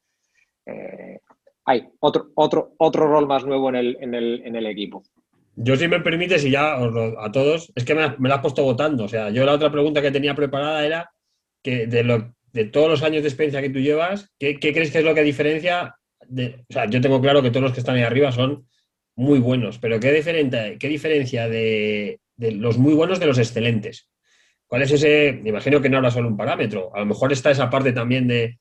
eh, 0.67 1.21
hay 1.65 1.89
otro, 2.01 2.31
otro, 2.35 2.75
otro 2.79 3.07
rol 3.07 3.29
más 3.29 3.45
nuevo 3.45 3.69
en 3.69 3.77
el, 3.77 3.99
en 4.01 4.15
el, 4.15 4.43
en 4.45 4.57
el 4.57 4.67
equipo. 4.67 5.05
Yo, 5.55 5.77
si 5.77 5.87
me 5.87 6.01
permites, 6.01 6.45
y 6.45 6.51
ya 6.51 6.77
a 6.77 7.33
todos, 7.33 7.73
es 7.75 7.85
que 7.85 7.95
me, 7.95 8.17
me 8.19 8.29
la 8.29 8.37
has 8.37 8.41
puesto 8.43 8.65
votando. 8.65 9.05
O 9.05 9.09
sea, 9.09 9.31
yo 9.31 9.45
la 9.45 9.53
otra 9.53 9.71
pregunta 9.71 10.03
que 10.03 10.11
tenía 10.11 10.35
preparada 10.35 10.85
era 10.85 11.11
que 11.63 11.87
de, 11.87 12.03
lo, 12.03 12.35
de 12.53 12.65
todos 12.65 12.89
los 12.89 13.03
años 13.03 13.23
de 13.23 13.29
experiencia 13.29 13.61
que 13.61 13.71
tú 13.71 13.79
llevas, 13.79 14.33
¿qué, 14.39 14.59
¿qué, 14.59 14.73
crees 14.73 14.91
que 14.91 14.99
es 14.99 15.05
lo 15.05 15.15
que 15.15 15.23
diferencia 15.23 15.95
o 16.31 16.73
sea, 16.73 16.87
yo 16.87 17.01
tengo 17.01 17.21
claro 17.21 17.43
que 17.43 17.51
todos 17.51 17.63
los 17.63 17.73
que 17.73 17.81
están 17.81 17.97
ahí 17.97 18.03
arriba 18.03 18.33
son 18.33 18.67
muy 19.17 19.39
buenos, 19.39 19.79
pero 19.79 19.99
¿qué, 19.99 20.13
diferente, 20.13 20.77
qué 20.79 20.89
diferencia 20.89 21.49
de, 21.49 22.21
los 22.37 22.79
muy 22.79 22.95
buenos 22.95 23.19
de 23.19 23.27
los 23.27 23.39
excelentes? 23.39 24.09
¿Cuál 24.69 24.83
es 24.83 24.93
ese? 24.93 25.41
Me 25.43 25.49
imagino 25.49 25.81
que 25.81 25.89
no 25.89 25.97
habrá 25.97 26.11
solo 26.11 26.29
un 26.29 26.37
parámetro. 26.37 26.95
A 26.95 27.01
lo 27.01 27.07
mejor 27.07 27.33
está 27.33 27.51
esa 27.51 27.69
parte 27.69 27.93
también 27.93 28.29
de, 28.29 28.59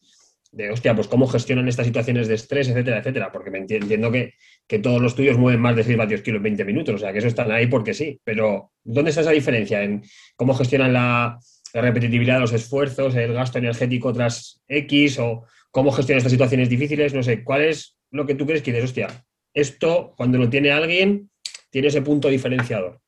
de 0.52 0.72
hostia, 0.72 0.96
pues 0.96 1.08
cómo 1.08 1.28
gestionan 1.28 1.68
estas 1.68 1.86
situaciones 1.86 2.28
de 2.28 2.36
estrés, 2.36 2.70
etcétera, 2.70 3.00
etcétera. 3.00 3.32
Porque 3.32 3.52
me 3.52 3.60
entiendo 3.60 4.12
que, 4.12 4.34
todos 4.82 5.02
los 5.02 5.16
tuyos 5.16 5.38
mueven 5.38 5.62
más 5.62 5.76
de 5.76 5.84
6 5.84 5.98
vatios 5.98 6.22
kilo 6.22 6.38
en 6.38 6.44
20 6.44 6.66
minutos. 6.66 6.96
O 6.96 6.98
sea, 6.98 7.12
que 7.12 7.20
eso 7.20 7.28
están 7.28 7.52
ahí 7.52 7.68
porque 7.68 7.94
sí. 7.94 8.20
Pero, 8.24 8.72
¿dónde 8.84 9.10
está 9.10 9.22
esa 9.22 9.32
diferencia? 9.32 9.84
¿En 9.84 10.02
cómo 10.36 10.54
gestionan 10.54 10.94
la, 10.94 11.38
repetitividad 11.74 12.36
de 12.36 12.42
los 12.42 12.54
esfuerzos, 12.54 13.14
el 13.16 13.34
gasto 13.34 13.58
energético 13.58 14.14
tras 14.14 14.62
X 14.68 15.20
o 15.20 15.44
cómo 15.72 15.92
gestionar 15.92 16.20
estas 16.20 16.32
situaciones 16.32 16.70
difíciles, 16.70 17.14
no 17.14 17.24
sé, 17.24 17.44
¿cuál 17.44 17.64
es 17.64 17.98
lo 18.10 18.26
que 18.26 18.36
tú 18.36 18.46
crees 18.46 18.62
que 18.62 18.72
dices, 18.72 18.86
hostia, 18.86 19.08
esto 19.54 20.14
cuando 20.16 20.38
lo 20.38 20.50
tiene 20.50 20.72
alguien 20.72 21.30
tiene 21.70 21.90
ese 21.90 22.02
punto 22.02 22.30
diferenciador? 22.30 23.00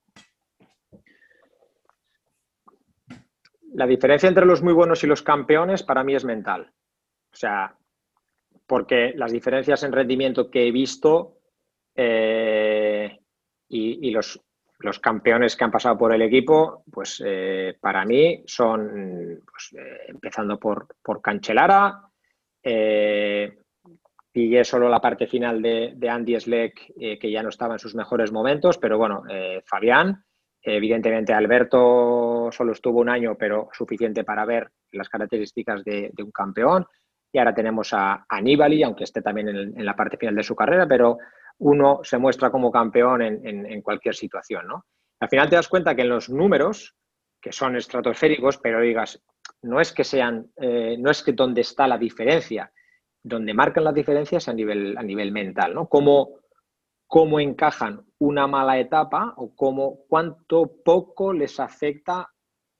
La 3.79 3.87
diferencia 3.87 4.27
entre 4.27 4.45
los 4.45 4.61
muy 4.61 4.73
buenos 4.73 5.05
y 5.05 5.07
los 5.07 5.23
campeones 5.23 5.83
para 5.83 6.03
mí 6.03 6.13
es 6.13 6.25
mental. 6.25 6.69
O 7.31 7.35
sea, 7.35 7.73
porque 8.67 9.13
las 9.15 9.31
diferencias 9.31 9.83
en 9.83 9.93
rendimiento 9.93 10.51
que 10.51 10.67
he 10.67 10.71
visto 10.73 11.37
eh, 11.95 13.19
y, 13.69 14.11
los, 14.11 14.41
campeones 15.01 15.55
que 15.55 15.63
han 15.63 15.71
pasado 15.71 15.97
por 15.97 16.13
el 16.13 16.21
equipo, 16.21 16.83
pues 16.91 17.23
eh, 17.25 17.77
para 17.79 18.03
mí 18.03 18.43
son, 18.45 19.39
pues, 19.49 19.81
eh, 19.81 20.07
empezando 20.09 20.59
por, 20.59 20.87
por 21.01 21.21
Cancelara, 21.21 22.01
pillé 22.61 24.65
solo 24.65 24.89
la 24.89 24.99
parte 24.99 25.25
final 25.25 25.61
de, 25.61 26.09
Andy 26.09 26.37
Sleck, 26.37 26.95
que 27.17 27.31
ya 27.31 27.41
no 27.41 27.47
estaba 27.47 27.75
en 27.75 27.79
sus 27.79 27.95
mejores 27.95 28.33
momentos, 28.33 28.77
pero 28.77 28.97
bueno, 28.97 29.23
Fabián, 29.63 30.25
evidentemente 30.61 31.33
Alberto 31.33 32.49
solo 32.51 32.73
estuvo 32.73 32.99
un 32.99 33.09
año, 33.09 33.35
pero 33.37 33.69
suficiente 33.71 34.23
para 34.23 34.45
ver 34.45 34.71
las 34.91 35.09
características 35.09 35.83
de, 35.83 36.11
un 36.23 36.31
campeón. 36.31 36.85
Y 37.31 37.37
ahora 37.37 37.53
tenemos 37.53 37.93
a 37.93 38.25
Aníbali, 38.27 38.83
aunque 38.83 39.03
esté 39.03 39.21
también 39.21 39.49
en, 39.49 39.85
la 39.85 39.95
parte 39.95 40.17
final 40.17 40.35
de 40.35 40.43
su 40.43 40.55
carrera, 40.55 40.87
pero 40.87 41.17
uno 41.59 41.99
se 42.03 42.17
muestra 42.17 42.49
como 42.49 42.71
campeón 42.71 43.21
en, 43.21 43.81
cualquier 43.81 44.15
situación, 44.15 44.67
¿no? 44.67 44.85
Al 45.19 45.29
final 45.29 45.49
te 45.49 45.55
das 45.55 45.67
cuenta 45.67 45.95
que 45.95 46.01
en 46.01 46.09
los 46.09 46.29
números, 46.29 46.95
que 47.41 47.51
son 47.51 47.75
estratosféricos, 47.75 48.57
pero 48.57 48.81
digas, 48.81 49.21
no 49.61 49.81
es 49.81 49.91
que 49.91 50.05
sean, 50.05 50.49
eh, 50.55 50.95
no 50.97 51.11
es 51.11 51.21
que 51.21 51.33
donde 51.33 51.61
está 51.61 51.87
la 51.87 51.97
diferencia, 51.97 52.71
donde 53.21 53.53
marcan 53.53 53.83
las 53.83 53.93
diferencias 53.93 54.47
a 54.47 54.53
nivel, 54.53 54.97
a 54.97 55.03
nivel 55.03 55.31
mental, 55.31 55.73
¿no? 55.73 55.87
Cómo, 55.87 56.39
cómo 57.09 57.39
encajan 57.39 58.05
una 58.19 58.45
mala 58.45 58.79
etapa 58.79 59.33
o 59.35 59.55
cómo, 59.55 60.05
cuánto 60.07 60.71
poco 60.85 61.33
les 61.33 61.59
afecta 61.59 62.29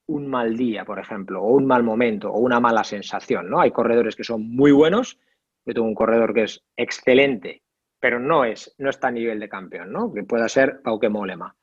un 0.05 0.27
mal 0.27 0.55
día, 0.55 0.85
por 0.85 0.99
ejemplo, 0.99 1.41
o 1.41 1.49
un 1.55 1.65
mal 1.65 1.81
momento, 1.81 2.31
o 2.31 2.39
una 2.39 2.59
mala 2.59 2.83
sensación, 2.83 3.49
¿no? 3.49 3.59
Hay 3.59 3.71
corredores 3.71 4.15
que 4.15 4.23
son 4.23 4.47
muy 4.47 4.71
buenos, 4.71 5.19
yo 5.65 5.73
tengo 5.73 5.87
un 5.87 5.95
corredor 5.95 6.35
que 6.35 6.43
es 6.43 6.63
excelente, 6.77 7.63
pero 7.99 8.19
no, 8.19 8.45
es, 8.45 8.75
no 8.77 8.91
está 8.91 9.07
a 9.07 9.11
nivel 9.11 9.39
de 9.39 9.49
campeón, 9.49 9.91
¿no? 9.91 10.13
Que 10.13 10.23
pueda 10.23 10.47
ser 10.47 10.81
Pauke 10.83 11.09
Molema. 11.09 11.55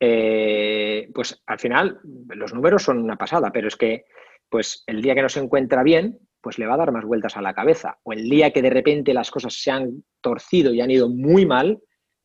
Eh, 0.00 1.10
pues 1.14 1.40
al 1.46 1.60
final 1.60 2.00
los 2.02 2.52
números 2.52 2.82
son 2.82 2.98
una 2.98 3.16
pasada, 3.16 3.52
pero 3.52 3.68
es 3.68 3.76
que 3.76 4.04
pues 4.48 4.82
el 4.88 5.00
día 5.00 5.14
que 5.14 5.22
no 5.22 5.28
se 5.28 5.38
encuentra 5.38 5.84
bien, 5.84 6.18
pues 6.40 6.58
le 6.58 6.66
va 6.66 6.74
a 6.74 6.78
dar 6.78 6.90
más 6.90 7.04
vueltas 7.04 7.36
a 7.36 7.42
la 7.42 7.54
cabeza. 7.54 8.00
O 8.02 8.12
el 8.12 8.28
día 8.28 8.50
que 8.50 8.62
de 8.62 8.70
repente 8.70 9.14
las 9.14 9.30
cosas 9.30 9.54
se 9.54 9.70
han 9.70 10.02
torcido 10.20 10.74
y 10.74 10.80
han 10.80 10.90
ido 10.90 11.08
muy 11.08 11.46
mal, 11.46 11.80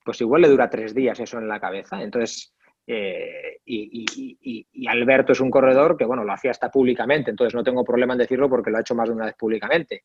pues 0.05 0.21
igual 0.21 0.43
le 0.43 0.49
dura 0.49 0.69
tres 0.69 0.93
días 0.93 1.19
eso 1.19 1.39
en 1.39 1.47
la 1.47 1.59
cabeza. 1.59 2.01
Entonces, 2.01 2.53
eh, 2.87 3.57
y, 3.65 4.87
Alberto 4.87 5.31
es 5.33 5.39
un 5.39 5.49
corredor 5.49 5.97
que, 5.97 6.05
bueno, 6.05 6.23
lo 6.23 6.31
hacía 6.31 6.51
hasta 6.51 6.69
públicamente, 6.69 7.31
entonces 7.31 7.55
no 7.55 7.63
tengo 7.63 7.83
problema 7.83 8.13
en 8.13 8.19
decirlo 8.19 8.47
porque 8.47 8.69
lo 8.69 8.77
ha 8.77 8.81
hecho 8.81 8.95
más 8.95 9.09
de 9.09 9.15
una 9.15 9.25
vez 9.25 9.35
públicamente. 9.35 10.03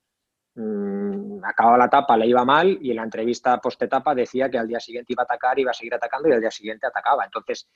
Mm, 0.54 1.44
acababa 1.44 1.78
la 1.78 1.84
etapa, 1.84 2.16
le 2.16 2.26
iba 2.26 2.44
mal 2.44 2.78
y 2.80 2.90
en 2.90 2.96
la 2.96 3.04
entrevista 3.04 3.60
post-etapa 3.60 4.14
decía 4.14 4.50
que 4.50 4.58
al 4.58 4.66
día 4.66 4.80
siguiente 4.80 5.12
iba 5.12 5.22
a 5.22 5.24
atacar, 5.24 5.58
iba 5.58 5.70
a 5.70 5.74
seguir 5.74 5.94
atacando 5.94 6.28
y 6.28 6.32
al 6.32 6.40
día 6.40 6.50
siguiente 6.50 6.86
atacaba. 6.86 7.24
Entonces, 7.24 7.68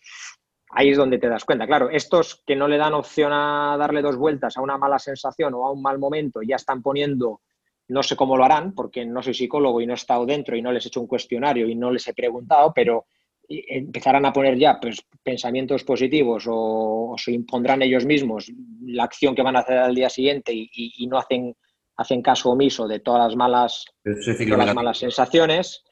ahí 0.70 0.90
es 0.90 0.96
donde 0.96 1.18
te 1.18 1.28
das 1.28 1.44
cuenta. 1.44 1.66
Claro, 1.66 1.90
estos 1.90 2.42
que 2.46 2.56
no 2.56 2.66
le 2.66 2.78
dan 2.78 2.94
opción 2.94 3.32
a 3.32 3.76
darle 3.78 4.02
dos 4.02 4.16
vueltas 4.16 4.56
a 4.56 4.62
una 4.62 4.78
mala 4.78 4.98
sensación 4.98 5.54
o 5.54 5.66
a 5.66 5.72
un 5.72 5.82
mal 5.82 5.98
momento, 5.98 6.40
ya 6.42 6.56
están 6.56 6.82
poniendo, 6.82 7.42
no 7.88 8.02
sé 8.02 8.16
cómo 8.16 8.36
lo 8.36 8.44
harán, 8.44 8.74
porque 8.74 9.04
no 9.04 9.22
soy 9.22 9.34
psicólogo 9.34 9.80
y 9.80 9.86
no 9.86 9.92
he 9.92 9.96
estado 9.96 10.26
dentro 10.26 10.56
y 10.56 10.62
no 10.62 10.72
les 10.72 10.84
he 10.84 10.88
hecho 10.88 11.00
un 11.00 11.06
cuestionario 11.06 11.68
y 11.68 11.74
no 11.74 11.90
les 11.90 12.06
he 12.08 12.14
preguntado, 12.14 12.72
pero 12.74 13.06
empezarán 13.48 14.24
a 14.24 14.32
poner 14.32 14.58
ya 14.58 14.78
pues, 14.80 15.04
pensamientos 15.22 15.84
positivos 15.84 16.44
o, 16.48 17.14
se 17.18 17.32
impondrán 17.32 17.82
ellos 17.82 18.06
mismos 18.06 18.50
la 18.86 19.04
acción 19.04 19.34
que 19.34 19.42
van 19.42 19.56
a 19.56 19.60
hacer 19.60 19.78
al 19.78 19.94
día 19.94 20.08
siguiente 20.08 20.52
y, 20.54 21.06
no 21.06 21.18
hacen, 21.18 21.54
hacen 21.96 22.22
caso 22.22 22.50
omiso 22.50 22.88
de 22.88 23.00
todas 23.00 23.28
las 23.28 23.36
malas, 23.36 23.84
de 24.02 24.46
las 24.56 24.74
malas 24.74 24.98
sensaciones, 24.98 25.84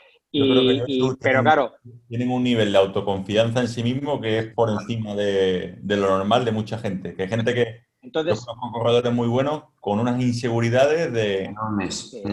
pero 1.21 1.43
claro. 1.43 1.75
Tienen 2.09 2.31
un 2.31 2.43
nivel 2.43 2.73
de 2.73 2.79
autoconfianza 2.79 3.61
en 3.61 3.69
sí 3.69 3.83
mismo 3.83 4.21
que 4.21 4.39
es 4.39 4.55
por 4.55 4.71
encima 4.71 5.15
de, 5.15 5.79
lo 5.85 6.09
normal 6.09 6.45
de 6.45 6.53
mucha 6.53 6.79
gente. 6.79 7.15
Que 7.15 7.25
hay 7.25 7.29
gente 7.29 7.55
que. 7.55 7.92
Entonces. 8.03 8.45
Con 8.45 8.73
corredores 8.73 9.13
muy 9.13 9.29
buenos 9.29 9.65
con 9.81 9.99
unas 9.99 10.21
inseguridades 10.21 11.13
de, 11.13 11.55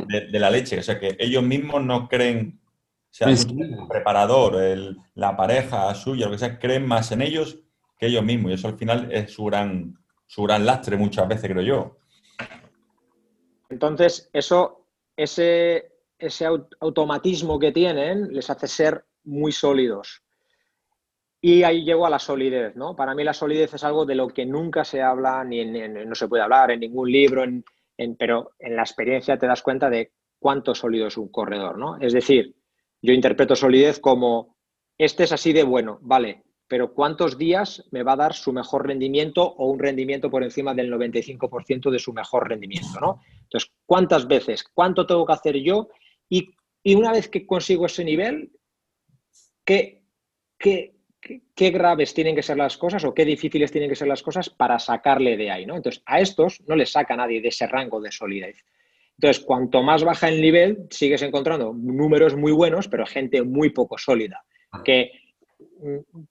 de, 0.07 0.39
la 0.39 0.49
leche. 0.49 0.79
O 0.79 0.83
sea, 0.83 0.99
que 0.99 1.15
ellos 1.19 1.43
mismos 1.43 1.83
no 1.83 2.07
creen. 2.07 2.59
O 2.63 3.11
sea, 3.11 3.27
el 3.27 3.87
preparador, 3.87 4.61
el, 4.61 4.97
la 5.15 5.35
pareja 5.35 5.93
suya, 5.95 6.25
lo 6.25 6.33
que 6.33 6.37
sea, 6.37 6.59
creen 6.59 6.87
más 6.87 7.11
en 7.11 7.21
ellos 7.21 7.59
que 7.97 8.07
ellos 8.07 8.23
mismos. 8.23 8.51
Y 8.51 8.53
eso 8.55 8.67
al 8.67 8.77
final 8.77 9.11
es 9.11 9.31
su 9.31 9.45
gran, 9.45 9.95
su 10.27 10.43
gran 10.43 10.65
lastre 10.65 10.95
muchas 10.97 11.27
veces, 11.27 11.49
creo 11.49 11.63
yo. 11.63 11.97
Entonces, 13.69 14.29
eso, 14.33 14.85
ese, 15.15 15.91
ese 16.17 16.45
automatismo 16.79 17.59
que 17.59 17.71
tienen 17.71 18.33
les 18.33 18.49
hace 18.49 18.67
ser 18.67 19.05
muy 19.23 19.51
sólidos. 19.51 20.23
Y 21.41 21.63
ahí 21.63 21.85
llego 21.85 22.05
a 22.05 22.09
la 22.09 22.19
solidez, 22.19 22.75
¿no? 22.75 22.95
Para 22.95 23.15
mí 23.15 23.23
la 23.23 23.33
solidez 23.33 23.73
es 23.73 23.83
algo 23.83 24.05
de 24.05 24.15
lo 24.15 24.27
que 24.27 24.45
nunca 24.45 24.83
se 24.83 25.01
habla, 25.01 25.43
ni 25.43 25.63
no 25.65 26.15
se 26.15 26.27
puede 26.27 26.43
hablar 26.43 26.71
en 26.71 26.81
ningún 26.81 27.09
libro, 27.09 27.43
en, 27.43 27.63
pero 28.17 28.51
en 28.59 28.75
la 28.75 28.81
experiencia 28.81 29.37
te 29.37 29.47
das 29.47 29.61
cuenta 29.61 29.89
de 29.89 30.11
cuánto 30.37 30.75
sólido 30.75 31.07
es 31.07 31.17
un 31.17 31.29
corredor, 31.29 31.77
¿no? 31.77 31.97
Es 31.97 32.13
decir, 32.13 32.55
yo 33.01 33.13
interpreto 33.13 33.55
solidez 33.55 33.99
como, 33.99 34.57
este 34.97 35.23
es 35.23 35.31
así 35.31 35.53
de 35.53 35.63
bueno, 35.63 35.99
vale, 36.01 36.43
pero 36.67 36.93
¿cuántos 36.93 37.37
días 37.37 37.83
me 37.91 38.03
va 38.03 38.13
a 38.13 38.17
dar 38.17 38.33
su 38.33 38.53
mejor 38.53 38.87
rendimiento 38.87 39.43
o 39.43 39.71
un 39.71 39.79
rendimiento 39.79 40.29
por 40.29 40.43
encima 40.43 40.73
del 40.73 40.91
95% 40.91 41.89
de 41.89 41.99
su 41.99 42.13
mejor 42.13 42.47
rendimiento, 42.49 42.99
¿no? 42.99 43.21
Entonces, 43.43 43.71
¿cuántas 43.85 44.27
veces? 44.27 44.63
¿Cuánto 44.73 45.07
tengo 45.07 45.25
que 45.25 45.33
hacer 45.33 45.57
yo 45.57 45.87
y, 46.29 46.53
una 46.95 47.11
vez 47.11 47.27
que 47.27 47.45
consigo 47.45 47.85
ese 47.87 48.03
nivel, 48.03 48.51
¿qué, 49.65 50.03
qué, 50.57 50.98
graves 51.55 52.13
tienen 52.13 52.35
que 52.35 52.43
ser 52.43 52.57
las 52.57 52.77
cosas 52.77 53.03
o 53.03 53.13
qué 53.13 53.25
difíciles 53.25 53.71
tienen 53.71 53.89
que 53.89 53.95
ser 53.95 54.07
las 54.07 54.23
cosas 54.23 54.49
para 54.49 54.79
sacarle 54.79 55.37
de 55.37 55.51
ahí? 55.51 55.65
¿no? 55.65 55.75
Entonces, 55.75 56.01
a 56.05 56.19
estos 56.19 56.61
no 56.67 56.75
les 56.75 56.91
saca 56.91 57.15
nadie 57.15 57.41
de 57.41 57.49
ese 57.49 57.67
rango 57.67 57.99
de 58.01 58.11
solidez. 58.11 58.63
Entonces, 59.19 59.43
cuanto 59.43 59.83
más 59.83 60.03
baja 60.05 60.29
el 60.29 60.41
nivel, 60.41 60.87
sigues 60.89 61.21
encontrando 61.23 61.73
números 61.73 62.37
muy 62.37 62.53
buenos, 62.53 62.87
pero 62.87 63.05
gente 63.05 63.43
muy 63.43 63.71
poco 63.71 63.97
sólida, 63.97 64.45
que, 64.85 65.11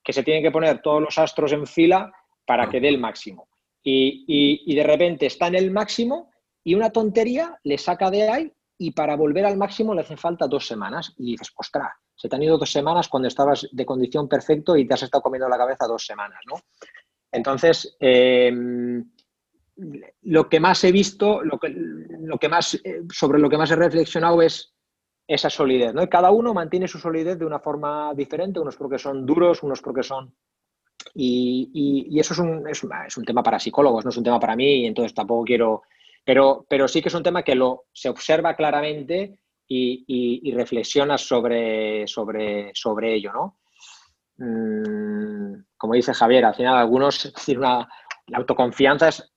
que 0.03 0.12
se 0.14 0.22
tienen 0.22 0.43
que 0.43 0.51
poner 0.51 0.80
todos 0.80 1.03
los 1.03 1.18
astros 1.18 1.53
en 1.53 1.66
fila 1.66 2.11
para 2.47 2.70
que 2.70 2.80
dé 2.80 2.89
el 2.89 2.99
máximo. 2.99 3.47
Y, 3.82 4.64
y, 4.66 4.74
de 4.74 4.82
repente 4.82 5.26
está 5.26 5.49
en 5.49 5.57
el 5.57 5.70
máximo 5.70 6.30
y 6.64 6.74
una 6.74 6.91
tontería 6.91 7.59
le 7.62 7.76
saca 7.76 8.11
de 8.11 8.28
ahí 8.28 8.53
y 8.78 8.91
para 8.93 9.16
volver 9.16 9.45
al 9.45 9.59
máximo 9.59 9.95
le 9.95 10.01
hace 10.01 10.16
falta 10.16 10.47
dos 10.47 10.66
semanas. 10.66 11.14
Y 11.18 11.32
dices, 11.32 11.53
ostras, 11.57 11.93
se 12.18 12.28
te 12.28 12.36
han 12.36 12.42
ido 12.42 12.58
dos 12.58 12.70
semanas 12.70 13.08
cuando 13.08 13.28
estabas 13.28 13.68
de 13.70 13.86
condición 13.86 14.28
perfecto 14.28 14.76
y 14.76 14.86
te 14.86 14.94
has 14.94 15.04
estado 15.04 15.22
comiendo 15.22 15.48
la 15.48 15.56
cabeza 15.56 15.86
dos 15.86 16.04
semanas, 16.04 16.40
¿no? 16.46 16.60
Entonces, 17.30 17.96
em, 18.00 19.08
lo 20.22 20.48
que 20.48 20.58
más 20.58 20.82
he 20.82 20.90
visto, 20.90 21.42
lo 21.42 21.58
que, 21.58 21.68
lo 21.68 22.36
que 22.38 22.48
más, 22.48 22.74
eh, 22.74 23.02
sobre 23.12 23.38
lo 23.38 23.48
que 23.48 23.56
más 23.56 23.70
he 23.70 23.76
reflexionado 23.76 24.42
es 24.42 24.74
esa 25.26 25.48
solidez, 25.48 25.94
¿no? 25.94 26.08
cada 26.08 26.30
uno 26.30 26.54
mantiene 26.54 26.88
su 26.88 26.98
solidez 26.98 27.38
de 27.38 27.44
una 27.44 27.60
forma 27.60 28.12
diferente, 28.14 28.58
unos 28.58 28.76
porque 28.76 28.98
son 28.98 29.24
duros, 29.24 29.62
unos 29.62 29.80
porque 29.80 30.02
son... 30.02 30.34
Y, 31.14 32.18
eso 32.18 32.32
es 32.34 32.40
un, 32.40 32.66
es, 32.66 33.16
un 33.16 33.24
tema 33.24 33.42
para 33.42 33.58
psicólogos, 33.58 34.04
no 34.04 34.10
es 34.10 34.16
un 34.16 34.24
tema 34.24 34.40
para 34.40 34.56
mí, 34.56 34.82
y 34.82 34.86
entonces 34.86 35.14
tampoco 35.14 35.44
quiero 35.44 35.82
pero, 36.68 36.88
sí 36.88 37.00
que 37.00 37.08
es 37.08 37.14
un 37.14 37.22
tema 37.22 37.42
que 37.42 37.54
lo, 37.54 37.86
se 37.90 38.10
observa 38.10 38.54
claramente 38.54 39.38
y, 39.68 40.52
reflexiona 40.52 41.18
sobre, 41.18 42.06
sobre, 42.06 42.70
sobre 42.74 43.14
ello, 43.14 43.32
¿no? 43.32 43.58
Mm, 44.38 45.64
como 45.76 45.94
dice 45.94 46.14
Javier, 46.14 46.44
al 46.44 46.54
final 46.54 46.76
algunos, 46.76 47.32
decir, 47.34 47.58
una, 47.58 47.88
la 48.26 48.38
autoconfianza 48.38 49.08
es 49.08 49.32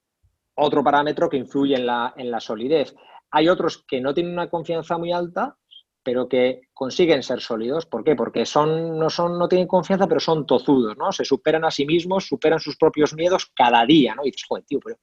otro 0.55 0.84
parámetro 0.84 1.29
que 1.29 1.38
influye 1.38 1.75
en 1.75 1.86
la, 1.86 2.13
en 2.15 2.32
la 2.32 2.39
solidez. 2.39 2.95
Hay 3.32 3.49
otros 3.49 3.84
que 3.88 4.01
no 4.01 4.13
tienen 4.13 4.34
una 4.34 4.49
confianza 4.49 4.97
muy 4.97 5.11
alta, 5.11 5.57
pero 6.03 6.27
que 6.27 6.61
consiguen 6.73 7.23
ser 7.23 7.41
sólidos. 7.41 7.86
¿Por 7.86 8.03
qué? 8.03 8.15
Porque 8.15 8.45
son, 8.45 8.97
no, 8.97 9.09
son, 9.09 9.38
no 9.38 9.47
tienen 9.47 9.67
confianza, 9.67 10.07
pero 10.07 10.19
son 10.19 10.45
tozudos, 10.45 10.97
¿no? 10.97 11.11
Se 11.11 11.25
superan 11.25 11.65
a 11.65 11.71
sí 11.71 11.86
mismos, 11.86 12.25
superan 12.25 12.59
sus 12.59 12.75
propios 12.75 13.13
miedos 13.13 13.51
cada 13.55 13.86
día, 13.86 14.15
¿no? 14.15 14.23
Y 14.23 14.32
dices, 14.32 14.45
joder, 14.47 14.65
tío, 14.65 14.79
pero 14.84 14.97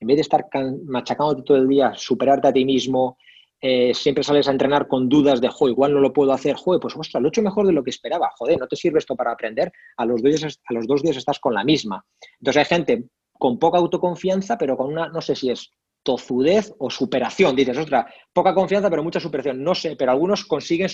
en 0.00 0.08
vez 0.08 0.16
de 0.16 0.22
estar 0.22 0.46
machacándote 0.86 1.42
todo 1.42 1.56
el 1.58 1.68
día, 1.68 1.92
superarte 1.94 2.48
a 2.48 2.52
ti 2.52 2.64
mismo, 2.64 3.18
eh, 3.60 3.92
siempre 3.94 4.24
sales 4.24 4.48
a 4.48 4.52
entrenar 4.52 4.88
con 4.88 5.08
dudas 5.08 5.40
de, 5.40 5.48
jo, 5.48 5.68
igual 5.68 5.92
no 5.92 6.00
lo 6.00 6.12
puedo 6.12 6.32
hacer, 6.32 6.56
joder, 6.56 6.80
pues 6.80 6.96
ostras, 6.96 7.20
lo 7.20 7.28
he 7.28 7.30
hecho 7.30 7.42
mejor 7.42 7.66
de 7.66 7.72
lo 7.72 7.84
que 7.84 7.90
esperaba, 7.90 8.30
joder, 8.36 8.58
no 8.58 8.66
te 8.66 8.76
sirve 8.76 8.98
esto 8.98 9.14
para 9.14 9.32
aprender, 9.32 9.70
a 9.96 10.06
los, 10.06 10.22
dos 10.22 10.40
días, 10.40 10.60
a 10.66 10.72
los 10.72 10.86
dos 10.86 11.02
días 11.02 11.16
estás 11.16 11.38
con 11.38 11.54
la 11.54 11.64
misma. 11.64 12.04
Entonces 12.38 12.60
hay 12.60 12.76
gente 12.76 13.04
con 13.32 13.58
poca 13.58 13.78
autoconfianza, 13.78 14.56
pero 14.56 14.76
con 14.76 14.92
una, 14.92 15.08
no 15.08 15.20
sé 15.20 15.36
si 15.36 15.50
es 15.50 15.70
tozudez 16.02 16.74
o 16.78 16.88
superación, 16.88 17.54
dices, 17.54 17.76
ostras, 17.76 18.06
poca 18.32 18.54
confianza, 18.54 18.88
pero 18.88 19.02
mucha 19.02 19.20
superación, 19.20 19.62
no 19.62 19.74
sé, 19.74 19.96
pero 19.96 20.12
algunos 20.12 20.44
consiguen 20.46 20.88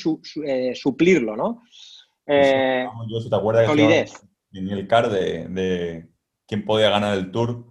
eh, 0.45 0.75
suplirlo, 0.75 1.37
¿no? 1.37 1.62
Eh, 2.27 2.85
yo, 3.09 3.21
si 3.21 3.31
te 3.31 3.37
acuerdas 3.37 3.67
solidez. 3.67 4.12
en 4.53 4.69
el 4.69 4.89
CAR 4.89 5.11
de, 5.11 5.47
de 5.49 6.09
quién 6.47 6.64
podía 6.64 6.91
ganar 6.91 7.17
el 7.17 7.31
Tour, 7.31 7.67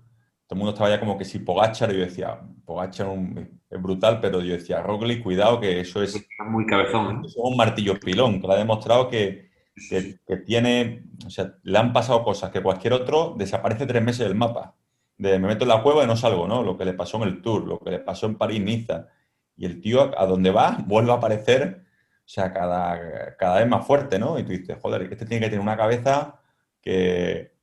todo 0.47 0.51
el 0.51 0.57
mundo 0.57 0.71
estaba 0.71 0.89
ya 0.89 0.99
como 0.99 1.17
que 1.17 1.25
si 1.25 1.39
Pogachar, 1.39 1.91
y 1.91 1.97
yo 1.97 2.05
decía, 2.05 2.39
Pogachar 2.65 3.07
es 3.07 3.47
brutal, 3.81 4.19
pero 4.21 4.41
yo 4.41 4.53
decía, 4.53 4.81
Roglic, 4.81 5.23
cuidado, 5.23 5.59
que 5.59 5.79
eso 5.79 6.01
es... 6.01 6.27
muy 6.47 6.65
cabezón. 6.65 7.17
¿eh? 7.17 7.27
es 7.27 7.35
un 7.37 7.57
martillo 7.57 7.99
pilón, 7.99 8.41
que 8.41 8.47
le 8.47 8.53
ha 8.53 8.57
demostrado 8.57 9.09
que, 9.09 9.49
que, 9.89 10.37
tiene, 10.45 11.03
o 11.25 11.29
sea, 11.29 11.55
le 11.63 11.77
han 11.77 11.93
pasado 11.93 12.23
cosas 12.23 12.51
que 12.51 12.61
cualquier 12.61 12.93
otro 12.93 13.35
desaparece 13.37 13.85
tres 13.85 14.03
meses 14.03 14.27
del 14.27 14.35
mapa. 14.35 14.75
De 15.17 15.39
me 15.39 15.47
meto 15.47 15.63
en 15.63 15.69
la 15.69 15.81
cueva 15.81 16.03
y 16.03 16.07
no 16.07 16.17
salgo, 16.17 16.47
¿no? 16.47 16.63
Lo 16.63 16.77
que 16.77 16.85
le 16.85 16.93
pasó 16.93 17.17
en 17.17 17.23
el 17.23 17.41
Tour, 17.41 17.65
lo 17.67 17.79
que 17.79 17.91
le 17.91 17.99
pasó 17.99 18.25
en 18.25 18.37
París-Niza. 18.37 19.07
y 19.57 19.65
el 19.65 19.81
tío 19.81 20.19
a 20.19 20.25
donde 20.25 20.51
va 20.51 20.77
vuelve 20.87 21.11
a 21.11 21.15
aparecer, 21.15 21.85
o 22.19 22.27
sea, 22.27 22.53
cada, 22.53 23.35
cada 23.37 23.59
vez 23.59 23.67
más 23.67 23.85
fuerte, 23.85 24.19
¿no? 24.19 24.39
Y 24.39 24.43
tú 24.43 24.51
dices, 24.51 24.77
joder, 24.81 25.03
este 25.03 25.25
tiene 25.25 25.45
que 25.45 25.49
tener 25.49 25.61
una 25.61 25.77
cabeza 25.77 26.41
que, 26.81 27.55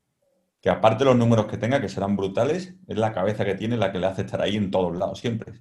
que 0.62 0.70
aparte 0.70 1.04
de 1.04 1.10
los 1.10 1.16
números 1.16 1.46
que 1.46 1.58
tenga, 1.58 1.80
que 1.80 1.88
serán 1.88 2.16
brutales, 2.16 2.74
es 2.86 2.96
la 2.96 3.12
cabeza 3.12 3.44
que 3.44 3.56
tiene 3.56 3.76
la 3.76 3.90
que 3.90 3.98
le 3.98 4.06
hace 4.06 4.22
estar 4.22 4.40
ahí 4.40 4.56
en 4.56 4.70
todos 4.70 4.96
lados, 4.96 5.18
siempre. 5.18 5.54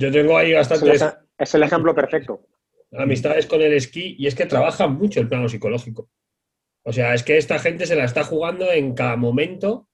Yo 0.00 0.10
tengo 0.10 0.38
ahí 0.38 0.54
bastante... 0.54 0.92
Es 1.38 1.54
el 1.54 1.62
ejemplo 1.62 1.94
perfecto. 1.94 2.46
Amistades 2.92 3.46
con 3.46 3.60
el 3.60 3.74
esquí 3.74 4.16
y 4.18 4.26
es 4.26 4.34
que 4.34 4.46
trabajan 4.46 4.94
mucho 4.94 5.20
el 5.20 5.28
plano 5.28 5.46
psicológico. 5.46 6.08
O 6.82 6.92
sea, 6.92 7.12
es 7.12 7.22
que 7.22 7.36
esta 7.36 7.58
gente 7.58 7.84
se 7.84 7.96
la 7.96 8.04
está 8.04 8.24
jugando 8.24 8.72
en 8.72 8.94
cada 8.94 9.16
momento. 9.16 9.88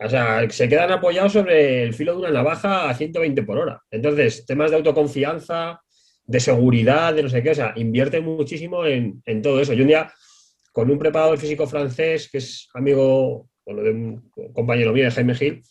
O 0.00 0.08
sea, 0.08 0.50
se 0.50 0.68
quedan 0.68 0.90
apoyados 0.90 1.32
sobre 1.32 1.84
el 1.84 1.94
filo 1.94 2.12
de 2.12 2.18
una 2.18 2.30
navaja 2.30 2.90
a 2.90 2.94
120 2.94 3.44
por 3.44 3.58
hora. 3.58 3.80
Entonces, 3.88 4.44
temas 4.46 4.72
de 4.72 4.78
autoconfianza, 4.78 5.80
de 6.24 6.40
seguridad, 6.40 7.14
de 7.14 7.22
no 7.22 7.28
sé 7.28 7.40
qué, 7.40 7.50
o 7.50 7.54
sea, 7.54 7.72
invierte 7.76 8.20
muchísimo 8.20 8.84
en, 8.84 9.22
todo 9.42 9.60
eso. 9.60 9.74
Yo 9.74 9.82
un 9.82 9.88
día, 9.88 10.12
con 10.72 10.90
un 10.90 10.98
preparador 10.98 11.38
físico 11.38 11.68
francés, 11.68 12.28
que 12.30 12.38
es 12.38 12.68
amigo 12.74 13.48
bueno, 13.64 13.82
de 13.82 13.90
un 13.90 14.30
compañero 14.52 14.92
mío, 14.92 15.04
de 15.04 15.12
Jaime 15.12 15.36
Gil, 15.36 15.62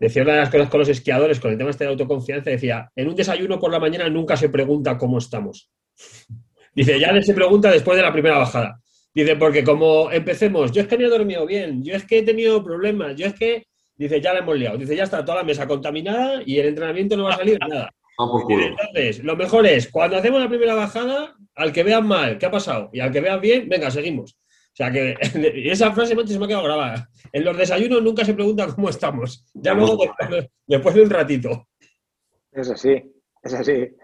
decía 0.00 0.22
una 0.22 0.32
de 0.32 0.38
las 0.38 0.50
cosas 0.50 0.68
con 0.70 0.80
los 0.80 0.88
esquiadores, 0.88 1.38
con 1.38 1.52
el 1.52 1.58
tema 1.58 1.70
este 1.70 1.84
de 1.84 1.90
autoconfianza, 1.90 2.50
decía, 2.50 2.90
en 2.96 3.08
un 3.08 3.14
desayuno 3.14 3.60
por 3.60 3.70
la 3.70 3.78
mañana 3.78 4.08
nunca 4.08 4.36
se 4.36 4.48
pregunta 4.48 4.96
cómo 4.96 5.18
estamos. 5.18 5.70
Dice, 6.74 6.98
ya 6.98 7.20
se 7.20 7.34
pregunta 7.34 7.70
después 7.70 7.96
de 7.96 8.02
la 8.02 8.12
primera 8.12 8.38
bajada. 8.38 8.80
Dice, 9.12 9.34
porque 9.36 9.64
como 9.64 10.10
empecemos, 10.10 10.70
yo 10.70 10.82
es 10.82 10.88
que 10.88 10.96
no 10.96 11.06
he 11.06 11.10
dormido 11.10 11.44
bien, 11.44 11.82
yo 11.82 11.94
es 11.94 12.04
que 12.04 12.18
he 12.18 12.22
tenido 12.22 12.62
problemas, 12.62 13.16
yo 13.16 13.26
es 13.26 13.34
que, 13.34 13.66
dice, 13.96 14.20
ya 14.20 14.32
la 14.32 14.38
hemos 14.38 14.56
liado. 14.56 14.78
Dice, 14.78 14.94
ya 14.94 15.02
está 15.02 15.24
toda 15.24 15.38
la 15.38 15.44
mesa 15.44 15.66
contaminada 15.66 16.42
y 16.46 16.58
el 16.58 16.68
entrenamiento 16.68 17.16
no 17.16 17.24
va 17.24 17.34
a 17.34 17.38
salir 17.38 17.58
nada. 17.68 17.90
entonces, 18.16 19.24
lo 19.24 19.36
mejor 19.36 19.66
es, 19.66 19.88
cuando 19.88 20.16
hacemos 20.16 20.40
la 20.40 20.48
primera 20.48 20.74
bajada, 20.74 21.34
al 21.56 21.72
que 21.72 21.82
vean 21.82 22.06
mal, 22.06 22.38
¿qué 22.38 22.46
ha 22.46 22.50
pasado? 22.50 22.88
Y 22.92 23.00
al 23.00 23.10
que 23.10 23.20
vean 23.20 23.40
bien, 23.40 23.68
venga, 23.68 23.90
seguimos. 23.90 24.36
O 24.80 24.82
sea 24.82 24.90
que 24.90 25.14
esa 25.70 25.92
frase 25.92 26.16
se 26.26 26.38
me 26.38 26.44
ha 26.46 26.48
quedado 26.48 26.64
grabada. 26.64 27.10
En 27.30 27.44
los 27.44 27.54
desayunos 27.54 28.02
nunca 28.02 28.24
se 28.24 28.32
pregunta 28.32 28.66
cómo 28.74 28.88
estamos. 28.88 29.44
Ya 29.52 29.74
luego, 29.74 29.98
después 30.66 30.94
de 30.94 31.02
un 31.02 31.10
ratito. 31.10 31.68
Es 32.50 32.70
así, 32.70 33.12
es 33.42 33.52
así. 33.52 33.94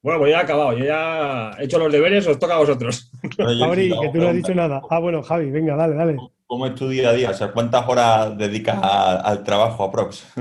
Bueno, 0.00 0.20
pues 0.20 0.32
ya 0.32 0.38
he 0.38 0.42
acabado, 0.42 0.72
yo 0.72 0.86
ya 0.86 1.50
he 1.58 1.64
hecho 1.64 1.78
los 1.78 1.92
deberes, 1.92 2.26
os 2.26 2.38
toca 2.38 2.54
a 2.54 2.60
vosotros. 2.60 3.10
Javi, 3.36 3.90
que 4.00 4.08
tú 4.08 4.18
no 4.18 4.28
has 4.28 4.36
dicho 4.36 4.54
nada. 4.54 4.80
Ah, 4.88 5.00
bueno, 5.00 5.22
Javi, 5.22 5.50
venga, 5.50 5.76
dale, 5.76 5.96
dale. 5.96 6.16
¿Cómo 6.46 6.66
es 6.66 6.74
tu 6.74 6.88
día 6.88 7.10
a 7.10 7.12
día? 7.12 7.30
O 7.30 7.34
sea, 7.34 7.52
¿cuántas 7.52 7.86
horas 7.86 8.38
dedicas 8.38 8.78
al 8.82 9.44
trabajo 9.44 9.84
a 9.84 9.92
Prox? 9.92 10.32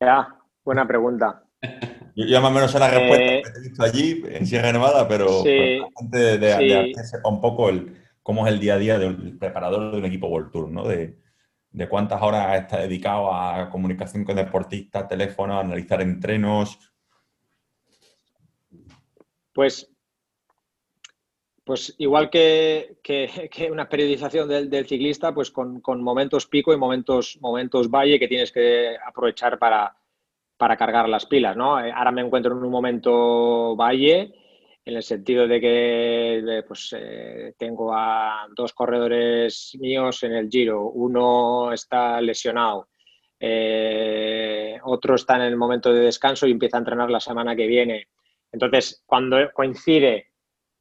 Ya, 0.00 0.36
buena 0.64 0.86
pregunta. 0.86 1.42
Yo 2.14 2.26
ya 2.26 2.40
más 2.40 2.50
o 2.50 2.54
menos 2.54 2.70
sé 2.70 2.78
la 2.78 2.90
respuesta 2.90 3.24
eh, 3.24 3.42
que 3.42 3.58
he 3.58 3.62
visto 3.62 3.82
allí 3.82 4.22
en 4.26 4.46
Sierra 4.46 4.72
Nevada, 4.72 5.08
pero, 5.08 5.38
antes 5.38 6.10
de, 6.10 6.38
de, 6.38 6.94
un 7.24 7.40
poco 7.40 7.70
el, 7.70 7.96
cómo 8.22 8.46
es 8.46 8.52
el 8.52 8.60
día 8.60 8.74
a 8.74 8.78
día 8.78 8.98
del 8.98 9.38
preparador 9.38 9.92
de 9.92 9.98
un 9.98 10.04
equipo 10.04 10.28
World 10.28 10.50
Tour, 10.50 10.70
¿no? 10.70 10.86
De, 10.86 11.16
de 11.72 11.88
cuántas 11.88 12.20
horas 12.20 12.60
está 12.60 12.80
dedicado 12.80 13.32
a 13.32 13.68
comunicación 13.70 14.24
con 14.24 14.36
deportistas, 14.36 15.08
teléfono, 15.08 15.58
analizar 15.58 16.02
entrenos. 16.02 16.78
Pues, 19.52 19.90
pues 21.64 21.94
igual 21.98 22.28
que, 22.28 22.98
una 23.70 23.88
periodización 23.88 24.48
del, 24.48 24.86
ciclista, 24.86 25.32
pues 25.32 25.50
con, 25.50 25.80
momentos 26.02 26.46
pico 26.46 26.72
y 26.74 26.76
momentos, 26.76 27.38
momentos 27.40 27.90
valle 27.90 28.18
que 28.18 28.28
tienes 28.28 28.52
que 28.52 28.96
aprovechar 29.06 29.58
para, 29.58 29.96
para 30.62 30.76
cargar 30.76 31.08
las 31.08 31.26
pilas. 31.26 31.56
¿no? 31.56 31.76
Ahora 31.76 32.12
me 32.12 32.20
encuentro 32.20 32.56
en 32.56 32.62
un 32.62 32.70
momento 32.70 33.74
valle 33.74 34.32
en 34.84 34.94
el 34.94 35.02
sentido 35.02 35.48
de 35.48 35.60
que 35.60 36.62
pues, 36.68 36.94
eh, 36.96 37.54
tengo 37.58 37.92
a 37.92 38.46
dos 38.54 38.72
corredores 38.72 39.76
míos 39.80 40.22
en 40.22 40.34
el 40.34 40.48
Giro, 40.48 40.84
uno 40.84 41.72
está 41.72 42.20
lesionado, 42.20 42.90
eh, 43.40 44.78
otro 44.84 45.16
está 45.16 45.34
en 45.34 45.42
el 45.42 45.56
momento 45.56 45.92
de 45.92 45.98
descanso 45.98 46.46
y 46.46 46.52
empieza 46.52 46.76
a 46.76 46.82
entrenar 46.82 47.10
la 47.10 47.18
semana 47.18 47.56
que 47.56 47.66
viene. 47.66 48.06
Entonces, 48.52 49.02
cuando 49.04 49.38
coincide 49.52 50.26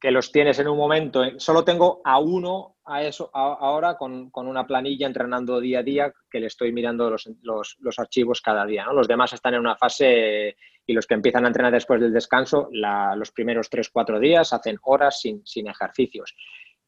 que 0.01 0.09
los 0.09 0.31
tienes 0.31 0.57
en 0.57 0.67
un 0.67 0.77
momento, 0.77 1.21
solo 1.37 1.63
tengo 1.63 2.01
a 2.03 2.17
uno 2.17 2.77
a 2.85 3.03
eso 3.03 3.29
ahora 3.33 3.95
con, 3.97 4.31
una 4.33 4.65
planilla 4.65 5.05
entrenando 5.05 5.59
día 5.59 5.79
a 5.79 5.83
día 5.83 6.13
que 6.29 6.39
le 6.39 6.47
estoy 6.47 6.71
mirando 6.71 7.11
los, 7.11 7.29
los, 7.43 7.99
archivos 7.99 8.41
cada 8.41 8.65
día. 8.65 8.83
¿no? 8.83 8.93
Los 8.93 9.07
demás 9.07 9.31
están 9.33 9.53
en 9.53 9.59
una 9.59 9.75
fase 9.75 10.57
y 10.87 10.93
los 10.93 11.05
que 11.05 11.13
empiezan 11.13 11.45
a 11.45 11.49
entrenar 11.49 11.71
después 11.71 12.01
del 12.01 12.11
descanso, 12.11 12.69
los 12.71 13.31
primeros 13.31 13.71
3-4 13.71 14.19
días 14.19 14.51
hacen 14.53 14.79
horas 14.81 15.21
sin, 15.21 15.45
sin 15.45 15.67
ejercicios. 15.67 16.35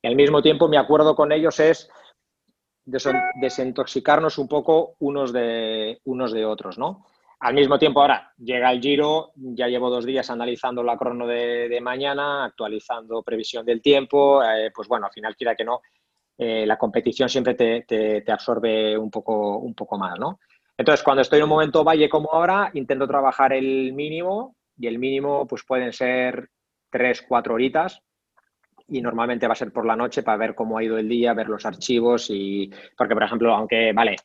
Y 0.01 0.07
al 0.07 0.16
mismo 0.16 0.41
tiempo 0.41 0.68
mi 0.68 0.78
acuerdo 0.78 1.16
con 1.16 1.32
ellos 1.32 1.59
es 1.59 1.88
desintoxicarnos 2.84 4.39
un 4.39 4.47
poco 4.47 4.95
unos 4.99 5.32
de, 5.32 6.01
unos 6.05 6.34
de 6.34 6.45
otros, 6.45 6.80
¿no? 6.80 7.05
Al 7.43 7.55
mismo 7.55 7.77
tiempo, 7.77 7.99
ahora 7.99 8.31
llega 8.37 8.71
el 8.71 8.79
Giro, 8.79 9.33
ya 9.35 9.67
llevo 9.67 9.89
dos 9.89 10.05
días 10.05 10.29
analizando 10.29 10.81
la 10.81 10.95
crono 10.95 11.27
de, 11.27 11.77
mañana, 11.81 12.45
actualizando 12.45 13.21
previsión 13.21 13.65
del 13.65 13.81
tiempo, 13.81 14.41
eh, 14.41 14.71
pues 14.73 14.87
bueno, 14.87 15.07
al 15.07 15.11
final, 15.11 15.35
quiera 15.35 15.53
que 15.53 15.65
no, 15.65 15.81
eh, 16.37 16.65
la 16.65 16.77
competición 16.77 17.27
siempre 17.27 17.55
te, 17.55 18.23
absorbe 18.31 18.97
un 18.97 19.11
poco, 19.11 19.57
un 19.57 19.75
poco 19.75 19.97
más, 19.97 20.17
¿no? 20.17 20.39
Entonces, 20.77 21.03
cuando 21.03 21.21
estoy 21.21 21.39
en 21.39 21.43
un 21.43 21.49
momento 21.49 21.83
valle 21.83 22.07
como 22.07 22.31
ahora, 22.31 22.71
intento 22.75 23.05
trabajar 23.09 23.51
el 23.51 23.91
mínimo 23.91 24.55
y 24.77 24.87
el 24.87 24.97
mínimo 24.97 25.45
pues 25.45 25.65
pueden 25.65 25.91
ser 25.91 26.47
tres, 26.89 27.25
cuatro 27.27 27.55
horitas 27.55 27.99
y 28.87 29.01
normalmente 29.01 29.47
va 29.47 29.51
a 29.51 29.57
ser 29.57 29.73
por 29.73 29.85
la 29.85 29.97
noche 29.97 30.23
para 30.23 30.37
ver 30.37 30.55
cómo 30.55 30.77
ha 30.77 30.83
ido 30.83 30.97
el 30.97 31.09
día, 31.09 31.33
ver 31.33 31.49
los 31.49 31.65
archivos 31.65 32.29
y 32.29 32.71
porque, 32.97 33.15
por 33.15 33.23
ejemplo, 33.23 33.53
aunque, 33.53 33.91
vale, 33.91 34.15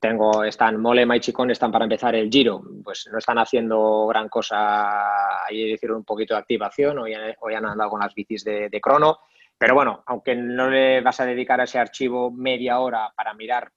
tengo, 0.00 0.44
están 0.44 0.80
Molema 0.80 1.16
y 1.16 1.20
Chicón, 1.20 1.50
están 1.50 1.72
para 1.72 1.84
empezar 1.84 2.14
el 2.14 2.30
Giro, 2.30 2.62
pues 2.84 3.08
no 3.10 3.18
están 3.18 3.38
haciendo 3.38 4.06
gran 4.06 4.28
cosa, 4.28 5.44
ahí 5.44 5.72
hicieron 5.72 5.98
un 5.98 6.04
poquito 6.04 6.34
de 6.34 6.40
activación, 6.40 6.98
hoy, 6.98 7.14
hoy 7.40 7.54
han 7.54 7.66
andado 7.66 7.90
con 7.90 8.00
las 8.00 8.14
bicis 8.14 8.44
de, 8.44 8.80
crono, 8.80 9.18
pero 9.58 9.74
bueno, 9.74 10.02
aunque 10.06 10.36
no 10.36 10.70
le 10.70 11.00
vas 11.00 11.20
a 11.20 11.26
dedicar 11.26 11.60
a 11.60 11.64
ese 11.64 11.78
archivo 11.78 12.30
media 12.30 12.78
hora 12.78 13.12
para 13.16 13.34
mirar 13.34 13.72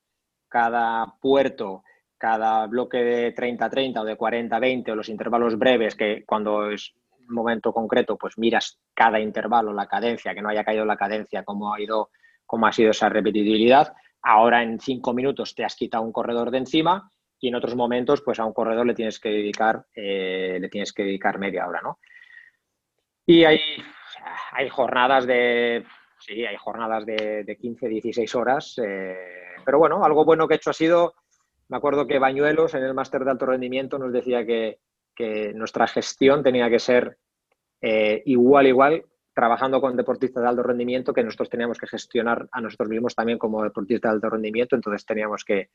cada 0.48 1.16
puerto, 1.20 1.84
cada 2.18 2.68
bloque 2.68 2.98
de 2.98 3.36
30-30 3.36 4.02
o 4.02 4.06
de 4.06 4.18
40-20 4.18 4.92
o 4.92 4.96
los 4.96 5.10
intervalos 5.10 5.58
breves, 5.58 5.96
que 5.96 6.24
cuando 6.26 6.70
es 6.70 6.94
momento 7.30 7.72
concreto, 7.72 8.18
pues 8.18 8.38
miras 8.38 8.80
cada 8.94 9.20
intervalo, 9.20 9.72
la 9.74 9.88
cadencia, 9.88 10.34
que 10.34 10.42
no 10.42 10.50
haya 10.50 10.64
caído 10.64 10.86
la 10.86 10.98
cadencia, 10.98 11.44
cómo 11.44 11.74
ha 11.74 11.80
ido, 11.80 12.10
cómo 12.46 12.68
ha 12.68 12.72
sido 12.72 12.92
esa 12.92 13.08
repetibilidad, 13.08 13.94
Ahora 14.22 14.64
en 14.64 14.80
cinco 14.80 15.14
minutos 15.14 15.56
te 15.56 15.64
has 15.64 15.76
quitado 15.76 16.04
un 16.04 16.12
corredor 16.12 16.52
de 16.52 16.60
encima 16.60 17.10
y 17.40 17.48
en 17.48 17.56
otros 17.56 17.76
momentos, 17.76 18.22
pues 18.22 18.40
a 18.40 18.46
un 18.46 18.54
corredor 18.54 18.86
le 18.86 18.94
tienes 18.94 19.20
que 19.20 19.30
dedicar, 19.30 19.86
eh, 19.94 20.58
le 20.60 20.70
tienes 20.70 20.92
que 20.92 21.04
dedicar 21.04 21.40
media 21.40 21.68
hora, 21.68 21.82
¿no? 21.82 22.00
Y 23.26 23.46
hay, 23.46 23.60
hay 24.52 24.68
jornadas 24.70 25.26
de, 25.26 25.86
sí, 26.20 26.46
hay 26.46 26.58
jornadas 26.58 27.06
de, 27.06 27.44
de 27.46 27.58
15, 27.58 27.88
16 27.88 28.36
horas, 28.36 28.80
eh, 28.84 29.16
pero 29.64 29.78
bueno, 29.78 30.04
algo 30.04 30.26
bueno 30.26 30.48
que 30.48 30.56
he 30.56 30.58
hecho 30.58 30.72
ha 30.72 30.74
sido, 30.74 31.14
me 31.70 31.78
acuerdo 31.78 32.08
que 32.08 32.20
Bañuelos 32.20 32.74
en 32.74 32.84
el 32.84 32.94
máster 32.94 33.24
de 33.24 33.32
alto 33.32 33.46
rendimiento 33.46 33.98
nos 33.98 34.12
decía 34.12 34.46
que, 34.46 34.80
nuestra 35.54 35.86
gestión 35.86 36.44
tenía 36.44 36.70
que 36.70 36.80
ser 36.80 37.18
eh, 37.82 38.24
igual, 38.26 38.68
igual 38.68 39.04
trabajando 39.40 39.80
con 39.80 39.96
deportistas 39.96 40.44
de 40.44 40.50
alto 40.50 40.64
rendimiento 40.64 41.14
que 41.14 41.24
nosotros 41.24 41.50
teníamos 41.50 41.78
que 41.78 41.88
gestionar 41.88 42.50
a 42.52 42.60
nosotros 42.60 42.90
mismos 42.90 43.16
también 43.16 43.38
como 43.40 43.64
deportistas 43.64 44.12
de 44.12 44.16
alto 44.16 44.30
rendimiento, 44.32 44.76
entonces 44.76 45.06
teníamos 45.06 45.46
que 45.46 45.70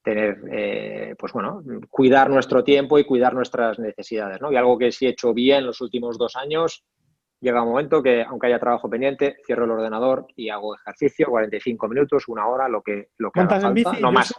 tener, 0.00 0.38
eh, 0.48 1.16
pues 1.18 1.32
bueno, 1.32 1.60
cuidar 1.90 2.30
nuestro 2.30 2.62
tiempo 2.62 3.00
y 3.00 3.04
cuidar 3.04 3.34
nuestras 3.34 3.80
necesidades, 3.80 4.40
¿no? 4.40 4.52
Y 4.52 4.56
algo 4.56 4.78
que 4.78 4.92
sí 4.92 5.06
he 5.06 5.08
hecho 5.08 5.34
bien 5.34 5.66
los 5.66 5.80
últimos 5.80 6.18
dos 6.18 6.36
años, 6.36 6.84
llega 7.40 7.64
un 7.64 7.70
momento 7.70 8.00
que, 8.00 8.22
aunque 8.22 8.46
haya 8.46 8.60
trabajo 8.60 8.88
pendiente, 8.88 9.38
cierro 9.44 9.64
el 9.64 9.72
ordenador 9.72 10.28
y 10.36 10.50
hago 10.50 10.76
ejercicio, 10.76 11.26
45 11.30 11.88
minutos, 11.88 12.28
una 12.28 12.46
hora, 12.46 12.68
lo 12.68 12.80
que, 12.80 13.08
lo 13.18 13.32
que 13.32 13.40
¿Montas 13.40 13.64
en 13.64 13.74
bici? 13.74 14.00
No 14.00 14.12
más. 14.12 14.32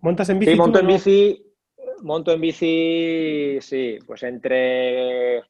¿Montas 0.00 0.28
en 0.28 0.40
bici? 0.40 0.50
Sí, 0.50 0.58
monto 0.58 0.80
en 0.80 0.86
bici, 0.88 1.54
monto 2.02 2.32
en 2.32 2.40
bici, 2.40 3.58
sí, 3.60 3.96
pues 4.04 4.24
entre 4.24 5.44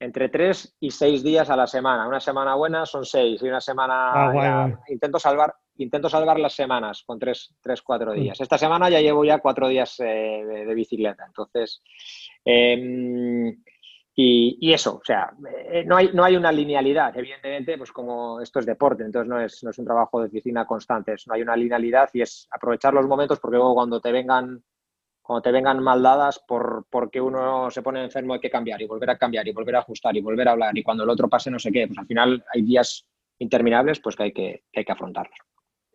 entre 0.00 0.28
tres 0.28 0.76
y 0.80 0.90
seis 0.90 1.22
días 1.22 1.50
a 1.50 1.56
la 1.56 1.66
semana. 1.66 2.06
Una 2.08 2.20
semana 2.20 2.54
buena 2.54 2.86
son 2.86 3.04
seis 3.04 3.42
y 3.42 3.48
una 3.48 3.60
semana 3.60 4.12
ah, 4.12 4.78
intento 4.88 5.18
salvar 5.18 5.54
intento 5.76 6.08
salvar 6.08 6.38
las 6.38 6.54
semanas 6.54 7.02
con 7.06 7.18
tres, 7.18 7.54
tres 7.60 7.82
cuatro 7.82 8.12
mm. 8.12 8.14
días. 8.14 8.40
Esta 8.40 8.58
semana 8.58 8.88
ya 8.88 9.00
llevo 9.00 9.24
ya 9.24 9.38
cuatro 9.38 9.68
días 9.68 9.98
eh, 10.00 10.04
de, 10.66 10.74
bicicleta. 10.74 11.24
Entonces, 11.26 11.82
em, 12.44 13.62
y, 14.16 14.72
eso, 14.72 14.96
o 14.96 15.04
sea, 15.04 15.32
eh, 15.72 15.84
no, 15.84 15.96
hay, 15.96 16.10
no 16.12 16.22
hay 16.22 16.36
una 16.36 16.52
linealidad. 16.52 17.16
Evidentemente, 17.16 17.76
pues 17.76 17.90
como 17.90 18.40
esto 18.40 18.60
es 18.60 18.66
deporte, 18.66 19.02
entonces 19.02 19.28
no 19.28 19.40
es, 19.40 19.64
no 19.64 19.70
es 19.70 19.78
un 19.78 19.84
trabajo 19.84 20.20
de 20.20 20.28
oficina 20.28 20.64
constante, 20.64 21.16
no 21.26 21.34
hay 21.34 21.42
una 21.42 21.56
linealidad 21.56 22.08
y 22.12 22.22
es 22.22 22.46
aprovechar 22.50 22.94
los 22.94 23.06
momentos 23.06 23.40
porque 23.40 23.56
luego 23.56 23.74
cuando 23.74 24.00
te 24.00 24.12
vengan 24.12 24.62
cuando 25.24 25.40
te 25.40 25.52
vengan 25.52 25.82
mal 25.82 26.02
dadas 26.02 26.38
por, 26.46 26.84
porque 26.90 27.18
uno 27.18 27.70
se 27.70 27.80
pone 27.80 28.04
enfermo 28.04 28.34
hay 28.34 28.40
que 28.40 28.50
cambiar 28.50 28.82
y 28.82 28.86
volver 28.86 29.08
a 29.08 29.16
cambiar 29.16 29.48
y 29.48 29.52
volver 29.52 29.76
a 29.76 29.78
ajustar 29.78 30.14
y 30.14 30.20
volver 30.20 30.46
a 30.48 30.52
hablar 30.52 30.76
y 30.76 30.82
cuando 30.82 31.02
el 31.02 31.08
otro 31.08 31.30
pase 31.30 31.50
no 31.50 31.58
sé 31.58 31.72
qué, 31.72 31.86
pues 31.86 31.98
al 31.98 32.06
final 32.06 32.44
hay 32.52 32.60
días 32.60 33.06
interminables 33.38 34.00
pues 34.00 34.16
que 34.16 34.24
hay 34.24 34.32
que, 34.32 34.64
que 34.70 34.80
hay 34.80 34.84
que 34.84 34.92
afrontarlos. 34.92 35.38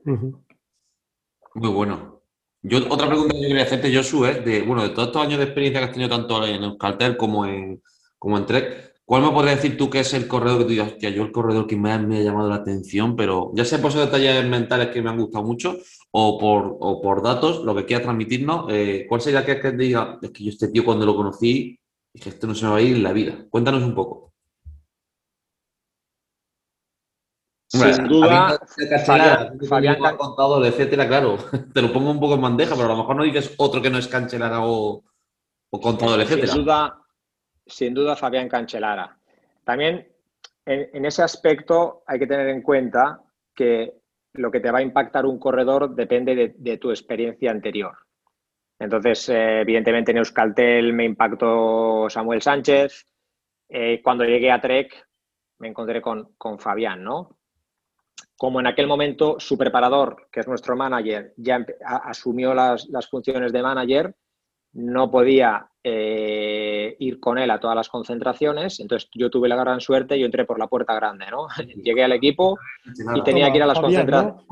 Muy 0.04 1.70
bueno. 1.70 2.24
Yo, 2.64 2.80
otra 2.90 3.08
pregunta 3.08 3.36
que 3.36 3.42
yo 3.44 3.48
quería 3.50 3.64
hacerte, 3.64 3.96
Josu, 3.96 4.26
es 4.26 4.44
de, 4.44 4.64
bueno, 4.64 4.82
de 4.82 4.90
todos 4.90 5.10
estos 5.10 5.24
años 5.24 5.38
de 5.38 5.46
experiencia 5.46 5.80
que 5.80 5.86
has 5.86 5.94
tenido 5.94 6.10
tanto 6.10 6.44
en 6.46 6.64
Euskaltel 6.64 7.16
como 7.16 7.46
en, 7.46 7.84
como 8.18 8.36
en 8.36 8.46
Trek, 8.48 8.96
¿cuál 9.10 9.24
me 9.24 9.32
podrías 9.32 9.56
decir 9.56 9.76
tú 9.76 9.90
que 9.90 10.02
es 10.02 10.14
el 10.14 10.28
corredor 10.28 10.60
que 10.60 10.64
tú 10.66 10.70
digas, 10.70 10.94
que 10.94 11.12
yo 11.12 11.24
el 11.24 11.32
corredor 11.32 11.66
que 11.66 11.76
más 11.76 12.00
me 12.00 12.20
ha 12.20 12.22
llamado 12.22 12.48
la 12.48 12.58
atención, 12.58 13.16
pero 13.16 13.52
ya 13.56 13.66
sea 13.66 13.82
por 13.82 13.90
esos 13.90 14.06
detalles 14.06 14.46
mentales 14.46 14.90
que 14.90 15.02
me 15.02 15.10
han 15.10 15.18
gustado 15.18 15.44
mucho 15.44 15.80
o 16.12 16.38
por, 16.38 16.78
o 16.80 17.02
por 17.02 17.24
datos, 17.24 17.64
lo 17.66 17.74
que 17.74 17.86
quieras 17.86 18.04
transmitirnos, 18.04 18.68
eh, 18.70 19.08
¿cuál 19.10 19.20
sería 19.20 19.44
que, 19.44 19.60
que 19.60 19.72
diga, 19.72 20.20
es 20.22 20.30
que 20.30 20.44
yo 20.44 20.52
este 20.52 20.68
tío 20.68 20.86
cuando 20.86 21.08
lo 21.08 21.16
conocí, 21.16 21.80
dije, 22.14 22.30
esto 22.30 22.46
no 22.46 22.54
se 22.54 22.66
me 22.66 22.72
va 22.72 22.78
a 22.78 22.82
ir 22.82 22.98
en 22.98 23.02
la 23.02 23.12
vida? 23.12 23.48
Cuéntanos 23.50 23.82
un 23.82 23.96
poco. 23.96 24.32
Sin 27.68 28.08
duda, 28.08 28.60
Fabián, 29.08 29.58
Fabián 29.68 29.98
contador, 30.20 30.64
etcétera, 30.68 31.08
claro, 31.08 31.40
te 31.74 31.82
lo 31.82 31.92
pongo 31.92 32.12
un 32.12 32.20
poco 32.20 32.36
en 32.36 32.42
bandeja, 32.42 32.76
pero 32.76 32.86
a 32.86 32.90
lo 32.90 32.98
mejor 32.98 33.16
no 33.16 33.24
dices 33.24 33.56
otro 33.58 33.82
que 33.82 33.90
no 33.90 33.98
es 33.98 34.08
Cancelara 34.08 34.64
o, 34.64 35.04
o 35.72 35.82
contador, 35.82 36.22
etcétera. 36.22 36.54
Sin 36.54 36.62
duda, 36.62 37.00
sin 37.70 37.94
duda 37.94 38.16
Fabián 38.16 38.50
Cancelara. 38.50 39.18
También 39.64 40.08
en, 40.66 41.06
ese 41.06 41.24
aspecto 41.24 42.04
hay 42.06 42.20
que 42.20 42.28
tener 42.28 42.50
en 42.50 42.62
cuenta 42.62 43.22
que 43.56 43.94
lo 44.34 44.52
que 44.52 44.60
te 44.60 44.72
va 44.72 44.80
a 44.80 44.84
impactar 44.84 45.26
un 45.26 45.40
corredor 45.40 45.96
depende 45.96 46.56
de, 46.58 46.78
tu 46.78 46.92
experiencia 46.92 47.52
anterior. 47.52 47.98
Entonces, 48.78 49.30
eh, 49.30 49.62
evidentemente 49.62 50.12
en 50.12 50.18
Euskaltel 50.18 50.94
me 50.94 51.06
impactó 51.06 52.10
Samuel 52.10 52.42
Sánchez. 52.42 53.06
Eh, 53.68 54.02
cuando 54.04 54.24
llegué 54.24 54.52
a 54.52 54.62
Trek 54.62 55.08
me 55.60 55.68
encontré 55.68 56.02
con, 56.02 56.34
con 56.38 56.58
Fabián, 56.60 57.04
¿no? 57.04 57.40
como 58.40 58.62
en 58.62 58.68
aquel 58.68 58.88
momento 58.88 59.36
su 59.38 59.58
preparador, 59.58 60.30
que 60.32 60.40
es 60.40 60.48
nuestro 60.48 60.78
manager, 60.78 61.34
ya 61.36 61.66
asumió 61.86 62.54
las, 62.54 62.88
funciones 63.12 63.52
de 63.52 63.62
manager, 63.62 64.16
no 64.74 65.10
podía 65.10 65.68
eh, 65.84 66.96
ir 67.00 67.20
con 67.20 67.38
él 67.38 67.50
a 67.52 67.60
todas 67.60 67.76
las 67.76 67.90
concentraciones, 67.90 68.80
entonces 68.80 69.10
yo 69.14 69.30
tuve 69.30 69.48
la 69.48 69.56
gran 69.56 69.80
suerte, 69.80 70.20
yo 70.20 70.26
entré 70.26 70.46
por 70.46 70.60
la 70.60 70.68
puerta 70.68 70.94
grande, 70.94 71.26
¿no? 71.32 71.48
Llegué 71.84 72.04
al 72.04 72.12
equipo 72.12 72.58
y 73.16 73.22
tenía 73.24 73.52
que 73.52 73.58
ir 73.58 73.64
a 73.64 73.68
las, 73.68 73.80
concentraciones 73.80 74.44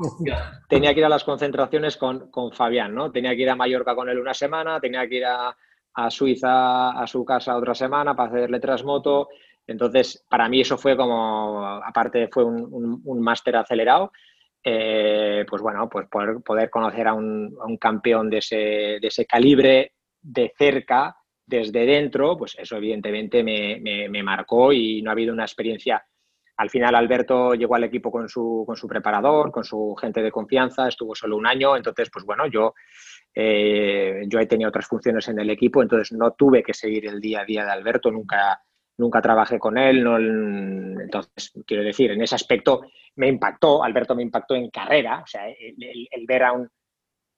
tenía 0.68 0.94
que 0.94 1.00
ir 1.00 1.06
a 1.06 1.10
las 1.10 1.24
concentraciones 1.24 1.96
con, 1.96 2.30
Fabián, 2.52 2.94
¿no? 2.94 3.10
Tenía 3.12 3.36
que 3.36 3.42
ir 3.42 3.50
a 3.50 3.56
Mallorca 3.56 3.94
con 3.94 4.08
él 4.08 4.18
una 4.18 4.34
semana, 4.34 4.80
tenía 4.80 5.08
que 5.08 5.16
ir 5.16 5.24
a, 5.26 5.56
a 5.94 6.10
Suiza 6.10 6.90
a 6.90 7.06
su 7.06 7.24
casa 7.24 7.56
otra 7.56 7.74
semana 7.74 8.14
para 8.16 8.30
hacerle 8.30 8.60
trasmoto, 8.60 9.28
entonces, 9.68 10.24
para 10.30 10.48
mí 10.48 10.62
eso 10.62 10.78
fue 10.78 10.96
como, 10.96 11.64
aparte 11.64 12.28
fue 12.32 12.42
un, 12.42 13.20
máster 13.20 13.54
acelerado, 13.54 14.12
eh, 14.64 15.44
pues 15.48 15.60
bueno, 15.60 15.88
pues 15.90 16.08
poder, 16.08 16.38
poder 16.42 16.70
conocer 16.70 17.06
a 17.06 17.12
un, 17.12 17.76
campeón 17.78 18.30
de 18.30 18.38
ese, 18.38 18.56
de 18.56 19.00
ese, 19.02 19.26
calibre 19.26 19.92
de 20.28 20.52
cerca, 20.56 21.16
desde 21.46 21.86
dentro, 21.86 22.36
pues 22.36 22.54
eso 22.58 22.76
evidentemente 22.76 23.42
me, 23.42 23.80
me, 23.80 24.22
marcó 24.22 24.72
y 24.72 25.00
no 25.00 25.10
ha 25.10 25.12
habido 25.12 25.32
una 25.32 25.44
experiencia. 25.44 26.04
Al 26.58 26.68
final 26.68 26.94
Alberto 26.94 27.54
llegó 27.54 27.76
al 27.76 27.84
equipo 27.84 28.10
con 28.10 28.28
su, 28.28 28.64
con 28.66 28.76
su 28.76 28.86
preparador, 28.86 29.50
con 29.50 29.64
su 29.64 29.94
gente 29.94 30.22
de 30.22 30.30
confianza, 30.30 30.88
estuvo 30.88 31.14
solo 31.14 31.36
un 31.36 31.46
año, 31.46 31.76
entonces 31.76 32.10
pues 32.12 32.24
bueno, 32.26 32.46
yo, 32.46 32.74
eh, 33.34 34.24
yo 34.26 34.38
he 34.38 34.46
tenido 34.46 34.68
otras 34.68 34.86
funciones 34.86 35.26
en 35.28 35.38
el 35.38 35.48
equipo, 35.48 35.80
entonces 35.80 36.12
no 36.12 36.32
tuve 36.32 36.62
que 36.62 36.74
seguir 36.74 37.06
el 37.06 37.20
día 37.20 37.40
a 37.40 37.44
día 37.44 37.64
de 37.64 37.70
Alberto, 37.70 38.10
nunca, 38.10 38.60
nunca 38.98 39.22
trabajé 39.22 39.58
con 39.58 39.78
él, 39.78 40.04
entonces, 41.00 41.52
quiero 41.64 41.82
decir, 41.82 42.10
en 42.10 42.20
ese 42.20 42.34
aspecto 42.34 42.82
me 43.16 43.28
impactó, 43.28 43.82
Alberto 43.82 44.14
me 44.14 44.22
impactó 44.22 44.54
en 44.54 44.68
carrera, 44.68 45.20
o 45.22 45.26
sea, 45.26 45.48
el, 45.48 46.26
ver 46.26 46.42
a 46.42 46.52
un, 46.52 46.68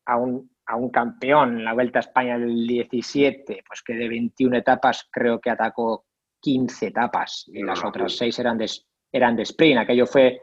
a, 0.07 0.16
un, 0.16 0.51
a 0.70 0.76
un, 0.76 0.90
campeón 0.90 1.58
en 1.58 1.64
la 1.64 1.74
Vuelta 1.74 1.98
a 1.98 2.00
España 2.00 2.38
del 2.38 2.66
17, 2.66 3.64
pues 3.66 3.82
que 3.82 3.94
de 3.94 4.08
21 4.08 4.58
etapas 4.58 5.08
creo 5.10 5.40
que 5.40 5.50
atacó 5.50 6.06
15 6.40 6.86
etapas 6.86 7.44
y 7.52 7.62
las 7.62 7.84
otras 7.84 8.16
6 8.16 8.38
eran 8.38 8.58
de, 8.58 8.70
eran 9.12 9.36
de 9.36 9.42
sprint, 9.42 9.78
aquello 9.78 10.06
fue, 10.06 10.40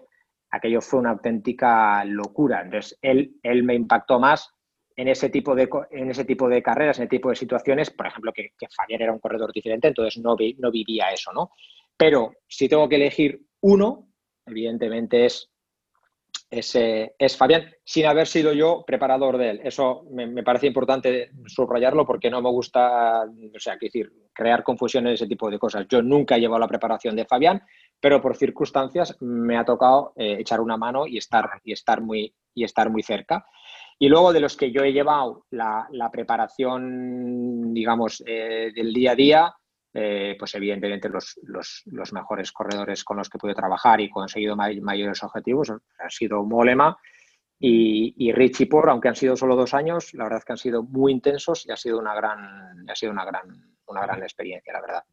aquello 0.51 0.81
fue 0.81 0.99
una 0.99 1.11
auténtica 1.11 2.03
locura, 2.05 2.61
entonces 2.61 2.97
él, 3.01 3.35
él 3.41 3.63
me 3.63 3.75
impactó 3.75 4.19
más 4.19 4.51
en 4.95 5.07
ese 5.07 5.29
tipo 5.29 5.55
de, 5.55 5.69
en 5.91 6.09
ese 6.09 6.25
tipo 6.25 6.49
de 6.49 6.61
carreras, 6.61 6.97
en 6.97 7.03
ese 7.03 7.11
tipo 7.11 7.29
de 7.29 7.35
situaciones, 7.35 7.91
por 7.91 8.07
ejemplo, 8.07 8.33
que, 8.33 8.49
que 8.57 8.67
Fabián 8.75 9.01
era 9.01 9.13
un 9.13 9.19
corredor 9.19 9.53
diferente, 9.53 9.87
entonces 9.87 10.21
no, 10.21 10.35
no 10.57 10.71
vivía 10.71 11.11
eso, 11.11 11.31
¿no? 11.31 11.51
Pero 11.95 12.33
si 12.47 12.67
tengo 12.67 12.89
que 12.89 12.95
elegir 12.95 13.41
uno, 13.61 14.09
evidentemente 14.45 15.25
es, 15.25 15.51
es, 16.49 17.37
Fabián, 17.37 17.69
sin 17.83 18.05
haber 18.05 18.27
sido 18.27 18.53
yo 18.53 18.83
preparador 18.85 19.37
de 19.37 19.49
él. 19.49 19.61
Eso 19.63 20.05
me, 20.11 20.43
parece 20.43 20.67
importante 20.67 21.31
subrayarlo 21.45 22.05
porque 22.05 22.29
no 22.29 22.41
me 22.41 22.49
gusta, 22.49 23.23
o 23.23 23.59
sea, 23.59 23.77
decir, 23.79 24.11
crear 24.33 24.63
confusión 24.63 25.07
en 25.07 25.13
ese 25.13 25.27
tipo 25.27 25.49
de 25.49 25.59
cosas. 25.59 25.85
Yo 25.89 26.01
nunca 26.01 26.35
he 26.35 26.39
llevado 26.39 26.59
la 26.59 26.67
preparación 26.67 27.15
de 27.15 27.25
Fabián, 27.25 27.61
pero 27.99 28.21
por 28.21 28.37
circunstancias 28.37 29.17
me 29.19 29.57
ha 29.57 29.65
tocado 29.65 30.13
eh, 30.15 30.37
echar 30.39 30.61
una 30.61 30.77
mano 30.77 31.05
y 31.05 31.17
estar, 31.17 31.49
y 31.63 31.73
estar, 31.73 32.01
muy, 32.01 32.33
y 32.53 32.63
estar 32.63 32.89
muy 32.89 33.03
cerca. 33.03 33.45
Y 33.99 34.09
luego 34.09 34.31
de 34.31 34.39
los 34.39 34.55
que 34.55 34.71
yo 34.71 34.83
he 34.83 34.93
llevado 34.93 35.45
la, 35.49 36.09
preparación, 36.11 37.73
digamos, 37.73 38.23
eh, 38.25 38.71
del 38.73 38.93
día 38.93 39.11
a 39.11 39.15
día, 39.15 39.55
eh, 39.99 40.35
pues 40.37 40.53
evidentemente 40.53 41.09
los, 41.09 41.83
mejores 42.11 42.51
corredores 42.51 43.03
con 43.03 43.17
los 43.17 43.29
que 43.29 43.39
pude 43.39 43.55
trabajar 43.55 43.99
y 43.99 44.11
conseguido 44.11 44.55
mayores 44.55 45.23
objetivos 45.23 45.71
han 45.71 46.09
sido 46.11 46.43
Molema 46.43 46.95
y, 47.59 48.13
y 48.15 48.31
Richie 48.31 48.67
Por, 48.67 48.91
aunque 48.91 49.07
han 49.07 49.15
sido 49.15 49.35
solo 49.35 49.55
dos 49.55 49.73
años, 49.73 50.13
la 50.13 50.25
verdad 50.25 50.37
es 50.37 50.45
que 50.45 50.53
han 50.53 50.59
sido 50.59 50.83
muy 50.83 51.11
intensos 51.11 51.65
y 51.65 51.71
ha 51.71 51.77
sido 51.77 51.97
una 51.97 52.13
gran, 52.13 52.87
ha 52.87 52.93
sido 52.93 53.11
una 53.11 53.25
gran, 53.25 53.47
una 53.87 54.01
gran 54.01 54.21
experiencia, 54.21 54.71
la 54.71 54.81
verdad. 54.81 55.03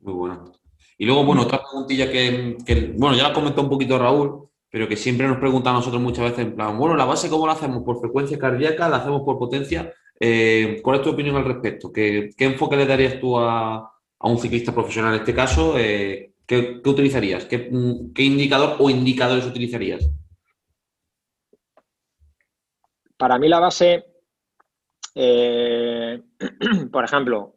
Muy 0.00 0.12
bueno. 0.12 0.52
Y 0.98 1.06
luego, 1.06 1.24
bueno, 1.24 1.44
otra 1.44 1.62
preguntilla 1.62 2.12
que, 2.12 2.58
que 2.66 2.92
bueno, 2.94 3.16
ya 3.16 3.22
la 3.22 3.32
comentó 3.32 3.62
un 3.62 3.70
poquito 3.70 3.98
Raúl, 3.98 4.50
pero 4.68 4.86
que 4.86 4.96
siempre 4.98 5.26
nos 5.26 5.38
preguntan 5.38 5.76
a 5.76 5.78
nosotros 5.78 6.02
muchas 6.02 6.24
veces, 6.24 6.40
en 6.40 6.56
plan, 6.56 6.76
bueno, 6.76 6.94
la 6.94 7.06
base, 7.06 7.30
¿cómo 7.30 7.46
la 7.46 7.54
hacemos? 7.54 7.82
¿Por 7.84 8.00
frecuencia 8.00 8.38
cardíaca? 8.38 8.90
¿La 8.90 8.98
hacemos 8.98 9.22
por 9.22 9.38
potencia? 9.38 9.94
Eh, 10.24 10.80
¿Cuál 10.84 10.98
es 10.98 11.02
tu 11.02 11.10
opinión 11.10 11.34
al 11.34 11.44
respecto? 11.44 11.92
¿Qué, 11.92 12.32
enfoque 12.38 12.76
le 12.76 12.86
darías 12.86 13.18
tú 13.18 13.36
a, 13.36 13.92
un 14.20 14.38
ciclista 14.38 14.72
profesional 14.72 15.14
en 15.14 15.20
este 15.20 15.34
caso? 15.34 15.76
Eh, 15.76 16.34
¿qué, 16.46 16.80
utilizarías? 16.84 17.44
¿Qué, 17.46 17.68
indicador 17.68 18.76
o 18.78 18.88
indicadores 18.88 19.44
utilizarías? 19.44 20.08
Para 23.16 23.36
mí 23.36 23.48
la 23.48 23.58
base, 23.58 24.04
eh, 25.16 26.22
por 26.92 27.04
ejemplo, 27.04 27.56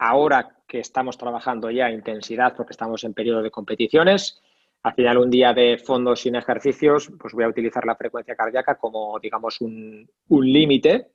ahora 0.00 0.56
que 0.66 0.80
estamos 0.80 1.16
trabajando 1.16 1.70
ya 1.70 1.92
intensidad 1.92 2.56
porque 2.56 2.72
estamos 2.72 3.04
en 3.04 3.14
periodo 3.14 3.42
de 3.42 3.52
competiciones, 3.52 4.42
al 4.88 4.94
final, 4.94 5.18
un 5.18 5.28
día 5.28 5.52
de 5.52 5.76
fondo 5.76 6.16
sin 6.16 6.34
ejercicios, 6.34 7.10
pues 7.20 7.34
voy 7.34 7.44
a 7.44 7.48
utilizar 7.48 7.84
la 7.84 7.94
frecuencia 7.94 8.34
cardíaca 8.34 8.76
como, 8.76 9.18
digamos, 9.20 9.60
un, 9.60 10.08
límite 10.30 11.08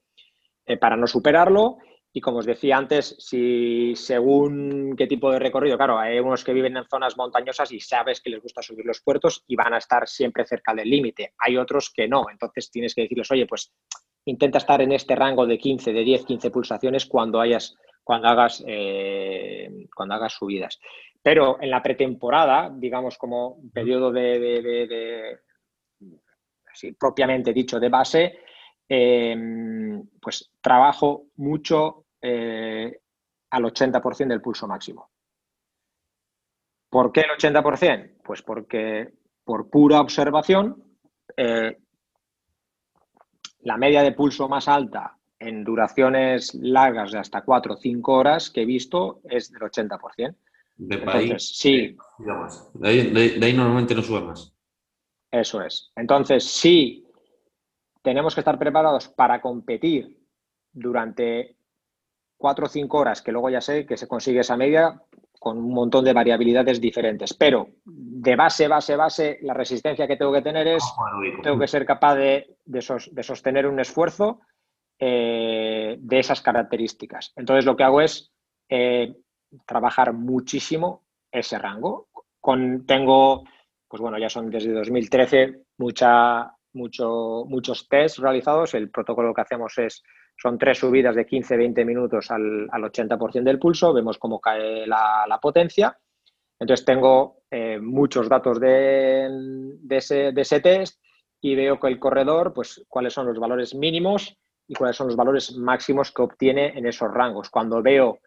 eh, 0.64 0.78
para 0.78 0.96
no 0.96 1.08
superarlo. 1.08 1.78
Y 2.12 2.22
como 2.22 2.38
os 2.38 2.46
decía 2.46 2.78
antes, 2.78 3.16
si 3.18 3.96
según 3.96 4.96
qué 4.96 5.08
tipo 5.08 5.32
de 5.32 5.40
recorrido, 5.40 5.76
claro, 5.76 5.98
hay 5.98 6.20
unos 6.20 6.44
que 6.44 6.54
viven 6.54 6.78
en 6.78 6.86
zonas 6.86 7.18
montañosas 7.18 7.72
y 7.72 7.80
sabes 7.80 8.22
que 8.22 8.30
les 8.30 8.44
gusta 8.44 8.62
subir 8.62 8.86
los 8.86 9.02
puertos 9.02 9.44
y 9.48 9.56
van 9.56 9.74
a 9.74 9.80
estar 9.80 10.08
siempre 10.08 10.46
cerca 10.46 10.76
del 10.76 10.92
límite. 10.92 11.34
Hay 11.40 11.58
otros 11.58 11.92
que 11.92 12.08
no. 12.08 12.26
Entonces 12.30 12.70
tienes 12.70 12.94
que 12.94 13.02
decirles, 13.02 13.32
oye, 13.32 13.48
pues 13.48 13.74
intenta 14.26 14.60
estar 14.60 14.84
en 14.84 14.92
este 14.92 15.16
rango 15.16 15.48
de 15.48 15.58
15, 15.58 15.92
de 15.94 16.04
10, 16.04 16.26
15 16.26 16.52
pulsaciones 16.52 17.08
cuando 17.08 17.42
hayas, 17.42 17.76
cuando 18.04 18.28
hagas, 18.28 18.64
eh, 18.68 19.88
cuando 19.96 20.14
hagas 20.14 20.34
subidas. 20.34 20.80
Pero 21.24 21.58
en 21.62 21.70
la 21.70 21.82
pretemporada, 21.82 22.70
digamos 22.70 23.18
como 23.18 23.58
periodo 23.72 24.12
de, 24.12 25.40
propiamente 27.00 27.54
dicho, 27.54 27.80
de 27.80 27.88
base, 27.88 28.40
em, 28.90 30.06
pues 30.22 30.52
trabajo 30.60 31.28
mucho 31.38 32.08
eh, 32.22 33.00
al 33.52 33.64
80% 33.64 34.28
del 34.28 34.42
pulso 34.42 34.68
máximo. 34.68 35.10
¿Por 36.90 37.14
qué 37.14 37.22
el 37.22 37.30
80%? 37.38 38.22
Pues 38.22 38.42
porque 38.42 39.14
por 39.46 39.70
pura 39.70 40.02
observación, 40.02 40.98
eh, 41.38 41.78
la 43.62 43.78
media 43.78 44.04
de 44.04 44.12
pulso 44.12 44.50
más 44.50 44.68
alta 44.68 45.18
en 45.40 45.64
duraciones 45.64 46.54
largas 46.54 47.14
de 47.14 47.20
hasta 47.20 47.44
4 47.44 47.74
o 47.74 47.78
5 47.78 48.14
horas 48.14 48.50
que 48.50 48.64
he 48.64 48.66
visto 48.66 49.22
es 49.24 49.50
del 49.52 49.62
80% 49.62 50.36
de 50.76 50.98
país. 51.00 51.50
sí. 51.56 51.96
De 52.74 52.88
ahí, 52.88 53.54
normalmente 53.54 53.96
no 53.96 54.02
sube 54.02 54.22
más. 54.22 54.54
Eso 55.32 55.62
es. 55.62 55.92
Entonces, 55.96 56.44
sí, 56.44 57.06
tenemos 58.02 58.34
que 58.34 58.42
estar 58.42 58.60
preparados 58.60 59.08
para 59.10 59.42
competir 59.42 60.18
durante 60.72 61.56
cuatro 62.38 62.66
o 62.66 62.70
cinco 62.70 63.00
horas, 63.00 63.22
que 63.22 63.32
luego 63.32 63.50
ya 63.50 63.62
sé 63.62 63.86
que 63.86 63.98
se 63.98 64.08
consigue 64.08 64.42
esa 64.42 64.58
media 64.58 65.02
con 65.40 65.58
un 65.58 65.74
montón 65.74 66.06
de 66.06 66.14
variabilidades 66.14 66.80
diferentes. 66.80 67.34
Pero 67.34 67.68
de 67.86 68.36
base, 68.36 68.68
base, 68.68 68.96
base, 68.96 69.40
la 69.42 69.54
resistencia 69.54 70.08
que 70.08 70.18
tengo 70.18 70.32
que 70.32 70.42
tener 70.42 70.68
es, 70.68 70.84
tengo 71.42 71.60
que 71.60 71.68
ser 71.68 71.86
capaz 71.86 72.16
de, 72.16 72.56
sostener 73.22 73.68
un 73.68 73.80
esfuerzo 73.80 74.40
eh, 75.00 75.98
de 76.00 76.20
esas 76.20 76.42
características. 76.42 77.34
Entonces 77.36 77.66
lo 77.66 77.76
que 77.76 77.84
hago 77.84 78.02
es 78.02 78.32
eh, 78.70 79.16
trabajar 79.66 80.14
muchísimo 80.14 81.04
ese 81.32 81.58
rango. 81.58 82.08
Con, 82.40 82.86
tengo, 82.86 83.44
pues 83.88 84.02
bueno, 84.02 84.18
ya 84.18 84.30
son 84.30 84.50
desde 84.50 84.74
2013 84.74 85.64
mucha, 85.78 86.54
mucho, 86.74 87.46
muchos 87.48 87.88
tests 87.88 88.20
realizados. 88.20 88.74
El 88.74 88.90
protocolo 88.90 89.34
que 89.34 89.42
hacemos 89.42 89.78
es 89.78 90.04
son 90.38 90.58
tres 90.58 90.80
subidas 90.80 91.16
de 91.16 91.26
15-20 91.26 91.86
minutos 91.86 92.32
al, 92.32 92.68
80% 92.68 93.44
del 93.44 93.60
pulso, 93.60 93.94
vemos 93.94 94.18
cómo 94.18 94.40
cae 94.40 94.86
la, 94.88 95.40
potencia. 95.42 95.98
Entonces 96.60 96.86
tengo 96.86 97.44
eh, 97.50 97.80
muchos 97.80 98.30
datos 98.30 98.60
de, 98.60 99.30
ese, 99.90 100.60
test 100.62 101.00
y 101.42 101.56
veo 101.56 101.80
que 101.80 101.88
el 101.88 102.00
corredor, 102.00 102.54
pues 102.54 102.84
cuáles 102.88 103.14
son 103.14 103.28
los 103.28 103.40
valores 103.40 103.76
mínimos 103.76 104.38
y 104.68 104.74
cuáles 104.74 104.96
son 104.96 105.08
los 105.08 105.16
valores 105.16 105.56
máximos 105.58 106.12
que 106.12 106.22
obtiene 106.22 106.78
en 106.78 106.86
esos 106.88 107.12
rangos. 107.12 107.50
Cuando 107.50 107.82
veo 107.82 108.20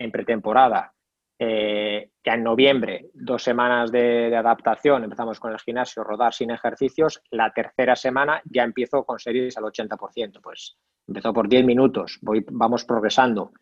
en 0.00 0.10
pretemporada 0.10 0.92
eh, 1.38 2.10
que 2.22 2.30
en 2.30 2.42
noviembre, 2.42 3.10
dos 3.14 3.42
semanas 3.42 3.92
de, 3.92 4.34
adaptación, 4.34 5.04
empezamos 5.04 5.38
con 5.38 5.52
el 5.52 5.58
gimnasio, 5.58 6.04
rodar 6.04 6.34
sin 6.34 6.50
ejercicios, 6.50 7.22
la 7.30 7.52
tercera 7.52 7.96
semana 7.96 8.42
ya 8.44 8.62
empiezo 8.62 9.04
con 9.04 9.18
series 9.18 9.56
al 9.56 9.64
80%. 9.64 10.40
Pues 10.42 10.76
Empezó 11.06 11.32
por 11.32 11.48
10 11.48 11.64
minutos, 11.64 12.18
voy, 12.22 12.44
vamos 12.50 12.84
progresando. 12.84 13.52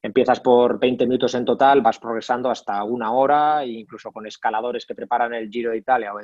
Empiezas 0.00 0.40
por 0.40 0.78
20 0.78 1.06
minutos 1.06 1.34
en 1.34 1.44
total, 1.44 1.82
vas 1.82 1.98
progresando 1.98 2.50
hasta 2.50 2.82
una 2.84 3.12
hora, 3.12 3.64
incluso 3.66 4.10
con 4.12 4.26
escaladores 4.26 4.86
que 4.86 4.94
preparan 4.94 5.34
el 5.34 5.50
Giro 5.50 5.72
de 5.72 5.78
Italia 5.78 6.14
o, 6.14 6.20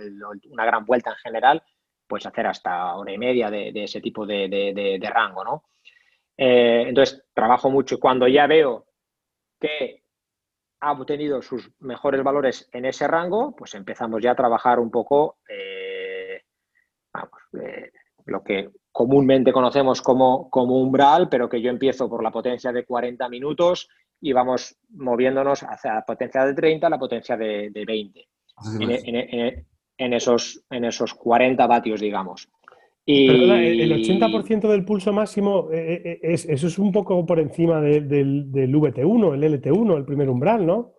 una 0.51 0.65
gran 0.65 0.85
vuelta 0.87 1.11
en 1.11 1.17
general, 1.17 1.63
puedes 2.07 2.27
hacer 2.27 2.47
hasta 2.47 2.95
hora 2.97 3.13
y 3.13 3.19
media 3.19 3.51
de, 3.51 3.73
ese 3.75 4.01
tipo 4.01 4.25
de, 4.25 5.11
rango, 5.13 5.45
¿no? 5.45 5.65
Eh, 6.37 6.87
entonces, 6.89 7.27
trabajo 7.35 7.71
mucho 7.71 7.97
y 7.97 7.99
cuando 7.99 8.27
ya 8.27 8.47
veo 8.47 8.87
que 9.65 10.03
ha 10.81 10.93
obtenido 10.93 11.41
sus 11.41 11.71
mejores 11.81 12.23
valores 12.23 12.69
en 12.73 12.85
ese 12.85 13.09
rango, 13.09 13.55
pues 13.57 13.75
empezamos 13.75 14.21
ya 14.23 14.33
a 14.33 14.37
trabajar 14.37 14.79
un 14.79 14.91
poco, 14.91 15.39
eh, 15.49 16.43
vamos, 17.13 17.31
eh, 17.59 17.91
lo 18.27 18.43
que 18.43 18.71
comúnmente 18.93 19.53
conocemos 19.53 20.03
como, 20.03 20.51
como 20.51 20.79
umbral, 20.81 21.31
pero 21.31 21.49
que 21.49 21.63
yo 21.63 21.71
empiezo 21.71 22.11
por 22.11 22.23
la 22.23 22.31
potencia 22.31 22.73
de 22.73 22.85
40 22.85 23.27
minutos 23.31 23.89
y 24.21 24.35
vamos 24.35 24.77
moviéndonos 24.91 25.63
hacia 25.63 25.95
la 25.95 26.05
potencia 26.05 26.45
de 26.45 26.55
30, 26.55 26.91
la 26.91 26.99
potencia 26.99 27.37
de, 27.37 27.71
20. 27.87 28.29
En, 29.97 30.13
esos, 30.13 30.65
en 30.71 30.85
esos 30.85 31.15
40 31.15 31.67
vatios, 31.67 32.01
digamos. 32.01 32.51
Y... 33.07 33.29
el 33.29 33.93
80% 33.93 34.69
del 34.69 34.85
pulso 34.85 35.13
máximo, 35.13 35.69
eh, 35.73 36.03
eh, 36.05 36.21
es, 36.23 36.47
eso 36.47 36.67
es 36.67 36.79
un 36.79 36.91
poco 36.91 37.25
por 37.27 37.39
encima 37.39 37.81
del, 37.81 38.09
VT1, 38.09 39.35
el 39.35 39.63
LT1, 39.63 39.97
el 39.97 40.05
primer 40.05 40.31
umbral, 40.31 40.65
¿no? 40.65 40.95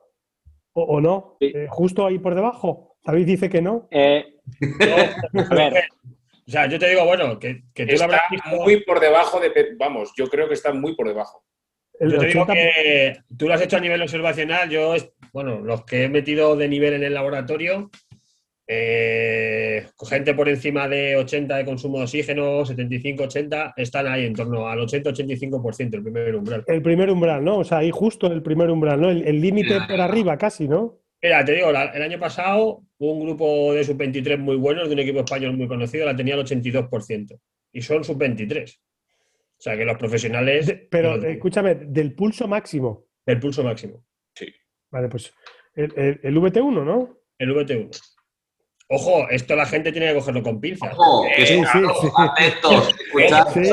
¿O, 0.74 0.99
no? 0.99 1.38
Eh, 1.39 1.68
justo 1.70 2.06
ahí 2.06 2.20
por 2.20 2.36
debajo. 2.36 2.97
David 3.03 3.26
dice 3.26 3.49
que 3.49 3.62
no. 3.62 3.88
no 3.91 5.41
a 5.41 5.56
ver, 5.56 5.86
o 6.47 6.51
sea, 6.51 6.68
yo 6.68 6.78
te 6.78 6.89
digo, 6.89 7.06
bueno, 7.06 7.39
que, 7.39 7.64
que 7.74 7.86
tú 7.86 7.93
está 7.95 8.22
muy 8.51 8.84
por 8.84 8.99
debajo 8.99 9.39
de. 9.39 9.51
Vamos, 9.80 10.14
yo 10.16 10.28
creo 10.28 10.47
que 10.47 10.53
está 10.53 10.74
muy 10.74 10.95
por 10.95 11.08
debajo. 11.08 11.43
Yo 11.99 12.20
te 12.20 12.28
digo 12.28 12.45
que 12.45 13.18
tú 13.38 13.47
lo 13.47 13.53
has 13.53 13.62
hecho 13.62 13.78
a 13.78 13.82
nivel 13.82 14.01
observacional. 14.01 14.70
Yo, 14.70 14.93
bueno, 15.34 15.62
los 15.62 15.86
que 15.86 16.03
he 16.03 16.10
metido 16.10 16.56
de 16.56 16.68
nivel 16.68 16.93
en 16.93 17.03
el 17.03 17.14
laboratorio, 17.14 17.89
eh, 18.68 19.88
gente 20.07 20.34
por 20.34 20.49
encima 20.49 20.88
de 20.88 21.16
80 21.16 21.57
de 21.57 21.66
consumo 21.66 21.97
de 21.97 22.03
oxígeno, 22.05 22.66
75-80, 22.66 23.74
están 23.78 24.07
ahí 24.07 24.26
en 24.26 24.34
torno 24.34 24.68
al 24.68 24.80
80-85% 24.80 25.95
el 25.95 26.03
primer 26.03 26.36
umbral. 26.36 26.63
El 26.68 26.82
primer 26.82 27.09
umbral, 27.11 27.43
¿no? 27.43 27.59
O 27.59 27.63
sea, 27.63 27.80
ahí 27.80 27.91
justo 27.91 28.28
el 28.28 28.41
primer 28.41 28.70
umbral, 28.70 28.99
¿no? 28.99 29.09
El 29.09 29.41
límite 29.41 29.80
por 29.88 30.01
arriba 30.01 30.38
casi, 30.38 30.68
¿no? 30.68 30.99
Mira, 31.22 31.43
te 31.43 31.53
digo, 31.53 31.70
el 31.70 32.01
año 32.01 32.20
pasado 32.20 32.84
un 32.99 33.20
grupo 33.20 33.74
de 33.74 33.84
sub-23 33.84 34.38
muy 34.38 34.57
buenos, 34.57 34.88
de 34.88 34.93
un 34.93 34.99
equipo 34.99 35.20
español 35.20 35.57
muy 35.57 35.68
conocido, 35.68 36.05
la 36.05 36.16
tenía 36.16 36.36
el 36.36 36.41
82%. 36.41 37.39
Y 37.74 37.82
son 37.82 38.03
sub-23. 38.03 38.78
O 39.57 39.61
sea 39.61 39.78
que 39.78 39.86
los 39.86 39.97
profesionales. 39.97 40.88
pero 40.89 41.16
escúchame, 41.24 41.76
del 41.76 42.13
pulso 42.13 42.47
máximo. 42.47 43.07
Del 43.26 43.39
pulso 43.39 43.63
máximo. 43.63 44.05
Sí. 44.36 44.53
Vale, 44.91 45.09
pues 45.09 45.34
el, 45.76 46.20
el 46.22 46.38
VT1, 46.38 46.86
¿no? 46.86 47.18
El 47.38 47.55
VT1. 47.55 48.14
Ojo, 48.88 49.28
esto 49.32 49.56
la 49.56 49.66
gente 49.66 49.92
tiene 49.92 50.10
que 50.10 50.14
cogerlo 50.14 50.44
con 50.44 50.62
pinzas. 50.62 50.94
Ojo, 50.96 51.26
que 51.36 51.46
sí, 51.48 51.56
sí, 51.56 51.64
sí. 53.54 53.64
sí, 53.66 53.72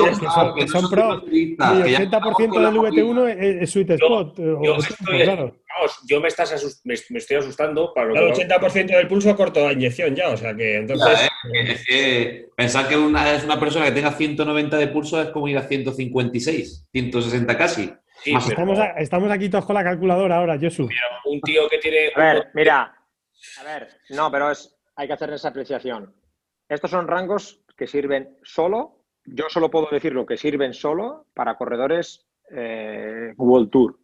que 0.57 0.69
son, 0.69 0.89
pro. 0.91 1.23
Y 1.31 1.53
el 1.53 2.11
80% 2.11 2.37
del 2.39 2.75
VT1 2.79 3.61
es, 3.61 3.71
sweet 3.71 3.91
spot. 3.91 4.39
Yo, 4.39 4.77
estoy, 4.77 5.27
vamos, 5.27 6.01
yo 6.09 6.19
me, 6.19 6.29
estás 6.29 6.83
me, 6.85 6.95
estoy 6.95 7.37
asustando 7.37 7.93
para 7.93 8.09
El 8.09 8.33
80% 8.33 8.87
del 8.87 9.07
pulso 9.07 9.37
corto 9.37 9.69
a 9.69 9.75
inyección 9.75 10.17
ya, 10.17 10.31
o 10.31 10.37
sea 10.39 10.55
que 10.57 10.77
entonces... 10.77 11.29
es 11.53 11.85
que 11.87 12.49
pensar 12.57 12.89
que 12.89 12.97
una, 12.97 13.35
es 13.35 13.45
una 13.45 13.61
persona 13.61 13.85
que 13.85 13.93
tenga 13.93 14.13
190 14.13 14.79
de 14.79 14.89
pulso 14.89 15.21
es 15.21 15.29
como 15.29 15.47
ir 15.47 15.59
a 15.59 15.63
156, 15.63 16.89
160 16.91 17.59
casi. 17.59 17.93
estamos, 18.25 18.79
estamos, 18.97 19.31
aquí 19.31 19.51
todos 19.51 19.67
con 19.67 19.75
la 19.75 19.85
calculadora 19.85 20.37
ahora, 20.37 20.59
Josu. 20.59 20.89
un 21.27 21.41
tío 21.43 21.69
que 21.69 21.77
tiene... 21.77 22.13
A 22.17 22.19
ver, 22.19 22.49
mira, 22.55 22.95
a 23.61 23.65
ver, 23.65 23.89
no, 24.09 24.31
pero 24.31 24.51
es 24.51 24.75
hay 25.03 25.09
que 25.09 25.15
hacer 25.15 25.33
esa 25.33 25.49
apreciación. 25.49 26.15
Estos 26.69 26.91
son 26.91 27.09
rangos 27.09 27.61
que 27.77 27.87
sirven 27.87 28.39
solo, 28.43 29.05
yo 29.25 29.47
solo 29.49 29.71
puedo 29.71 29.89
decir 29.91 30.13
lo 30.13 30.27
que 30.27 30.37
sirven 30.37 30.73
solo 30.73 31.27
para 31.35 31.57
corredores 31.57 32.27
eh, 32.51 33.35
World 33.37 33.71
Tour. 33.71 33.99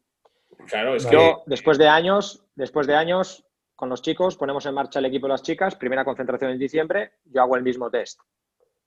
Claro, 0.66 0.96
es 0.96 1.08
yo, 1.08 1.42
después 1.46 1.78
de 1.78 1.88
años, 1.88 2.44
después 2.56 2.86
de 2.86 2.96
años, 2.96 3.44
con 3.76 3.88
los 3.88 4.02
chicos, 4.02 4.36
ponemos 4.36 4.66
en 4.66 4.74
marcha 4.74 4.98
el 4.98 5.04
equipo 5.04 5.26
de 5.26 5.32
las 5.32 5.42
chicas, 5.42 5.76
primera 5.76 6.04
concentración 6.04 6.50
en 6.50 6.58
diciembre, 6.58 7.12
yo 7.24 7.42
hago 7.42 7.56
el 7.56 7.62
mismo 7.62 7.90
test. 7.90 8.20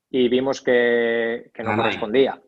Y 0.10 0.28
vimos 0.28 0.62
que, 0.62 1.50
no 1.64 1.78
correspondía, 1.78 2.42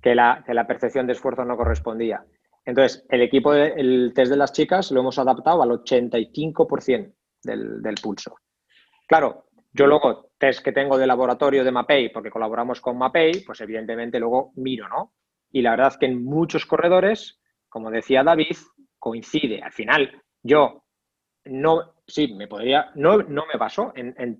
que 0.00 0.14
la, 0.14 0.44
que 0.46 0.54
la 0.54 0.66
percepción 0.66 1.08
de 1.08 1.14
esfuerzo 1.14 1.44
no 1.44 1.56
correspondía. 1.56 2.24
Entonces, 2.64 3.04
el 3.08 3.22
equipo, 3.22 3.52
el 3.52 4.12
test 4.14 4.30
de 4.30 4.36
las 4.36 4.52
chicas 4.52 4.92
lo 4.92 5.00
hemos 5.00 5.18
adaptado 5.18 5.60
al 5.62 5.70
85% 5.70 7.12
del, 7.42 7.82
del 7.82 7.94
pulso. 7.96 8.36
Claro, 9.12 9.44
yo 9.74 9.86
luego, 9.86 10.30
test 10.38 10.64
que 10.64 10.72
tengo 10.72 10.96
de 10.96 11.06
laboratorio 11.06 11.64
de 11.64 11.70
MAPEI, 11.70 12.08
porque 12.08 12.30
colaboramos 12.30 12.80
con 12.80 12.96
MAPEI, 12.96 13.44
pues 13.44 13.60
evidentemente 13.60 14.18
luego 14.18 14.54
miro, 14.56 14.88
¿no? 14.88 15.12
Y 15.50 15.60
la 15.60 15.72
verdad 15.72 15.88
es 15.88 15.98
que 15.98 16.06
en 16.06 16.24
muchos 16.24 16.64
corredores, 16.64 17.38
como 17.68 17.90
decía 17.90 18.24
David, 18.24 18.56
coincide. 18.98 19.60
Al 19.60 19.72
final, 19.72 20.22
yo 20.42 20.84
no, 21.44 21.92
sí, 22.06 22.32
me 22.32 22.48
podría, 22.48 22.90
no, 22.94 23.18
no 23.18 23.44
me 23.44 23.58
baso 23.58 23.92
en, 23.94 24.14
en 24.16 24.38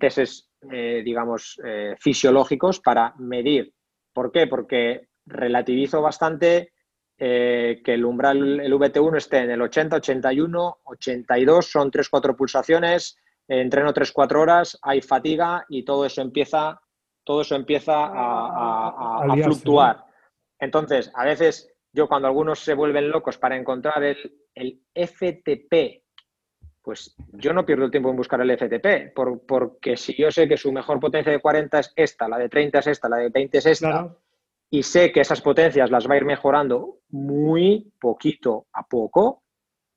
eh, 0.71 1.03
digamos, 1.05 1.61
eh, 1.63 1.93
fisiológicos 1.99 2.79
para 2.79 3.13
medir. 3.19 3.75
¿Por 4.11 4.31
qué? 4.31 4.47
Porque 4.47 5.09
relativizo 5.27 6.01
bastante 6.01 6.73
eh, 7.19 7.79
que 7.85 7.93
el 7.93 8.05
umbral, 8.05 8.59
el 8.59 8.73
VT1 8.73 9.17
esté 9.17 9.37
en 9.37 9.51
el 9.51 9.61
80, 9.61 9.97
81, 9.97 10.77
82, 10.85 11.63
son 11.69 11.91
3-4 11.91 12.35
pulsaciones, 12.35 13.19
entreno 13.47 13.93
3-4 13.93 14.35
horas, 14.41 14.79
hay 14.81 15.01
fatiga 15.01 15.65
y 15.69 15.83
todo 15.83 16.05
eso 16.05 16.21
empieza, 16.21 16.81
todo 17.23 17.41
eso 17.41 17.55
empieza 17.55 17.93
a, 17.95 19.35
fluctuar. 19.43 20.05
Entonces, 20.59 21.11
a 21.13 21.25
veces 21.25 21.73
yo 21.91 22.07
cuando 22.07 22.27
algunos 22.27 22.59
se 22.59 22.73
vuelven 22.73 23.09
locos 23.09 23.37
para 23.37 23.57
encontrar 23.57 24.03
el, 24.03 24.47
el 24.55 24.81
FTP, 24.93 26.03
pues 26.83 27.15
yo 27.31 27.53
no 27.53 27.65
pierdo 27.65 27.85
el 27.85 27.91
tiempo 27.91 28.09
en 28.09 28.17
buscar 28.17 28.41
el 28.41 28.57
FTP, 28.57 29.13
porque 29.47 29.95
si 29.95 30.13
yo 30.15 30.29
sé 30.29 30.47
que 30.47 30.57
su 30.57 30.71
mejor 30.71 30.99
potencia 30.99 31.31
de 31.31 31.39
40 31.39 31.79
es 31.79 31.93
esta, 31.95 32.27
la 32.27 32.37
de 32.37 32.49
30 32.49 32.79
es 32.79 32.87
esta, 32.87 33.09
la 33.09 33.17
de 33.17 33.29
20 33.29 33.57
es 33.57 33.65
esta, 33.65 34.13
y 34.69 34.83
sé 34.83 35.11
que 35.11 35.21
esas 35.21 35.41
potencias 35.41 35.89
las 35.89 36.09
va 36.09 36.15
a 36.15 36.17
ir 36.17 36.25
mejorando 36.25 36.97
muy 37.09 37.93
poquito 37.99 38.67
a 38.73 38.85
poco, 38.85 39.43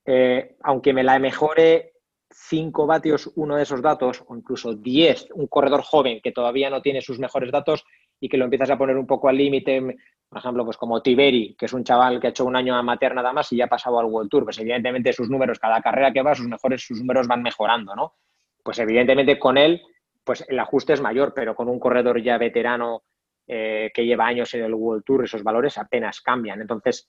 eh, 0.04 0.56
aunque 0.62 0.92
me 0.92 1.02
la 1.02 1.18
mejore 1.18 1.95
5 2.38 2.86
vatios 2.86 3.30
uno 3.36 3.56
de 3.56 3.62
esos 3.62 3.80
datos, 3.80 4.22
o 4.26 4.36
incluso 4.36 4.74
10, 4.74 5.28
un 5.34 5.46
corredor 5.46 5.82
joven 5.82 6.20
que 6.22 6.32
todavía 6.32 6.70
no 6.70 6.82
tiene 6.82 7.00
sus 7.00 7.18
mejores 7.18 7.50
datos 7.50 7.84
y 8.20 8.28
que 8.28 8.36
lo 8.36 8.44
empiezas 8.44 8.70
a 8.70 8.78
poner 8.78 8.96
un 8.96 9.06
poco 9.06 9.28
al 9.28 9.36
límite, 9.36 9.80
por 10.28 10.38
ejemplo, 10.38 10.64
pues 10.64 10.76
como 10.76 11.02
Tiberi, 11.02 11.56
que 11.58 11.66
es 11.66 11.72
un 11.72 11.82
chaval 11.82 12.20
que 12.20 12.28
ha 12.28 12.30
hecho 12.30 12.44
un 12.44 12.56
año 12.56 12.74
amateur 12.76 13.14
nada 13.14 13.32
más 13.32 13.50
y 13.52 13.56
ya 13.56 13.64
ha 13.64 13.68
pasado 13.68 13.98
al 13.98 14.06
World 14.06 14.30
Tour, 14.30 14.44
pues 14.44 14.58
evidentemente 14.58 15.12
sus 15.12 15.30
números, 15.30 15.58
cada 15.58 15.80
carrera 15.80 16.12
que 16.12 16.22
va, 16.22 16.34
sus 16.34 16.46
mejores, 16.46 16.84
sus 16.84 17.00
números 17.00 17.26
van 17.26 17.42
mejorando, 17.42 17.94
¿no? 17.94 18.14
Pues 18.62 18.78
evidentemente 18.78 19.38
con 19.38 19.56
él, 19.56 19.82
pues 20.22 20.44
el 20.48 20.58
ajuste 20.58 20.92
es 20.92 21.00
mayor, 21.00 21.32
pero 21.34 21.54
con 21.54 21.68
un 21.68 21.80
corredor 21.80 22.20
ya 22.20 22.36
veterano 22.36 23.04
eh, 23.46 23.90
que 23.94 24.04
lleva 24.04 24.26
años 24.26 24.52
en 24.54 24.64
el 24.64 24.74
World 24.74 25.04
Tour, 25.04 25.24
esos 25.24 25.42
valores 25.42 25.78
apenas 25.78 26.20
cambian. 26.20 26.60
Entonces, 26.60 27.08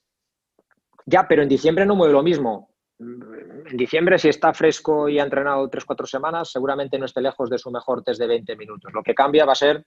ya, 1.04 1.26
pero 1.26 1.42
en 1.42 1.48
diciembre 1.48 1.84
no 1.84 1.96
mueve 1.96 2.12
lo 2.12 2.22
mismo. 2.22 2.67
En 3.00 3.76
diciembre, 3.76 4.18
si 4.18 4.28
está 4.28 4.52
fresco 4.52 5.08
y 5.08 5.18
ha 5.18 5.24
entrenado 5.24 5.70
3-4 5.70 6.06
semanas, 6.06 6.50
seguramente 6.50 6.98
no 6.98 7.04
esté 7.04 7.20
lejos 7.20 7.48
de 7.48 7.58
su 7.58 7.70
mejor 7.70 8.02
test 8.02 8.20
de 8.20 8.26
20 8.26 8.56
minutos. 8.56 8.92
Lo 8.92 9.02
que 9.02 9.14
cambia 9.14 9.44
va 9.44 9.52
a 9.52 9.56
ser 9.56 9.84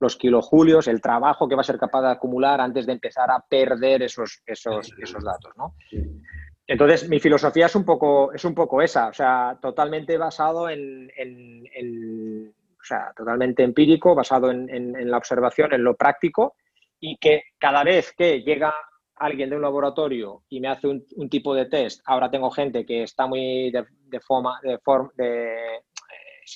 los 0.00 0.16
kilojulios, 0.16 0.86
el 0.88 1.00
trabajo 1.00 1.48
que 1.48 1.54
va 1.54 1.62
a 1.62 1.64
ser 1.64 1.78
capaz 1.78 2.02
de 2.02 2.10
acumular 2.10 2.60
antes 2.60 2.86
de 2.86 2.92
empezar 2.92 3.30
a 3.30 3.40
perder 3.40 4.02
esos, 4.02 4.42
esos, 4.46 4.92
esos 4.98 5.24
datos. 5.24 5.52
¿no? 5.56 5.74
Entonces, 6.66 7.08
mi 7.08 7.20
filosofía 7.20 7.66
es 7.66 7.76
un 7.76 7.84
poco, 7.84 8.32
es 8.32 8.44
un 8.44 8.54
poco 8.54 8.80
esa, 8.80 9.08
o 9.08 9.12
sea, 9.12 9.58
totalmente 9.60 10.16
basado 10.16 10.68
en, 10.70 11.10
o 12.80 12.84
sea, 12.84 13.12
totalmente 13.14 13.62
empírico, 13.62 14.14
basado 14.14 14.50
en, 14.50 15.10
la 15.10 15.18
observación, 15.18 15.74
en 15.74 15.84
lo 15.84 15.94
práctico, 15.94 16.54
y 16.98 17.18
que 17.18 17.42
cada 17.58 17.84
vez 17.84 18.14
que 18.16 18.42
llega 18.42 18.74
alguien 19.16 19.50
de 19.50 19.56
un 19.56 19.62
laboratorio 19.62 20.42
y 20.48 20.60
me 20.60 20.68
hace 20.68 20.88
un, 20.88 21.28
tipo 21.28 21.54
de 21.54 21.66
test, 21.66 22.02
ahora 22.06 22.30
tengo 22.30 22.50
gente 22.50 22.84
que 22.84 23.02
está 23.02 23.26
muy 23.26 23.70
de, 23.70 23.84
de 24.06 24.20
forma, 24.20 24.60
de, 24.62 24.78
forma, 24.78 25.10
de, 25.16 25.76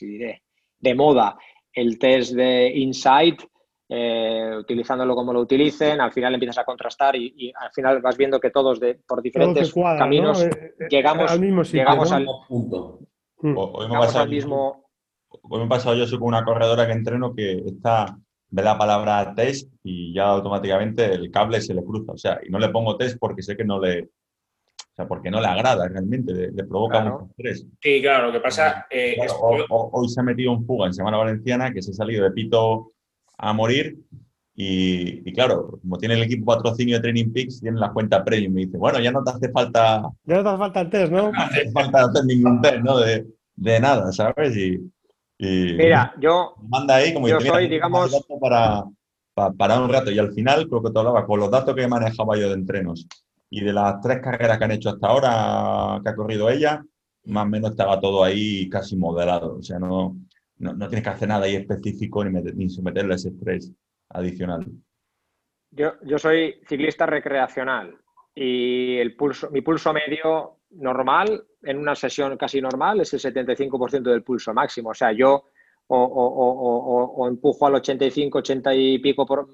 eh, 0.01 0.43
de 0.79 0.95
moda 0.95 1.37
el 1.73 1.99
test 1.99 2.35
de 2.35 2.73
insight, 2.75 3.43
eh, 3.89 4.55
utilizándolo 4.59 5.15
como 5.15 5.33
lo 5.33 5.41
utilicen, 5.41 6.01
al 6.01 6.13
final 6.13 6.35
empiezas 6.35 6.59
a 6.59 6.65
contrastar 6.65 7.17
y, 7.17 7.53
al 7.59 7.71
final 7.73 8.01
vas 8.03 8.17
viendo 8.17 8.41
que 8.41 8.51
todos 8.51 8.81
de, 8.81 9.01
por 9.07 9.23
diferentes 9.23 9.73
caminos 9.73 10.43
eh, 10.43 10.75
eh, 10.79 10.87
llegamos, 10.91 11.31
al 11.31 11.41
mismo 11.41 11.63
llegamos 11.63 12.13
al 12.13 12.27
punto. 12.47 12.99
Mm. 13.41 13.57
Hoy 13.57 13.89
me, 13.89 13.97
al 13.97 14.29
mismo... 14.29 14.91
hoy 15.29 15.61
me 15.61 15.67
he 15.67 15.69
pasado 15.69 15.95
yo 15.95 16.07
soy 16.07 16.19
con 16.19 16.29
una 16.29 16.45
corredora 16.45 16.87
que 16.87 16.93
entreno 16.93 17.35
que 17.35 17.63
está 17.65 18.19
ve 18.51 18.63
la 18.63 18.79
palabra 18.79 19.35
test 19.35 19.71
y 19.83 20.15
ya 20.15 20.25
automáticamente 20.25 21.13
el 21.13 21.31
cable 21.31 21.61
se 21.61 21.75
le 21.75 21.85
cruza. 21.85 22.13
O 22.13 22.19
sea, 22.19 22.41
y 22.47 22.51
no 22.51 22.59
le 22.59 22.69
pongo 22.69 22.97
test 22.97 23.19
porque 23.19 23.43
sé 23.43 23.57
que 23.57 23.65
no 23.65 23.81
le, 23.81 24.11
sea, 24.99 25.07
porque 25.07 25.31
no 25.31 25.41
le 25.41 25.47
agrada 25.47 25.89
realmente, 25.89 26.33
le, 26.33 26.65
provoca 26.65 27.05
mucho 27.05 27.29
estrés. 27.31 27.67
Sí, 27.81 28.03
claro, 28.03 28.27
lo 28.27 28.33
que 28.33 28.41
pasa... 28.41 28.87
Eh, 28.91 29.17
hoy, 29.71 30.09
se 30.09 30.21
ha 30.21 30.25
metido 30.25 30.53
un 30.53 30.67
fuga 30.67 30.87
en 30.87 30.95
Semana 30.95 31.17
Valenciana 31.17 31.73
que 31.73 31.83
se 31.83 31.93
ha 31.93 31.95
salido 31.95 32.25
de 32.25 32.33
pito 32.33 32.93
a 33.39 33.53
morir 33.53 33.97
y, 34.61 35.33
claro, 35.35 35.79
como 35.81 35.99
tiene 35.99 36.17
el 36.17 36.23
equipo 36.25 36.47
patrocinio 36.47 36.97
de 36.97 37.03
Training 37.03 37.33
Peaks, 37.33 37.61
tiene 37.61 37.79
la 37.79 37.93
cuenta 37.93 38.25
premium 38.25 38.59
y 38.59 38.67
dice, 38.67 38.77
bueno, 38.77 38.99
ya 38.99 39.13
no 39.13 39.23
te 39.23 39.31
hace 39.31 39.53
falta... 39.53 40.03
Ya 40.25 40.37
no 40.39 40.43
te 40.43 40.49
hace 40.49 40.59
falta 40.59 40.81
el 40.81 40.91
test, 40.91 41.13
¿no? 41.13 41.31
No 41.33 41.39
hace 41.39 41.71
falta 41.71 42.05
hacer 42.05 42.25
ningún 42.25 42.61
test, 42.61 42.79
¿no? 42.79 42.99
De, 42.99 43.25
de 43.55 43.81
nada, 43.81 44.11
¿sabes? 44.11 44.57
Y, 44.57 44.81
Mira, 45.39 46.15
yo... 46.21 46.55
Manda 46.69 46.97
ahí 46.97 47.15
como 47.15 47.29
yo 47.29 47.41
soy, 47.41 47.69
digamos... 47.69 48.11
Para, 48.41 48.85
para, 49.35 49.53
para, 49.53 49.81
un 49.81 49.89
rato. 49.89 50.11
Y 50.11 50.19
al 50.19 50.33
final, 50.33 50.69
creo 50.69 50.83
que 50.83 50.91
te 50.91 50.99
hablaba, 50.99 51.27
con 51.27 51.41
los 51.41 51.51
datos 51.51 51.75
que 51.75 51.87
manejaba 51.87 52.37
yo 52.37 52.49
de 52.49 52.55
entrenos 52.55 53.07
y 53.51 53.63
de 53.63 53.73
las 53.73 54.01
tres 54.01 54.21
carreras 54.21 54.59
que 54.59 54.65
han 54.65 54.73
hecho 54.73 54.91
hasta 54.91 55.07
ahora, 55.07 56.01
que 56.03 56.11
ha 56.11 56.17
corrido 56.17 56.51
ella, 56.51 56.85
más 57.27 57.45
o 57.45 57.49
menos 57.49 57.71
estaba 57.71 58.01
todo 58.01 58.25
ahí 58.25 58.69
casi 58.69 58.97
modelado. 58.97 59.57
O 59.57 59.63
sea, 59.63 59.79
no, 59.79 60.17
no, 60.59 60.89
tienes 60.89 61.03
que 61.03 61.11
hacer 61.11 61.29
nada 61.29 61.47
ahí 61.47 61.57
específico 61.57 62.25
ni, 62.25 62.41
ni 62.53 62.69
someterle 62.69 63.15
ese 63.15 63.29
estrés 63.29 63.73
adicional. 64.11 64.67
Yo, 65.71 65.95
yo 66.03 66.19
soy 66.19 66.61
ciclista 66.67 67.07
recreacional 67.07 67.97
y 68.35 68.97
el 68.97 69.17
pulso, 69.17 69.51
mi 69.51 69.61
pulso 69.61 69.93
medio 69.93 70.58
normal 70.71 71.45
en 71.63 71.79
una 71.79 71.95
sesión 71.95 72.37
casi 72.37 72.61
normal 72.61 73.01
es 73.01 73.13
el 73.15 73.21
75% 73.21 74.03
del 74.03 74.23
pulso 74.23 74.53
máximo. 74.53 74.91
O 74.91 74.95
sea, 74.95 75.13
yo 75.13 75.45
o, 75.89 77.27
empujo 77.29 77.67
al 77.67 77.77
85, 77.77 78.39
80 78.39 78.75
y 78.75 78.99
pico 78.99 79.27
por, 79.27 79.49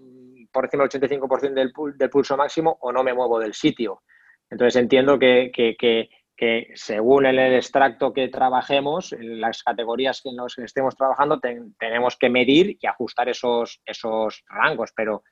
por 0.53 0.65
encima 0.65 0.87
del 0.87 1.03
85% 1.03 1.55
del, 1.55 1.73
del, 1.97 2.11
pulso 2.11 2.37
máximo 2.37 2.77
o 2.81 2.93
no 2.93 3.03
me 3.03 3.15
muevo 3.15 3.39
del 3.39 3.55
sitio. 3.55 4.03
Entonces 4.51 4.81
entiendo 4.81 5.19
que, 5.19 6.09
según 6.75 7.27
el 7.27 7.39
extracto 7.39 8.13
que 8.13 8.29
trabajemos, 8.29 9.13
en 9.13 9.41
las 9.41 9.63
categorías 9.63 10.21
que 10.23 10.33
nos 10.33 10.59
estemos 10.59 10.97
trabajando, 10.97 11.41
tenemos 11.79 12.17
que 12.17 12.29
medir 12.29 12.77
y 12.81 12.87
ajustar 12.87 13.29
esos, 13.29 13.81
esos 13.85 14.45
rangos. 14.49 14.93
Pero 14.95 15.23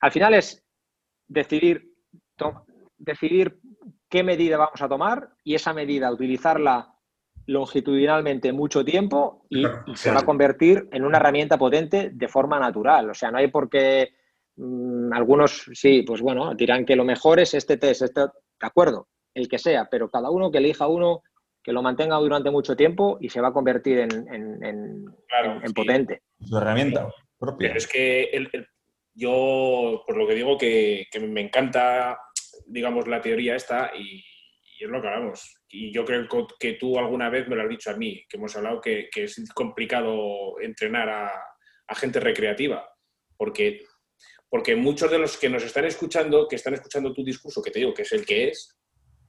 al 0.00 0.12
final 0.12 0.34
es 0.34 0.64
decidir, 1.26 1.90
decidir 2.96 3.58
qué 4.08 4.22
medida 4.22 4.56
vamos 4.56 4.80
a 4.80 4.88
tomar 4.88 5.30
y 5.44 5.54
esa 5.54 5.72
medida 5.72 6.10
utilizarla 6.10 6.94
longitudinalmente 7.46 8.52
mucho 8.52 8.84
tiempo 8.84 9.46
y, 9.48 9.64
y, 9.86 9.96
se 9.96 10.10
va 10.10 10.20
a 10.20 10.24
convertir 10.24 10.88
en 10.92 11.04
una 11.04 11.16
herramienta 11.16 11.56
potente 11.56 12.10
de 12.12 12.28
forma 12.28 12.58
natural. 12.58 13.10
O 13.10 13.14
sea, 13.14 13.30
no 13.30 13.38
hay 13.38 13.48
por 13.48 13.70
qué 13.70 14.12
Mm, 14.58 15.12
algunos 15.12 15.70
sí, 15.72 16.02
pues 16.02 16.20
bueno, 16.20 16.52
dirán 16.54 16.84
que 16.84 16.96
lo 16.96 17.04
mejor 17.04 17.38
es 17.38 17.54
este 17.54 17.76
test, 17.76 18.02
este, 18.02 18.22
de 18.22 18.28
acuerdo, 18.60 19.08
el 19.32 19.48
que 19.48 19.58
sea, 19.58 19.88
pero 19.88 20.10
cada 20.10 20.30
uno 20.30 20.50
que 20.50 20.58
elija 20.58 20.88
uno 20.88 21.22
que 21.62 21.72
lo 21.72 21.80
mantenga 21.80 22.16
durante 22.16 22.50
mucho 22.50 22.74
tiempo 22.74 23.18
y 23.20 23.28
se 23.28 23.40
va 23.40 23.48
a 23.48 23.52
convertir 23.52 23.98
en, 24.00 25.04
potente. 25.74 26.22
Su 26.40 26.56
herramienta 26.56 27.08
propia. 27.38 27.68
Pero 27.68 27.78
es 27.78 27.86
que 27.86 28.48
yo, 29.14 30.02
por 30.06 30.16
lo 30.16 30.26
que 30.26 30.34
digo, 30.34 30.58
que, 30.58 31.06
me 31.20 31.42
encanta, 31.42 32.18
digamos, 32.68 33.08
la 33.08 33.20
teoría 33.20 33.56
esta 33.56 33.92
y, 33.96 34.24
es 34.80 34.88
lo 34.88 35.02
que 35.02 35.08
hablamos. 35.08 35.64
Y 35.68 35.92
yo 35.92 36.04
creo 36.04 36.28
que 36.58 36.74
tú 36.74 36.98
alguna 36.98 37.28
vez 37.30 37.48
me 37.48 37.56
lo 37.56 37.62
has 37.62 37.68
dicho 37.68 37.90
a 37.90 37.96
mí, 37.96 38.24
que 38.28 38.36
hemos 38.36 38.54
hablado 38.56 38.80
que, 38.80 39.08
es 39.12 39.52
complicado 39.52 40.60
entrenar 40.60 41.08
a, 41.08 41.32
a 41.88 41.94
gente 41.96 42.20
recreativa, 42.20 42.88
porque 43.36 43.80
porque 44.50 44.76
muchos 44.76 45.10
de 45.10 45.18
los 45.18 45.36
que 45.36 45.48
nos 45.48 45.62
están 45.62 45.84
escuchando, 45.84 46.48
que 46.48 46.56
están 46.56 46.74
escuchando 46.74 47.12
tu 47.12 47.22
discurso, 47.22 47.62
que 47.62 47.70
te 47.70 47.80
digo 47.80 47.92
que 47.92 48.02
es 48.02 48.12
el 48.12 48.24
que 48.24 48.48
es, 48.48 48.78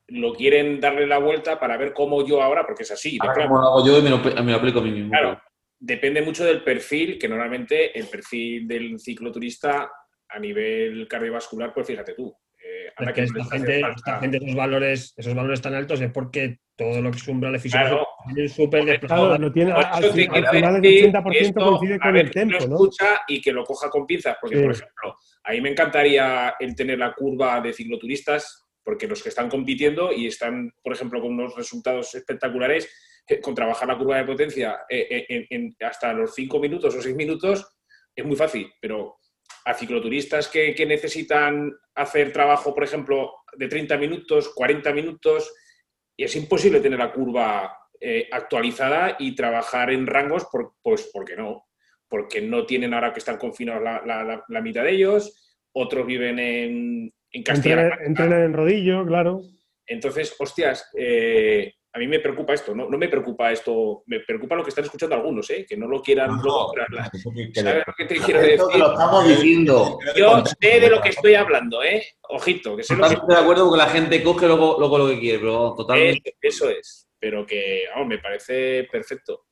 lo 0.07 0.33
quieren 0.33 0.79
darle 0.79 1.05
la 1.05 1.19
vuelta 1.19 1.59
para 1.59 1.77
ver 1.77 1.93
cómo 1.93 2.25
yo 2.25 2.41
ahora, 2.41 2.65
porque 2.65 2.83
es 2.83 2.91
así. 2.91 3.17
Ahora, 3.21 3.47
¿Cómo 3.47 3.61
lo 3.61 3.67
hago 3.67 3.85
yo 3.85 3.99
y 3.99 4.01
me 4.01 4.09
lo, 4.09 4.55
aplico 4.55 4.79
a 4.79 4.83
mí 4.83 4.91
mismo? 4.91 5.09
Claro, 5.09 5.41
depende 5.77 6.21
mucho 6.21 6.45
del 6.45 6.63
perfil, 6.63 7.19
que 7.19 7.27
normalmente 7.27 7.97
el 7.97 8.07
perfil 8.07 8.67
del 8.67 8.99
cicloturista 8.99 9.91
a 10.29 10.39
nivel 10.39 11.07
cardiovascular, 11.07 11.73
pues 11.73 11.87
fíjate 11.87 12.13
tú. 12.13 12.35
Eh, 12.69 13.13
que 13.13 13.23
esta 13.23 14.19
gente, 14.19 14.37
esos 14.37 14.55
valores, 14.55 15.13
esos 15.17 15.33
valores 15.33 15.61
tan 15.61 15.73
altos 15.73 16.01
es 16.01 16.11
porque 16.11 16.59
todo 16.75 17.01
lo 17.01 17.11
que 17.11 17.17
es 17.17 17.27
un 17.27 17.39
brale 17.39 17.59
físico 17.59 18.07
es 18.35 18.53
súper 18.53 18.85
desplazado. 18.85 19.37
No 19.37 19.51
tiene, 19.51 19.71
al, 19.71 19.85
al, 19.85 20.03
final 20.11 20.85
el 20.85 21.13
80% 21.13 21.53
coincide 21.53 21.99
con 21.99 22.17
el 22.17 22.31
tempo, 22.31 22.67
¿no? 22.67 22.75
escucha 22.75 23.21
y 23.27 23.41
que 23.41 23.51
lo 23.51 23.63
coja 23.63 23.89
con 23.89 24.05
pinzas, 24.05 24.37
porque, 24.39 24.61
por 24.61 24.71
ejemplo, 24.71 25.15
ahí 25.43 25.61
me 25.61 25.69
encantaría 25.69 26.55
el 26.59 26.75
tener 26.75 26.99
la 26.99 27.13
curva 27.13 27.59
de 27.61 27.73
cicloturistas, 27.73 28.67
porque 28.83 29.07
los 29.07 29.21
que 29.21 29.29
están 29.29 29.49
compitiendo 29.49 30.11
y 30.11 30.27
están, 30.27 30.71
por 30.83 30.93
ejemplo, 30.93 31.21
con 31.21 31.33
unos 31.33 31.55
resultados 31.55 32.13
espectaculares, 32.15 32.89
con 33.41 33.53
trabajar 33.53 33.87
la 33.87 33.97
curva 33.97 34.17
de 34.17 34.25
potencia 34.25 34.79
eh, 34.89 35.25
eh, 35.29 35.47
en, 35.49 35.75
hasta 35.81 36.13
los 36.13 36.33
5 36.33 36.59
minutos 36.59 36.95
o 36.95 37.01
6 37.01 37.15
minutos, 37.15 37.65
es 38.15 38.25
muy 38.25 38.35
fácil, 38.35 38.71
pero 38.81 39.17
a 39.65 39.73
cicloturistas 39.73 40.47
que, 40.47 40.73
que 40.73 40.85
necesitan 40.85 41.73
hacer 41.95 42.31
trabajo, 42.31 42.73
por 42.73 42.83
ejemplo, 42.83 43.33
de 43.55 43.67
30 43.67 43.97
minutos, 43.97 44.49
40 44.55 44.93
minutos, 44.93 45.53
y 46.15 46.23
es 46.23 46.35
imposible 46.35 46.79
tener 46.79 46.99
la 46.99 47.11
curva 47.11 47.77
eh, 48.01 48.29
actualizada 48.31 49.17
y 49.19 49.35
trabajar 49.35 49.91
en 49.91 50.07
rangos, 50.07 50.45
por, 50.45 50.75
pues 50.81 51.09
porque 51.13 51.35
no. 51.35 51.65
Porque 52.07 52.41
no 52.41 52.65
tienen 52.65 52.93
ahora 52.93 53.13
que 53.13 53.19
están 53.19 53.37
confinados 53.37 53.83
la, 53.83 54.43
la, 54.47 54.61
mitad 54.61 54.83
de 54.83 54.91
ellos, 54.91 55.57
otros 55.73 56.07
viven 56.07 56.39
en, 56.39 57.13
en 57.31 57.43
Castilla. 57.43 57.97
Entrenan 58.03 58.43
en 58.43 58.53
rodillo, 58.53 59.05
claro. 59.05 59.41
Entonces, 59.85 60.35
hostias, 60.39 60.89
eh, 60.97 61.73
a 61.91 61.97
mí 61.97 62.07
me 62.07 62.19
preocupa 62.19 62.53
esto, 62.53 62.75
¿no? 62.75 62.87
no 62.87 62.97
me 62.97 63.07
preocupa 63.07 63.51
esto, 63.51 64.03
me 64.05 64.19
preocupa 64.19 64.55
lo 64.55 64.63
que 64.63 64.69
están 64.69 64.85
escuchando 64.85 65.15
algunos, 65.15 65.49
¿eh? 65.49 65.65
que 65.67 65.75
no 65.75 65.87
lo 65.87 66.01
quieran 66.01 66.39
luego 66.41 66.71
¿Sabes 67.53 67.83
lo 67.87 67.93
que 67.97 68.05
te 68.05 68.17
quiero 68.17 68.41
decir? 68.41 68.59
lo 68.77 68.91
estamos 68.91 69.27
diciendo. 69.27 69.97
Yo 70.15 70.43
sé 70.45 70.79
de 70.79 70.89
lo 70.89 71.01
que 71.01 71.09
estoy 71.09 71.33
hablando, 71.33 71.81
¿eh? 71.81 72.05
Ojito, 72.29 72.77
que 72.77 72.83
sé 72.83 72.95
lo 72.95 73.09
que... 73.09 73.15
de 73.27 73.39
acuerdo 73.39 73.67
con 73.67 73.73
que 73.73 73.85
la 73.85 73.89
gente 73.89 74.23
coge 74.23 74.45
luego, 74.45 74.75
luego 74.77 74.97
lo 74.99 75.07
que 75.07 75.19
quiere, 75.19 75.39
pero 75.39 75.73
totalmente. 75.75 76.35
Eso, 76.39 76.69
es, 76.69 77.09
pero 77.17 77.45
que, 77.45 77.85
vamos, 77.91 78.07
me 78.07 78.19
parece 78.19 78.87
perfecto. 78.91 79.45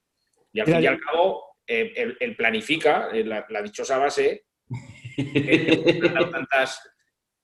Y 0.54 0.60
al 0.60 0.68
fin 0.68 0.84
y 0.84 0.88
al 0.88 1.00
cabo, 1.00 1.44
eh, 1.66 2.16
el, 2.20 2.36
planifica, 2.36 3.10
eh, 3.14 3.24
la, 3.24 3.62
dichosa 3.64 3.98
base, 3.98 4.46
tantas 6.32 6.82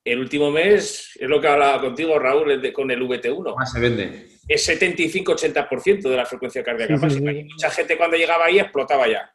el 0.04 0.20
último 0.20 0.52
mes, 0.52 1.18
es 1.20 1.30
lo 1.30 1.40
que 1.40 1.48
hablaba 1.48 1.80
contigo, 1.80 2.20
Raúl, 2.20 2.62
con 2.74 2.92
el 2.92 3.02
VT1. 3.02 3.56
Más 3.56 3.72
se 3.72 3.80
vende. 3.80 4.28
Es 4.48 4.68
75-80% 4.68 6.02
de 6.02 6.18
la 6.18 6.26
frecuencia 6.26 6.64
cardíaca 6.64 6.98
máxima. 6.98 7.32
Y 7.32 7.46
mucha 7.46 7.70
gente 7.70 7.98
cuando 7.98 8.18
llegaba 8.18 8.46
ahí 8.46 8.60
explotaba 8.60 9.08
ya. 9.08 9.34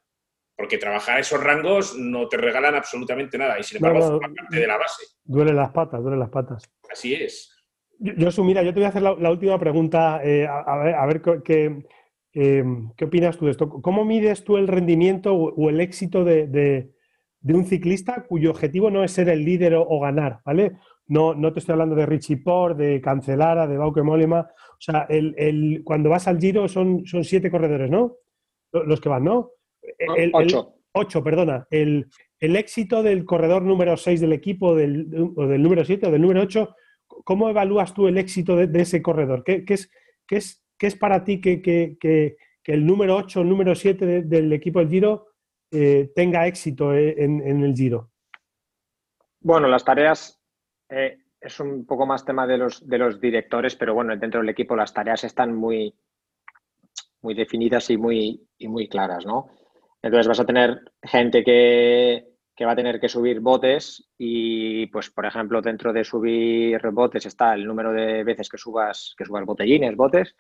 Porque 0.55 0.77
trabajar 0.77 1.21
esos 1.21 1.43
rangos 1.43 1.97
no 1.97 2.29
te 2.29 2.37
regalan 2.37 2.75
absolutamente 2.75 3.39
nada. 3.39 3.59
Y 3.59 3.63
sin 3.63 3.77
embargo, 3.77 4.01
forma 4.01 4.35
parte 4.35 4.61
de 4.61 4.67
la 4.67 4.77
base. 4.77 5.05
Duele 5.25 5.55
las 5.55 5.71
patas, 5.71 6.03
duele 6.03 6.19
las 6.19 6.31
patas. 6.31 6.71
Así 6.91 7.15
es. 7.15 7.55
Yo, 7.99 8.45
mira, 8.45 8.63
yo 8.63 8.75
te 8.75 8.81
voy 8.81 8.85
a 8.85 8.89
hacer 8.89 9.03
la, 9.03 9.31
última 9.31 9.59
pregunta. 9.59 10.21
Eh, 10.23 10.47
a, 10.47 11.07
ver, 11.07 11.23
qué, 11.45 11.85
eh, 12.35 12.65
qué 12.97 13.05
opinas 13.05 13.39
tú 13.39 13.47
de 13.47 13.53
esto. 13.53 13.69
¿Cómo 13.69 14.05
mides 14.05 14.45
tú 14.45 14.59
el 14.59 14.69
rendimiento 14.69 15.33
o, 15.33 15.71
el 15.71 15.81
éxito 15.81 16.25
de 16.25 16.47
de 16.47 16.98
un 17.45 17.65
ciclista 17.65 18.25
cuyo 18.27 18.51
objetivo 18.51 18.91
no 18.91 19.05
es 19.05 19.13
ser 19.13 19.29
el 19.29 19.45
líder 19.45 19.75
o, 19.75 20.01
ganar, 20.01 20.41
¿vale? 20.45 20.73
No, 21.07 21.35
no 21.35 21.53
te 21.53 21.61
estoy 21.61 21.73
hablando 21.73 21.95
de 21.95 22.07
Richie 22.07 22.39
Port, 22.39 22.77
de 22.77 23.01
Cancelara, 23.01 23.67
de 23.67 23.79
Bauke 23.79 24.03
Mollema. 24.03 24.41
O 24.41 24.81
sea, 24.81 25.07
el, 25.09 25.83
cuando 25.85 26.11
vas 26.11 26.29
al 26.29 26.39
Giro 26.39 26.69
son, 26.69 27.07
son 27.07 27.25
siete 27.25 27.51
corredores, 27.51 27.91
¿no? 27.91 28.17
Los 28.73 29.01
que 29.01 29.09
van, 29.09 29.25
¿no? 29.25 29.53
El, 29.99 30.31
ocho. 30.35 30.75
ocho, 30.93 31.25
perdona. 31.25 31.67
El, 31.71 32.11
éxito 32.41 33.03
del 33.03 33.25
corredor 33.25 33.63
número 33.63 33.97
seis 33.97 34.21
del 34.21 34.33
equipo, 34.33 34.75
del, 34.75 35.09
o 35.35 35.47
del 35.47 35.63
número 35.63 35.85
siete 35.85 36.07
o 36.07 36.11
del 36.11 36.21
número 36.21 36.43
ocho, 36.43 36.75
¿cómo 37.07 37.49
evalúas 37.49 37.95
tú 37.95 38.07
el 38.07 38.19
éxito 38.19 38.57
de, 38.57 38.81
ese 38.81 39.01
corredor? 39.01 39.43
¿Qué, 39.45 39.65
es, 39.67 39.91
qué, 40.27 40.37
es, 40.37 40.63
qué 40.77 40.87
es 40.89 40.95
para 40.95 41.25
ti 41.25 41.41
que, 41.41 41.63
que, 41.63 42.37
el 42.65 42.85
número 42.85 43.17
ocho 43.17 43.41
o 43.41 43.43
el 43.43 43.49
número 43.49 43.75
siete 43.75 44.23
del 44.25 44.53
equipo 44.53 44.79
del 44.79 44.91
Giro 44.91 45.29
eh, 45.71 46.13
tenga 46.15 46.47
éxito 46.47 46.95
eh, 46.95 47.15
en, 47.19 47.63
el 47.63 47.75
Giro? 47.75 48.11
Bueno, 49.41 49.69
las 49.69 49.85
tareas 49.85 50.41
eh, 50.89 51.19
es 51.41 51.61
un 51.61 51.87
poco 51.87 52.07
más 52.07 52.25
tema 52.25 52.47
de 52.47 52.59
los, 52.59 52.87
de 52.89 52.99
los 52.99 53.21
directores, 53.21 53.77
pero 53.77 53.95
bueno, 53.95 54.17
dentro 54.17 54.41
del 54.41 54.49
equipo 54.49 54.75
las 54.75 54.93
tareas 54.93 55.25
están 55.25 55.55
muy, 55.55 55.95
muy 57.23 57.35
definidas 57.35 57.91
y 57.91 57.97
muy, 57.97 58.49
y 58.59 58.69
muy 58.69 58.89
claras, 58.89 59.27
¿no? 59.27 59.51
Entonces 60.03 60.29
vas 60.29 60.41
a 60.41 60.47
tener 60.47 60.81
gente 61.03 61.43
que, 61.43 62.25
va 62.65 62.73
a 62.73 62.77
tener 62.77 63.01
que 63.01 63.09
subir 63.09 63.41
botes 63.41 64.09
y, 64.17 64.87
pues, 64.87 65.11
por 65.11 65.27
ejemplo, 65.27 65.61
dentro 65.61 65.93
de 65.93 66.05
subir 66.05 66.81
botes 66.91 67.27
está 67.27 67.55
el 67.55 67.67
número 67.67 67.93
de 67.93 68.25
veces 68.25 68.49
que 68.49 68.59
subas, 68.59 69.15
que 69.17 69.25
subas 69.25 69.45
botellines, 69.45 69.97
botes, 69.97 70.35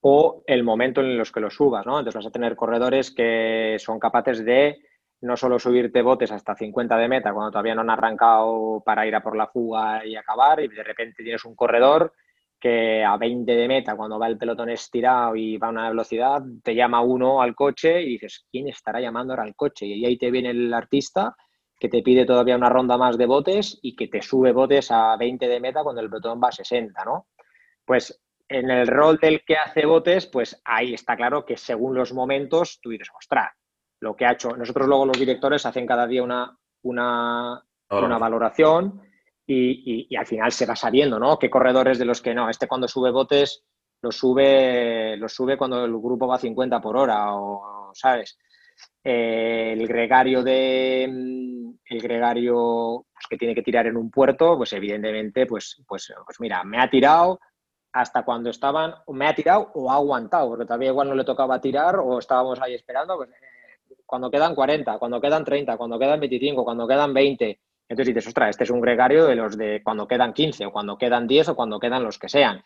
o 0.00 0.42
el 0.46 0.62
momento 0.62 1.00
en 1.00 1.18
los 1.18 1.32
que 1.32 1.40
los 1.40 1.54
subas, 1.54 1.86
¿no? 1.86 1.98
Entonces 1.98 2.16
vas 2.16 2.26
a 2.26 2.32
tener 2.32 2.56
corredores 2.56 3.10
que 3.10 3.76
son 3.78 3.98
capaces 3.98 4.44
de 4.44 4.78
no 5.20 5.36
solo 5.36 5.58
subirte 5.58 6.02
botes 6.02 6.30
hasta 6.30 6.54
50 6.54 6.96
de 6.96 7.08
meta 7.08 7.32
cuando 7.32 7.50
todavía 7.50 7.74
no 7.74 7.80
han 7.80 7.90
arrancado 7.90 8.82
para 8.84 9.06
ir 9.06 9.14
a 9.14 9.22
por 9.22 9.36
la 9.36 9.48
fuga 9.48 10.06
y 10.06 10.14
acabar 10.14 10.60
y 10.60 10.68
de 10.68 10.84
repente 10.84 11.24
tienes 11.24 11.44
un 11.44 11.56
corredor 11.56 12.12
que 12.60 13.04
a 13.04 13.16
20 13.16 13.52
de 13.52 13.68
meta, 13.68 13.96
cuando 13.96 14.18
va 14.18 14.26
el 14.26 14.36
pelotón 14.36 14.70
estirado 14.70 15.36
y 15.36 15.56
va 15.58 15.68
a 15.68 15.70
una 15.70 15.88
velocidad, 15.88 16.42
te 16.62 16.74
llama 16.74 17.00
uno 17.02 17.40
al 17.40 17.54
coche 17.54 18.02
y 18.02 18.10
dices, 18.10 18.46
¿quién 18.50 18.68
estará 18.68 19.00
llamando 19.00 19.32
ahora 19.32 19.44
al 19.44 19.54
coche? 19.54 19.86
Y 19.86 20.04
ahí 20.04 20.18
te 20.18 20.30
viene 20.30 20.50
el 20.50 20.74
artista 20.74 21.36
que 21.78 21.88
te 21.88 22.02
pide 22.02 22.26
todavía 22.26 22.56
una 22.56 22.68
ronda 22.68 22.96
más 22.98 23.16
de 23.16 23.26
botes 23.26 23.78
y 23.82 23.94
que 23.94 24.08
te 24.08 24.20
sube 24.22 24.52
botes 24.52 24.90
a 24.90 25.16
20 25.16 25.46
de 25.46 25.60
meta 25.60 25.84
cuando 25.84 26.00
el 26.00 26.08
pelotón 26.08 26.40
va 26.42 26.48
a 26.48 26.52
60, 26.52 27.04
¿no? 27.04 27.28
Pues 27.84 28.20
en 28.48 28.70
el 28.70 28.86
rol 28.86 29.18
del 29.18 29.42
que 29.44 29.56
hace 29.56 29.84
botes, 29.84 30.26
pues 30.26 30.60
ahí 30.64 30.94
está 30.94 31.16
claro 31.16 31.44
que 31.44 31.56
según 31.56 31.94
los 31.94 32.12
momentos 32.12 32.80
tú 32.80 32.90
dices, 32.90 33.08
ostras, 33.16 33.52
lo 34.00 34.16
que 34.16 34.24
ha 34.24 34.32
hecho. 34.32 34.56
Nosotros 34.56 34.88
luego 34.88 35.06
los 35.06 35.18
directores 35.18 35.66
hacen 35.66 35.86
cada 35.86 36.06
día 36.06 36.22
una, 36.22 36.56
una, 36.82 37.62
una 37.90 38.18
valoración 38.18 39.02
y, 39.46 40.14
al 40.16 40.26
final 40.26 40.52
se 40.52 40.66
va 40.66 40.76
sabiendo, 40.76 41.18
¿no? 41.18 41.38
Qué 41.38 41.50
corredores 41.50 41.98
de 41.98 42.04
los 42.04 42.20
que 42.20 42.34
no. 42.34 42.48
Este 42.48 42.68
cuando 42.68 42.88
sube 42.88 43.10
botes 43.10 43.64
lo 44.00 44.12
sube, 44.12 45.16
lo 45.16 45.28
sube 45.28 45.58
cuando 45.58 45.84
el 45.84 45.92
grupo 45.92 46.26
va 46.26 46.36
a 46.36 46.38
50 46.38 46.80
por 46.80 46.96
hora, 46.96 47.34
o, 47.34 47.90
¿sabes? 47.94 48.38
Eh, 49.02 49.74
el 49.76 49.88
gregario 49.88 50.42
de 50.42 51.08
mm, 51.10 51.70
el 51.86 52.00
gregario 52.00 53.06
pues, 53.12 53.26
que 53.28 53.36
tiene 53.36 53.54
que 53.54 53.62
tirar 53.62 53.86
en 53.86 53.96
un 53.96 54.10
puerto, 54.10 54.56
pues 54.56 54.72
evidentemente, 54.72 55.46
pues, 55.46 55.82
pues, 55.86 56.12
pues 56.24 56.40
mira, 56.40 56.62
me 56.62 56.78
ha 56.78 56.88
tirado 56.88 57.40
hasta 57.92 58.24
cuando 58.24 58.50
estaban, 58.50 58.94
me 59.08 59.26
ha 59.26 59.34
tirado 59.34 59.70
o 59.74 59.90
ha 59.90 59.94
aguantado, 59.94 60.50
porque 60.50 60.64
todavía 60.64 60.90
igual 60.90 61.08
no 61.08 61.14
le 61.14 61.24
tocaba 61.24 61.60
tirar 61.60 61.96
o 61.96 62.18
estábamos 62.18 62.60
ahí 62.60 62.74
esperando, 62.74 63.16
pues 63.16 63.30
eh, 63.30 63.96
cuando 64.04 64.30
quedan 64.30 64.54
40, 64.54 64.98
cuando 64.98 65.20
quedan 65.20 65.44
30, 65.44 65.76
cuando 65.76 65.98
quedan 65.98 66.20
25, 66.20 66.64
cuando 66.64 66.86
quedan 66.86 67.14
20, 67.14 67.60
entonces 67.88 68.14
dices, 68.14 68.28
ostras, 68.28 68.50
este 68.50 68.64
es 68.64 68.70
un 68.70 68.80
gregario 68.80 69.26
de 69.26 69.34
los 69.34 69.56
de 69.56 69.80
cuando 69.82 70.06
quedan 70.06 70.32
15 70.32 70.66
o 70.66 70.72
cuando 70.72 70.98
quedan 70.98 71.26
10 71.26 71.48
o 71.48 71.56
cuando 71.56 71.80
quedan 71.80 72.04
los 72.04 72.18
que 72.18 72.28
sean. 72.28 72.62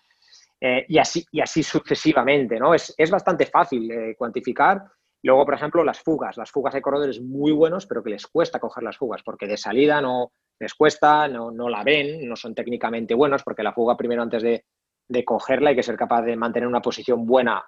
Eh, 0.60 0.84
y, 0.88 0.98
así, 0.98 1.24
y 1.30 1.40
así 1.40 1.62
sucesivamente, 1.62 2.58
¿no? 2.58 2.74
Es, 2.74 2.94
bastante 3.10 3.46
fácil 3.46 3.90
eh, 3.90 4.14
cuantificar. 4.16 4.82
Luego, 5.22 5.44
por 5.44 5.54
ejemplo, 5.54 5.84
las 5.84 6.00
fugas. 6.00 6.36
Las 6.36 6.50
fugas 6.50 6.74
hay 6.74 6.80
corredores 6.80 7.20
muy 7.20 7.52
buenos, 7.52 7.86
pero 7.86 8.02
que 8.02 8.10
les 8.10 8.26
cuesta 8.26 8.58
coger 8.58 8.82
las 8.82 8.96
fugas, 8.96 9.22
porque 9.22 9.46
de 9.46 9.56
salida 9.56 10.00
no 10.00 10.32
les 10.58 10.74
cuesta, 10.74 11.28
no, 11.28 11.50
no 11.50 11.68
la 11.68 11.84
ven, 11.84 12.28
no 12.28 12.34
son 12.34 12.54
técnicamente 12.54 13.14
buenos, 13.14 13.42
porque 13.44 13.62
la 13.62 13.72
fuga 13.72 13.96
primero 13.96 14.22
antes 14.22 14.42
de, 14.42 14.64
de 15.12 15.24
cogerla 15.24 15.70
hay 15.70 15.76
que 15.76 15.82
ser 15.82 15.96
capaz 15.96 16.22
de 16.22 16.36
mantener 16.36 16.66
una 16.66 16.82
posición 16.82 17.26
buena 17.26 17.62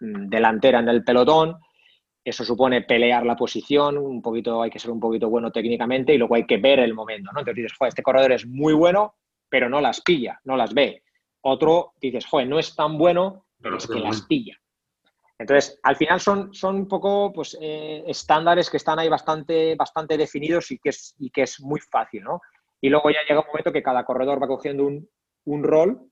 mm, 0.00 0.28
delantera 0.28 0.80
en 0.80 0.88
el 0.88 1.04
pelotón 1.04 1.58
eso 2.26 2.44
supone 2.44 2.82
pelear 2.82 3.24
la 3.24 3.36
posición, 3.36 3.96
un 3.96 4.20
poquito, 4.20 4.60
hay 4.60 4.68
que 4.68 4.80
ser 4.80 4.90
un 4.90 4.98
poquito 4.98 5.30
bueno 5.30 5.52
técnicamente 5.52 6.12
y 6.12 6.18
luego 6.18 6.34
hay 6.34 6.44
que 6.44 6.56
ver 6.56 6.80
el 6.80 6.92
momento, 6.92 7.30
¿no? 7.32 7.38
Entonces 7.38 7.62
dices, 7.62 7.78
joder, 7.78 7.90
este 7.90 8.02
corredor 8.02 8.32
es 8.32 8.44
muy 8.44 8.74
bueno, 8.74 9.14
pero 9.48 9.68
no 9.68 9.80
las 9.80 10.00
pilla, 10.00 10.40
no 10.42 10.56
las 10.56 10.74
ve. 10.74 11.04
Otro 11.42 11.92
dices, 12.00 12.26
joder, 12.26 12.48
no 12.48 12.58
es 12.58 12.74
tan 12.74 12.98
bueno, 12.98 13.46
pero 13.62 13.76
es 13.76 13.86
que 13.86 14.00
las 14.00 14.22
pilla. 14.22 14.58
Entonces, 15.38 15.78
al 15.84 15.94
final 15.94 16.18
son, 16.18 16.52
son 16.52 16.74
un 16.74 16.88
poco 16.88 17.32
pues, 17.32 17.56
eh, 17.60 18.02
estándares 18.08 18.70
que 18.70 18.78
están 18.78 18.98
ahí 18.98 19.08
bastante, 19.08 19.76
bastante 19.76 20.16
definidos 20.16 20.72
y 20.72 20.78
que, 20.78 20.88
es, 20.88 21.14
y 21.20 21.30
que 21.30 21.42
es 21.42 21.60
muy 21.60 21.78
fácil, 21.78 22.24
¿no? 22.24 22.40
Y 22.80 22.88
luego 22.88 23.08
ya 23.10 23.20
llega 23.28 23.40
un 23.42 23.46
momento 23.46 23.72
que 23.72 23.84
cada 23.84 24.04
corredor 24.04 24.42
va 24.42 24.48
cogiendo 24.48 24.84
un, 24.84 25.08
un 25.44 25.62
rol, 25.62 26.10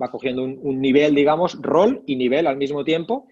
va 0.00 0.10
cogiendo 0.10 0.42
un, 0.42 0.58
un 0.62 0.80
nivel, 0.80 1.14
digamos, 1.14 1.58
rol 1.60 2.02
y 2.06 2.16
nivel 2.16 2.46
al 2.46 2.56
mismo 2.56 2.84
tiempo 2.84 3.26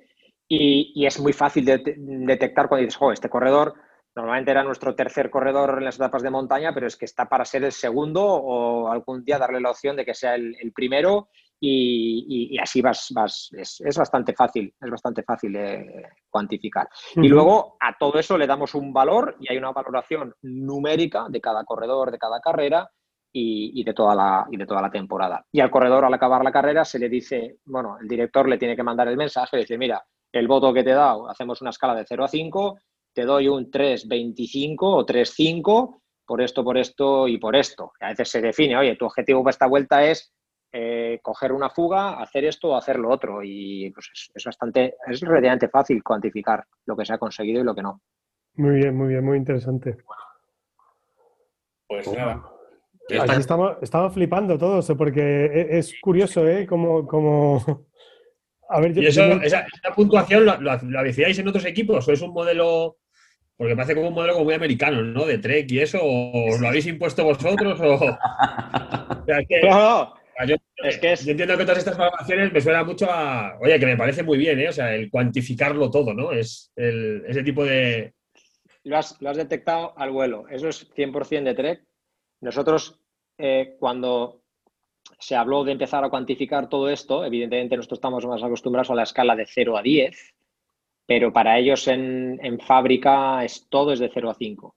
y, 0.49 1.07
es 1.07 1.21
muy 1.21 1.33
fácil 1.33 1.65
de, 1.65 1.83
detectar 1.97 2.69
cuando 2.69 2.85
dices, 2.85 2.97
jo, 2.97 3.13
este 3.13 3.29
corredor 3.29 3.75
normalmente 4.17 4.51
era 4.51 4.65
nuestro 4.65 4.95
tercer 4.95 5.31
corredor 5.31 5.77
en 5.79 5.85
las 5.85 5.97
etapas 5.97 6.23
de 6.23 6.31
montaña, 6.31 6.73
pero 6.73 6.87
es 6.87 6.97
que 6.97 7.05
está 7.05 7.29
para 7.29 7.45
ser 7.45 7.63
el 7.65 7.73
segundo 7.73 8.25
o 8.25 8.91
algún 8.91 9.25
día 9.25 9.39
darle 9.39 9.61
la 9.61 9.71
opción 9.71 9.95
de 9.95 10.05
que 10.05 10.15
sea 10.15 10.35
el, 10.35 10.73
primero 10.75 11.29
y, 11.61 12.57
así 12.59 12.81
vas, 12.81 13.09
vas 13.15 13.51
es, 13.53 13.97
bastante 13.97 14.33
fácil, 14.33 14.75
es 14.81 14.91
bastante 14.91 15.23
fácil 15.23 15.53
de 15.53 16.09
cuantificar. 16.31 16.89
Y 17.17 17.29
luego 17.29 17.77
a 17.79 17.97
todo 17.97 18.19
eso 18.19 18.39
le 18.39 18.47
damos 18.47 18.75
un 18.75 18.93
valor 18.93 19.37
y 19.41 19.53
hay 19.53 19.59
una 19.59 19.73
valoración 19.73 20.35
numérica 20.43 21.27
de 21.29 21.41
cada 21.41 21.63
corredor, 21.65 22.11
de 22.11 22.19
cada 22.19 22.41
carrera 22.41 22.91
y, 23.33 23.85
de 23.85 23.95
toda 23.95 24.15
la, 24.15 24.47
y 24.51 24.57
de 24.57 24.67
toda 24.67 24.83
la 24.83 24.91
temporada. 24.91 25.45
Y 25.53 25.61
al 25.61 25.71
corredor 25.71 26.05
al 26.05 26.15
acabar 26.15 26.43
la 26.43 26.53
carrera 26.53 26.85
se 26.85 26.99
le 26.99 27.09
dice, 27.09 27.59
bueno, 27.67 27.99
el 28.01 28.09
director 28.09 28.49
le 28.49 28.59
tiene 28.59 28.75
que 28.75 28.83
mandar 28.83 29.09
el 29.09 29.17
mensaje, 29.17 29.59
dice, 29.59 29.79
mira, 29.79 30.05
el 30.33 30.49
voto 30.49 30.73
que 30.73 30.83
te 30.83 30.91
he 30.91 30.95
dado, 30.95 31.29
hacemos 31.29 31.61
una 31.61 31.71
escala 31.71 31.95
de 31.95 32.05
0 32.07 32.25
a 32.25 32.29
5, 32.29 32.79
te 33.13 33.25
doy 33.25 33.49
un 33.49 33.71
3,25 33.71 34.77
o 34.81 35.07
3,5 35.07 36.01
por 36.27 36.43
esto, 36.43 36.63
por 36.63 36.77
esto 36.77 37.27
y 37.29 37.39
por 37.39 37.57
esto. 37.57 37.93
a 38.01 38.09
veces 38.09 38.29
se 38.29 38.41
define, 38.41 38.77
oye, 38.77 38.97
tu 38.97 39.07
objetivo 39.07 39.43
para 39.43 39.51
esta 39.51 39.67
vuelta 39.67 40.05
es 40.05 40.33
eh, 40.71 41.21
coger 41.23 41.53
una 41.53 41.71
fuga, 41.71 42.21
hacer 42.21 42.45
esto 42.45 42.69
o 42.69 42.77
hacer 42.77 42.99
lo 42.99 43.11
otro. 43.11 43.41
Y 43.43 43.91
pues 43.91 44.31
es, 44.35 44.45
bastante, 44.45 44.97
es 45.07 45.21
relativamente 45.21 45.69
fácil 45.69 46.03
cuantificar 46.03 46.65
lo 46.85 46.97
que 46.97 47.07
se 47.07 47.15
ha 47.15 47.19
conseguido 47.19 47.61
y 47.61 47.65
lo 47.65 47.75
que 47.75 47.83
no. 47.83 48.03
Muy 48.55 48.77
bien, 48.77 48.95
muy 48.95 49.09
bien, 49.09 49.25
muy 49.25 49.39
interesante. 49.39 49.97
Pues 51.87 52.13
nada. 52.13 52.58
Estamos, 53.09 53.77
estamos 53.83 54.15
flipando 54.15 54.59
todos, 54.59 54.93
porque 54.97 55.21
e, 55.21 55.79
es 55.79 55.95
curioso, 56.01 56.47
¿eh? 56.47 56.67
Como, 56.67 57.07
como, 57.07 57.87
¿Y 58.95 59.07
esa, 59.07 59.67
puntuación 59.95 60.45
la, 60.45 60.59
la, 60.61 60.79
en 60.83 61.49
otros 61.49 61.65
equipos 61.65 62.07
o 62.07 62.13
es 62.13 62.21
un 62.21 62.33
modelo, 62.33 62.99
porque 63.57 63.75
parece 63.75 63.95
como 63.95 64.09
un 64.09 64.15
modelo 64.15 64.35
como 64.35 64.45
muy 64.45 64.55
americano, 64.55 65.03
¿no? 65.03 65.25
De 65.25 65.39
Trek 65.39 65.71
y 65.73 65.81
eso, 65.81 65.99
o 66.03 66.59
lo 66.59 66.69
habéis 66.69 66.87
impuesto 66.87 67.25
vosotros 67.25 67.81
o... 67.81 68.19
es 69.27 70.99
que, 70.99 71.17
yo, 71.17 71.31
entiendo 71.31 71.57
que 71.57 71.65
todas 71.65 71.79
estas 71.79 71.97
valoraciones 71.97 72.53
me 72.53 72.61
suena 72.61 72.85
mucho 72.85 73.11
a, 73.11 73.59
oye, 73.59 73.81
que 73.81 73.87
me 73.87 73.97
parece 73.97 74.23
muy 74.23 74.37
bien, 74.37 74.61
¿eh? 74.61 74.69
O 74.69 74.73
sea, 74.73 74.95
el 74.95 75.11
cuantificarlo 75.11 75.91
todo, 75.91 76.13
¿no? 76.13 76.33
Es 76.33 76.71
ese 76.77 77.43
tipo 77.43 77.65
de... 77.65 78.13
Lo 78.85 78.99
has, 78.99 79.21
lo 79.21 79.31
has 79.31 79.37
detectado 79.39 79.99
al 79.99 80.11
vuelo, 80.11 80.47
eso 80.51 80.69
es 80.69 80.91
100% 80.95 81.43
de 81.43 81.55
Trek. 81.55 81.83
Nosotros, 82.41 83.01
eh, 83.37 83.77
cuando 83.79 84.43
se 85.19 85.37
habló 85.37 85.65
de 85.65 85.73
empezar 85.73 86.05
a 86.05 86.11
cuantificar 86.11 86.69
todo 86.69 86.89
esto. 86.89 87.25
Evidentemente 87.25 87.77
nosotros 87.77 87.99
estamos 87.99 88.27
más 88.27 88.43
acostumbrados 88.43 88.91
a 88.91 88.95
la 88.95 89.03
escala 89.03 89.35
de 89.37 89.47
0 89.47 89.77
a 89.77 89.83
10, 89.83 90.35
pero 91.07 91.33
para 91.33 91.59
ellos 91.59 91.89
en, 91.89 92.59
fábrica 92.61 93.45
es 93.45 93.69
todo 93.69 93.93
es 93.93 93.99
de 93.99 94.11
0 94.13 94.31
a 94.31 94.35
5. 94.35 94.75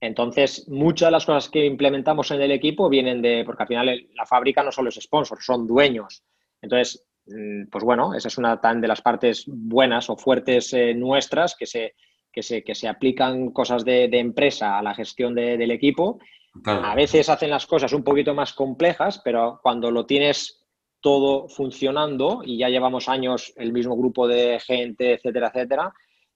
Entonces, 0.00 0.68
muchas 0.68 1.08
de 1.08 1.12
las 1.12 1.24
cosas 1.24 1.48
que 1.48 1.64
implementamos 1.64 2.30
en 2.30 2.42
el 2.42 2.50
equipo 2.50 2.88
vienen 2.88 3.22
de, 3.22 3.42
porque 3.44 3.62
al 3.62 3.68
final 3.68 4.06
la 4.14 4.26
fábrica 4.26 4.62
no 4.62 4.70
solo 4.70 4.90
es 4.90 4.96
sponsor, 4.96 5.42
son 5.42 5.66
dueños. 5.66 6.22
Entonces, 6.60 7.06
mm, 7.26 7.68
pues 7.70 7.84
bueno, 7.84 8.14
esa 8.14 8.28
es 8.28 8.36
una 8.36 8.60
tan 8.60 8.80
de 8.80 8.88
las 8.88 9.00
partes 9.00 9.44
buenas 9.46 10.10
o 10.10 10.16
fuertes 10.16 10.72
eh, 10.74 10.94
nuestras 10.94 11.56
que 11.56 11.66
se, 11.66 11.94
que 12.30 12.42
se, 12.42 12.62
que 12.62 12.74
se 12.74 12.88
aplican 12.88 13.50
cosas 13.50 13.84
de, 13.84 14.04
empresa 14.04 14.78
a 14.78 14.82
la 14.82 14.94
gestión 14.94 15.34
del 15.34 15.70
equipo 15.70 16.18
a 16.64 16.94
veces 16.94 17.28
hacen 17.28 17.50
las 17.50 17.66
cosas 17.66 17.92
un 17.92 18.04
poquito 18.04 18.34
más 18.34 18.52
complejas, 18.52 19.20
pero 19.24 19.60
cuando 19.62 19.90
lo 19.90 20.06
tienes 20.06 20.64
todo 21.00 21.48
funcionando 21.48 22.42
y 22.44 22.58
ya 22.58 22.68
llevamos 22.68 23.08
años 23.08 23.52
el 23.56 23.72
mismo 23.72 23.96
grupo 23.96 24.26
de 24.26 24.58
gente, 24.60 25.14
etcétera, 25.14 25.48
etcétera, 25.48 25.92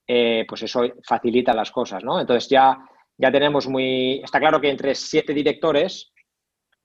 eh, 0.07 0.45
pues 0.49 0.63
eso 0.63 0.83
facilita 1.07 1.55
las 1.55 1.71
cosas, 1.71 2.03
¿no? 2.05 2.21
Entonces 2.21 2.49
ya 2.51 2.79
ya 3.19 3.33
tenemos 3.33 3.67
muy... 3.67 4.21
Está 4.23 4.39
claro 4.39 4.61
que 4.61 4.71
entre 4.71 4.95
siete 4.95 5.35
directores, 5.35 6.13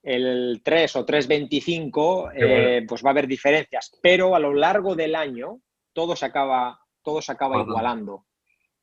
el 0.02 0.62
3 0.64 0.96
o 0.96 1.06
3.25, 1.06 2.32
eh, 2.36 2.86
pues 2.88 3.06
va 3.06 3.10
a 3.10 3.12
haber 3.12 3.28
diferencias, 3.28 3.98
pero 4.02 4.36
a 4.36 4.40
lo 4.40 4.54
largo 4.54 4.96
del 4.96 5.16
año 5.16 5.60
todo 5.94 6.16
se 6.16 6.26
acaba, 6.26 6.80
todo 7.04 7.22
se 7.22 7.32
acaba 7.32 7.62
igualando. 7.62 8.26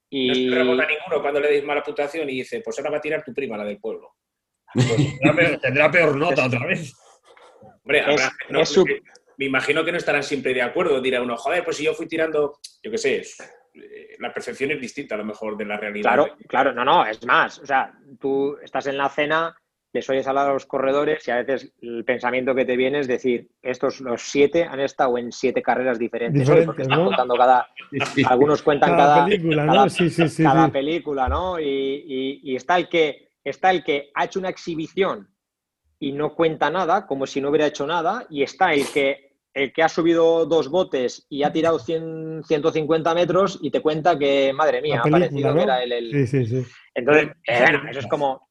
Y... 0.09 0.29
No 0.29 0.35
se 0.35 0.63
rebota 0.63 0.87
ninguno 0.87 1.21
cuando 1.21 1.41
le 1.41 1.49
deis 1.49 1.65
mala 1.65 1.83
puntuación 1.83 2.31
y 2.31 2.35
dice, 2.35 2.63
pues 2.65 2.79
ahora 2.79 2.93
va 2.93 2.97
a 2.99 3.03
tirar 3.03 3.25
tu 3.25 3.35
prima, 3.35 3.57
la 3.57 3.65
del 3.65 3.81
pueblo. 3.81 4.15
Pues 4.75 5.61
tendrá, 5.61 5.91
peor, 5.91 6.17
nota 6.17 6.47
otra 6.47 6.67
vez. 6.67 6.95
Hombre, 7.85 8.05
me 9.37 9.47
imagino 9.47 9.85
que 9.85 9.93
no 9.93 9.99
estarán 9.99 10.23
siempre 10.23 10.53
de 10.55 10.63
acuerdo. 10.63 11.01
Dirá 11.01 11.23
uno, 11.23 11.37
joder, 11.37 11.65
pues 11.65 11.77
si 11.79 11.85
yo 11.85 11.95
fui 11.95 12.07
tirando, 12.07 12.59
yo 12.83 12.91
qué 12.91 12.99
sé, 12.99 13.23
eh, 13.75 14.17
la 14.19 14.33
percepción 14.33 14.71
es 14.73 14.81
distinta 14.81 15.15
a 15.15 15.19
lo 15.19 15.25
mejor 15.25 15.57
de 15.57 15.65
la 15.65 15.77
realidad. 15.77 16.03
Claro, 16.03 16.37
claro, 16.47 16.73
no, 16.73 16.85
no, 16.85 17.07
es 17.07 17.25
más. 17.25 17.59
O 17.59 17.67
sea, 17.67 17.93
tú 18.21 18.59
estás 18.63 18.87
en 18.87 18.99
la 18.99 19.09
cena, 19.09 19.57
les 19.93 20.09
oyes 20.09 20.27
hablar 20.27 20.49
a 20.49 20.53
los 20.53 20.67
corredores 20.67 21.27
y 21.27 21.31
a 21.31 21.43
veces 21.43 21.73
el 21.81 22.05
pensamiento 22.05 22.55
que 22.55 22.65
te 22.65 22.77
viene 22.77 23.01
es 23.01 23.09
decir, 23.09 23.49
estos 23.63 24.01
los 24.01 24.23
siete 24.23 24.65
han 24.65 24.81
estado 24.81 25.19
en 25.19 25.33
siete 25.33 25.63
carreras 25.63 25.99
diferentes, 25.99 26.49
porque 26.65 26.83
están 26.83 27.05
contando 27.05 27.35
cada, 27.35 27.69
algunos 28.27 28.63
cuentan 28.63 28.97
cada, 28.97 29.25
película, 29.25 29.65
¿no? 29.65 29.89
Sí, 29.89 30.11
sí, 30.11 30.29
sí, 30.29 30.43
cada 30.43 30.69
película, 30.69 31.29
¿no? 31.29 31.59
Y, 31.59 32.55
está 32.55 32.77
el 32.77 32.89
que 32.89 33.30
está 33.45 33.71
el 33.71 33.85
que 33.85 34.11
ha 34.15 34.25
hecho 34.25 34.39
una 34.39 34.49
exhibición 34.49 35.29
y 35.99 36.13
no 36.13 36.35
cuenta 36.35 36.71
nada, 36.71 37.07
como 37.07 37.27
si 37.27 37.41
no 37.41 37.51
hubiera 37.51 37.67
hecho 37.67 37.87
nada, 37.87 38.27
y 38.31 38.43
está 38.43 38.73
el 38.73 38.87
que 38.93 39.31
el 39.53 39.73
que 39.73 39.83
ha 39.83 39.89
subido 39.89 40.47
dos 40.47 40.69
botes 40.69 41.27
y 41.29 41.43
ha 41.43 41.53
tirado 41.53 41.79
100, 41.79 42.45
150 42.45 43.15
metros 43.15 43.59
y 43.61 43.71
te 43.71 43.81
cuenta 43.81 44.19
que, 44.19 44.53
madre 44.53 44.81
mía, 44.81 45.03
ha 45.05 45.11
parecido 45.11 45.55
que 45.55 45.63
era 45.63 45.83
el... 45.83 46.11
Sí, 46.13 46.27
sí, 46.27 46.47
sí. 46.47 46.67
Entonces, 46.95 47.31
eh, 47.47 47.59
bueno, 47.59 47.83
eso 47.91 47.99
es 47.99 48.07
como, 48.07 48.49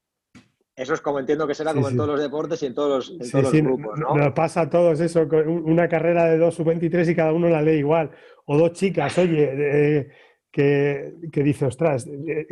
eso 0.75 0.93
es 0.93 1.01
como 1.01 1.19
entiendo 1.19 1.47
que 1.47 1.55
será 1.55 1.73
como 1.73 1.89
en 1.89 1.95
todos 1.95 2.09
los 2.09 2.21
deportes 2.21 2.61
y 2.63 2.65
en 2.67 2.73
todos 2.73 3.09
los, 3.11 3.31
grupos, 3.53 3.99
¿no? 3.99 4.15
Nos 4.15 4.33
pasa 4.33 4.61
a 4.61 4.69
todos 4.69 4.99
eso, 4.99 5.21
una 5.45 5.87
carrera 5.87 6.25
de 6.25 6.37
dos 6.37 6.55
sub-23 6.55 7.11
y 7.11 7.15
cada 7.15 7.33
uno 7.33 7.47
la 7.47 7.61
lee 7.61 7.79
igual. 7.79 8.11
O 8.45 8.57
dos 8.57 8.73
chicas, 8.73 9.17
oye, 9.17 10.09
que, 10.51 11.13
que, 11.31 11.43
dice, 11.43 11.65
ostras, 11.65 12.07
eh, 12.07 12.47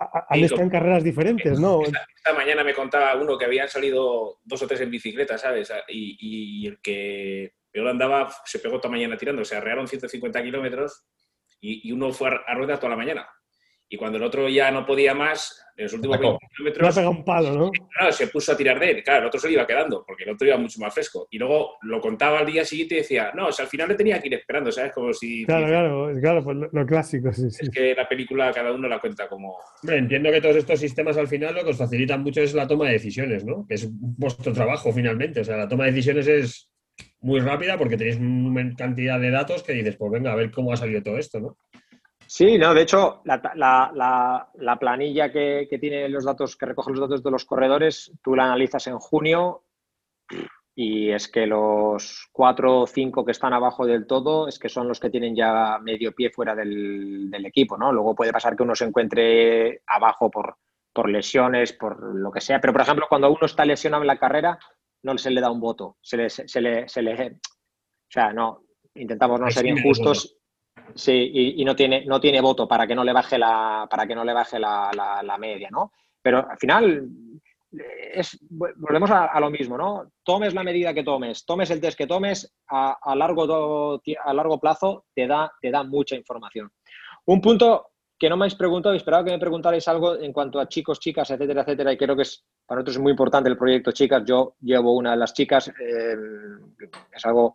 han 0.00 0.40
estado 0.40 0.62
en 0.62 0.70
carreras 0.70 1.04
diferentes, 1.04 1.60
¿no? 1.60 1.82
Esta, 1.82 2.32
mañana 2.34 2.64
me 2.64 2.74
contaba 2.74 3.14
uno 3.16 3.36
que 3.36 3.44
habían 3.44 3.68
salido 3.68 4.38
dos 4.42 4.62
o 4.62 4.66
tres 4.66 4.80
en 4.80 4.90
bicicleta, 4.90 5.36
¿sabes? 5.36 5.70
Y, 5.88 6.66
el 6.66 6.80
que 6.80 7.54
peor 7.70 7.88
andaba 7.88 8.30
se 8.44 8.58
pegó 8.58 8.80
toda 8.80 8.92
mañana 8.92 9.16
tirando, 9.16 9.44
se 9.44 9.56
arrearon 9.56 9.86
150 9.86 10.42
kilómetros 10.42 11.04
y, 11.60 11.88
y, 11.88 11.92
uno 11.92 12.12
fue 12.12 12.28
a 12.28 12.54
rueda 12.54 12.78
toda 12.78 12.90
la 12.90 12.96
mañana. 12.96 13.28
Y 13.92 13.96
cuando 13.96 14.18
el 14.18 14.24
otro 14.24 14.48
ya 14.48 14.70
no 14.70 14.86
podía 14.86 15.14
más, 15.14 15.66
en 15.76 15.84
los 15.84 15.92
últimos 15.94 16.20
20 16.20 16.38
kilómetros. 16.56 16.96
un 16.98 17.24
palo, 17.24 17.52
¿no? 17.52 17.70
Claro, 17.70 18.12
se 18.12 18.28
puso 18.28 18.52
a 18.52 18.56
tirar 18.56 18.78
de 18.78 18.90
él. 18.90 19.02
Claro, 19.02 19.22
el 19.22 19.26
otro 19.26 19.40
se 19.40 19.48
le 19.48 19.54
iba 19.54 19.66
quedando, 19.66 20.04
porque 20.06 20.22
el 20.22 20.30
otro 20.30 20.46
iba 20.46 20.56
mucho 20.56 20.78
más 20.78 20.94
fresco. 20.94 21.26
Y 21.28 21.38
luego 21.38 21.72
lo 21.82 22.00
contaba 22.00 22.38
al 22.38 22.46
día 22.46 22.64
siguiente 22.64 22.94
y 22.94 22.98
decía, 22.98 23.32
no, 23.34 23.48
o 23.48 23.52
sea, 23.52 23.64
al 23.64 23.68
final 23.68 23.88
le 23.88 23.96
tenía 23.96 24.20
que 24.20 24.28
ir 24.28 24.34
esperando, 24.34 24.70
¿sabes? 24.70 24.92
Como 24.92 25.12
si. 25.12 25.44
Claro, 25.44 25.66
claro, 25.66 26.20
claro, 26.20 26.44
pues 26.44 26.56
lo, 26.70 26.86
clásico, 26.86 27.32
sí, 27.32 27.50
sí. 27.50 27.64
Es 27.64 27.70
que 27.70 27.92
la 27.92 28.08
película 28.08 28.52
cada 28.52 28.72
uno 28.72 28.86
la 28.86 29.00
cuenta 29.00 29.28
como. 29.28 29.56
entiendo 29.82 30.30
que 30.30 30.40
todos 30.40 30.54
estos 30.54 30.78
sistemas 30.78 31.16
al 31.16 31.26
final 31.26 31.52
lo 31.52 31.64
que 31.64 31.70
os 31.70 31.78
facilitan 31.78 32.22
mucho 32.22 32.42
es 32.42 32.54
la 32.54 32.68
toma 32.68 32.86
de 32.86 32.92
decisiones, 32.92 33.44
¿no? 33.44 33.66
Que 33.66 33.74
es 33.74 33.88
vuestro 33.90 34.52
trabajo 34.52 34.92
finalmente. 34.92 35.40
O 35.40 35.44
sea, 35.44 35.56
la 35.56 35.68
toma 35.68 35.86
de 35.86 35.90
decisiones 35.90 36.28
es 36.28 36.70
muy 37.20 37.40
rápida 37.40 37.76
porque 37.76 37.96
tenéis 37.96 38.18
una 38.18 38.72
cantidad 38.76 39.18
de 39.18 39.30
datos 39.30 39.64
que 39.64 39.72
dices, 39.72 39.96
pues 39.96 40.12
venga, 40.12 40.32
a 40.32 40.36
ver 40.36 40.52
cómo 40.52 40.72
ha 40.72 40.76
salido 40.76 41.02
todo 41.02 41.18
esto, 41.18 41.40
¿no? 41.40 41.56
Sí, 42.32 42.58
no, 42.58 42.72
de 42.74 42.82
hecho, 42.82 43.22
la, 43.24 44.78
planilla 44.78 45.32
que, 45.32 45.66
tiene 45.80 46.08
los 46.08 46.24
datos, 46.24 46.54
que 46.54 46.66
recoge 46.66 46.92
los 46.92 47.00
datos 47.00 47.24
de 47.24 47.30
los 47.32 47.44
corredores, 47.44 48.12
tú 48.22 48.36
la 48.36 48.44
analizas 48.44 48.86
en 48.86 49.00
junio 49.00 49.64
y 50.72 51.10
es 51.10 51.26
que 51.26 51.48
los 51.48 52.28
cuatro 52.30 52.82
o 52.82 52.86
cinco 52.86 53.24
que 53.24 53.32
están 53.32 53.52
abajo 53.52 53.84
del 53.84 54.06
todo 54.06 54.46
es 54.46 54.60
que 54.60 54.68
son 54.68 54.86
los 54.86 55.00
que 55.00 55.10
tienen 55.10 55.34
ya 55.34 55.80
medio 55.80 56.14
pie 56.14 56.30
fuera 56.30 56.54
del, 56.54 57.34
equipo, 57.44 57.76
¿no? 57.76 57.92
Luego 57.92 58.14
puede 58.14 58.30
pasar 58.32 58.54
que 58.54 58.62
uno 58.62 58.76
se 58.76 58.84
encuentre 58.84 59.82
abajo 59.88 60.30
por, 60.30 60.56
por 60.92 61.10
lesiones, 61.10 61.72
por 61.72 62.14
lo 62.14 62.30
que 62.30 62.40
sea, 62.40 62.60
pero 62.60 62.72
por 62.72 62.82
ejemplo, 62.82 63.06
cuando 63.08 63.28
uno 63.28 63.44
está 63.46 63.64
lesionado 63.64 64.04
en 64.04 64.06
la 64.06 64.20
carrera, 64.20 64.56
no 65.02 65.18
se 65.18 65.32
le 65.32 65.40
da 65.40 65.50
un 65.50 65.58
voto, 65.58 65.96
se 66.00 66.16
le, 66.16 66.30
se 66.30 66.60
le, 66.60 66.88
se 66.88 67.02
le 67.02 67.26
o 67.32 68.08
sea, 68.08 68.32
no, 68.32 68.62
intentamos 68.94 69.40
no 69.40 69.50
ser 69.50 69.66
injustos 69.66 70.39
Sí, 70.94 71.30
y, 71.56 71.64
no, 71.64 71.74
tiene, 71.74 72.04
no 72.04 72.20
tiene 72.20 72.40
voto 72.40 72.66
para 72.66 72.86
que 72.86 72.94
no 72.94 73.04
le 73.04 73.12
baje 73.12 73.38
la, 73.38 73.86
para 73.90 74.06
que 74.06 74.14
no 74.14 74.24
le 74.24 74.32
baje 74.32 74.58
la, 74.58 75.36
media, 75.38 75.68
¿no? 75.70 75.92
Pero 76.22 76.48
al 76.50 76.58
final 76.58 77.08
es, 77.72 78.38
volvemos 78.50 79.10
a, 79.10 79.38
lo 79.40 79.50
mismo, 79.50 79.78
¿no? 79.78 80.10
Tomes 80.22 80.54
la 80.54 80.64
medida 80.64 80.92
que 80.94 81.04
tomes, 81.04 81.44
tomes 81.44 81.70
el 81.70 81.80
test 81.80 81.96
que 81.96 82.06
tomes, 82.06 82.52
a, 82.68 83.14
largo, 83.14 84.00
a 84.24 84.34
largo 84.34 84.60
plazo 84.60 85.06
te 85.14 85.26
da, 85.26 85.52
te 85.60 85.70
da 85.70 85.82
mucha 85.82 86.16
información. 86.16 86.70
Un 87.26 87.40
punto 87.40 87.86
que 88.18 88.28
no 88.28 88.36
me 88.36 88.44
habéis 88.44 88.54
preguntado, 88.54 88.94
esperaba 88.94 89.24
que 89.24 89.30
me 89.30 89.38
preguntarais 89.38 89.88
algo 89.88 90.18
en 90.18 90.32
cuanto 90.32 90.60
a 90.60 90.68
chicos, 90.68 91.00
chicas, 91.00 91.30
etcétera, 91.30 91.62
etcétera, 91.62 91.92
y 91.92 91.96
creo 91.96 92.16
que 92.16 92.22
es 92.22 92.44
para 92.70 92.82
nosotros 92.82 92.98
es 92.98 93.02
muy 93.02 93.10
importante 93.10 93.48
el 93.48 93.56
proyecto 93.56 93.90
Chicas. 93.90 94.22
Yo 94.24 94.54
llevo 94.60 94.94
una 94.94 95.10
de 95.10 95.16
las 95.16 95.34
chicas, 95.34 95.66
eh, 95.66 96.14
es 97.12 97.26
algo 97.26 97.54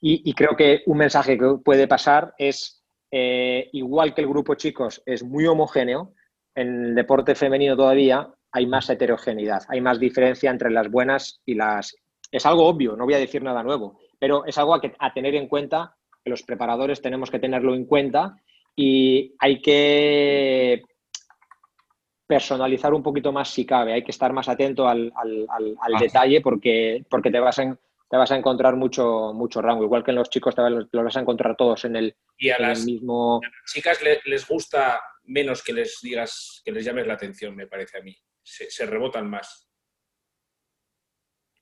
y, 0.00 0.32
creo 0.34 0.56
que 0.56 0.82
un 0.86 0.98
mensaje 0.98 1.38
que 1.38 1.56
puede 1.64 1.88
pasar 1.88 2.34
es, 2.38 2.84
eh, 3.10 3.68
igual 3.72 4.14
que 4.14 4.20
el 4.20 4.28
grupo 4.28 4.54
chicos 4.54 5.02
es 5.06 5.22
muy 5.22 5.46
homogéneo, 5.46 6.14
en 6.54 6.86
el 6.86 6.94
deporte 6.94 7.34
femenino 7.34 7.76
todavía 7.76 8.28
hay 8.52 8.66
más 8.66 8.88
heterogeneidad, 8.90 9.62
hay 9.68 9.80
más 9.80 9.98
diferencia 10.00 10.50
entre 10.50 10.70
las 10.70 10.90
buenas 10.90 11.40
y 11.44 11.54
las... 11.54 11.96
Es 12.30 12.44
algo 12.46 12.66
obvio, 12.66 12.96
no 12.96 13.04
voy 13.04 13.14
a 13.14 13.18
decir 13.18 13.42
nada 13.42 13.62
nuevo, 13.62 13.98
pero 14.18 14.44
es 14.44 14.58
algo 14.58 14.74
a, 14.74 14.80
que, 14.80 14.94
a 14.98 15.12
tener 15.12 15.34
en 15.34 15.48
cuenta, 15.48 15.96
que 16.22 16.30
los 16.30 16.42
preparadores 16.42 17.00
tenemos 17.00 17.30
que 17.30 17.38
tenerlo 17.38 17.74
en 17.74 17.86
cuenta 17.86 18.36
y 18.76 19.34
hay 19.38 19.60
que 19.60 20.82
personalizar 22.26 22.92
un 22.92 23.02
poquito 23.02 23.32
más 23.32 23.48
si 23.48 23.64
cabe, 23.64 23.94
hay 23.94 24.04
que 24.04 24.10
estar 24.10 24.32
más 24.32 24.48
atento 24.48 24.86
al, 24.86 25.12
detalle 25.98 26.40
porque, 26.42 27.04
porque 27.08 27.30
te 27.30 27.40
vas 27.40 27.58
en 27.58 27.78
te 28.08 28.16
vas 28.16 28.30
a 28.32 28.36
encontrar 28.36 28.76
mucho, 28.76 29.32
mucho 29.34 29.60
rango. 29.60 29.84
Igual 29.84 30.02
que 30.02 30.12
en 30.12 30.16
los 30.16 30.30
chicos 30.30 30.54
te 30.54 30.62
vas, 30.62 30.72
los 30.72 31.04
vas 31.04 31.16
a 31.16 31.20
encontrar 31.20 31.56
todos 31.56 31.84
en 31.84 31.96
el, 31.96 32.16
y 32.38 32.50
a 32.50 32.58
las, 32.58 32.84
mismo. 32.84 33.40
chicas 33.66 34.00
les 34.24 34.48
gusta 34.48 35.00
menos 35.24 35.62
que 35.62 35.72
les 35.72 35.98
digas, 36.02 36.62
que 36.64 36.72
les 36.72 36.84
llames 36.84 37.06
la 37.06 37.14
atención, 37.14 37.54
me 37.54 37.66
parece 37.66 37.98
a 37.98 38.02
mí. 38.02 38.16
Se, 38.42 38.86
rebotan 38.86 39.28
más. 39.28 39.70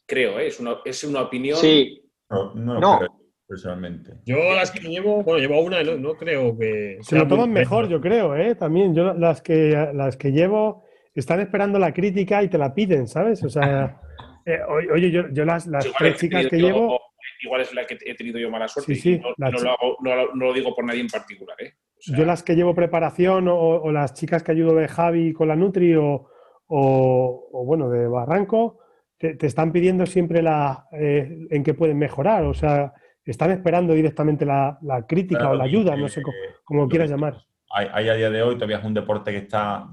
Creo, 0.07 0.39
¿eh? 0.39 0.47
es, 0.47 0.61
una, 0.61 0.77
es 0.85 1.03
una 1.03 1.23
opinión. 1.23 1.59
Sí. 1.59 2.01
No, 2.31 2.53
Creo, 2.99 3.19
personalmente. 3.47 4.21
Yo 4.25 4.37
las 4.55 4.71
que 4.71 4.81
llevo, 4.81 5.23
bueno, 5.25 5.41
llevo 5.41 5.61
una, 5.63 5.83
no, 5.83 5.97
no 5.97 6.15
creo 6.15 6.57
que. 6.57 6.99
Se 7.01 7.17
lo 7.17 7.27
toman 7.27 7.53
mejor, 7.53 7.89
yo 7.89 8.01
creo, 8.01 8.37
¿eh? 8.37 8.55
También. 8.55 8.95
Yo 8.95 9.15
las 9.15 9.43
que, 9.43 9.91
las 9.93 10.17
que 10.17 10.31
llevo 10.31 10.85
están 11.13 11.41
esperando 11.41 11.81
la 11.81 11.93
crítica 11.93 12.43
y 12.45 12.49
te 12.49 12.59
la 12.59 12.73
piden, 12.73 13.09
¿sabes? 13.09 13.43
O 13.43 13.49
sea. 13.49 14.01
Eh, 14.47 14.61
oye, 14.93 15.11
yo, 15.11 15.29
yo 15.31 15.45
las, 15.45 15.67
las 15.67 15.87
tres 15.99 16.17
chicas 16.17 16.47
que 16.47 16.57
llevo. 16.57 16.99
Igual 17.43 17.61
es 17.61 17.75
la 17.75 17.85
que 17.85 17.99
he 18.05 18.15
tenido 18.15 18.39
yo 18.39 18.51
mala 18.51 18.69
suerte. 18.69 18.95
Sí, 18.95 19.01
sí, 19.17 19.23
no, 19.37 19.51
lo 19.51 19.77
no, 20.01 20.35
lo 20.35 20.53
digo 20.55 20.75
por 20.75 20.85
nadie 20.85 21.01
en 21.01 21.09
particular. 21.09 21.57
¿eh? 21.61 21.75
yo 22.07 22.25
las 22.25 22.43
que 22.43 22.55
llevo 22.55 22.75
preparación 22.75 23.47
o, 23.49 23.91
las 23.91 24.15
chicas 24.15 24.43
que 24.43 24.53
ayudo 24.53 24.75
de 24.77 24.89
Javi 24.89 25.33
con 25.33 25.49
la 25.49 25.57
Nutri 25.57 25.95
o, 25.97 26.31
o 26.69 27.65
bueno, 27.67 27.91
de 27.91 28.07
Barranco, 28.07 28.79
te, 29.19 29.37
están 29.47 29.73
pidiendo 29.73 30.07
siempre 30.07 30.43
la, 30.43 30.87
eh, 30.93 31.47
en 31.51 31.63
qué 31.63 31.75
pueden 31.75 31.99
mejorar. 31.99 32.45
O 32.45 32.55
sea, 32.55 32.93
están 33.25 33.51
esperando 33.51 33.93
directamente 33.95 34.45
la, 34.45 34.79
la 34.83 35.07
crítica 35.07 35.51
o 35.51 35.55
la 35.55 35.65
ayuda, 35.65 35.97
no 35.97 36.09
sé 36.09 36.23
cómo, 36.23 36.37
cómo 36.65 36.89
quieras 36.89 37.11
llamar. 37.11 37.37
Hay, 37.71 37.89
hay, 37.93 38.09
a 38.09 38.15
día 38.15 38.31
de 38.31 38.43
hoy 38.43 38.55
todavía 38.55 38.79
es 38.79 38.85
un 38.85 38.95
deporte 38.95 39.33
que 39.33 39.39
está 39.39 39.89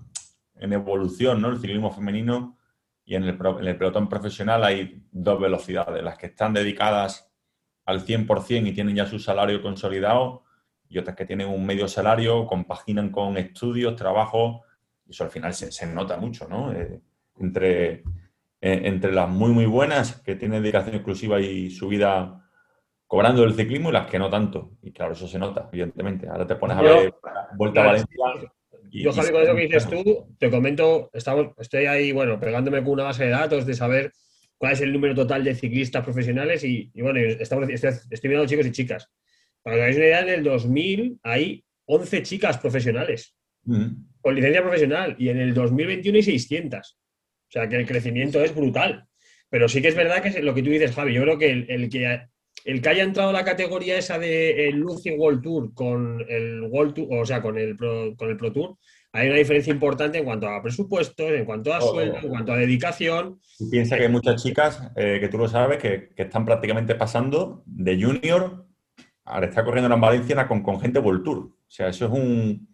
en 0.56 0.74
evolución, 0.74 1.42
¿no? 1.42 1.50
El 1.50 1.58
ciclismo 1.58 1.92
femenino 1.92 2.58
y 3.06 3.16
en 3.16 3.24
el, 3.24 3.38
pelotón 3.38 4.08
profesional 4.08 4.64
hay 4.64 5.04
dos 5.12 5.40
velocidades, 5.40 6.04
las 6.04 6.18
que 6.18 6.28
están 6.28 6.54
dedicadas 6.54 7.30
al 7.86 8.06
100% 8.06 8.68
y 8.68 8.72
tienen 8.72 8.96
ya 8.96 9.06
su 9.06 9.20
salario 9.20 9.62
consolidado 9.62 10.44
y 10.88 11.00
otras 11.00 11.16
que 11.16 11.26
tienen 11.26 11.50
un 11.50 11.66
medio 11.66 11.88
salario, 11.88 12.46
compaginan 12.46 13.10
con 13.10 13.38
estudios, 13.38 13.96
trabajo, 13.96 14.64
y 15.06 15.12
eso 15.12 15.24
al 15.24 15.32
final 15.32 15.54
se, 15.54 15.88
nota 15.88 16.18
mucho, 16.18 16.48
¿no? 16.48 16.72
Eh, 16.72 17.02
entre, 17.40 17.92
eh, 17.94 18.04
entre 18.62 19.12
las 19.12 19.28
muy, 19.28 19.52
muy 19.52 19.66
buenas, 19.66 20.22
que 20.22 20.36
tienen 20.36 20.62
dedicación 20.62 20.96
exclusiva 20.96 21.42
y 21.42 21.72
su 21.72 21.88
vida 21.88 22.48
cobrando 23.08 23.44
el 23.44 23.56
ciclismo, 23.56 23.90
y 23.90 23.94
las 23.94 24.10
que 24.10 24.20
no 24.20 24.30
tanto. 24.30 24.74
Y 24.84 24.92
claro, 24.92 25.14
eso 25.14 25.28
se 25.28 25.40
nota, 25.40 25.68
evidentemente. 25.72 26.30
Ahora 26.30 26.46
te 26.46 26.56
pones 26.56 26.78
a 26.78 26.82
ver 26.82 27.14
Vuelta 27.56 27.82
a 27.82 27.88
Valencia 27.88 28.16
yo, 29.02 29.12
Javi, 29.12 29.32
con 29.32 29.42
eso 29.44 29.56
que 29.56 29.62
dices 29.62 29.90
tú, 29.90 30.36
te 30.38 30.50
comento, 30.50 31.10
estamos, 31.14 31.54
estoy 31.58 31.86
ahí, 31.86 32.12
bueno, 32.12 32.40
pegándome 32.40 32.84
con 32.84 32.94
una 32.94 33.04
base 33.04 33.26
de 33.26 33.32
datos 33.32 33.66
de 33.66 33.74
saber 33.74 34.12
cuál 34.58 34.74
es 34.74 34.82
el 34.82 34.94
número 34.94 35.16
total 35.16 35.44
de 35.44 35.56
ciclistas 35.56 36.04
profesionales 36.04 36.64
y, 36.64 36.92
bueno, 36.96 37.20
estamos, 37.20 37.68
estoy, 37.70 37.92
estoy, 38.10 38.46
chicos 38.48 38.66
y 38.68 38.72
chicas. 38.72 39.10
Para 39.64 39.78
que 39.78 39.82
hagáis 39.82 39.98
una 39.98 40.06
idea, 40.06 40.22
en 40.22 40.30
el 40.30 40.44
2000 40.44 41.20
hay 41.24 41.64
11 41.86 42.24
chicas 42.24 42.58
profesionales. 42.60 43.36
Con 43.66 44.36
licencia 44.36 44.62
profesional 44.62 45.16
y 45.18 45.30
en 45.30 45.40
el 45.40 45.54
2021 45.54 46.18
hay 46.18 46.24
600. 46.24 46.92
O 46.92 47.52
sea 47.52 47.70
que 47.70 47.78
el 47.78 47.86
crecimiento 47.86 48.44
es 48.44 48.54
brutal. 48.54 49.06
Pero 49.50 49.70
sí 49.70 49.82
que 49.82 49.88
es 49.88 49.96
verdad 49.96 50.22
que 50.22 50.30
es 50.30 50.44
lo 50.44 50.54
que 50.54 50.64
tú 50.64 50.70
dices, 50.70 50.92
Javi. 50.94 51.14
Yo 51.14 51.22
creo 51.22 51.38
que 51.38 51.52
el, 51.52 51.66
el 51.70 51.90
que 51.90 52.22
el 52.66 52.82
que 52.82 52.90
haya 52.90 53.04
entrado 53.04 53.30
a 53.30 53.34
la 53.34 53.44
categoría 53.44 53.98
esa 53.98 54.18
de 54.18 54.70
el 54.70 54.78
Lucy 54.78 55.12
World 55.12 55.42
Tour 55.42 55.74
con 55.74 56.26
el 56.28 56.62
World 56.64 56.94
Tour, 56.94 57.08
o 57.12 57.26
sea, 57.26 57.42
con 57.42 57.58
el 57.58 57.76
Pro, 57.76 58.16
con 58.16 58.30
el 58.30 58.38
Pro 58.38 58.52
Tour, 58.52 58.78
hay 59.12 59.28
una 59.28 59.38
diferencia 59.38 59.72
importante 59.72 60.18
en 60.18 60.26
cuanto 60.26 60.48
a 60.48 60.62
presupuestos, 60.62 61.30
en 61.30 61.46
cuanto 61.46 61.74
a 61.74 61.80
sueldo, 61.80 62.18
en 62.18 62.30
cuanto 62.30 62.54
a 62.54 62.58
dedicación. 62.58 63.40
Y 63.60 63.70
piensa 63.70 63.96
que 63.96 64.04
hay 64.04 64.12
muchas 64.12 64.42
chicas, 64.42 64.82
eh, 64.96 65.20
que 65.20 65.30
tú 65.30 65.38
lo 65.38 65.48
sabes, 65.48 65.78
que, 65.78 66.10
que 66.16 66.24
están 66.24 66.46
prácticamente 66.46 66.96
pasando 66.96 67.64
de 67.68 68.02
junior 68.02 68.66
a 69.26 69.40
estar 69.44 69.64
corriendo 69.64 69.94
en 69.94 70.02
Valencia 70.02 70.48
con, 70.48 70.64
con 70.64 70.82
gente 70.82 71.00
World 71.00 71.24
Tour. 71.24 71.38
O 71.38 71.56
sea, 71.68 71.90
eso 71.90 72.06
es 72.06 72.12
un... 72.12 72.74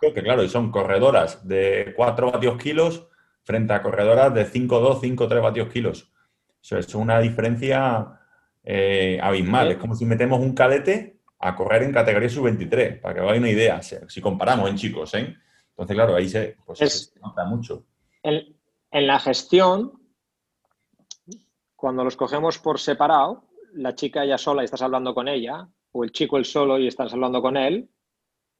Que 0.00 0.22
claro, 0.22 0.42
y 0.42 0.48
son 0.48 0.70
corredoras 0.70 1.46
de 1.46 1.94
4 1.96 2.32
vatios 2.32 2.58
kilos 2.58 3.08
frente 3.44 3.72
a 3.72 3.82
corredoras 3.82 4.34
de 4.34 4.46
5,2, 4.46 5.00
5,3 5.00 5.42
vatios 5.42 5.72
kilos. 5.72 6.12
Eso 6.62 6.76
es 6.76 6.94
una 6.94 7.20
diferencia 7.20 8.19
eh, 8.72 9.18
abismal. 9.20 9.72
Es 9.72 9.78
como 9.78 9.94
si 9.94 10.04
metemos 10.04 10.40
un 10.40 10.54
cadete 10.54 11.18
a 11.40 11.56
correr 11.56 11.82
en 11.82 11.92
categoría 11.92 12.28
sub-23, 12.28 13.00
para 13.00 13.14
que 13.14 13.20
hagáis 13.20 13.40
una 13.40 13.50
idea, 13.50 13.80
si 13.82 14.20
comparamos 14.20 14.68
en 14.70 14.76
chicos, 14.76 15.14
¿eh? 15.14 15.34
Entonces, 15.70 15.94
claro, 15.96 16.14
ahí 16.14 16.28
se, 16.28 16.56
pues, 16.66 16.80
Es- 16.82 17.10
se 17.14 17.20
nota 17.20 17.44
mucho. 17.44 17.84
En, 18.22 18.56
en 18.90 19.06
la 19.06 19.18
gestión, 19.18 19.92
cuando 21.76 22.04
los 22.04 22.16
cogemos 22.16 22.58
por 22.58 22.78
separado, 22.78 23.44
la 23.74 23.94
chica 23.94 24.24
ella 24.24 24.36
sola 24.38 24.62
y 24.62 24.66
estás 24.66 24.82
hablando 24.82 25.14
con 25.14 25.28
ella, 25.28 25.66
o 25.92 26.04
el 26.04 26.12
chico 26.12 26.36
el 26.36 26.44
solo 26.44 26.78
y 26.78 26.86
estás 26.86 27.12
hablando 27.12 27.40
con 27.40 27.56
él, 27.56 27.88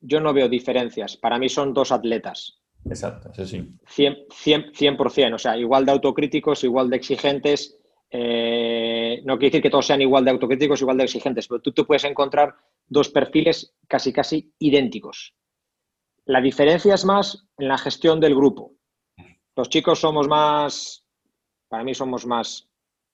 yo 0.00 0.20
no 0.20 0.32
veo 0.32 0.48
diferencias. 0.48 1.16
Para 1.16 1.38
mí 1.38 1.48
son 1.48 1.74
dos 1.74 1.92
atletas. 1.92 2.58
Exacto, 2.88 3.30
eso 3.32 3.44
sí. 3.44 3.58
100%, 3.94 4.28
100%, 4.30 4.72
100%, 4.96 5.34
o 5.34 5.38
sea, 5.38 5.56
igual 5.58 5.84
de 5.84 5.92
autocríticos, 5.92 6.64
igual 6.64 6.88
de 6.88 6.96
exigentes. 6.96 7.76
Eh, 8.10 9.22
no 9.24 9.38
quiere 9.38 9.50
decir 9.50 9.62
que 9.62 9.70
todos 9.70 9.86
sean 9.86 10.02
igual 10.02 10.24
de 10.24 10.30
autocríticos, 10.32 10.80
igual 10.80 10.96
de 10.98 11.04
exigentes, 11.04 11.46
pero 11.48 11.60
tú 11.60 11.72
te 11.72 11.84
puedes 11.84 12.04
encontrar 12.04 12.54
dos 12.88 13.08
perfiles 13.08 13.74
casi, 13.88 14.12
casi 14.12 14.52
idénticos. 14.58 15.34
La 16.26 16.40
diferencia 16.40 16.94
es 16.94 17.04
más 17.04 17.46
en 17.58 17.68
la 17.68 17.78
gestión 17.78 18.20
del 18.20 18.34
grupo. 18.34 18.72
Los 19.56 19.68
chicos 19.68 19.98
somos 20.00 20.28
más, 20.28 21.04
para 21.68 21.84
mí 21.84 21.94
somos 21.94 22.26
más 22.26 22.68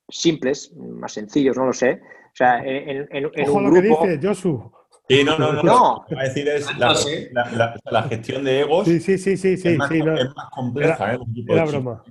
simples, 0.09 0.73
más 0.77 1.13
sencillos, 1.13 1.57
no 1.57 1.67
lo 1.67 1.73
sé. 1.73 2.01
O 2.03 2.35
sea, 2.37 2.59
en, 2.65 3.07
en- 3.11 3.31
en 3.35 3.49
Ojo 3.49 3.59
un 3.59 3.65
lo 3.65 3.73
que 3.75 3.83
dice, 3.83 4.21
Josu. 4.23 4.73
Sí, 5.09 5.23
no, 5.25 5.39
no, 5.39 5.53
no. 5.53 5.63
No. 5.63 5.95
Lo 6.01 6.05
que 6.07 6.15
iba 6.15 6.21
a 6.23 6.25
decir 6.25 6.49
es 6.49 6.79
la, 6.79 6.95
sé. 6.95 7.31
la- 7.33 7.51
la- 7.53 7.77
la 7.91 8.03
gestión 8.05 8.45
de 8.45 8.61
egos 8.61 8.87
Sí, 8.87 8.99
sí, 9.01 9.19
sí, 9.19 9.37
sí, 9.37 9.57
sí, 9.57 9.69
es, 9.69 9.79
más, 9.79 9.89
sí, 9.89 10.01
no, 10.03 10.17
es 10.17 10.35
más 10.35 10.51
compleja. 10.51 11.15
¿eh? 11.15 11.19
era 11.49 11.65
broma. 11.65 12.05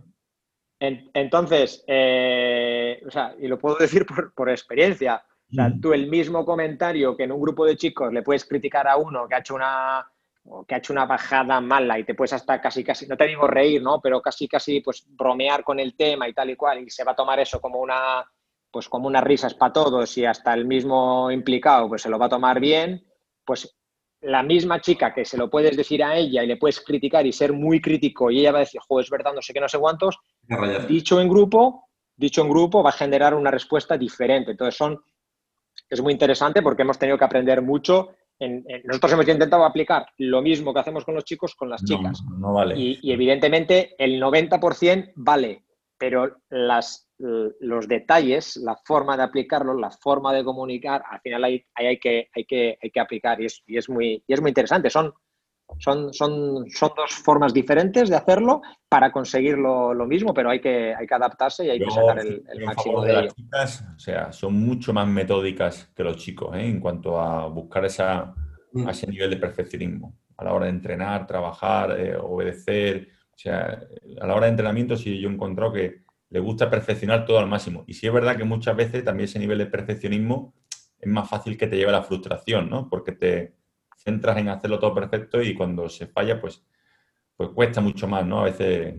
En- 0.88 1.10
entonces, 1.14 1.84
eh, 1.88 3.02
o 3.08 3.12
sea, 3.12 3.34
y 3.40 3.48
lo 3.48 3.58
puedo 3.58 3.78
decir 3.78 4.06
por, 4.06 4.34
por 4.34 4.50
experiencia, 4.50 5.24
o 5.52 5.54
sea, 5.54 5.72
tú 5.82 5.94
el 5.94 6.08
mismo 6.08 6.44
comentario 6.46 7.16
que 7.16 7.24
en 7.24 7.32
un 7.32 7.42
grupo 7.42 7.66
de 7.66 7.76
chicos 7.78 8.12
le 8.12 8.24
puedes 8.24 8.46
criticar 8.46 8.88
a 8.88 8.98
uno 8.98 9.28
que 9.28 9.36
ha 9.36 9.40
hecho 9.40 9.56
una 9.56 10.06
o 10.48 10.64
que 10.64 10.76
ha 10.76 10.78
hecho 10.78 10.94
una 10.94 11.06
bajada 11.06 11.60
mala 11.60 11.98
y 11.98 12.04
te 12.04 12.14
puedes 12.14 12.34
hasta 12.34 12.62
casi 12.62 12.84
casi, 12.84 13.08
no 13.08 13.18
te 13.18 13.26
digo 13.26 13.48
reír, 13.48 13.82
¿no? 13.82 14.00
Pero 14.00 14.22
casi 14.22 14.48
casi 14.48 14.80
pues 14.82 15.06
bromear 15.10 15.64
con 15.64 15.80
el 15.80 15.96
tema 15.96 16.28
y 16.30 16.34
tal 16.34 16.52
y 16.52 16.56
cual 16.56 16.80
y 16.84 16.90
se 16.92 17.04
va 17.04 17.14
a 17.14 17.16
tomar 17.16 17.40
eso 17.40 17.60
como 17.60 17.80
una 17.80 18.24
pues 18.72 18.88
como 18.90 19.08
unas 19.08 19.24
risas 19.24 19.54
para 19.56 19.74
todos 19.74 20.18
y 20.18 20.26
hasta 20.26 20.54
el 20.54 20.66
mismo 20.66 21.32
implicado 21.32 21.88
pues 21.88 22.02
se 22.04 22.10
lo 22.10 22.20
va 22.20 22.26
a 22.28 22.30
tomar 22.30 22.60
bien, 22.60 23.04
pues 23.46 23.76
la 24.26 24.44
misma 24.44 24.82
chica 24.82 25.14
que 25.14 25.26
se 25.26 25.38
lo 25.38 25.50
puedes 25.50 25.76
decir 25.78 26.04
a 26.04 26.16
ella 26.18 26.44
y 26.44 26.48
le 26.48 26.58
puedes 26.58 26.82
criticar 26.82 27.26
y 27.26 27.32
ser 27.32 27.54
muy 27.54 27.80
crítico 27.82 28.32
y 28.32 28.40
ella 28.40 28.52
va 28.52 28.58
a 28.60 28.62
decir, 28.62 28.82
joder, 28.88 29.04
es 29.06 29.10
verdad, 29.10 29.34
no 29.34 29.42
sé 29.42 29.54
qué, 29.54 29.60
no 29.60 29.70
sé 29.70 29.78
cuántos, 29.80 30.18
dicho 30.88 31.20
en 31.22 31.30
grupo, 31.30 31.88
dicho 32.16 32.42
en 32.42 32.50
grupo 32.50 32.82
va 32.84 32.90
a 32.90 32.94
generar 32.94 33.34
una 33.36 33.52
respuesta 33.52 33.98
diferente. 33.98 34.52
Entonces 34.52 34.76
son, 34.76 35.00
es 35.90 36.02
muy 36.02 36.14
interesante 36.14 36.62
porque 36.62 36.82
hemos 36.82 36.98
tenido 36.98 37.18
que 37.18 37.26
aprender 37.26 37.62
mucho. 37.62 38.10
En- 38.40 38.64
en- 38.68 38.82
nosotros 38.86 39.14
hemos 39.14 39.28
intentado 39.28 39.64
aplicar 39.66 40.08
lo 40.18 40.42
mismo 40.42 40.74
que 40.74 40.80
hacemos 40.80 41.06
con 41.06 41.16
los 41.16 41.24
chicos 41.26 41.56
con 41.56 41.70
las 41.70 41.84
No, 41.84 41.88
chicas. 41.88 42.24
no 42.38 42.54
vale. 42.54 42.78
Y, 42.80 43.00
y 43.02 43.12
evidentemente 43.12 43.96
el 43.98 44.20
90% 44.20 45.12
vale, 45.16 45.65
pero 45.98 46.38
las, 46.50 47.08
los 47.18 47.88
detalles, 47.88 48.58
la 48.58 48.76
forma 48.76 49.18
de 49.18 49.24
aplicarlo, 49.24 49.74
la 49.74 49.92
forma 49.92 50.34
de 50.34 50.44
comunicar, 50.44 51.04
al 51.10 51.22
final 51.22 51.44
ahí, 51.44 51.66
ahí 51.76 51.88
hay, 51.88 52.00
que, 52.00 52.30
hay, 52.36 52.46
que, 52.46 52.78
hay 52.82 52.92
que 52.92 53.00
aplicar 53.00 53.42
y 53.42 53.46
es, 53.46 53.64
y 53.66 53.78
es 53.78 53.90
muy, 53.90 54.24
y 54.28 54.34
es 54.34 54.42
muy 54.42 54.50
interesante. 54.50 54.90
Son, 54.90 55.14
son, 55.80 56.14
son, 56.14 56.70
son 56.70 56.92
dos 56.96 57.12
formas 57.14 57.54
diferentes 57.54 58.10
de 58.10 58.16
hacerlo 58.16 58.62
para 58.88 59.12
conseguir 59.12 59.58
lo, 59.58 59.94
lo 59.94 60.06
mismo, 60.06 60.34
pero 60.34 60.50
hay 60.50 60.62
que, 60.62 60.94
hay 60.94 61.08
que 61.08 61.16
adaptarse 61.16 61.66
y 61.66 61.70
hay 61.72 61.80
que 61.80 61.90
sacar 61.90 62.20
el, 62.20 62.44
máximo 62.66 63.02
de 63.02 63.08
de 63.08 63.14
ello. 63.14 63.22
las 63.24 63.36
chicas, 63.36 63.86
o 63.96 64.00
sea, 64.00 64.32
son 64.32 64.54
mucho 64.54 64.94
más 64.94 65.08
metódicas 65.08 65.92
que 65.96 66.04
los 66.04 66.18
chicos, 66.18 66.56
¿eh? 66.56 66.68
En 66.68 66.80
cuanto 66.80 67.20
a 67.20 67.48
buscar 67.48 67.86
esa, 67.86 68.36
Mm. 68.76 68.88
a 68.88 68.92
ese 68.92 69.08
nivel 69.08 69.30
de 69.30 69.38
perfeccionismo. 69.38 70.18
A 70.38 70.44
la 70.44 70.54
hora 70.54 70.66
de 70.66 70.72
entrenar, 70.72 71.26
trabajar, 71.26 71.98
eh, 71.98 72.16
obedecer. 72.18 73.08
O 73.36 73.38
sea, 73.38 73.84
a 74.22 74.28
la 74.28 74.36
hora 74.36 74.46
de 74.46 74.52
entrenamiento 74.52 74.96
sí 74.96 75.20
yo 75.20 75.30
he 75.30 75.34
encontrado 75.34 75.74
que 75.74 76.06
le 76.30 76.40
gusta 76.40 76.70
perfeccionar 76.70 77.26
todo 77.26 77.40
al 77.40 77.48
máximo. 77.48 77.84
Y 77.88 77.94
sí 77.94 78.08
es 78.08 78.14
verdad 78.14 78.38
que 78.38 78.44
muchas 78.44 78.76
veces 78.76 79.04
también 79.04 79.26
ese 79.26 79.40
nivel 79.40 79.58
de 79.58 79.66
perfeccionismo 79.66 80.54
es 81.00 81.10
más 81.10 81.30
fácil 81.30 81.58
que 81.58 81.68
te 81.68 81.78
lleve 81.78 81.90
a 81.90 82.00
la 82.00 82.04
frustración, 82.04 82.70
¿no? 82.70 82.90
Porque 82.90 83.12
te 83.12 83.56
centras 83.98 84.38
en 84.38 84.50
hacerlo 84.50 84.80
todo 84.80 84.94
perfecto 84.94 85.42
y 85.42 85.54
cuando 85.54 85.90
se 85.90 86.08
falla, 86.08 86.40
pues, 86.40 86.66
pues 87.36 87.50
cuesta 87.50 87.82
mucho 87.82 88.08
más, 88.08 88.26
¿no? 88.26 88.42
A 88.42 88.46
veces 88.46 88.96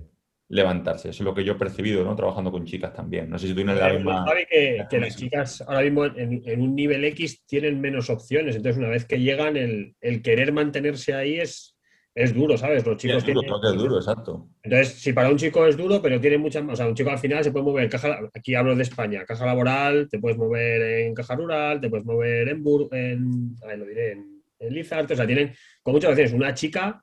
levantarse. 0.48 1.10
Eso 1.10 1.22
es 1.22 1.24
lo 1.24 1.34
que 1.34 1.44
yo 1.44 1.54
he 1.54 1.56
percibido, 1.56 2.04
¿no? 2.04 2.14
Trabajando 2.14 2.52
con 2.52 2.64
chicas 2.64 2.92
también. 2.92 3.28
No 3.28 3.38
sé 3.38 3.48
si 3.48 3.52
tú 3.52 3.56
tienes 3.56 3.78
la 3.78 3.92
misma... 3.92 4.24
Que, 4.48 4.76
la 4.78 4.88
que 4.88 5.00
las 5.00 5.16
chicas 5.16 5.62
ahora 5.62 5.82
mismo 5.82 6.04
en, 6.04 6.42
en 6.44 6.60
un 6.60 6.74
nivel 6.74 7.04
X 7.04 7.44
tienen 7.46 7.80
menos 7.80 8.10
opciones. 8.10 8.54
Entonces, 8.54 8.78
una 8.78 8.88
vez 8.88 9.04
que 9.04 9.20
llegan, 9.20 9.56
el, 9.56 9.96
el 10.00 10.22
querer 10.22 10.52
mantenerse 10.52 11.14
ahí 11.14 11.40
es, 11.40 11.75
es 12.16 12.34
duro, 12.34 12.56
¿sabes? 12.56 12.84
Los 12.86 13.00
Sí, 13.00 13.06
chicos 13.08 13.22
es 13.22 13.34
duro, 13.34 13.60
tienen- 13.60 13.76
es 13.76 13.82
duro, 13.82 13.96
exacto. 13.98 14.48
Entonces, 14.62 14.94
si 14.94 15.12
para 15.12 15.28
un 15.30 15.36
chico 15.36 15.66
es 15.66 15.76
duro, 15.76 16.00
pero 16.00 16.18
tiene 16.20 16.38
muchas 16.38 16.64
más. 16.64 16.72
O 16.72 16.76
sea, 16.76 16.86
un 16.88 16.94
chico 16.94 17.10
al 17.10 17.18
final 17.18 17.44
se 17.44 17.52
puede 17.52 17.64
mover. 17.66 17.88
Caja, 17.90 18.18
aquí 18.34 18.54
hablo 18.54 18.74
de 18.74 18.82
España. 18.82 19.24
Caja 19.26 19.44
laboral, 19.44 20.08
te 20.10 20.18
puedes 20.18 20.38
mover 20.38 20.80
en 20.82 21.14
caja 21.14 21.36
rural, 21.36 21.80
te 21.80 21.90
puedes 21.90 22.06
mover 22.06 22.48
en 22.48 22.62
Bur, 22.64 22.88
en. 22.92 23.54
a 23.62 23.66
ver, 23.68 23.78
lo 23.78 23.84
diré, 23.86 24.12
en, 24.12 24.42
en 24.58 24.74
Lizarte. 24.74 25.12
O 25.12 25.16
sea, 25.16 25.26
tienen 25.26 25.52
con 25.82 25.92
muchas 25.92 26.16
veces 26.16 26.32
una 26.32 26.54
chica. 26.54 27.02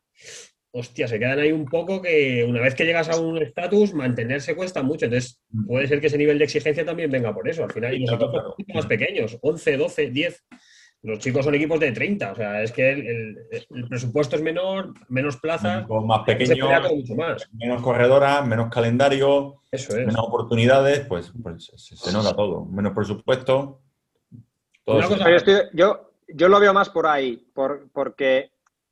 Hostia, 0.76 1.08
se 1.08 1.20
quedan 1.20 1.38
ahí 1.38 1.52
un 1.52 1.66
poco 1.66 2.02
que 2.02 2.44
una 2.50 2.60
vez 2.60 2.74
que 2.74 2.84
llegas 2.84 3.08
a 3.08 3.20
un 3.22 3.38
estatus, 3.38 3.94
mantenerse 3.94 4.56
cuesta 4.56 4.82
mucho. 4.82 5.06
Entonces, 5.06 5.40
puede 5.68 5.86
ser 5.88 6.02
que 6.02 6.08
ese 6.08 6.18
nivel 6.18 6.40
de 6.40 6.46
exigencia 6.46 6.84
también 6.84 7.12
venga 7.12 7.32
por 7.32 7.48
eso. 7.48 7.64
Al 7.64 7.72
final, 7.72 7.94
y 7.94 8.00
los 8.00 8.10
Claro, 8.10 8.26
equipos 8.26 8.56
claro. 8.56 8.56
más 8.74 8.86
pequeños, 8.88 9.38
11, 9.42 9.78
12, 9.78 10.10
10. 10.10 10.44
Los 11.04 11.20
chicos 11.20 11.44
son 11.44 11.54
equipos 11.54 11.80
de 11.82 11.92
30. 11.92 12.32
O 12.32 12.36
sea, 12.36 12.64
es 12.64 12.72
que 12.72 12.92
el, 12.92 13.08
el- 13.08 13.38
el 13.76 13.88
presupuesto 13.90 14.38
es 14.38 14.42
menor, 14.42 14.94
menos 15.10 15.36
plazas. 15.38 15.86
Más 15.90 16.92
mucho 16.96 17.16
más. 17.16 17.50
menos 17.54 17.82
corredoras, 17.82 18.48
menos 18.48 18.70
calendario, 18.70 19.56
Eso 19.72 19.92
es. 19.98 20.08
menos 20.08 20.26
oportunidades, 20.26 21.02
pues, 21.02 21.34
pues 21.44 21.66
se, 21.76 21.96
se 21.98 22.14
nota 22.14 22.34
todo. 22.36 22.66
Menos 22.66 22.94
presupuesto. 22.94 23.82
Todo 24.86 24.98
Una 24.98 25.08
cosa- 25.08 25.30
yo, 25.30 25.36
estoy- 25.36 25.70
yo, 25.74 26.12
yo 26.30 26.48
lo 26.48 26.60
veo 26.60 26.74
más 26.74 26.90
por 26.90 27.06
ahí, 27.08 27.38
por, 27.54 27.90
porque 27.92 28.52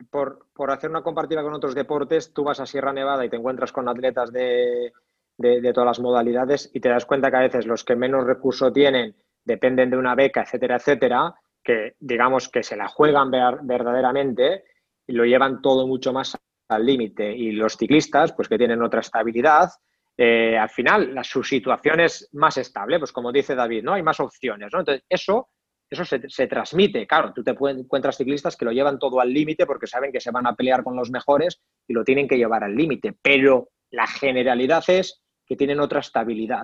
por, 0.10 0.48
por 0.54 0.72
hacer 0.72 0.90
una 0.90 1.04
comparativa 1.04 1.44
con 1.44 1.54
otros 1.54 1.76
deportes, 1.76 2.34
tú 2.34 2.44
vas 2.44 2.60
a 2.60 2.66
Sierra 2.66 2.92
Nevada 2.92 3.24
y 3.26 3.30
te 3.30 3.38
encuentras 3.38 3.72
con 3.72 3.88
atletas 3.88 4.34
de, 4.34 4.92
de- 5.38 5.62
de 5.62 5.74
todas 5.74 5.88
las 5.88 6.00
modalidades 6.02 6.70
y 6.74 6.80
te 6.82 6.90
das 6.90 7.06
cuenta 7.06 7.32
que 7.32 7.38
a 7.38 7.42
veces 7.42 7.66
los 7.66 7.84
que 7.86 7.96
menos 7.96 8.26
recurso 8.26 8.72
tienen 8.74 9.16
dependen 9.46 9.90
de 9.90 9.98
una 9.98 10.14
beca, 10.16 10.42
etcétera, 10.44 10.76
etcétera, 10.76 11.36
que 11.64 11.96
digamos 12.00 12.50
que 12.50 12.64
se 12.64 12.76
la 12.76 12.88
juegan 12.88 13.30
ver- 13.32 13.60
verdaderamente 13.64 14.64
y 15.08 15.14
lo 15.14 15.26
llevan 15.26 15.62
todo 15.62 15.88
mucho 15.88 16.14
más 16.14 16.38
al 16.70 16.86
límite. 16.86 17.36
Y 17.36 17.52
los 17.52 17.76
ciclistas, 17.78 18.34
pues 18.34 18.48
que 18.48 18.58
tienen 18.58 18.82
otra 18.82 19.02
estabilidad, 19.02 19.70
eh, 20.18 20.58
al 20.58 20.70
final 20.70 21.16
la, 21.16 21.24
su 21.24 21.44
situación 21.44 22.00
es 22.00 22.30
más 22.34 22.58
estable, 22.58 23.00
pues 23.00 23.12
como 23.12 23.32
dice 23.32 23.56
David, 23.56 23.84
¿no? 23.84 23.94
Hay 23.94 24.04
más 24.04 24.20
opciones, 24.20 24.70
¿no? 24.72 24.80
Entonces, 24.80 25.04
eso 25.10 25.50
eso 25.90 26.06
se, 26.06 26.22
se 26.30 26.48
transmite. 26.48 27.06
Claro, 27.06 27.34
tú 27.34 27.44
te 27.44 27.52
encuentras 27.52 28.16
ciclistas 28.16 28.56
que 28.56 28.64
lo 28.64 28.72
llevan 28.72 28.98
todo 28.98 29.20
al 29.20 29.34
límite 29.34 29.66
porque 29.66 29.88
saben 29.88 30.14
que 30.14 30.22
se 30.22 30.32
van 30.32 30.48
a 30.48 30.56
pelear 30.56 30.86
con 30.86 30.96
los 30.96 31.12
mejores 31.12 31.62
y 31.86 31.92
lo 31.94 32.06
tienen 32.06 32.30
que 32.30 32.38
llevar 32.38 32.64
al 32.64 32.74
límite. 32.78 33.14
Pero 33.22 33.72
la 33.90 34.08
generalidad 34.08 34.86
es 34.88 35.22
que 35.46 35.58
tienen 35.58 35.82
otra 35.82 36.00
estabilidad. 36.00 36.64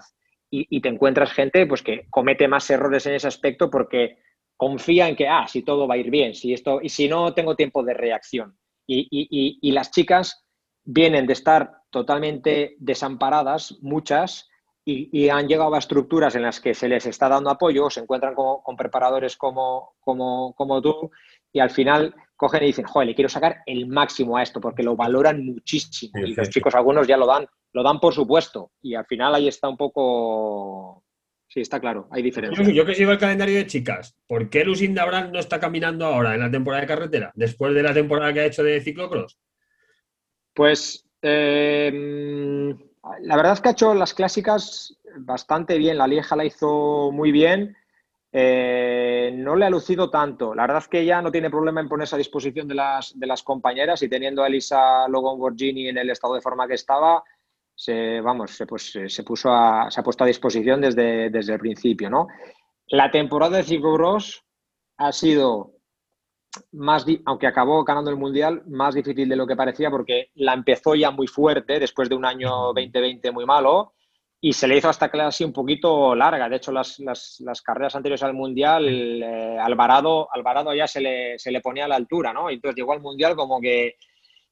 Y, 0.49 0.65
y 0.69 0.79
te 0.79 0.87
encuentras 0.87 1.33
gente 1.33 1.65
pues, 1.67 1.83
que 1.83 2.07
comete 2.09 2.47
más 2.47 2.69
errores 2.69 3.05
en 3.05 3.15
ese 3.15 3.27
aspecto 3.27 3.69
porque 3.69 4.19
confía 4.57 5.07
en 5.07 5.15
que, 5.15 5.27
ah, 5.27 5.47
si 5.47 5.61
todo 5.63 5.87
va 5.87 5.95
a 5.95 5.97
ir 5.97 6.09
bien, 6.09 6.33
si 6.35 6.51
esto, 6.53 6.79
y 6.81 6.89
si 6.89 7.07
no, 7.07 7.33
tengo 7.33 7.55
tiempo 7.55 7.83
de 7.83 7.93
reacción. 7.93 8.57
Y, 8.87 9.01
y- 9.11 9.27
y- 9.29 9.59
y 9.61 9.71
las 9.71 9.91
chicas 9.91 10.43
vienen 10.83 11.25
de 11.27 11.33
estar 11.33 11.81
totalmente 11.91 12.75
desamparadas, 12.79 13.77
muchas, 13.81 14.49
y, 14.85 15.09
y 15.11 15.29
han 15.29 15.47
llegado 15.47 15.75
a 15.75 15.79
estructuras 15.79 16.35
en 16.35 16.43
las 16.43 16.59
que 16.61 16.73
se 16.73 16.87
les 16.87 17.05
está 17.05 17.27
dando 17.29 17.49
apoyo, 17.49 17.89
se 17.89 17.99
encuentran 17.99 18.33
con, 18.33 18.61
con 18.63 18.75
preparadores 18.77 19.35
como, 19.37 19.95
como, 19.99 20.53
como 20.55 20.81
tú, 20.81 21.11
y 21.51 21.59
al 21.59 21.69
final 21.71 22.15
cogen 22.37 22.63
y 22.63 22.67
dicen, 22.67 22.85
joder, 22.85 23.07
le 23.09 23.15
quiero 23.15 23.29
sacar 23.29 23.57
el 23.65 23.87
máximo 23.87 24.37
a 24.37 24.43
esto, 24.43 24.61
porque 24.61 24.83
lo 24.83 24.95
valoran 24.95 25.43
muchísimo. 25.45 26.13
Y 26.29 26.33
los 26.35 26.49
chicos, 26.49 26.73
algunos 26.75 27.05
ya 27.07 27.17
lo 27.17 27.25
dan, 27.25 27.47
lo 27.73 27.83
dan 27.83 27.99
por 27.99 28.13
supuesto. 28.13 28.71
Y 28.81 28.95
al 28.95 29.05
final 29.05 29.35
ahí 29.35 29.47
está 29.47 29.67
un 29.67 29.75
poco. 29.77 31.03
Sí, 31.47 31.61
está 31.61 31.79
claro, 31.79 32.07
hay 32.11 32.21
diferencia. 32.21 32.63
Yo, 32.63 32.69
yo 32.71 32.85
que 32.85 32.95
sigo 32.95 33.11
el 33.11 33.17
calendario 33.17 33.55
de 33.55 33.67
chicas, 33.67 34.17
¿por 34.27 34.49
qué 34.49 34.65
Lucinda 34.65 35.05
Brand 35.05 35.31
no 35.31 35.39
está 35.39 35.59
caminando 35.59 36.05
ahora 36.05 36.33
en 36.35 36.41
la 36.41 36.51
temporada 36.51 36.81
de 36.81 36.87
carretera, 36.87 37.31
después 37.35 37.73
de 37.73 37.83
la 37.83 37.93
temporada 37.93 38.33
que 38.33 38.41
ha 38.41 38.45
hecho 38.45 38.63
de 38.63 38.81
ciclocross? 38.81 39.39
Pues 40.53 41.07
eh, 41.21 42.75
la 43.21 43.35
verdad 43.35 43.53
es 43.53 43.61
que 43.61 43.69
ha 43.69 43.71
hecho 43.71 43.93
las 43.93 44.13
clásicas 44.13 44.97
bastante 45.19 45.77
bien. 45.77 45.97
La 45.97 46.07
Lieja 46.07 46.35
la 46.35 46.45
hizo 46.45 47.11
muy 47.11 47.31
bien. 47.31 47.75
Eh, 48.31 49.31
no 49.35 49.55
le 49.55 49.65
ha 49.65 49.69
lucido 49.69 50.09
tanto. 50.09 50.53
La 50.53 50.63
verdad 50.63 50.79
es 50.79 50.87
que 50.87 50.99
ella 50.99 51.21
no 51.21 51.31
tiene 51.31 51.49
problema 51.49 51.81
en 51.81 51.89
ponerse 51.89 52.15
a 52.15 52.17
disposición 52.17 52.67
de 52.67 52.75
las, 52.75 53.17
de 53.17 53.27
las 53.27 53.43
compañeras 53.43 54.01
y 54.03 54.09
teniendo 54.09 54.43
a 54.43 54.47
Elisa 54.47 55.07
Logan 55.07 55.39
Borgini 55.39 55.87
en 55.87 55.97
el 55.97 56.09
estado 56.09 56.35
de 56.35 56.41
forma 56.41 56.67
que 56.67 56.73
estaba, 56.73 57.23
se, 57.79 58.19
vamos, 58.21 58.51
se, 58.51 58.65
pues, 58.65 58.91
se, 59.07 59.23
puso 59.23 59.51
a, 59.53 59.89
se 59.91 59.99
ha 59.99 60.03
puesto 60.03 60.23
a 60.23 60.27
disposición 60.27 60.81
desde, 60.81 61.29
desde 61.29 61.53
el 61.53 61.59
principio. 61.59 62.09
¿no? 62.09 62.27
La 62.87 63.11
temporada 63.11 63.57
de 63.57 63.63
ciclocross 63.63 64.43
ha 64.97 65.11
sido 65.11 65.73
más, 66.71 67.05
aunque 67.25 67.45
acabó 67.45 67.83
ganando 67.83 68.09
el 68.09 68.17
Mundial, 68.17 68.63
más 68.67 68.95
difícil 68.95 69.29
de 69.29 69.35
lo 69.35 69.45
que 69.45 69.55
parecía 69.55 69.91
porque 69.91 70.31
la 70.35 70.53
empezó 70.53 70.95
ya 70.95 71.11
muy 71.11 71.27
fuerte 71.27 71.79
después 71.79 72.09
de 72.09 72.15
un 72.15 72.25
año 72.25 72.49
2020 72.73 73.31
muy 73.31 73.45
malo 73.45 73.93
y 74.41 74.53
se 74.53 74.67
le 74.67 74.77
hizo 74.77 74.89
hasta 74.89 75.09
casi 75.09 75.43
un 75.43 75.53
poquito 75.53 76.15
larga. 76.15 76.49
De 76.49 76.55
hecho, 76.55 76.71
las, 76.71 76.97
las- 76.99 77.39
las 77.41 77.61
carreras 77.61 77.95
anteriores 77.95 78.23
al 78.23 78.33
Mundial, 78.33 78.87
eh, 78.87 79.57
Alvarado, 79.59 80.27
Alvarado 80.33 80.73
ya 80.73 80.87
se 80.87 81.01
le, 81.01 81.37
se 81.37 81.51
le 81.51 81.61
ponía 81.61 81.85
a 81.85 81.87
la 81.87 81.95
altura, 81.95 82.33
¿no? 82.33 82.49
Y 82.49 82.55
entonces 82.55 82.75
llegó 82.75 82.93
al 82.93 83.01
Mundial 83.01 83.35
como 83.35 83.59
que 83.61 83.95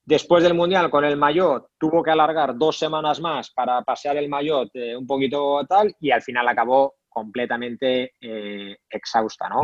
después 0.06 0.44
del 0.44 0.54
Mundial 0.54 0.90
con 0.90 1.04
el 1.04 1.18
maillot 1.18 1.70
tuvo 1.78 2.04
que 2.04 2.12
alargar 2.12 2.58
dos 2.58 2.78
semanas 2.78 3.20
más 3.20 3.52
para 3.52 3.82
pasear 3.82 4.18
el 4.18 4.30
maillot 4.30 4.70
eh, 4.74 4.96
un 4.96 5.08
poquito 5.08 5.66
tal 5.68 5.96
y 6.00 6.12
al 6.12 6.22
final 6.22 6.48
acabó 6.48 6.96
completamente 7.10 8.14
eh, 8.22 8.78
exhausta, 8.90 9.50
¿no? 9.50 9.62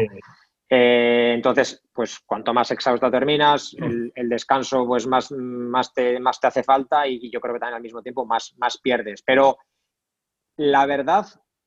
Eh, 0.70 1.34
entonces, 1.36 1.84
pues 1.94 2.22
cuanto 2.26 2.54
más 2.54 2.72
exhausta 2.72 3.12
terminas, 3.12 3.76
el, 3.78 4.10
el 4.16 4.30
descanso 4.30 4.88
pues 4.88 5.06
más, 5.06 5.30
más, 5.32 5.94
te, 5.94 6.18
más 6.20 6.40
te 6.40 6.48
hace 6.48 6.64
falta 6.64 7.06
y, 7.06 7.20
y 7.22 7.30
yo 7.30 7.42
creo 7.42 7.54
que 7.54 7.60
también 7.60 7.76
al 7.76 7.82
mismo 7.82 8.02
tiempo 8.02 8.26
más, 8.26 8.56
más 8.58 8.80
pierdes. 8.80 9.22
Pero 9.22 9.58
la 10.56 10.86
verdad 10.86 11.26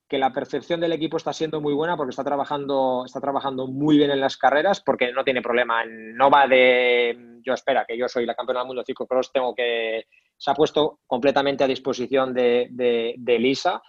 que 0.09 0.19
la 0.19 0.33
percepción 0.33 0.81
del 0.81 0.93
equipo 0.93 1.17
está 1.17 1.33
siendo 1.33 1.61
muy 1.61 1.73
buena 1.73 1.97
porque 1.97 2.11
está 2.11 2.25
trabajando, 2.25 3.05
está 3.07 3.21
trabajando 3.21 3.67
muy 3.67 3.97
bien 3.97 4.11
en 4.11 4.21
las 4.21 4.37
carreras 4.37 4.81
porque 4.81 5.13
no 5.13 5.25
tiene 5.25 5.43
problema. 5.43 5.85
No 5.87 6.31
va 6.31 6.47
de 6.47 7.41
yo 7.43 7.53
espera 7.53 7.85
que 7.87 7.97
yo 7.97 8.09
soy 8.09 8.27
la 8.27 8.35
campeona 8.35 8.61
del 8.61 8.67
mundo 8.67 8.83
de 8.83 8.87
ciclocross, 8.87 9.33
tengo 9.33 9.55
que. 9.55 10.07
Se 10.37 10.51
ha 10.51 10.55
puesto 10.55 11.01
completamente 11.07 11.65
a 11.65 11.69
disposición 11.69 12.35
de, 12.35 12.69
de, 12.71 13.15
de 13.17 13.37
Elisa 13.37 13.83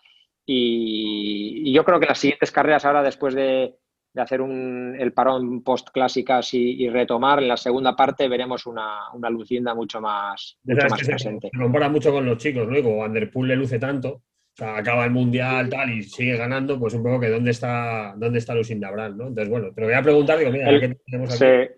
y, 0.46 1.64
y 1.70 1.74
yo 1.74 1.84
creo 1.84 2.00
que 2.00 2.06
las 2.06 2.20
siguientes 2.20 2.52
carreras 2.52 2.86
ahora 2.86 3.02
después 3.02 3.34
de, 3.34 3.76
de 4.14 4.22
hacer 4.22 4.42
un, 4.42 4.96
el 4.98 5.12
parón 5.12 5.64
post 5.64 5.90
clásicas 5.90 6.54
y, 6.54 6.84
y 6.84 6.90
retomar 6.90 7.40
en 7.42 7.50
la 7.50 7.58
segunda 7.58 7.96
parte 7.96 8.30
veremos 8.30 8.66
una, 8.66 9.12
una 9.14 9.30
Lucinda 9.30 9.74
mucho 9.74 10.00
más, 10.00 10.58
mucho 10.64 10.88
más 10.88 11.00
se, 11.00 11.06
presente. 11.08 11.50
se 11.52 11.60
compara 11.60 11.90
mucho 11.90 12.12
con 12.12 12.26
los 12.26 12.38
chicos, 12.38 12.68
¿no? 12.68 12.78
Y 12.78 12.84
como 12.84 13.06
le 13.08 13.56
luce 13.56 13.80
tanto, 13.80 14.22
o 14.56 14.57
sea, 14.57 14.77
acaba 14.77 15.03
el 15.03 15.11
mundial 15.11 15.68
tal 15.69 15.91
y 15.91 16.03
sigue 16.03 16.38
ganando, 16.38 16.80
pues 16.80 16.94
un 16.94 17.03
poco 17.03 17.19
que 17.19 17.27
dónde 17.30 17.52
está, 17.52 18.14
dónde 18.15 18.40
está 18.40 18.56
Lucinda 18.56 18.90
Brand, 18.90 19.18
¿no? 19.18 19.27
Entonces, 19.27 19.49
bueno, 19.49 19.73
te 19.73 19.82
lo 19.82 19.88
voy 19.88 19.95
a 19.95 20.02
preguntar, 20.02 20.38
digo, 20.40 20.52
mira, 20.52 20.69
El- 20.69 20.98
tenemos 21.06 21.30
aquí. 21.30 21.38
Se- 21.40 21.76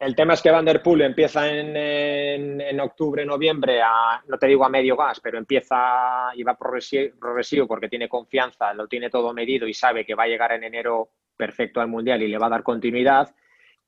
el 0.00 0.16
tema 0.16 0.34
es 0.34 0.42
que 0.42 0.50
Van 0.50 0.64
Der 0.64 0.82
Poel 0.82 1.02
empieza 1.02 1.48
en, 1.48 1.76
en- 1.76 2.60
en 2.60 2.80
octubre, 2.80 3.24
noviembre, 3.24 3.80
a, 3.80 4.20
no 4.26 4.36
te 4.36 4.48
digo 4.48 4.64
a 4.64 4.68
medio 4.68 4.96
gas, 4.96 5.20
pero 5.20 5.38
empieza 5.38 6.32
y 6.34 6.42
va 6.42 6.58
progresi- 6.58 7.12
progresivo 7.16 7.68
porque 7.68 7.88
tiene 7.88 8.08
confianza, 8.08 8.74
lo 8.74 8.88
tiene 8.88 9.08
todo 9.08 9.32
medido 9.32 9.68
y 9.68 9.74
sabe 9.74 10.04
que 10.04 10.16
va 10.16 10.24
a 10.24 10.26
llegar 10.26 10.50
en 10.54 10.64
enero 10.64 11.10
perfecto 11.36 11.80
al 11.80 11.86
Mundial 11.86 12.20
y 12.20 12.26
le 12.26 12.36
va 12.38 12.46
a 12.46 12.50
dar 12.50 12.64
continuidad. 12.64 13.32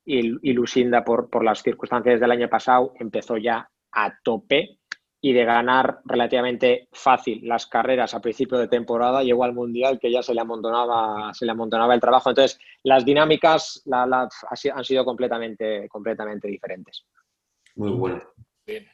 Y, 0.04 0.48
y 0.48 0.52
Lucinda, 0.52 1.02
por, 1.04 1.28
por 1.28 1.42
las 1.42 1.64
circunstancias 1.64 2.20
del 2.20 2.30
año 2.30 2.48
pasado, 2.48 2.92
empezó 3.00 3.36
ya 3.36 3.68
a 3.90 4.14
tope 4.22 4.78
y 5.26 5.32
de 5.32 5.46
ganar 5.46 6.00
relativamente 6.04 6.86
fácil 6.92 7.40
las 7.48 7.66
carreras 7.66 8.12
a 8.12 8.20
principio 8.20 8.58
de 8.58 8.68
temporada, 8.68 9.22
llegó 9.22 9.44
al 9.44 9.54
Mundial 9.54 9.98
que 9.98 10.12
ya 10.12 10.22
se 10.22 10.34
le 10.34 10.42
amontonaba, 10.42 11.32
se 11.32 11.46
le 11.46 11.52
amontonaba 11.52 11.94
el 11.94 12.00
trabajo. 12.00 12.28
Entonces, 12.28 12.60
las 12.82 13.06
dinámicas 13.06 13.80
la- 13.86 14.28
han 14.74 14.84
sido 14.84 15.02
completamente, 15.02 15.88
completamente 15.88 16.46
diferentes. 16.48 17.06
Muy 17.76 17.92
bueno. 17.92 18.22
Bien. 18.66 18.84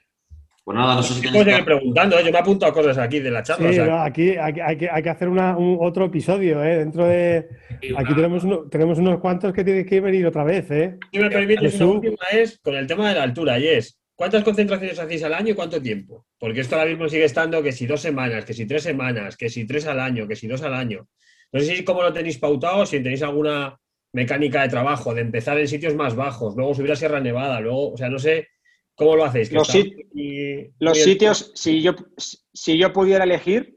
Pues 0.63 0.79
nada, 0.79 0.95
no 0.95 1.03
sé 1.03 1.15
si 1.15 1.27
seguir 1.27 1.65
preguntando, 1.65 2.17
¿eh? 2.17 2.23
yo 2.25 2.31
me 2.31 2.39
he 2.39 2.41
apuntado 2.41 2.73
cosas 2.75 2.97
aquí 2.99 3.19
de 3.19 3.31
la 3.33 3.43
charla. 3.43 3.73
Sí, 3.73 3.81
o 3.81 3.85
sea, 3.85 3.87
no, 3.93 4.01
aquí 4.03 4.37
hay, 4.37 4.53
que- 4.53 4.63
hay 4.63 4.77
que, 4.77 4.89
hay 4.89 5.03
que 5.03 5.11
hacer 5.11 5.29
una- 5.29 5.57
un, 5.57 5.79
otro 5.81 6.05
episodio, 6.05 6.63
¿eh? 6.63 6.77
Dentro 6.77 7.07
de... 7.07 7.49
Aquí 7.97 8.15
tenemos, 8.15 8.45
uno- 8.45 8.69
tenemos 8.71 8.99
unos 9.01 9.19
cuantos 9.19 9.53
que 9.53 9.65
tienen 9.65 9.85
que 9.85 10.01
venir 10.01 10.25
otra 10.27 10.45
vez, 10.45 10.71
¿eh? 10.71 10.97
Si 11.13 11.19
me 11.19 11.29
permites, 11.29 11.75
una 11.81 11.87
última 11.91 12.17
es 12.31 12.57
con 12.63 12.77
el 12.77 12.87
tema 12.87 13.09
de 13.09 13.17
la 13.17 13.25
altura, 13.25 13.59
y 13.59 13.67
es, 13.67 14.00
¿cuántas 14.21 14.45
concentraciones 14.45 14.99
hacéis 14.99 15.23
al 15.25 15.33
año 15.33 15.53
y 15.53 15.55
cuánto 15.55 15.81
tiempo? 15.81 16.27
Porque 16.39 16.61
esto 16.61 16.77
ahora 16.77 16.91
mismo 16.91 17.09
sigue 17.09 17.25
estando 17.25 17.63
que 17.63 17.73
si 17.73 17.87
dos 17.87 18.03
semanas, 18.03 18.45
que 18.45 18.53
si 18.53 18.67
tres 18.67 18.83
semanas, 18.83 19.35
que 19.39 19.49
si 19.49 19.67
tres 19.67 19.87
al 19.87 19.99
año, 19.99 20.29
que 20.29 20.37
si 20.37 20.47
dos 20.47 20.61
al 20.61 20.75
año. 20.75 21.09
No 21.53 21.61
sé 21.61 21.75
si 21.77 21.85
cómo 21.85 22.03
lo 22.03 22.13
tenéis 22.13 22.37
pautado, 22.39 22.85
si 22.85 23.03
tenéis 23.03 23.23
alguna 23.23 23.81
mecánica 24.13 24.61
de 24.61 24.69
trabajo, 24.69 25.15
de 25.15 25.23
empezar 25.23 25.59
en 25.59 25.67
sitios 25.69 25.95
más 25.95 26.15
bajos, 26.15 26.55
luego 26.55 26.75
subir 26.75 26.93
a 26.93 26.97
Sierra 26.97 27.19
Nevada, 27.21 27.61
luego, 27.61 27.93
o 27.93 27.97
sea, 27.97 28.11
no 28.11 28.19
sé 28.19 28.49
cómo 28.95 29.17
lo 29.17 29.25
hacéis. 29.25 29.51
Los 29.53 29.69
está 29.75 29.81
sit- 29.89 29.97
muy- 30.13 30.71
Los 30.81 30.99
muy- 30.99 31.05
sitios, 31.05 31.53
si 31.55 31.81
yo, 31.81 31.95
si 32.19 32.77
yo 32.77 32.93
pudiera 32.93 33.25
elegir, 33.25 33.75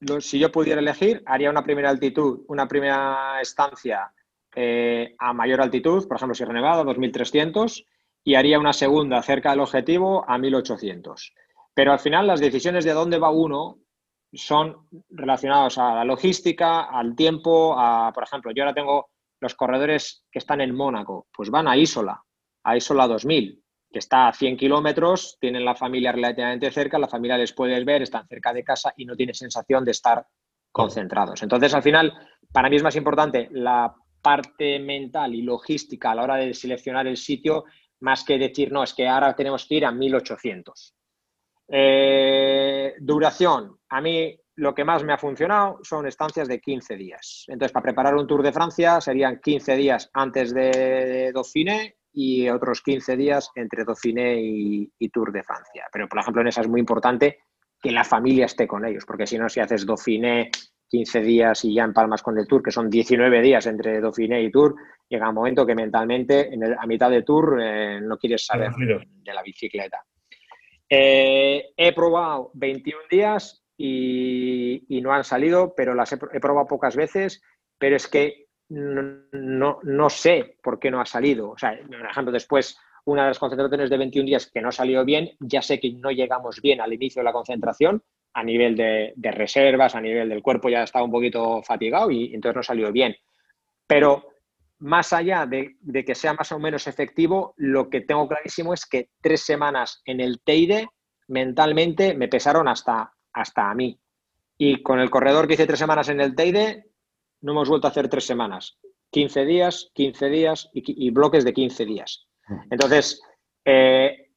los- 0.00 0.24
si 0.24 0.38
yo 0.38 0.52
pudiera 0.52 0.80
elegir, 0.80 1.22
haría 1.26 1.50
una 1.50 1.64
primera 1.64 1.90
altitud, 1.90 2.44
una 2.46 2.68
primera 2.68 3.40
estancia 3.42 4.12
eh, 4.54 5.14
a 5.18 5.32
mayor 5.32 5.60
altitud, 5.60 6.06
por 6.08 6.16
ejemplo, 6.16 6.34
Sierra 6.34 6.52
Nevada, 6.54 6.82
2300, 6.84 7.84
y 8.24 8.34
haría 8.34 8.58
una 8.58 8.72
segunda 8.72 9.22
cerca 9.22 9.50
del 9.50 9.60
objetivo 9.60 10.24
a 10.28 10.38
1800. 10.38 11.34
Pero 11.74 11.92
al 11.92 11.98
final 11.98 12.26
las 12.26 12.40
decisiones 12.40 12.84
de 12.84 12.92
dónde 12.92 13.18
va 13.18 13.30
uno 13.30 13.78
son 14.32 14.88
relacionadas 15.10 15.78
a 15.78 15.94
la 15.94 16.04
logística, 16.04 16.82
al 16.82 17.14
tiempo, 17.14 17.78
a, 17.78 18.12
por 18.12 18.24
ejemplo, 18.24 18.52
yo 18.52 18.62
ahora 18.62 18.74
tengo 18.74 19.10
los 19.40 19.54
corredores 19.54 20.24
que 20.30 20.38
están 20.38 20.60
en 20.60 20.74
Mónaco, 20.74 21.28
pues 21.34 21.50
van 21.50 21.68
a 21.68 21.76
Isola, 21.76 22.22
a 22.64 22.76
Isola 22.76 23.06
2000, 23.06 23.62
que 23.90 23.98
está 23.98 24.28
a 24.28 24.32
100 24.32 24.56
kilómetros, 24.56 25.38
tienen 25.40 25.64
la 25.64 25.74
familia 25.74 26.12
relativamente 26.12 26.70
cerca, 26.70 26.98
la 26.98 27.08
familia 27.08 27.38
les 27.38 27.52
puedes 27.52 27.84
ver, 27.84 28.02
están 28.02 28.26
cerca 28.26 28.52
de 28.52 28.64
casa 28.64 28.92
y 28.96 29.04
no 29.04 29.16
tienes 29.16 29.38
sensación 29.38 29.84
de 29.84 29.92
estar 29.92 30.26
concentrados. 30.70 31.42
Entonces, 31.42 31.72
al 31.74 31.82
final, 31.82 32.12
para 32.52 32.68
mí 32.68 32.76
es 32.76 32.82
más 32.82 32.96
importante 32.96 33.48
la 33.52 33.94
parte 34.20 34.78
mental 34.78 35.34
y 35.34 35.42
logística 35.42 36.10
a 36.10 36.14
la 36.14 36.24
hora 36.24 36.36
de 36.36 36.52
seleccionar 36.52 37.06
el 37.06 37.16
sitio, 37.16 37.64
más 38.00 38.24
que 38.24 38.38
decir, 38.38 38.72
no, 38.72 38.82
es 38.82 38.94
que 38.94 39.08
ahora 39.08 39.34
tenemos 39.34 39.66
que 39.66 39.76
ir 39.76 39.84
a 39.84 39.92
1800. 39.92 40.94
Eh, 41.70 42.94
duración. 43.00 43.78
A 43.88 44.00
mí 44.00 44.38
lo 44.56 44.74
que 44.74 44.84
más 44.84 45.04
me 45.04 45.12
ha 45.12 45.18
funcionado 45.18 45.78
son 45.82 46.06
estancias 46.06 46.48
de 46.48 46.60
15 46.60 46.96
días. 46.96 47.44
Entonces, 47.48 47.72
para 47.72 47.84
preparar 47.84 48.14
un 48.16 48.26
Tour 48.26 48.42
de 48.42 48.52
Francia 48.52 49.00
serían 49.00 49.40
15 49.40 49.76
días 49.76 50.10
antes 50.12 50.52
de 50.52 51.30
Dauphiné 51.32 51.96
y 52.12 52.48
otros 52.48 52.82
15 52.82 53.16
días 53.16 53.50
entre 53.54 53.84
Dauphiné 53.84 54.40
y, 54.40 54.92
y 54.98 55.08
Tour 55.10 55.30
de 55.32 55.44
Francia. 55.44 55.86
Pero, 55.92 56.08
por 56.08 56.18
ejemplo, 56.18 56.42
en 56.42 56.48
esa 56.48 56.62
es 56.62 56.68
muy 56.68 56.80
importante 56.80 57.40
que 57.80 57.92
la 57.92 58.02
familia 58.02 58.46
esté 58.46 58.66
con 58.66 58.84
ellos, 58.84 59.04
porque 59.06 59.26
si 59.26 59.38
no, 59.38 59.48
si 59.48 59.60
haces 59.60 59.86
Dauphiné 59.86 60.50
15 60.88 61.20
días 61.20 61.64
y 61.64 61.74
ya 61.74 61.84
empalmas 61.84 62.22
con 62.22 62.38
el 62.38 62.46
Tour, 62.46 62.62
que 62.62 62.70
son 62.70 62.88
19 62.90 63.40
días 63.42 63.66
entre 63.66 64.00
Dauphiné 64.00 64.42
y 64.42 64.50
Tour, 64.50 64.74
llega 65.08 65.28
un 65.28 65.34
momento 65.34 65.64
que 65.66 65.74
mentalmente 65.74 66.52
en 66.52 66.62
el- 66.62 66.76
a 66.78 66.86
mitad 66.86 67.10
de 67.10 67.22
Tour 67.22 67.58
eh, 67.62 68.00
no 68.00 68.16
quieres 68.18 68.44
saber 68.46 68.70
de 69.24 69.34
la 69.34 69.42
bicicleta. 69.42 70.02
Eh, 70.88 71.70
he 71.76 71.92
probado 71.92 72.50
21 72.54 73.02
días 73.10 73.62
y, 73.76 74.84
y 74.88 75.00
no 75.00 75.12
han 75.12 75.24
salido, 75.24 75.74
pero 75.76 75.94
las 75.94 76.12
he, 76.12 76.18
he 76.32 76.40
probado 76.40 76.66
pocas 76.66 76.96
veces, 76.96 77.42
pero 77.78 77.96
es 77.96 78.08
que 78.08 78.46
no, 78.70 79.02
no, 79.32 79.78
no 79.82 80.10
sé 80.10 80.56
por 80.62 80.78
qué 80.78 80.90
no 80.90 81.00
ha 81.00 81.06
salido. 81.06 81.50
O 81.50 81.58
sea, 81.58 81.78
por 81.86 82.10
ejemplo, 82.10 82.32
después 82.32 82.78
una 83.04 83.22
de 83.22 83.28
las 83.28 83.38
concentraciones 83.38 83.88
de 83.90 83.96
21 83.98 84.26
días 84.26 84.50
que 84.52 84.60
no 84.60 84.70
salió 84.72 85.04
bien, 85.04 85.30
ya 85.40 85.62
sé 85.62 85.78
que 85.80 85.92
no 85.92 86.10
llegamos 86.10 86.60
bien 86.60 86.80
al 86.80 86.92
inicio 86.92 87.20
de 87.20 87.24
la 87.24 87.32
concentración, 87.32 88.02
a 88.32 88.44
nivel 88.44 88.76
de, 88.76 89.12
de 89.16 89.30
reservas, 89.30 89.94
a 89.94 90.00
nivel 90.00 90.28
del 90.28 90.42
cuerpo 90.42 90.68
ya 90.68 90.82
estaba 90.82 91.04
un 91.04 91.10
poquito 91.10 91.62
fatigado 91.62 92.10
y 92.10 92.34
entonces 92.34 92.56
no 92.56 92.62
salió 92.62 92.92
bien. 92.92 93.16
Pero 93.86 94.26
más 94.78 95.12
allá 95.12 95.46
de, 95.46 95.76
de 95.80 96.04
que 96.04 96.14
sea 96.14 96.34
más 96.34 96.52
o 96.52 96.58
menos 96.58 96.86
efectivo, 96.86 97.54
lo 97.56 97.90
que 97.90 98.02
tengo 98.02 98.28
clarísimo 98.28 98.74
es 98.74 98.86
que 98.86 99.10
tres 99.20 99.42
semanas 99.42 100.02
en 100.04 100.20
el 100.20 100.40
Teide 100.40 100.88
mentalmente 101.28 102.14
me 102.14 102.28
pesaron 102.28 102.68
hasta, 102.68 103.12
hasta 103.32 103.70
a 103.70 103.74
mí. 103.74 103.98
Y 104.56 104.82
con 104.82 105.00
el 105.00 105.10
corredor 105.10 105.46
que 105.46 105.54
hice 105.54 105.66
tres 105.66 105.78
semanas 105.78 106.08
en 106.08 106.20
el 106.20 106.34
Teide, 106.34 106.84
no 107.40 107.52
hemos 107.52 107.68
vuelto 107.68 107.86
a 107.86 107.90
hacer 107.90 108.08
tres 108.08 108.24
semanas. 108.24 108.78
15 109.10 109.44
días, 109.44 109.90
15 109.94 110.28
días 110.28 110.70
y, 110.72 111.06
y 111.06 111.10
bloques 111.10 111.44
de 111.44 111.52
15 111.52 111.84
días. 111.84 112.26
Entonces, 112.70 113.20
eh, 113.64 114.27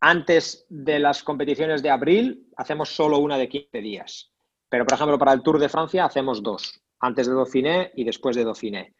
antes 0.00 0.66
de 0.68 0.98
las 0.98 1.22
competiciones 1.22 1.82
de 1.82 1.90
abril, 1.90 2.48
hacemos 2.56 2.94
solo 2.94 3.18
una 3.18 3.36
de 3.36 3.48
15 3.48 3.80
días. 3.80 4.32
Pero, 4.68 4.86
por 4.86 4.94
ejemplo, 4.94 5.18
para 5.18 5.32
el 5.32 5.42
Tour 5.42 5.58
de 5.58 5.68
Francia 5.68 6.04
hacemos 6.04 6.42
dos, 6.42 6.80
antes 7.00 7.26
de 7.26 7.34
Dauphiné 7.34 7.92
y 7.94 8.04
después 8.04 8.36
de 8.36 8.44
Dauphiné. 8.44 8.94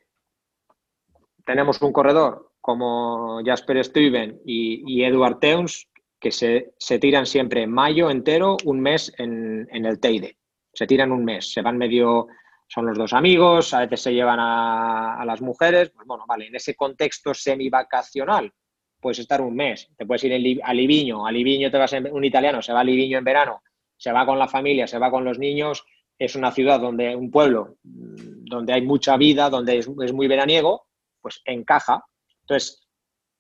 Tenemos 1.45 1.81
un 1.81 1.93
corredor 1.93 2.53
como 2.61 3.41
Jasper 3.45 3.85
Stuyven 3.85 4.43
y, 4.45 4.85
y 4.87 5.05
Eduard 5.05 5.39
Teuns 5.39 5.89
que 6.21 6.31
se, 6.31 6.99
tiran 7.01 7.25
siempre 7.25 7.67
mayo 7.67 8.11
entero, 8.11 8.59
un 8.65 8.81
mes 8.81 9.13
en, 9.17 9.67
el 9.73 9.99
Teide. 9.99 10.37
Se 10.73 10.87
tiran 10.87 11.13
un 11.13 11.25
mes, 11.25 11.51
se 11.51 11.63
van 11.63 11.79
medio, 11.79 12.27
son 12.69 12.87
los 12.87 12.99
dos 12.99 13.15
amigos, 13.15 13.73
a 13.73 13.81
veces 13.81 14.03
se 14.03 14.13
llevan 14.13 14.39
a, 14.39 15.25
las 15.25 15.41
mujeres. 15.41 15.91
Pues 15.91 16.07
bueno, 16.07 16.25
vale, 16.29 16.47
en 16.47 16.55
ese 16.55 16.77
contexto 16.77 17.33
semi-vacacional 17.33 18.53
puedes 19.01 19.19
estar 19.19 19.41
un 19.41 19.57
mes. 19.57 19.91
Te 19.97 20.07
puedes 20.07 20.23
ir 20.25 20.61
a 20.63 20.73
Liviño, 20.73 21.27
a 21.27 21.33
Liviño 21.33 21.71
te 21.71 21.79
vas 21.79 21.93
en, 21.95 22.13
un 22.13 22.25
italiano, 22.25 22.63
se 22.63 22.73
va 22.73 22.81
a 22.81 22.85
Liviño 22.85 23.19
en 23.19 23.25
verano, 23.25 23.63
se 23.97 24.13
va 24.13 24.27
con 24.27 24.39
la 24.39 24.49
familia, 24.49 24.87
se 24.87 24.99
va 24.99 25.11
con 25.11 25.25
los 25.25 25.39
niños. 25.39 25.85
Es 26.19 26.37
una 26.37 26.53
ciudad 26.53 26.81
donde, 26.81 27.17
un 27.17 27.31
pueblo 27.31 27.77
mm, 27.83 28.45
donde 28.45 28.73
hay 28.73 28.83
mucha 28.83 29.17
vida, 29.17 29.49
donde 29.51 29.79
es, 29.79 29.89
muy 29.89 30.29
veraniego, 30.29 30.87
pues 31.21 31.41
encaja. 31.45 32.05
Entonces, 32.43 32.87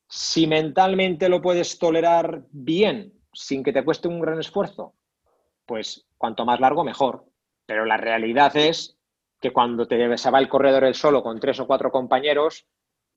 si 0.09 0.47
mentalmente 0.47 1.28
lo 1.28 1.41
puedes 1.41 1.78
tolerar 1.78 2.45
bien, 2.51 3.12
sin 3.32 3.62
que 3.62 3.73
te 3.73 3.85
cueste 3.85 4.09
un 4.09 4.20
gran 4.20 4.41
esfuerzo, 4.41 4.95
pues 5.66 6.07
cuanto 6.16 6.45
más 6.45 6.61
largo, 6.61 6.85
mejor. 6.85 7.24
Pero 7.66 7.85
la 7.85 7.97
realidad 7.97 8.57
es 8.57 8.99
que 9.41 9.53
cuando 9.53 9.87
te 9.87 10.19
se 10.19 10.31
va 10.31 10.39
el 10.39 10.49
corredor 10.49 10.85
el 10.85 10.95
solo 10.95 11.23
con 11.23 11.39
tres 11.39 11.61
o 11.61 11.66
cuatro 11.66 11.91
compañeros, 11.91 12.66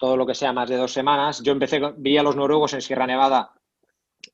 todo 0.04 0.18
lo 0.18 0.26
que 0.26 0.36
sea 0.36 0.52
más 0.52 0.68
de 0.68 0.76
dos 0.76 0.92
semanas, 0.92 1.42
yo 1.42 1.54
empecé, 1.54 1.80
vi 1.96 2.18
a 2.18 2.24
los 2.24 2.36
noruegos 2.36 2.74
en 2.74 2.82
Sierra 2.82 3.08
Nevada 3.08 3.54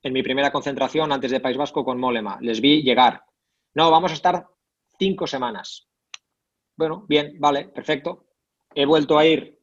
en 0.02 0.14
mi 0.14 0.24
primera 0.24 0.52
concentración 0.52 1.12
antes 1.12 1.30
de 1.30 1.42
País 1.42 1.58
Vasco 1.58 1.86
con 1.86 2.00
Molema. 2.00 2.40
Les 2.42 2.60
vi 2.60 2.82
llegar. 2.82 3.22
No, 3.76 3.92
vamos 3.92 4.10
a 4.10 4.16
estar 4.16 4.48
cinco 4.98 5.28
semanas. 5.28 5.88
Bueno, 6.76 7.06
bien, 7.08 7.36
vale, 7.38 7.66
perfecto. 7.66 8.26
He 8.74 8.84
vuelto 8.88 9.20
a 9.20 9.28
ir 9.28 9.60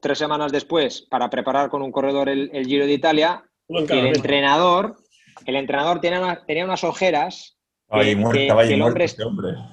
tres 0.00 0.18
semanas 0.18 0.52
después 0.52 1.02
para 1.10 1.28
preparar 1.28 1.68
con 1.68 1.82
un 1.82 1.90
corredor 1.90 2.28
el, 2.28 2.64
Giro 2.64 2.86
de 2.86 2.92
Italia. 2.92 3.44
Y 3.66 3.76
el 3.76 4.06
entrenador, 4.06 4.98
el 5.46 5.56
entrenador 5.56 6.00
tenía, 6.00 6.44
tenía 6.46 6.64
unas 6.64 6.84
ojeras 6.84 7.58
que, 7.90 8.12
el 8.12 8.82
hombre, 8.82 9.16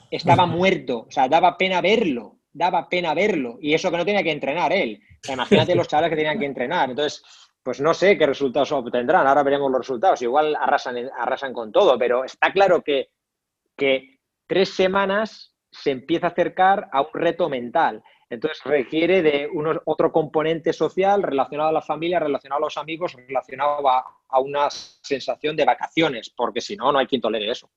estaba 0.10 0.46
muerto. 0.48 1.06
O 1.08 1.12
sea, 1.12 1.28
daba 1.28 1.56
pena 1.56 1.82
verlo, 1.82 2.37
daba 2.58 2.90
pena 2.90 3.14
verlo. 3.14 3.58
Y 3.62 3.74
eso 3.74 3.92
que 3.92 3.98
no 3.98 4.06
tenía 4.06 4.24
que 4.24 4.32
entrenar 4.32 4.74
él. 4.74 5.00
imagínate 5.30 5.76
los 5.76 5.88
chavales 5.90 6.10
que 6.10 6.16
tenían 6.16 6.40
que 6.40 6.46
entrenar. 6.46 6.90
Entonces, 6.90 7.24
pues 7.62 7.80
no 7.80 7.94
sé 7.94 8.18
qué 8.18 8.26
resultados 8.26 8.72
obtendrán. 8.72 9.28
Ahora 9.28 9.44
veremos 9.44 9.72
los 9.72 9.82
resultados. 9.82 10.22
Igual 10.22 10.56
arrasan, 10.56 10.98
arrasan 11.18 11.54
con 11.54 11.72
todo, 11.72 11.98
pero 11.98 12.24
está 12.24 12.52
claro 12.52 12.82
que, 12.82 13.10
que 13.76 14.20
tres 14.48 14.70
semanas 14.70 15.54
se 15.72 15.92
empieza 15.92 16.28
a 16.28 16.30
acercar 16.32 16.90
a 16.92 17.02
un 17.02 17.10
reto 17.14 17.50
mental. 17.50 18.04
Entonces 18.30 18.62
requiere 18.64 19.22
de 19.22 19.50
otro 19.86 20.12
componente 20.12 20.74
social 20.74 21.24
relacionado 21.24 21.70
a 21.70 21.74
la 21.74 21.82
familia, 21.82 22.20
relacionado 22.20 22.60
a 22.64 22.68
los 22.68 22.78
amigos, 22.78 23.14
relacionado 23.14 23.88
a, 23.88 24.06
una 24.42 24.70
sensación 24.70 25.56
de 25.56 25.64
vacaciones, 25.64 26.30
porque 26.30 26.60
si 26.60 26.76
no, 26.76 26.92
no 26.92 27.00
hay 27.00 27.08
quien 27.08 27.22
tolere 27.22 27.50
eso. 27.50 27.70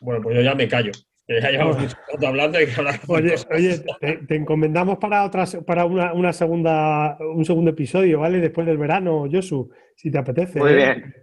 Bueno, 0.00 0.20
pues 0.22 0.36
yo 0.36 0.42
ya 0.42 0.54
me 0.54 0.68
callo. 0.68 0.92
Ya 1.28 1.50
llevamos 1.50 1.78
mucho 1.78 1.96
hablando 2.24 2.60
y 2.60 2.66
que 2.66 2.80
Oye, 3.08 3.34
oye 3.50 3.84
te, 4.28 4.36
encomendamos 4.36 4.98
para 4.98 5.24
otras, 5.24 5.56
para 5.66 5.84
una, 5.84 6.32
segunda, 6.32 7.18
un 7.18 7.44
segundo 7.44 7.72
episodio, 7.72 8.20
¿vale? 8.20 8.38
Después 8.38 8.66
del 8.66 8.78
verano, 8.78 9.26
Josu, 9.30 9.68
si 9.96 10.10
te 10.10 10.18
apetece. 10.18 10.60
Muy 10.60 10.72
¿eh? 10.72 10.76
bien, 10.76 11.14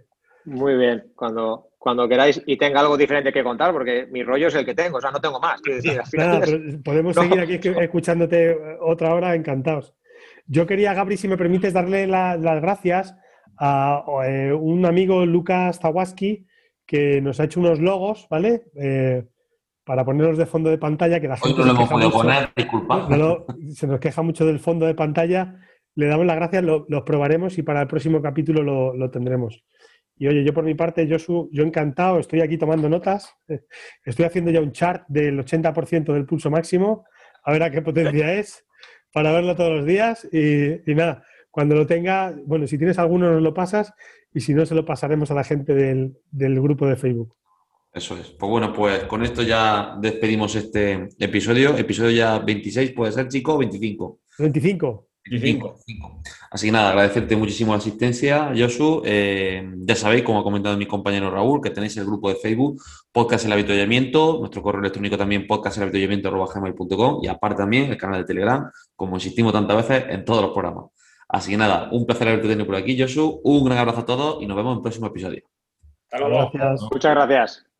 muy 0.44 0.76
bien. 0.76 1.12
Cuando, 1.16 1.70
cuando 1.78 2.06
queráis 2.06 2.42
y 2.44 2.58
tenga 2.58 2.80
algo 2.80 2.98
diferente 2.98 3.32
que 3.32 3.42
contar, 3.42 3.72
porque 3.72 4.06
mi 4.10 4.22
rollo 4.22 4.48
es 4.48 4.54
el 4.54 4.66
que 4.66 4.74
tengo, 4.74 4.98
o 4.98 5.00
sea, 5.00 5.10
no 5.10 5.20
tengo 5.20 5.40
más. 5.40 5.62
podemos 6.84 7.16
seguir 7.16 7.40
aquí 7.40 7.58
escuchándote 7.80 8.58
otra 8.80 9.14
hora, 9.14 9.34
encantados. 9.34 9.94
Yo 10.46 10.66
quería, 10.66 10.92
Gabri, 10.92 11.16
si 11.16 11.28
me 11.28 11.38
permites, 11.38 11.72
darle 11.72 12.06
las 12.06 12.60
gracias 12.60 13.16
a 13.58 14.04
eh, 14.26 14.52
un 14.52 14.84
amigo, 14.84 15.24
Lucas 15.24 15.78
Zawaski, 15.80 16.46
que 16.84 17.22
nos 17.22 17.40
ha 17.40 17.44
hecho 17.44 17.60
unos 17.60 17.80
logos, 17.80 18.26
¿vale? 18.28 18.64
Eh, 18.76 19.24
para 19.84 20.04
ponerlos 20.04 20.38
de 20.38 20.46
fondo 20.46 20.70
de 20.70 20.78
pantalla, 20.78 21.20
que 21.20 21.28
la 21.28 21.36
gente 21.36 21.58
no 21.58 21.66
lo 21.66 21.72
hemos 21.72 21.88
podido 21.88 22.10
poner, 22.10 22.50
disculpa. 22.56 23.08
se 23.74 23.86
nos 23.86 24.00
queja 24.00 24.22
mucho 24.22 24.46
del 24.46 24.58
fondo 24.58 24.86
de 24.86 24.94
pantalla. 24.94 25.56
Le 25.94 26.06
damos 26.06 26.26
las 26.26 26.36
gracias, 26.36 26.64
los 26.64 27.02
probaremos 27.04 27.56
y 27.58 27.62
para 27.62 27.82
el 27.82 27.86
próximo 27.86 28.20
capítulo 28.20 28.92
lo 28.92 29.10
tendremos. 29.10 29.64
Y 30.16 30.28
oye, 30.28 30.44
yo 30.44 30.54
por 30.54 30.64
mi 30.64 30.74
parte, 30.74 31.08
Josu, 31.10 31.48
yo 31.52 31.64
encantado, 31.64 32.18
estoy 32.20 32.40
aquí 32.40 32.56
tomando 32.56 32.88
notas, 32.88 33.34
estoy 34.04 34.24
haciendo 34.24 34.50
ya 34.50 34.60
un 34.60 34.72
chart 34.72 35.04
del 35.08 35.38
80% 35.38 36.12
del 36.12 36.26
pulso 36.26 36.50
máximo, 36.50 37.04
a 37.42 37.52
ver 37.52 37.62
a 37.64 37.70
qué 37.70 37.82
potencia 37.82 38.34
es, 38.34 38.64
para 39.12 39.32
verlo 39.32 39.56
todos 39.56 39.72
los 39.72 39.86
días 39.86 40.26
y, 40.32 40.94
nada, 40.94 41.24
cuando 41.50 41.74
lo 41.74 41.86
tenga, 41.86 42.34
bueno, 42.46 42.66
si 42.66 42.78
tienes 42.78 42.98
alguno 42.98 43.32
nos 43.32 43.42
lo 43.42 43.54
pasas 43.54 43.92
y 44.32 44.40
si 44.40 44.54
no, 44.54 44.66
se 44.66 44.74
lo 44.74 44.84
pasaremos 44.84 45.30
a 45.30 45.34
la 45.34 45.44
gente 45.44 45.74
del, 45.74 46.16
del 46.30 46.60
grupo 46.60 46.86
de 46.86 46.96
Facebook. 46.96 47.34
Eso 47.94 48.16
es. 48.16 48.30
Pues 48.30 48.50
bueno, 48.50 48.72
pues 48.72 49.04
con 49.04 49.22
esto 49.22 49.42
ya 49.42 49.96
despedimos 50.00 50.56
este 50.56 51.08
episodio. 51.18 51.76
Episodio 51.76 52.10
ya 52.10 52.40
26, 52.40 52.90
puede 52.90 53.12
ser, 53.12 53.28
chico, 53.28 53.56
25. 53.56 54.18
25. 55.30 55.80
Así 56.50 56.66
que 56.66 56.72
nada, 56.72 56.90
agradecerte 56.90 57.36
muchísimo 57.36 57.72
la 57.72 57.78
asistencia, 57.78 58.52
Josu. 58.54 59.00
Eh, 59.04 59.70
ya 59.78 59.94
sabéis, 59.94 60.24
como 60.24 60.40
ha 60.40 60.42
comentado 60.42 60.76
mi 60.76 60.86
compañero 60.86 61.30
Raúl, 61.30 61.62
que 61.62 61.70
tenéis 61.70 61.96
el 61.96 62.04
grupo 62.04 62.28
de 62.28 62.34
Facebook 62.34 62.82
Podcast 63.12 63.46
El 63.46 63.52
Avituallamiento, 63.52 64.38
nuestro 64.40 64.60
correo 64.60 64.80
electrónico 64.80 65.16
también 65.16 65.46
podcastelhabituallamiento.com 65.46 67.20
y 67.22 67.28
aparte 67.28 67.58
también 67.58 67.90
el 67.90 67.96
canal 67.96 68.20
de 68.22 68.26
Telegram, 68.26 68.68
como 68.96 69.16
insistimos 69.16 69.52
tantas 69.52 69.88
veces 69.88 70.04
en 70.08 70.24
todos 70.24 70.42
los 70.42 70.50
programas. 70.50 70.86
Así 71.28 71.52
que 71.52 71.56
nada, 71.56 71.88
un 71.92 72.04
placer 72.04 72.28
haberte 72.28 72.48
tenido 72.48 72.66
por 72.66 72.74
aquí, 72.74 73.00
Josu. 73.00 73.40
Un 73.44 73.64
gran 73.64 73.78
abrazo 73.78 74.00
a 74.00 74.06
todos 74.06 74.42
y 74.42 74.46
nos 74.46 74.56
vemos 74.56 74.72
en 74.72 74.78
el 74.78 74.82
próximo 74.82 75.06
episodio. 75.06 75.42
Hasta 76.10 76.28
luego. 76.28 76.50
Muchas 76.92 77.14
gracias. 77.14 77.73